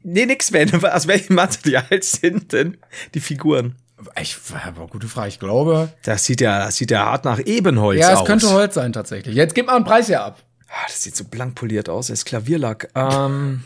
Nee, 0.03 0.27
nix, 0.27 0.53
wenn. 0.53 0.73
Aus 0.85 1.07
welchem 1.09 1.35
Material 1.35 1.85
sind 2.03 2.53
denn 2.53 2.77
die 3.15 3.21
Figuren? 3.21 3.75
ich, 4.21 4.37
aber 4.67 4.87
gute 4.87 5.09
Frage. 5.09 5.29
Ich 5.29 5.41
glaube. 5.41 5.93
Das 6.03 6.25
sieht 6.25 6.41
ja, 6.41 6.67
das 6.67 6.77
sieht 6.77 6.91
ja 6.91 7.07
hart 7.07 7.25
nach 7.25 7.41
Ebenholz 7.45 8.01
Ja, 8.01 8.13
aus. 8.15 8.21
es 8.21 8.27
könnte 8.27 8.51
Holz 8.51 8.75
sein 8.75 8.93
tatsächlich. 8.93 9.35
Jetzt 9.35 9.55
gib 9.55 9.67
mal 9.67 9.77
einen 9.77 9.85
Preis 9.85 10.07
hier 10.07 10.23
ab. 10.23 10.43
Ah, 10.69 10.85
das 10.87 11.03
sieht 11.03 11.17
so 11.17 11.25
blank 11.25 11.55
poliert 11.55 11.89
aus. 11.89 12.09
Das 12.09 12.19
ist 12.21 12.25
Klavierlack. 12.25 12.91
Ähm, 12.95 13.63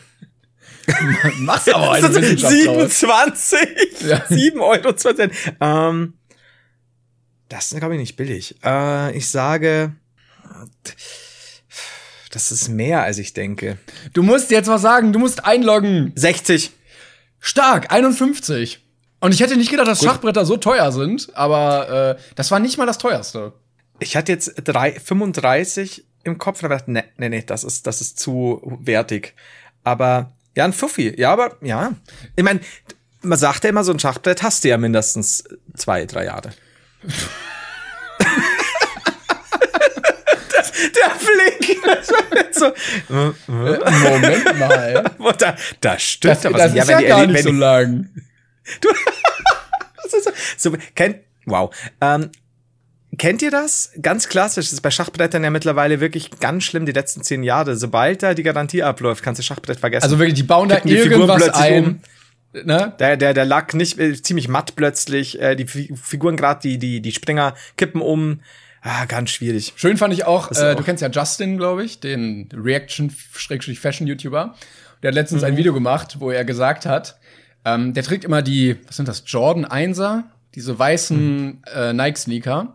Mach's 1.38 1.68
aber 1.68 1.92
eine 1.92 2.08
Wissenschaft 2.14 2.66
draus. 2.66 3.00
27. 3.00 3.58
Ja. 4.08 4.24
7 4.28 4.60
Euro 4.60 4.92
20. 4.92 5.30
Ähm, 5.60 6.14
das 7.48 7.72
ist, 7.72 7.78
glaube 7.78 7.94
ich, 7.94 8.00
nicht 8.00 8.16
billig. 8.16 8.56
Äh, 8.64 9.16
ich 9.16 9.28
sage, 9.28 9.94
das 12.30 12.52
ist 12.52 12.68
mehr, 12.68 13.02
als 13.02 13.18
ich 13.18 13.32
denke. 13.32 13.78
Du 14.12 14.22
musst 14.22 14.50
jetzt 14.50 14.68
was 14.68 14.82
sagen. 14.82 15.12
Du 15.12 15.18
musst 15.18 15.44
einloggen. 15.44 16.12
60. 16.14 16.72
Stark, 17.40 17.92
51. 17.92 18.84
Und 19.20 19.34
ich 19.34 19.40
hätte 19.40 19.56
nicht 19.56 19.70
gedacht, 19.70 19.88
dass 19.88 20.02
Schachbretter 20.02 20.44
so 20.44 20.56
teuer 20.56 20.92
sind, 20.92 21.34
aber 21.36 22.16
äh, 22.18 22.22
das 22.36 22.50
war 22.50 22.60
nicht 22.60 22.78
mal 22.78 22.86
das 22.86 22.98
teuerste. 22.98 23.52
Ich 23.98 24.16
hatte 24.16 24.30
jetzt 24.30 24.54
drei, 24.62 24.92
35 24.92 26.04
im 26.24 26.38
Kopf 26.38 26.62
und 26.62 26.70
habe 26.70 26.74
gedacht, 26.74 26.88
nee, 26.88 27.02
nee, 27.16 27.28
nee, 27.28 27.42
das 27.44 27.64
ist, 27.64 27.86
das 27.86 28.00
ist 28.00 28.18
zu 28.18 28.60
wertig. 28.80 29.34
Aber 29.82 30.32
ja, 30.56 30.64
ein 30.64 30.72
Fuffi. 30.72 31.14
Ja, 31.18 31.32
aber 31.32 31.56
ja. 31.60 31.92
Ich 32.36 32.44
meine, 32.44 32.60
man 33.22 33.38
sagt 33.38 33.64
ja 33.64 33.70
immer, 33.70 33.84
so 33.84 33.92
ein 33.92 33.98
Schachbrett 33.98 34.42
hast 34.42 34.64
du 34.64 34.68
ja 34.68 34.78
mindestens 34.78 35.44
zwei, 35.76 36.04
drei 36.06 36.24
Jahre. 36.26 36.50
das, 40.50 40.72
der 40.92 41.12
Blick. 41.18 41.78
Das 41.84 42.08
war 42.10 42.36
jetzt 42.36 42.58
so, 42.58 42.72
Moment 43.46 44.58
mal. 44.58 45.04
Da, 45.38 45.56
da 45.80 45.98
stimmt 45.98 46.36
Das, 46.36 46.46
aber 46.46 46.58
das 46.58 46.72
so. 46.72 46.78
ist 46.78 46.88
ja 46.88 46.98
die 46.98 47.06
gar 47.06 47.26
nicht 47.26 47.42
so 47.42 47.52
lang. 47.52 48.10
Ist 50.04 50.24
so, 50.24 50.30
so 50.70 50.76
kennt, 50.94 51.18
wow. 51.44 51.74
Ähm, 52.00 52.30
kennt 53.18 53.42
ihr 53.42 53.50
das? 53.50 53.92
Ganz 54.00 54.28
klassisch, 54.28 54.66
das 54.66 54.72
ist 54.74 54.80
bei 54.80 54.90
Schachbrettern 54.90 55.44
ja 55.44 55.50
mittlerweile 55.50 56.00
wirklich 56.00 56.30
ganz 56.40 56.64
schlimm 56.64 56.86
die 56.86 56.92
letzten 56.92 57.22
zehn 57.22 57.42
Jahre. 57.42 57.76
Sobald 57.76 58.22
da 58.22 58.34
die 58.34 58.42
Garantie 58.42 58.82
abläuft, 58.82 59.22
kannst 59.22 59.38
du 59.38 59.42
Schachbrett 59.42 59.78
vergessen. 59.80 60.04
Also 60.04 60.18
wirklich, 60.18 60.34
die 60.34 60.42
bauen 60.44 60.68
da 60.68 60.76
Kippen 60.76 60.88
die 60.90 60.96
Figuren 60.98 61.20
irgendwas 61.28 61.42
plötzlich 61.44 61.64
ein. 61.64 61.84
um. 61.84 62.00
Ne? 62.64 62.94
der, 62.98 63.18
der, 63.18 63.34
der 63.34 63.44
Lack 63.44 63.74
nicht 63.74 63.98
äh, 63.98 64.20
ziemlich 64.22 64.48
matt 64.48 64.74
plötzlich, 64.74 65.38
äh, 65.40 65.54
die 65.54 65.66
Fi- 65.66 65.92
Figuren 66.02 66.36
gerade, 66.36 66.60
die, 66.62 66.78
die, 66.78 67.02
die 67.02 67.12
Springer 67.12 67.54
kippen 67.76 68.00
um. 68.00 68.40
Ah, 68.80 69.04
ganz 69.04 69.30
schwierig. 69.30 69.74
Schön 69.76 69.98
fand 69.98 70.14
ich 70.14 70.24
auch, 70.24 70.50
äh, 70.52 70.72
auch- 70.72 70.76
du 70.76 70.82
kennst 70.82 71.02
ja 71.02 71.10
Justin, 71.10 71.58
glaube 71.58 71.84
ich, 71.84 72.00
den 72.00 72.48
Reaction-Fashion-YouTuber. 72.54 74.54
Der 75.02 75.08
hat 75.08 75.14
Mhm. 75.14 75.18
letztens 75.18 75.42
ein 75.44 75.56
Video 75.56 75.72
gemacht, 75.72 76.16
wo 76.20 76.30
er 76.30 76.44
gesagt 76.44 76.86
hat, 76.86 77.18
ähm, 77.64 77.92
der 77.94 78.02
trägt 78.02 78.24
immer 78.24 78.42
die, 78.42 78.76
was 78.86 78.96
sind 78.96 79.08
das, 79.08 79.22
Jordan 79.26 79.64
1er, 79.66 80.24
diese 80.54 80.78
weißen 80.78 81.36
Mhm. 81.46 81.58
äh, 81.74 81.92
Nike-Sneaker. 81.92 82.74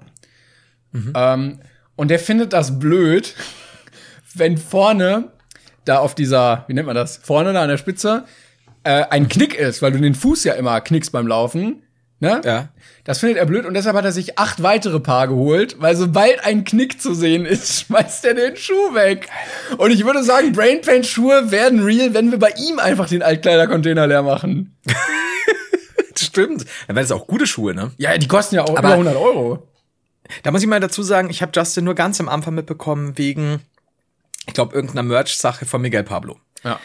Ähm, 1.15 1.59
und 1.95 2.07
der 2.11 2.19
findet 2.19 2.53
das 2.53 2.79
blöd, 2.79 3.35
wenn 4.35 4.57
vorne 4.57 5.31
da 5.85 5.97
auf 5.99 6.15
dieser, 6.15 6.63
wie 6.67 6.73
nennt 6.73 6.87
man 6.87 6.95
das, 6.95 7.17
vorne 7.17 7.53
da 7.53 7.61
an 7.63 7.69
der 7.69 7.77
Spitze 7.77 8.25
äh, 8.83 9.03
ein 9.09 9.27
Knick 9.27 9.55
ist, 9.55 9.81
weil 9.81 9.91
du 9.91 9.99
den 9.99 10.15
Fuß 10.15 10.43
ja 10.45 10.53
immer 10.53 10.79
knickst 10.81 11.11
beim 11.11 11.27
Laufen. 11.27 11.83
Ne? 12.19 12.39
Ja. 12.45 12.69
Das 13.03 13.19
findet 13.19 13.37
er 13.37 13.45
blöd 13.45 13.65
und 13.65 13.73
deshalb 13.73 13.97
hat 13.97 14.05
er 14.05 14.13
sich 14.13 14.39
acht 14.39 14.63
weitere 14.63 15.01
Paar 15.01 15.27
geholt, 15.27 15.75
weil 15.81 15.93
sobald 15.97 16.41
ein 16.45 16.63
Knick 16.63 17.01
zu 17.01 17.13
sehen 17.13 17.45
ist, 17.45 17.81
schmeißt 17.87 18.23
er 18.25 18.33
den 18.33 18.55
Schuh 18.55 18.93
weg. 18.93 19.27
Und 19.77 19.91
ich 19.91 20.05
würde 20.05 20.23
sagen, 20.23 20.53
Brainpaint 20.53 21.05
Schuhe 21.05 21.51
werden 21.51 21.83
real, 21.83 22.13
wenn 22.13 22.31
wir 22.31 22.39
bei 22.39 22.53
ihm 22.57 22.79
einfach 22.79 23.09
den 23.09 23.23
Altkleidercontainer 23.23 24.07
leer 24.07 24.23
machen. 24.23 24.77
Stimmt. 26.17 26.65
Dann 26.87 26.95
wären 26.95 27.03
es 27.05 27.11
auch 27.11 27.27
gute 27.27 27.45
Schuhe, 27.47 27.73
ne? 27.75 27.91
Ja, 27.97 28.17
die 28.17 28.27
kosten 28.27 28.55
ja 28.55 28.63
auch 28.63 28.69
Aber- 28.77 28.79
über 28.79 28.91
100 28.93 29.15
Euro. 29.17 29.67
Da 30.43 30.51
muss 30.51 30.61
ich 30.61 30.67
mal 30.67 30.79
dazu 30.79 31.03
sagen, 31.03 31.29
ich 31.29 31.41
habe 31.41 31.51
Justin 31.53 31.85
nur 31.85 31.95
ganz 31.95 32.19
am 32.19 32.29
Anfang 32.29 32.55
mitbekommen 32.55 33.17
wegen, 33.17 33.61
ich 34.47 34.53
glaube, 34.53 34.75
irgendeiner 34.75 35.03
Merch-Sache 35.03 35.65
von 35.65 35.81
Miguel 35.81 36.03
Pablo. 36.03 36.39
Ja. 36.63 36.79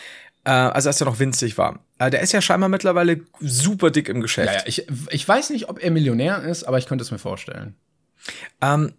Äh, 0.45 0.51
also 0.51 0.89
als 0.89 1.01
er 1.01 1.07
noch 1.07 1.19
winzig 1.19 1.59
war. 1.59 1.81
Äh, 1.99 2.11
der 2.11 2.21
ist 2.21 2.33
ja 2.33 2.41
scheinbar 2.41 2.69
mittlerweile 2.69 3.21
super 3.41 3.91
dick 3.91 4.09
im 4.09 4.21
Geschäft. 4.21 4.53
Ja, 4.53 4.59
ja, 4.61 4.67
ich, 4.67 4.87
ich 5.11 5.29
weiß 5.29 5.51
nicht, 5.51 5.69
ob 5.69 5.83
er 5.83 5.91
Millionär 5.91 6.43
ist, 6.43 6.65
aber 6.65 6.79
ich 6.79 6.87
könnte 6.87 7.03
es 7.03 7.11
mir 7.11 7.19
vorstellen. 7.19 7.75
Ähm, 8.61 8.95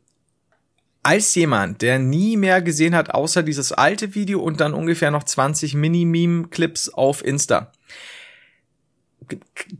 als 1.04 1.34
jemand, 1.36 1.82
der 1.82 1.98
nie 1.98 2.38
mehr 2.38 2.62
gesehen 2.62 2.94
hat, 2.94 3.14
außer 3.14 3.42
dieses 3.42 3.72
alte 3.72 4.16
Video 4.16 4.42
und 4.42 4.60
dann 4.60 4.74
ungefähr 4.74 5.12
noch 5.12 5.24
20 5.24 5.74
Mini-Meme-Clips 5.74 6.90
auf 6.90 7.24
Insta. 7.26 7.72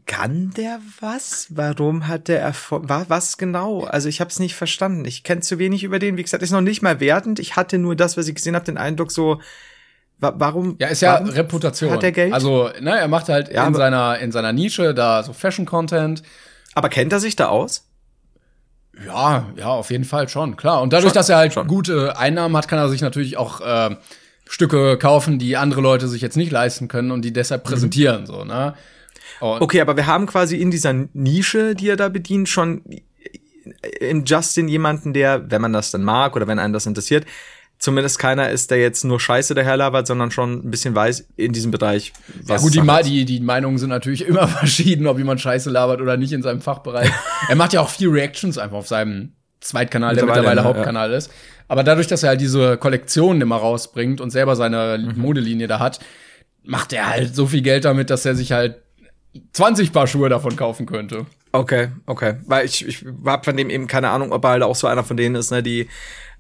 Kann 0.06 0.52
der 0.56 0.80
was? 1.00 1.48
Warum 1.50 2.08
hat 2.08 2.28
der 2.28 2.42
Erfolg? 2.42 2.84
Was 2.88 3.38
genau? 3.38 3.84
Also 3.84 4.10
ich 4.10 4.20
habe 4.22 4.30
es 4.30 4.40
nicht 4.40 4.56
verstanden. 4.56 5.06
Ich 5.06 5.24
kenne 5.24 5.42
zu 5.42 5.60
wenig 5.60 5.84
über 5.84 6.00
den. 6.00 6.18
Wie 6.18 6.24
gesagt, 6.24 6.44
ist 6.44 6.52
noch 6.52 6.62
nicht 6.62 6.82
mal 6.82 7.00
wertend. 7.00 7.40
Ich 7.40 7.56
hatte 7.56 7.78
nur 7.78 7.96
das, 7.96 8.18
was 8.18 8.28
ich 8.28 8.36
gesehen 8.36 8.56
habe, 8.56 8.66
den 8.66 8.78
Eindruck 8.78 9.12
so, 9.12 9.42
wa 10.20 10.34
warum? 10.38 10.76
Ja, 10.80 10.88
ist 10.88 11.02
ja 11.02 11.16
Reputation. 11.16 11.92
Hat 11.92 12.04
er 12.04 12.12
Geld? 12.12 12.34
Also, 12.34 12.70
ne, 12.80 12.98
er 12.98 13.08
macht 13.08 13.30
halt 13.30 13.52
Ja, 13.52 13.66
in 13.68 13.74
seiner 13.74 14.20
in 14.20 14.32
seiner 14.32 14.54
Nische 14.54 14.94
da 14.94 15.24
so 15.24 15.34
Fashion 15.34 15.66
Content. 15.66 16.24
Aber 16.76 16.90
kennt 16.90 17.12
er 17.14 17.20
sich 17.20 17.36
da 17.36 17.48
aus? 17.48 17.86
Ja, 19.06 19.48
ja, 19.56 19.68
auf 19.68 19.92
jeden 19.92 20.04
Fall 20.04 20.28
schon, 20.28 20.58
klar. 20.58 20.82
Und 20.82 20.92
dadurch, 20.92 21.12
Schon, 21.12 21.16
dass 21.16 21.30
er 21.30 21.38
halt 21.38 21.54
schon. 21.54 21.68
gute 21.68 22.18
Einnahmen 22.18 22.56
hat, 22.58 22.68
kann 22.68 22.80
er 22.80 22.90
sich 22.90 23.02
natürlich 23.02 23.38
auch 23.38 23.62
äh, 23.62 23.96
Stücke 24.48 24.98
kaufen, 24.98 25.40
die 25.40 25.56
andere 25.58 25.80
Leute 25.82 26.08
sich 26.08 26.22
jetzt 26.22 26.36
nicht 26.36 26.52
leisten 26.52 26.88
können 26.88 27.12
und 27.12 27.24
die 27.24 27.32
deshalb 27.32 27.64
präsentieren, 27.64 28.26
so, 28.26 28.44
ne? 28.44 28.74
Und 29.40 29.62
Okay, 29.62 29.82
aber 29.82 29.96
wir 29.96 30.08
haben 30.08 30.26
quasi 30.26 30.58
in 30.58 30.72
dieser 30.72 30.94
Nische, 31.14 31.76
die 31.76 31.90
er 31.90 31.96
da 31.96 32.10
bedient, 32.10 32.50
schon 32.50 32.84
im 34.00 34.26
Justin 34.26 34.68
jemanden, 34.68 35.14
der, 35.14 35.50
wenn 35.52 35.62
man 35.62 35.74
das 35.74 35.92
dann 35.92 36.04
mag 36.04 36.36
oder 36.36 36.48
wenn 36.48 36.60
einen 36.60 36.74
das 36.74 36.86
interessiert, 36.86 37.26
zumindest 37.78 38.20
keiner 38.20 38.50
ist, 38.50 38.72
der 38.72 38.80
jetzt 38.80 39.06
nur 39.06 39.20
Scheiße 39.20 39.56
daherlabert, 39.56 40.06
sondern 40.06 40.32
schon 40.32 40.66
ein 40.66 40.72
bisschen 40.72 40.94
weiß 40.94 41.28
in 41.38 41.54
diesem 41.54 41.72
Bereich, 41.72 42.14
ja, 42.28 42.56
was 42.56 42.62
gut, 42.62 42.74
die, 42.74 42.82
Ma 42.82 43.02
die, 43.02 43.26
die 43.26 43.40
Meinungen 43.40 43.78
sind 43.78 43.90
natürlich 43.90 44.26
immer 44.28 44.48
verschieden, 44.48 45.08
ob 45.08 45.18
jemand 45.18 45.42
Scheiße 45.42 45.70
labert 45.70 46.02
oder 46.02 46.18
nicht 46.18 46.34
in 46.34 46.42
seinem 46.42 46.62
Fachbereich. 46.62 47.10
er 47.50 47.56
macht 47.56 47.74
ja 47.74 47.82
auch 47.82 47.90
viel 47.90 48.10
Reactions 48.10 48.58
einfach 48.58 48.78
auf 48.78 48.88
seinem 48.88 49.34
Zweitkanal, 49.62 50.16
der 50.16 50.26
Mittlerweile, 50.26 50.62
ne, 50.62 50.68
Hauptkanal 50.68 51.12
ist. 51.12 51.32
Aber 51.68 51.84
dadurch, 51.84 52.08
dass 52.08 52.24
er 52.24 52.30
halt 52.30 52.42
diese 52.42 52.78
Kollektionen 52.78 53.42
immer 53.42 53.58
rausbringt 53.58 54.22
und 54.22 54.30
selber 54.30 54.56
seine 54.56 54.98
Mhm. 54.98 55.22
Modelinie 55.22 55.68
da 55.68 55.80
hat, 55.80 56.00
macht 56.64 56.94
er 56.94 57.08
halt 57.08 57.36
so 57.36 57.46
viel 57.46 57.62
Geld 57.62 57.86
damit, 57.86 58.10
dass 58.10 58.26
er 58.26 58.36
sich 58.36 58.52
halt 58.52 58.78
20 59.54 59.92
Paar 59.92 60.08
Schuhe 60.08 60.30
davon 60.30 60.56
kaufen 60.56 60.86
könnte. 60.86 61.26
Okay, 61.52 61.90
okay. 62.06 62.36
Weil 62.46 62.66
ich, 62.66 62.88
ich 62.88 63.06
hab 63.26 63.46
von 63.46 63.58
dem 63.58 63.70
eben 63.70 63.88
keine 63.88 64.10
Ahnung, 64.10 64.32
ob 64.32 64.44
er 64.46 64.52
halt 64.52 64.64
auch 64.64 64.76
so 64.76 64.88
einer 64.88 65.04
von 65.04 65.18
denen 65.18 65.36
ist, 65.36 65.52
ne, 65.52 65.64
die 65.64 65.88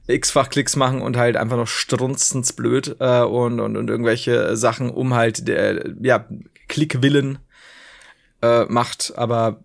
x-fach 0.07 0.49
Klicks 0.49 0.75
machen 0.75 1.01
und 1.01 1.17
halt 1.17 1.37
einfach 1.37 1.57
noch 1.57 1.67
strunzensblöd 1.67 2.97
äh, 2.99 3.21
und, 3.21 3.59
und, 3.59 3.77
und 3.77 3.89
irgendwelche 3.89 4.55
Sachen, 4.57 4.89
um 4.89 5.13
halt 5.13 5.47
der, 5.47 5.93
ja, 6.01 6.25
Klickwillen 6.67 7.39
äh, 8.41 8.65
macht. 8.65 9.13
Aber 9.15 9.59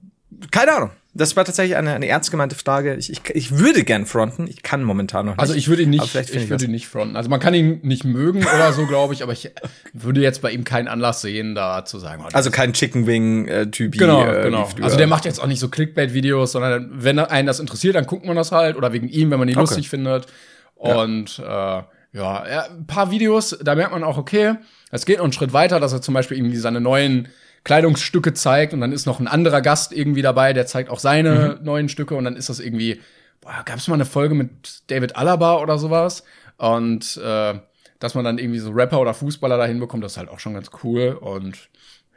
keine 0.50 0.74
Ahnung. 0.74 0.90
Das 1.16 1.36
war 1.36 1.44
tatsächlich 1.44 1.76
eine, 1.76 1.94
eine 1.94 2.08
ernst 2.08 2.32
gemeinte 2.32 2.56
Frage. 2.56 2.96
Ich, 2.96 3.08
ich, 3.10 3.20
ich 3.30 3.56
würde 3.58 3.84
gern 3.84 4.04
fronten. 4.04 4.48
Ich 4.48 4.62
kann 4.64 4.82
momentan 4.82 5.26
noch 5.26 5.32
nicht. 5.34 5.40
Also 5.40 5.54
ich 5.54 5.68
würde 5.68 5.82
ihn 5.82 5.90
nicht, 5.90 6.12
ich 6.14 6.34
ich 6.34 6.50
würde 6.50 6.64
ihn 6.64 6.72
nicht 6.72 6.88
fronten. 6.88 7.16
Also 7.16 7.30
man 7.30 7.38
kann 7.38 7.54
ihn 7.54 7.78
nicht 7.82 8.04
mögen 8.04 8.40
oder 8.44 8.72
so, 8.72 8.86
glaube 8.86 9.14
ich, 9.14 9.22
aber 9.22 9.32
ich 9.32 9.52
würde 9.92 10.20
jetzt 10.20 10.42
bei 10.42 10.50
ihm 10.50 10.64
keinen 10.64 10.88
Anlass 10.88 11.20
sehen, 11.20 11.54
da 11.54 11.84
zu 11.84 12.00
sagen. 12.00 12.24
oh, 12.24 12.30
Also 12.32 12.50
kein 12.50 12.72
Chicken 12.72 13.06
Wing 13.06 13.46
äh, 13.46 13.70
Typ. 13.70 13.96
Genau, 13.96 14.26
äh, 14.26 14.42
genau. 14.42 14.68
Also 14.82 14.96
der 14.96 15.06
macht 15.06 15.24
jetzt 15.24 15.40
auch 15.40 15.46
nicht 15.46 15.60
so 15.60 15.68
Clickbait-Videos, 15.68 16.50
sondern 16.52 16.90
wenn 16.92 17.18
einen 17.20 17.46
das 17.46 17.60
interessiert, 17.60 17.94
dann 17.94 18.06
guckt 18.06 18.26
man 18.26 18.34
das 18.34 18.50
halt 18.50 18.76
oder 18.76 18.92
wegen 18.92 19.08
ihm, 19.08 19.30
wenn 19.30 19.38
man 19.38 19.48
ihn 19.48 19.54
Okay. 19.54 19.60
lustig 19.60 19.88
findet. 19.88 20.26
Und 20.74 21.38
äh, 21.38 21.42
ja, 21.44 21.84
er, 22.12 22.70
ein 22.70 22.86
paar 22.86 23.10
Videos, 23.10 23.56
da 23.62 23.74
merkt 23.74 23.92
man 23.92 24.04
auch, 24.04 24.18
okay, 24.18 24.54
es 24.90 25.06
geht 25.06 25.18
noch 25.18 25.24
einen 25.24 25.32
Schritt 25.32 25.52
weiter, 25.52 25.80
dass 25.80 25.92
er 25.92 26.02
zum 26.02 26.14
Beispiel 26.14 26.36
irgendwie 26.36 26.56
seine 26.56 26.80
neuen 26.80 27.28
Kleidungsstücke 27.64 28.34
zeigt 28.34 28.72
und 28.72 28.80
dann 28.80 28.92
ist 28.92 29.06
noch 29.06 29.20
ein 29.20 29.26
anderer 29.26 29.62
Gast 29.62 29.92
irgendwie 29.92 30.22
dabei, 30.22 30.52
der 30.52 30.66
zeigt 30.66 30.90
auch 30.90 30.98
seine 30.98 31.58
neuen 31.62 31.88
Stücke 31.88 32.14
und 32.14 32.24
dann 32.24 32.36
ist 32.36 32.48
das 32.48 32.60
irgendwie, 32.60 33.00
boah, 33.40 33.62
gab 33.64 33.78
es 33.78 33.88
mal 33.88 33.94
eine 33.94 34.04
Folge 34.04 34.34
mit 34.34 34.82
David 34.90 35.16
Alaba 35.16 35.58
oder 35.58 35.78
sowas 35.78 36.24
und 36.58 37.16
äh, 37.16 37.54
dass 37.98 38.14
man 38.14 38.24
dann 38.24 38.38
irgendwie 38.38 38.58
so 38.58 38.70
Rapper 38.70 39.00
oder 39.00 39.14
Fußballer 39.14 39.56
dahin 39.56 39.80
bekommt, 39.80 40.04
das 40.04 40.12
ist 40.12 40.18
halt 40.18 40.28
auch 40.28 40.40
schon 40.40 40.54
ganz 40.54 40.70
cool 40.82 41.16
und 41.20 41.68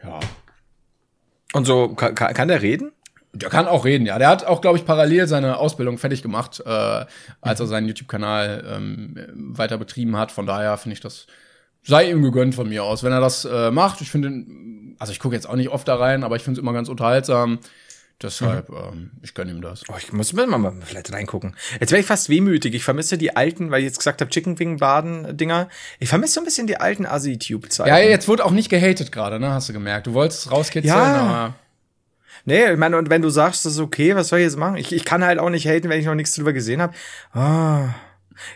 ja, 0.03 0.19
Und 1.53 1.65
so 1.65 1.89
kann, 1.89 2.13
kann 2.13 2.33
kann 2.33 2.47
der 2.49 2.61
reden? 2.61 2.91
der 3.33 3.49
kann 3.49 3.67
auch 3.67 3.85
reden, 3.85 4.05
ja. 4.05 4.17
Der 4.17 4.29
hat 4.29 4.45
auch, 4.45 4.61
glaube 4.61 4.77
ich, 4.77 4.85
parallel 4.85 5.27
seine 5.27 5.57
Ausbildung 5.57 5.97
fertig 5.97 6.21
gemacht, 6.21 6.61
äh, 6.65 7.05
als 7.41 7.59
er 7.59 7.67
seinen 7.67 7.87
YouTube-Kanal 7.87 8.63
ähm, 8.67 9.15
weiter 9.33 9.77
betrieben 9.77 10.17
hat. 10.17 10.31
Von 10.31 10.45
daher 10.45 10.77
finde 10.77 10.93
ich 10.93 11.01
das 11.01 11.27
sei 11.87 12.09
ihm 12.11 12.21
gegönnt 12.21 12.53
von 12.55 12.69
mir 12.69 12.83
aus, 12.83 13.03
wenn 13.03 13.11
er 13.11 13.21
das 13.21 13.45
äh, 13.45 13.71
macht. 13.71 14.01
Ich 14.01 14.11
finde, 14.11 14.45
also 14.99 15.11
ich 15.11 15.19
gucke 15.19 15.35
jetzt 15.35 15.47
auch 15.49 15.55
nicht 15.55 15.69
oft 15.69 15.87
da 15.87 15.95
rein, 15.95 16.23
aber 16.23 16.35
ich 16.35 16.43
finde 16.43 16.59
es 16.59 16.61
immer 16.61 16.73
ganz 16.73 16.89
unterhaltsam. 16.89 17.59
Deshalb, 18.19 18.69
ähm, 18.69 19.11
ich 19.21 19.35
gönne 19.35 19.51
ihm 19.51 19.61
das. 19.61 19.83
Oh, 19.89 19.93
ich 19.95 20.11
muss 20.11 20.33
mir 20.33 20.47
mal, 20.47 20.57
mal 20.57 20.73
vielleicht 20.83 21.13
reingucken. 21.13 21.55
Jetzt 21.79 21.91
wäre 21.91 21.99
ich 21.99 22.07
fast 22.07 22.29
wehmütig. 22.29 22.73
Ich 22.73 22.83
vermisse 22.83 23.15
die 23.15 23.35
alten, 23.35 23.69
weil 23.69 23.81
ich 23.81 23.85
jetzt 23.85 23.99
gesagt 23.99 24.21
habe, 24.21 24.31
Chicken 24.31 24.57
Wing 24.57 24.77
Baden 24.77 25.37
Dinger. 25.37 25.69
Ich 25.99 26.09
vermisse 26.09 26.33
so 26.33 26.41
ein 26.41 26.45
bisschen 26.45 26.65
die 26.65 26.77
alten 26.77 27.05
Asi-Tube-Zeiten. 27.05 27.89
Ja, 27.89 27.99
jetzt 27.99 28.27
wurde 28.27 28.43
auch 28.43 28.51
nicht 28.51 28.69
gehatet 28.69 29.11
gerade, 29.11 29.39
ne? 29.39 29.51
Hast 29.51 29.69
du 29.69 29.73
gemerkt. 29.73 30.07
Du 30.07 30.13
wolltest 30.15 30.47
es 30.47 30.51
rauskitzeln, 30.51 30.95
Ja. 30.97 31.03
aber 31.15 31.55
Nee, 32.45 32.71
ich 32.71 32.77
meine, 32.77 32.97
und 32.97 33.09
wenn 33.09 33.21
du 33.21 33.29
sagst, 33.29 33.65
das 33.65 33.73
ist 33.73 33.79
okay, 33.79 34.15
was 34.15 34.29
soll 34.29 34.39
ich 34.39 34.45
jetzt 34.45 34.57
machen? 34.57 34.77
Ich, 34.77 34.93
ich 34.93 35.03
kann 35.03 35.23
halt 35.23 35.37
auch 35.37 35.49
nicht 35.49 35.67
haten, 35.67 35.89
wenn 35.89 35.99
ich 35.99 36.05
noch 36.05 36.15
nichts 36.15 36.33
drüber 36.33 36.53
gesehen 36.53 36.81
habe. 36.81 36.93
Ah, 37.33 37.89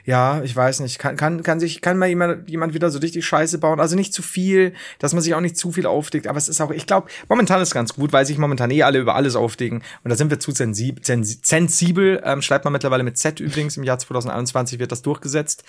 ja, 0.05 0.41
ich 0.43 0.55
weiß 0.55 0.79
nicht. 0.81 0.99
Kann, 0.99 1.15
kann, 1.15 1.43
kann 1.43 1.59
sich, 1.59 1.81
kann 1.81 1.97
mal 1.97 2.07
jemand, 2.09 2.49
jemand 2.49 2.73
wieder 2.73 2.89
so 2.89 2.99
richtig 2.99 3.25
Scheiße 3.25 3.57
bauen? 3.57 3.79
Also 3.79 3.95
nicht 3.95 4.13
zu 4.13 4.21
viel, 4.21 4.73
dass 4.99 5.13
man 5.13 5.21
sich 5.21 5.33
auch 5.35 5.41
nicht 5.41 5.57
zu 5.57 5.71
viel 5.71 5.85
aufdeckt. 5.85 6.27
Aber 6.27 6.37
es 6.37 6.47
ist 6.49 6.61
auch, 6.61 6.71
ich 6.71 6.85
glaube, 6.87 7.07
momentan 7.29 7.61
ist 7.61 7.73
ganz 7.73 7.93
gut, 7.93 8.13
weil 8.13 8.25
sich 8.25 8.37
momentan 8.37 8.71
eh 8.71 8.83
alle 8.83 8.99
über 8.99 9.15
alles 9.15 9.35
aufdecken. 9.35 9.83
Und 10.03 10.09
da 10.09 10.15
sind 10.15 10.29
wir 10.29 10.39
zu 10.39 10.51
sensib, 10.51 11.05
sensi 11.05 11.39
sensibel. 11.43 12.21
Ähm, 12.23 12.41
schreibt 12.41 12.65
man 12.65 12.73
mittlerweile 12.73 13.03
mit 13.03 13.17
Z 13.17 13.39
übrigens. 13.39 13.77
Im 13.77 13.83
Jahr 13.83 13.99
2021 13.99 14.79
wird 14.79 14.91
das 14.91 15.01
durchgesetzt. 15.01 15.63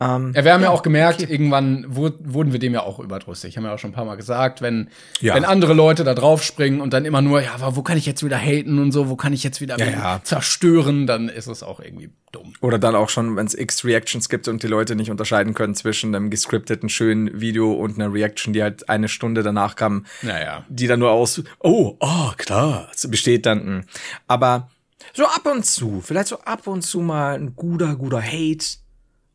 Ähm, 0.00 0.32
Ja, 0.34 0.44
wir 0.44 0.52
haben 0.54 0.62
ja, 0.62 0.70
auch 0.70 0.82
gemerkt, 0.82 1.22
irgendwann 1.28 1.84
wu- 1.88 2.10
wurden 2.20 2.52
wir 2.52 2.58
dem 2.60 2.74
ja 2.74 2.82
auch 2.82 2.98
überdrüssig. 2.98 3.56
Haben 3.56 3.64
wir 3.64 3.68
ja 3.70 3.74
auch 3.74 3.78
schon 3.78 3.90
ein 3.90 3.94
paar 3.94 4.04
Mal 4.04 4.16
gesagt, 4.16 4.62
wenn, 4.62 4.88
Ja. 5.20 5.34
wenn 5.34 5.44
andere 5.44 5.74
Leute 5.74 6.04
da 6.04 6.14
drauf 6.14 6.42
springen 6.42 6.80
und 6.80 6.92
dann 6.92 7.04
immer 7.04 7.22
nur, 7.22 7.40
ja, 7.42 7.54
aber 7.54 7.76
wo 7.76 7.82
kann 7.82 7.96
ich 7.98 8.06
jetzt 8.06 8.24
wieder 8.24 8.36
haten 8.38 8.78
und 8.78 8.92
so, 8.92 9.08
wo 9.08 9.16
kann 9.16 9.32
ich 9.32 9.42
jetzt 9.42 9.60
wieder 9.60 9.78
Ja, 9.78 9.86
ja. 9.86 10.20
zerstören, 10.24 11.06
dann 11.06 11.28
ist 11.28 11.46
es 11.46 11.62
auch 11.62 11.80
irgendwie 11.80 12.10
dumm. 12.32 12.52
Oder 12.60 12.78
dann 12.78 12.94
auch 12.94 13.08
schon, 13.08 13.36
wenn 13.36 13.46
es 13.46 13.54
x 13.54 13.84
Reactions 13.84 14.28
gibt 14.28 14.48
und 14.48 14.62
die 14.62 14.66
Leute 14.66 14.94
nicht 14.96 15.10
unterscheiden 15.10 15.54
können 15.54 15.74
zwischen 15.74 16.14
einem 16.14 16.30
gescripteten 16.30 16.88
schönen 16.88 17.40
Video 17.40 17.72
und 17.72 17.94
einer 17.98 18.12
Reaction, 18.12 18.52
die 18.52 18.62
halt 18.62 18.88
eine 18.88 19.08
Stunde 19.08 19.42
danach 19.42 19.76
kam, 19.76 20.06
Naja. 20.22 20.64
die 20.68 20.86
dann 20.86 21.00
nur 21.00 21.10
aus, 21.10 21.42
oh, 21.60 21.96
ah, 22.00 22.34
klar, 22.36 22.90
besteht 23.08 23.46
dann. 23.46 23.64
mh. 23.78 23.80
Aber 24.26 24.70
so 25.14 25.24
ab 25.24 25.46
und 25.50 25.64
zu, 25.64 26.00
vielleicht 26.04 26.28
so 26.28 26.38
ab 26.40 26.66
und 26.66 26.82
zu 26.82 27.00
mal 27.00 27.34
ein 27.34 27.54
guter, 27.56 27.96
guter 27.96 28.22
Hate. 28.22 28.64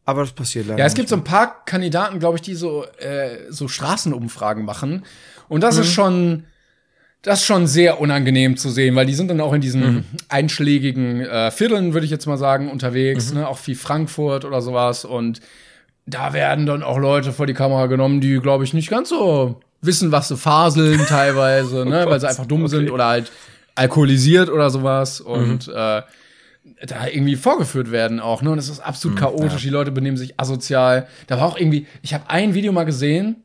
Aber 0.06 0.22
das 0.22 0.34
passiert 0.34 0.68
leider 0.68 0.80
Ja, 0.80 0.86
es 0.86 0.94
gibt 0.94 1.10
so 1.10 1.16
ein 1.16 1.24
paar 1.24 1.64
Kandidaten, 1.66 2.20
glaube 2.20 2.38
ich, 2.38 2.42
die 2.42 2.56
so, 2.56 2.86
äh, 3.00 3.50
so 3.50 3.68
Straßenumfragen 3.68 4.66
machen. 4.66 5.06
Und 5.48 5.62
das 5.62 5.78
ist 5.78 5.92
schon, 5.94 6.46
das 7.24 7.40
ist 7.40 7.46
schon 7.46 7.68
sehr 7.68 8.02
unangenehm 8.02 8.58
zu 8.58 8.70
sehen, 8.70 8.96
weil 8.96 9.06
die 9.06 9.14
sind 9.14 9.30
dann 9.30 9.40
auch 9.40 9.54
in 9.54 9.62
diesen 9.62 10.06
einschlägigen 10.28 11.22
äh, 11.22 11.52
Vierteln, 11.52 11.94
würde 11.94 12.04
ich 12.06 12.12
jetzt 12.12 12.26
mal 12.26 12.38
sagen, 12.38 12.70
unterwegs, 12.70 13.34
ne? 13.34 13.48
auch 13.48 13.58
wie 13.66 13.76
Frankfurt 13.76 14.44
oder 14.44 14.62
sowas. 14.62 15.06
Und 15.06 15.40
da 16.06 16.34
werden 16.34 16.66
dann 16.66 16.84
auch 16.84 16.98
Leute 16.98 17.32
vor 17.32 17.48
die 17.48 17.54
Kamera 17.54 17.86
genommen, 17.86 18.20
die, 18.20 18.40
glaube 18.40 18.66
ich, 18.66 18.74
nicht 18.74 18.90
ganz 18.90 19.08
so 19.08 19.62
wissen, 19.82 20.12
was 20.12 20.28
sie 20.28 20.36
faseln 20.36 21.00
teilweise, 21.08 21.86
ne? 21.86 22.06
weil 22.10 22.20
sie 22.20 22.28
einfach 22.28 22.46
dumm 22.46 22.68
sind 22.68 22.92
oder 22.92 23.06
halt 23.06 23.32
alkoholisiert 23.76 24.50
oder 24.50 24.70
sowas. 24.70 25.22
Und 25.22 25.70
äh, 25.70 26.02
da 26.86 27.08
irgendwie 27.10 27.38
vorgeführt 27.38 27.92
werden 27.92 28.20
auch, 28.20 28.42
ne? 28.42 28.52
Und 28.52 28.58
es 28.58 28.70
ist 28.70 28.82
absolut 28.82 29.18
chaotisch, 29.18 29.62
die 29.62 29.70
Leute 29.70 29.92
benehmen 29.92 30.18
sich 30.18 30.40
asozial. 30.40 31.08
Da 31.28 31.38
war 31.38 31.48
auch 31.48 31.58
irgendwie, 31.58 31.88
ich 32.02 32.14
habe 32.14 32.30
ein 32.30 32.54
Video 32.54 32.74
mal 32.74 32.84
gesehen 32.84 33.44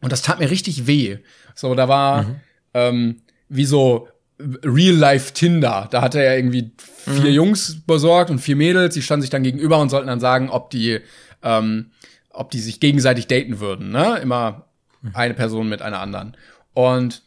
und 0.00 0.12
das 0.12 0.22
tat 0.22 0.38
mir 0.38 0.50
richtig 0.50 0.86
weh. 0.86 1.18
So, 1.54 1.74
da 1.74 1.88
war 1.88 2.26
ähm, 2.74 3.22
wie 3.48 3.64
so 3.64 4.08
Real-Life 4.38 5.32
Tinder. 5.34 5.88
Da 5.90 6.00
hat 6.02 6.14
er 6.14 6.24
ja 6.24 6.34
irgendwie 6.34 6.72
vier 6.76 7.30
Jungs 7.32 7.82
besorgt 7.86 8.30
und 8.30 8.38
vier 8.38 8.56
Mädels, 8.56 8.94
die 8.94 9.02
standen 9.02 9.22
sich 9.22 9.30
dann 9.30 9.42
gegenüber 9.42 9.78
und 9.78 9.90
sollten 9.90 10.06
dann 10.06 10.20
sagen, 10.20 10.48
ob 10.48 10.70
die, 10.70 11.00
ähm, 11.42 11.90
ob 12.30 12.50
die 12.50 12.60
sich 12.60 12.80
gegenseitig 12.80 13.26
daten 13.26 13.60
würden, 13.60 13.90
ne? 13.90 14.18
Immer 14.22 14.66
eine 15.12 15.34
Person 15.34 15.68
mit 15.68 15.82
einer 15.82 16.00
anderen. 16.00 16.36
Und 16.74 17.22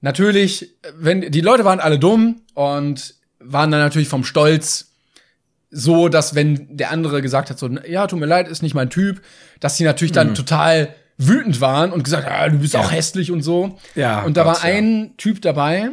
natürlich, 0.00 0.74
wenn 0.96 1.20
die 1.30 1.40
Leute 1.40 1.64
waren 1.64 1.80
alle 1.80 1.98
dumm 1.98 2.42
und 2.54 3.14
waren 3.38 3.70
dann 3.70 3.80
natürlich 3.80 4.08
vom 4.08 4.24
Stolz 4.24 4.92
so, 5.70 6.08
dass 6.08 6.34
wenn 6.34 6.76
der 6.76 6.90
andere 6.90 7.22
gesagt 7.22 7.48
hat, 7.48 7.58
so, 7.58 7.68
ja, 7.86 8.06
tut 8.06 8.18
mir 8.18 8.26
leid, 8.26 8.48
ist 8.48 8.62
nicht 8.62 8.74
mein 8.74 8.90
Typ, 8.90 9.22
dass 9.60 9.76
sie 9.76 9.84
natürlich 9.84 10.12
Mhm. 10.12 10.16
dann 10.16 10.34
total 10.34 10.94
wütend 11.22 11.60
waren 11.60 11.92
und 11.92 12.02
gesagt, 12.04 12.26
ah, 12.28 12.48
du 12.48 12.58
bist 12.58 12.74
auch 12.76 12.90
hässlich 12.90 13.30
und 13.30 13.42
so. 13.42 13.78
Ja, 13.94 14.22
und 14.22 14.36
da 14.36 14.44
Gott, 14.44 14.56
war 14.56 14.62
ein 14.64 15.12
Typ 15.18 15.42
dabei, 15.42 15.90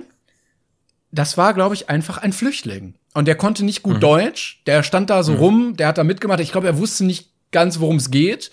das 1.12 1.38
war, 1.38 1.54
glaube 1.54 1.76
ich, 1.76 1.90
einfach 1.90 2.18
ein 2.18 2.34
Flüchtling. 2.34 2.96
Und 3.14 3.28
der 3.28 3.36
konnte 3.36 3.66
nicht 3.66 3.86
Mhm. 3.86 3.92
gut 3.94 4.04
Deutsch, 4.04 4.62
der 4.68 4.84
stand 4.84 5.10
da 5.10 5.24
so 5.24 5.34
rum, 5.36 5.76
der 5.76 5.88
hat 5.88 5.98
da 5.98 6.04
mitgemacht. 6.04 6.40
Ich 6.40 6.52
glaube, 6.52 6.68
er 6.68 6.78
wusste 6.78 7.04
nicht 7.06 7.30
ganz, 7.52 7.80
worum 7.80 7.96
es 7.98 8.12
geht 8.12 8.52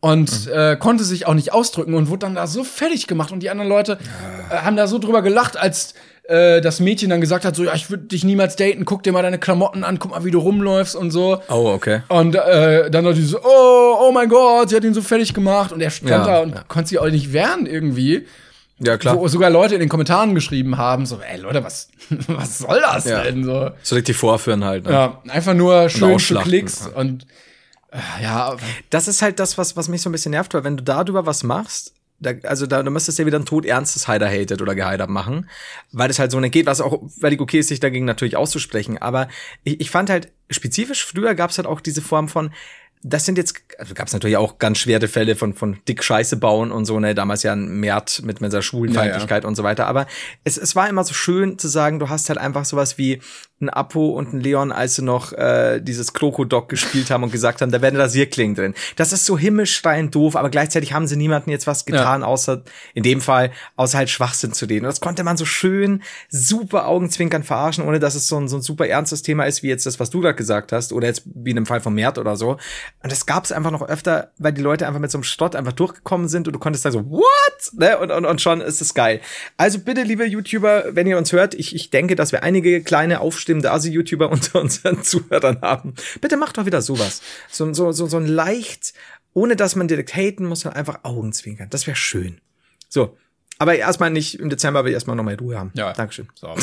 und 0.00 0.46
Mhm. 0.46 0.52
äh, 0.52 0.76
konnte 0.76 1.04
sich 1.04 1.26
auch 1.26 1.34
nicht 1.34 1.52
ausdrücken 1.52 1.94
und 1.94 2.08
wurde 2.08 2.20
dann 2.20 2.34
da 2.34 2.46
so 2.46 2.64
fertig 2.64 3.06
gemacht 3.06 3.32
und 3.32 3.40
die 3.42 3.50
anderen 3.50 3.68
Leute 3.68 3.98
äh, 4.50 4.56
haben 4.58 4.76
da 4.76 4.86
so 4.86 4.98
drüber 4.98 5.22
gelacht, 5.22 5.56
als 5.56 5.94
äh, 6.28 6.60
das 6.60 6.80
Mädchen 6.80 7.10
dann 7.10 7.20
gesagt 7.20 7.44
hat, 7.44 7.54
so 7.56 7.64
ja, 7.64 7.74
ich 7.74 7.90
würde 7.90 8.04
dich 8.04 8.24
niemals 8.24 8.56
daten, 8.56 8.84
guck 8.84 9.02
dir 9.02 9.12
mal 9.12 9.22
deine 9.22 9.38
Klamotten 9.38 9.84
an, 9.84 9.98
guck 9.98 10.10
mal, 10.12 10.24
wie 10.24 10.30
du 10.30 10.38
rumläufst 10.38 10.96
und 10.96 11.10
so. 11.10 11.40
Oh, 11.48 11.68
okay. 11.74 12.02
Und 12.08 12.34
äh, 12.34 12.90
dann 12.90 13.04
Leute 13.04 13.22
so, 13.22 13.38
oh, 13.42 13.96
oh 14.08 14.12
mein 14.12 14.28
Gott, 14.28 14.70
sie 14.70 14.76
hat 14.76 14.84
ihn 14.84 14.94
so 14.94 15.02
fertig 15.02 15.34
gemacht 15.34 15.72
und 15.72 15.80
er 15.80 15.90
stand 15.90 16.10
Ja, 16.10 16.24
da 16.26 16.40
und 16.40 16.54
ja. 16.54 16.64
konnte 16.68 16.88
sich 16.88 16.98
auch 16.98 17.08
nicht 17.08 17.32
wehren 17.32 17.66
irgendwie. 17.66 18.26
Ja, 18.78 18.98
klar. 18.98 19.16
Wo 19.16 19.26
sogar 19.28 19.48
Leute 19.50 19.74
in 19.74 19.80
den 19.80 19.88
Kommentaren 19.88 20.34
geschrieben 20.34 20.76
haben, 20.76 21.06
so, 21.06 21.18
ey 21.20 21.40
Leute, 21.40 21.64
was, 21.64 21.88
was 22.26 22.58
soll 22.58 22.80
das 22.80 23.04
Ja. 23.06 23.22
denn 23.22 23.42
so? 23.44 23.70
So 23.82 23.94
richtig 23.94 24.16
vorführen 24.16 24.64
halt. 24.64 24.84
Ne? 24.84 24.92
Ja, 24.92 25.22
einfach 25.28 25.54
nur 25.54 25.88
schön 25.88 26.18
für. 26.18 26.40
Klicks 26.40 26.86
und 26.94 27.26
äh, 27.92 28.22
ja, 28.22 28.54
das 28.90 29.08
ist 29.08 29.22
halt 29.22 29.38
das, 29.40 29.56
was, 29.58 29.76
was 29.76 29.88
mich 29.88 30.02
so 30.02 30.10
ein 30.10 30.12
bisschen 30.12 30.32
nervt, 30.32 30.52
weil 30.54 30.64
wenn 30.64 30.76
du 30.76 30.82
darüber 30.82 31.24
was 31.24 31.42
machst, 31.42 31.92
da, 32.18 32.32
also 32.44 32.66
da, 32.66 32.82
du 32.82 32.90
müsstest 32.90 33.18
ja 33.18 33.26
wieder 33.26 33.38
ein 33.38 33.44
todernstes 33.44 34.08
Hider 34.08 34.28
hated 34.28 34.62
oder 34.62 34.74
gehider 34.74 35.06
machen, 35.06 35.48
weil 35.92 36.08
das 36.08 36.18
halt 36.18 36.30
so 36.30 36.40
nicht 36.40 36.52
geht, 36.52 36.66
was 36.66 36.80
auch 36.80 37.02
völlig 37.20 37.40
okay 37.40 37.58
ist, 37.58 37.68
sich 37.68 37.80
dagegen 37.80 38.04
natürlich 38.04 38.36
auszusprechen. 38.36 38.98
Aber 38.98 39.28
ich, 39.64 39.80
ich 39.80 39.90
fand 39.90 40.10
halt 40.10 40.32
spezifisch, 40.50 41.04
früher 41.04 41.34
gab 41.34 41.50
es 41.50 41.58
halt 41.58 41.66
auch 41.66 41.80
diese 41.80 42.02
Form 42.02 42.28
von, 42.28 42.50
das 43.08 43.24
sind 43.24 43.38
jetzt, 43.38 43.62
also 43.78 43.94
gab 43.94 44.08
es 44.08 44.12
natürlich 44.12 44.36
auch 44.36 44.58
ganz 44.58 44.78
schwere 44.78 45.06
Fälle 45.06 45.36
von, 45.36 45.54
von 45.54 45.78
dick 45.86 46.02
Scheiße 46.02 46.36
bauen 46.38 46.72
und 46.72 46.86
so, 46.86 46.98
ne, 46.98 47.14
damals 47.14 47.44
ja 47.44 47.52
ein 47.52 47.78
Mert 47.78 48.22
mit, 48.24 48.40
mit 48.40 48.50
seiner 48.50 48.62
Schwulenfeindlichkeit 48.62 49.44
und 49.44 49.54
so 49.54 49.62
weiter. 49.62 49.86
Aber 49.86 50.06
es, 50.42 50.56
es 50.56 50.74
war 50.74 50.88
immer 50.88 51.04
so 51.04 51.14
schön 51.14 51.56
zu 51.56 51.68
sagen, 51.68 52.00
du 52.00 52.08
hast 52.08 52.28
halt 52.28 52.38
einfach 52.38 52.64
sowas 52.64 52.98
wie 52.98 53.20
ein 53.60 53.70
Apo 53.70 54.08
und 54.10 54.34
ein 54.34 54.40
Leon, 54.40 54.70
als 54.70 54.96
sie 54.96 55.02
noch 55.02 55.32
äh, 55.32 55.80
dieses 55.80 56.12
Krokodok 56.12 56.68
gespielt 56.68 57.10
haben 57.10 57.22
und 57.22 57.32
gesagt 57.32 57.62
haben, 57.62 57.70
da 57.70 57.80
werden 57.80 57.98
Rasierklingen 57.98 58.54
drin. 58.54 58.74
Das 58.96 59.12
ist 59.12 59.24
so 59.24 59.38
himmelschreiend 59.38 60.14
doof, 60.14 60.36
aber 60.36 60.50
gleichzeitig 60.50 60.92
haben 60.92 61.06
sie 61.06 61.16
niemanden 61.16 61.50
jetzt 61.50 61.66
was 61.66 61.86
getan, 61.86 62.22
außer 62.22 62.64
in 62.92 63.02
dem 63.02 63.22
Fall, 63.22 63.52
außer 63.76 63.96
halt 63.96 64.10
Schwachsinn 64.10 64.52
zu 64.52 64.66
denen. 64.66 64.84
Und 64.84 64.90
das 64.90 65.00
konnte 65.00 65.24
man 65.24 65.38
so 65.38 65.46
schön, 65.46 66.02
super 66.28 66.86
Augenzwinkern 66.86 67.44
verarschen, 67.44 67.84
ohne 67.84 67.98
dass 67.98 68.14
es 68.14 68.28
so 68.28 68.36
ein, 68.36 68.48
so 68.48 68.56
ein 68.56 68.62
super 68.62 68.86
ernstes 68.86 69.22
Thema 69.22 69.44
ist, 69.44 69.62
wie 69.62 69.68
jetzt 69.68 69.86
das, 69.86 69.98
was 70.00 70.10
du 70.10 70.20
gerade 70.20 70.36
gesagt 70.36 70.72
hast, 70.72 70.92
oder 70.92 71.06
jetzt 71.06 71.22
wie 71.24 71.50
in 71.50 71.56
dem 71.56 71.66
Fall 71.66 71.80
von 71.80 71.94
Mert 71.94 72.18
oder 72.18 72.36
so. 72.36 72.58
Und 73.02 73.12
das 73.12 73.26
gab 73.26 73.44
es 73.44 73.52
einfach 73.52 73.70
noch 73.70 73.86
öfter, 73.88 74.32
weil 74.38 74.52
die 74.52 74.62
Leute 74.62 74.86
einfach 74.86 74.98
mit 75.00 75.10
so 75.10 75.18
einem 75.18 75.22
Stott 75.22 75.54
einfach 75.54 75.72
durchgekommen 75.72 76.28
sind 76.28 76.48
und 76.48 76.54
du 76.54 76.58
konntest 76.58 76.84
da 76.84 76.90
so, 76.90 77.08
what? 77.08 77.22
Ne? 77.74 77.98
Und, 77.98 78.10
und, 78.10 78.24
und 78.24 78.40
schon 78.40 78.60
ist 78.60 78.80
es 78.80 78.94
geil. 78.94 79.20
Also 79.56 79.78
bitte, 79.78 80.02
liebe 80.02 80.24
YouTuber, 80.24 80.96
wenn 80.96 81.06
ihr 81.06 81.18
uns 81.18 81.30
hört, 81.32 81.54
ich, 81.54 81.74
ich 81.74 81.90
denke, 81.90 82.16
dass 82.16 82.32
wir 82.32 82.42
einige 82.42 82.82
kleine 82.82 83.20
aufstimmende 83.20 83.70
Asi-YouTuber 83.70 84.28
unter 84.32 84.60
unseren 84.60 85.02
Zuhörern 85.02 85.60
haben. 85.60 85.94
Bitte 86.20 86.36
macht 86.36 86.58
doch 86.58 86.66
wieder 86.66 86.82
sowas. 86.82 87.22
So, 87.50 87.72
so, 87.74 87.92
so, 87.92 88.06
so 88.06 88.16
ein 88.16 88.26
leicht, 88.26 88.94
ohne 89.34 89.54
dass 89.54 89.76
man 89.76 89.86
direkt 89.86 90.16
haten 90.16 90.46
muss, 90.46 90.60
sondern 90.60 90.78
einfach 90.78 91.00
Augenzwinkern. 91.04 91.68
Das 91.70 91.86
wäre 91.86 91.96
schön. 91.96 92.40
So. 92.88 93.16
Aber 93.58 93.76
erstmal 93.76 94.10
nicht, 94.10 94.40
im 94.40 94.50
Dezember 94.50 94.84
will 94.84 94.90
ich 94.90 94.94
erstmal 94.94 95.16
nochmal 95.16 95.36
Ruhe 95.36 95.58
haben. 95.58 95.70
Ja. 95.74 95.92
Dankeschön. 95.92 96.28
So. 96.34 96.54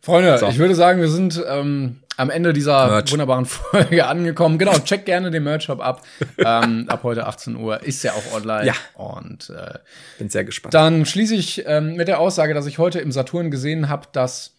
Freunde, 0.00 0.38
So. 0.38 0.48
ich 0.48 0.58
würde 0.58 0.74
sagen, 0.74 1.00
wir 1.00 1.08
sind 1.08 1.42
ähm, 1.46 2.00
am 2.18 2.30
Ende 2.30 2.52
dieser 2.52 2.88
Merch. 2.88 3.10
wunderbaren 3.10 3.46
Folge 3.46 4.06
angekommen. 4.06 4.58
Genau, 4.58 4.72
check 4.80 5.06
gerne 5.06 5.30
den 5.30 5.44
Merch-Shop 5.44 5.80
ab. 5.80 6.02
ähm, 6.36 6.84
ab 6.88 7.00
heute 7.04 7.26
18 7.26 7.56
Uhr 7.56 7.82
ist 7.82 8.02
ja 8.02 8.12
auch 8.12 8.34
online. 8.34 8.66
Ja. 8.66 8.74
Und 8.94 9.50
äh, 9.50 9.78
Bin 10.18 10.28
sehr 10.28 10.44
gespannt. 10.44 10.74
dann 10.74 11.06
schließe 11.06 11.34
ich 11.34 11.64
ähm, 11.66 11.94
mit 11.94 12.08
der 12.08 12.20
Aussage, 12.20 12.54
dass 12.54 12.66
ich 12.66 12.78
heute 12.78 12.98
im 12.98 13.12
Saturn 13.12 13.50
gesehen 13.50 13.88
habe, 13.88 14.06
dass 14.12 14.54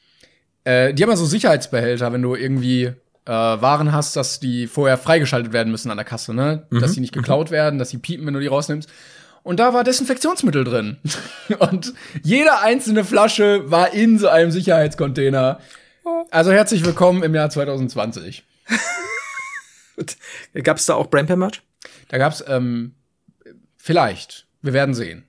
äh, 0.64 0.94
die 0.94 1.04
haben 1.04 1.10
ja 1.10 1.16
so 1.18 1.26
Sicherheitsbehälter, 1.26 2.12
wenn 2.14 2.22
du 2.22 2.36
irgendwie 2.36 2.86
äh, 2.86 2.96
Waren 3.32 3.92
hast, 3.92 4.16
dass 4.16 4.40
die 4.40 4.66
vorher 4.66 4.98
freigeschaltet 4.98 5.54
werden 5.54 5.70
müssen 5.72 5.92
an 5.92 5.98
der 5.98 6.06
Kasse, 6.06 6.34
ne? 6.34 6.66
Dass 6.72 6.94
die 6.94 7.02
nicht 7.02 7.14
geklaut 7.14 7.52
werden, 7.52 7.78
dass 7.78 7.90
die 7.90 7.98
piepen, 7.98 8.26
wenn 8.26 8.34
du 8.34 8.40
die 8.40 8.48
rausnimmst. 8.48 8.90
Und 9.44 9.60
da 9.60 9.74
war 9.74 9.84
Desinfektionsmittel 9.84 10.64
drin. 10.64 10.98
Und 11.60 11.94
jede 12.24 12.60
einzelne 12.62 13.04
Flasche 13.04 13.70
war 13.70 13.94
in 13.94 14.18
so 14.18 14.28
einem 14.30 14.52
Sicherheitscontainer. 14.52 15.60
Also 16.32 16.52
herzlich 16.52 16.86
willkommen 16.86 17.24
im 17.24 17.34
Jahr 17.36 17.50
2020. 17.50 18.44
Gab's 20.64 20.86
da 20.86 20.96
auch 20.96 21.08
Brainpan-Merch? 21.08 21.62
Da 22.08 22.18
gab's 22.18 22.44
ähm, 22.48 22.96
vielleicht, 23.78 24.48
wir 24.62 24.74
werden 24.74 24.94
sehen. 24.96 25.26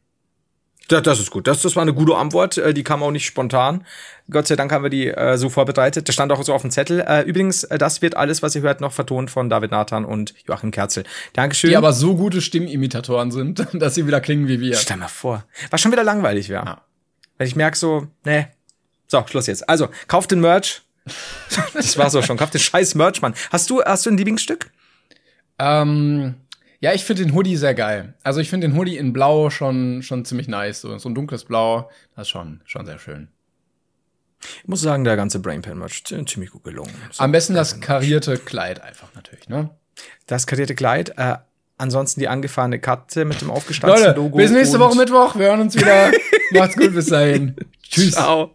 Ja, 0.91 1.01
das 1.01 1.21
ist 1.21 1.31
gut. 1.31 1.47
Das, 1.47 1.63
das 1.63 1.77
war 1.77 1.83
eine 1.83 1.95
gute 1.95 2.17
Antwort. 2.17 2.59
Äh, 2.59 2.75
Die 2.75 2.83
kam 2.83 3.03
auch 3.05 3.13
nicht 3.13 3.25
spontan. 3.25 3.87
Gott 4.29 4.49
sei 4.49 4.57
Dank 4.57 4.73
haben 4.73 4.83
wir 4.83 4.91
die 4.91 5.07
äh, 5.07 5.39
so 5.39 5.49
vorbereitet. 5.49 6.09
Das 6.09 6.15
stand 6.15 6.33
auch 6.33 6.43
so 6.43 6.53
auf 6.53 6.63
dem 6.63 6.73
Zettel. 6.73 7.01
Äh, 7.07 7.23
übrigens, 7.23 7.63
äh, 7.63 7.79
das 7.79 8.03
wird 8.03 8.17
alles, 8.17 8.43
was 8.43 8.57
ihr 8.57 8.63
hört, 8.63 8.81
noch 8.81 8.93
vertont 8.93 9.31
von 9.31 9.49
David 9.49 9.71
Nathan 9.71 10.05
und 10.05 10.35
Joachim 10.49 10.73
Kerzel. 10.73 11.05
Dankeschön. 11.33 11.71
Die 11.71 11.77
aber 11.77 11.93
so 11.93 12.17
gute 12.17 12.41
Stimmimitatoren 12.41 13.31
sind, 13.31 13.65
dass 13.75 13.95
sie 13.95 14.07
wieder 14.09 14.21
klingen 14.21 14.49
wie 14.49 14.59
wir. 14.61 14.75
Stell 14.77 14.97
mal 14.97 15.07
vor. 15.07 15.45
Was 15.71 15.81
schon 15.81 15.93
wieder 15.93 16.03
langweilig 16.05 16.49
wäre. 16.49 16.65
Ja. 16.65 16.81
Wenn 17.39 17.47
ich 17.47 17.55
merk 17.55 17.77
so, 17.77 18.09
nee. 18.25 18.49
So, 19.11 19.25
Schluss 19.27 19.47
jetzt. 19.49 19.69
Also, 19.69 19.89
kauft 20.09 20.31
den 20.31 20.41
Merch. 20.41 20.83
das 21.75 21.99
war's 21.99 22.15
auch 22.15 22.23
schon. 22.25 22.37
Kauft 22.37 22.55
den 22.55 22.61
scheiß 22.61 22.95
Merch, 22.95 23.21
Mann. 23.23 23.35
Hast 23.51 23.69
du, 23.71 23.83
hast 23.83 24.07
du 24.07 24.11
ein 24.11 24.17
Lieblingsstück? 24.17 24.71
Ähm, 25.59 26.35
ja, 26.81 26.93
ich 26.93 27.05
finde 27.05 27.25
den 27.25 27.35
Hoodie 27.35 27.57
sehr 27.57 27.75
geil. 27.75 28.15
Also 28.23 28.41
ich 28.41 28.49
finde 28.49 28.69
den 28.69 28.77
Hoodie 28.77 28.97
in 28.97 29.13
Blau 29.13 29.51
schon, 29.51 30.03
schon 30.03 30.25
ziemlich 30.25 30.49
nice. 30.49 30.81
So, 30.83 30.97
so 30.99 31.09
ein 31.09 31.15
dunkles 31.15 31.45
Blau, 31.45 31.91
das 32.15 32.23
ist 32.29 32.31
schon, 32.31 32.61
schon 32.65 32.87
sehr 32.87 32.99
schön. 32.99 33.29
Ich 34.63 34.69
muss 34.69 34.81
sagen, 34.81 35.05
der 35.05 35.17
ganze 35.17 35.41
Brainpan-Merch 35.41 36.05
zi- 36.05 36.25
ziemlich 36.25 36.51
gut 36.51 36.65
gelungen. 36.65 36.95
So, 37.11 37.23
Am 37.25 37.33
besten 37.33 37.55
das 37.55 37.81
karierte 37.81 38.39
Kleid 38.39 38.81
einfach 38.81 39.09
natürlich, 39.15 39.49
ne? 39.49 39.71
Das 40.27 40.47
karierte 40.47 40.75
Kleid. 40.75 41.13
Äh, 41.19 41.37
ansonsten 41.77 42.21
die 42.21 42.29
angefahrene 42.29 42.79
Katze 42.79 43.25
mit 43.27 43.41
dem 43.43 43.51
aufgestanzten 43.51 44.03
Leute, 44.07 44.17
Logo. 44.19 44.39
bis 44.39 44.51
nächste 44.51 44.79
Woche 44.79 44.97
Mittwoch. 44.97 45.37
Wir 45.37 45.47
hören 45.49 45.61
uns 45.61 45.75
wieder. 45.75 46.11
Macht's 46.53 46.77
gut, 46.77 46.95
bis 46.95 47.07
dahin. 47.07 47.57
Tschüss. 47.83 48.13
Ciao. 48.13 48.55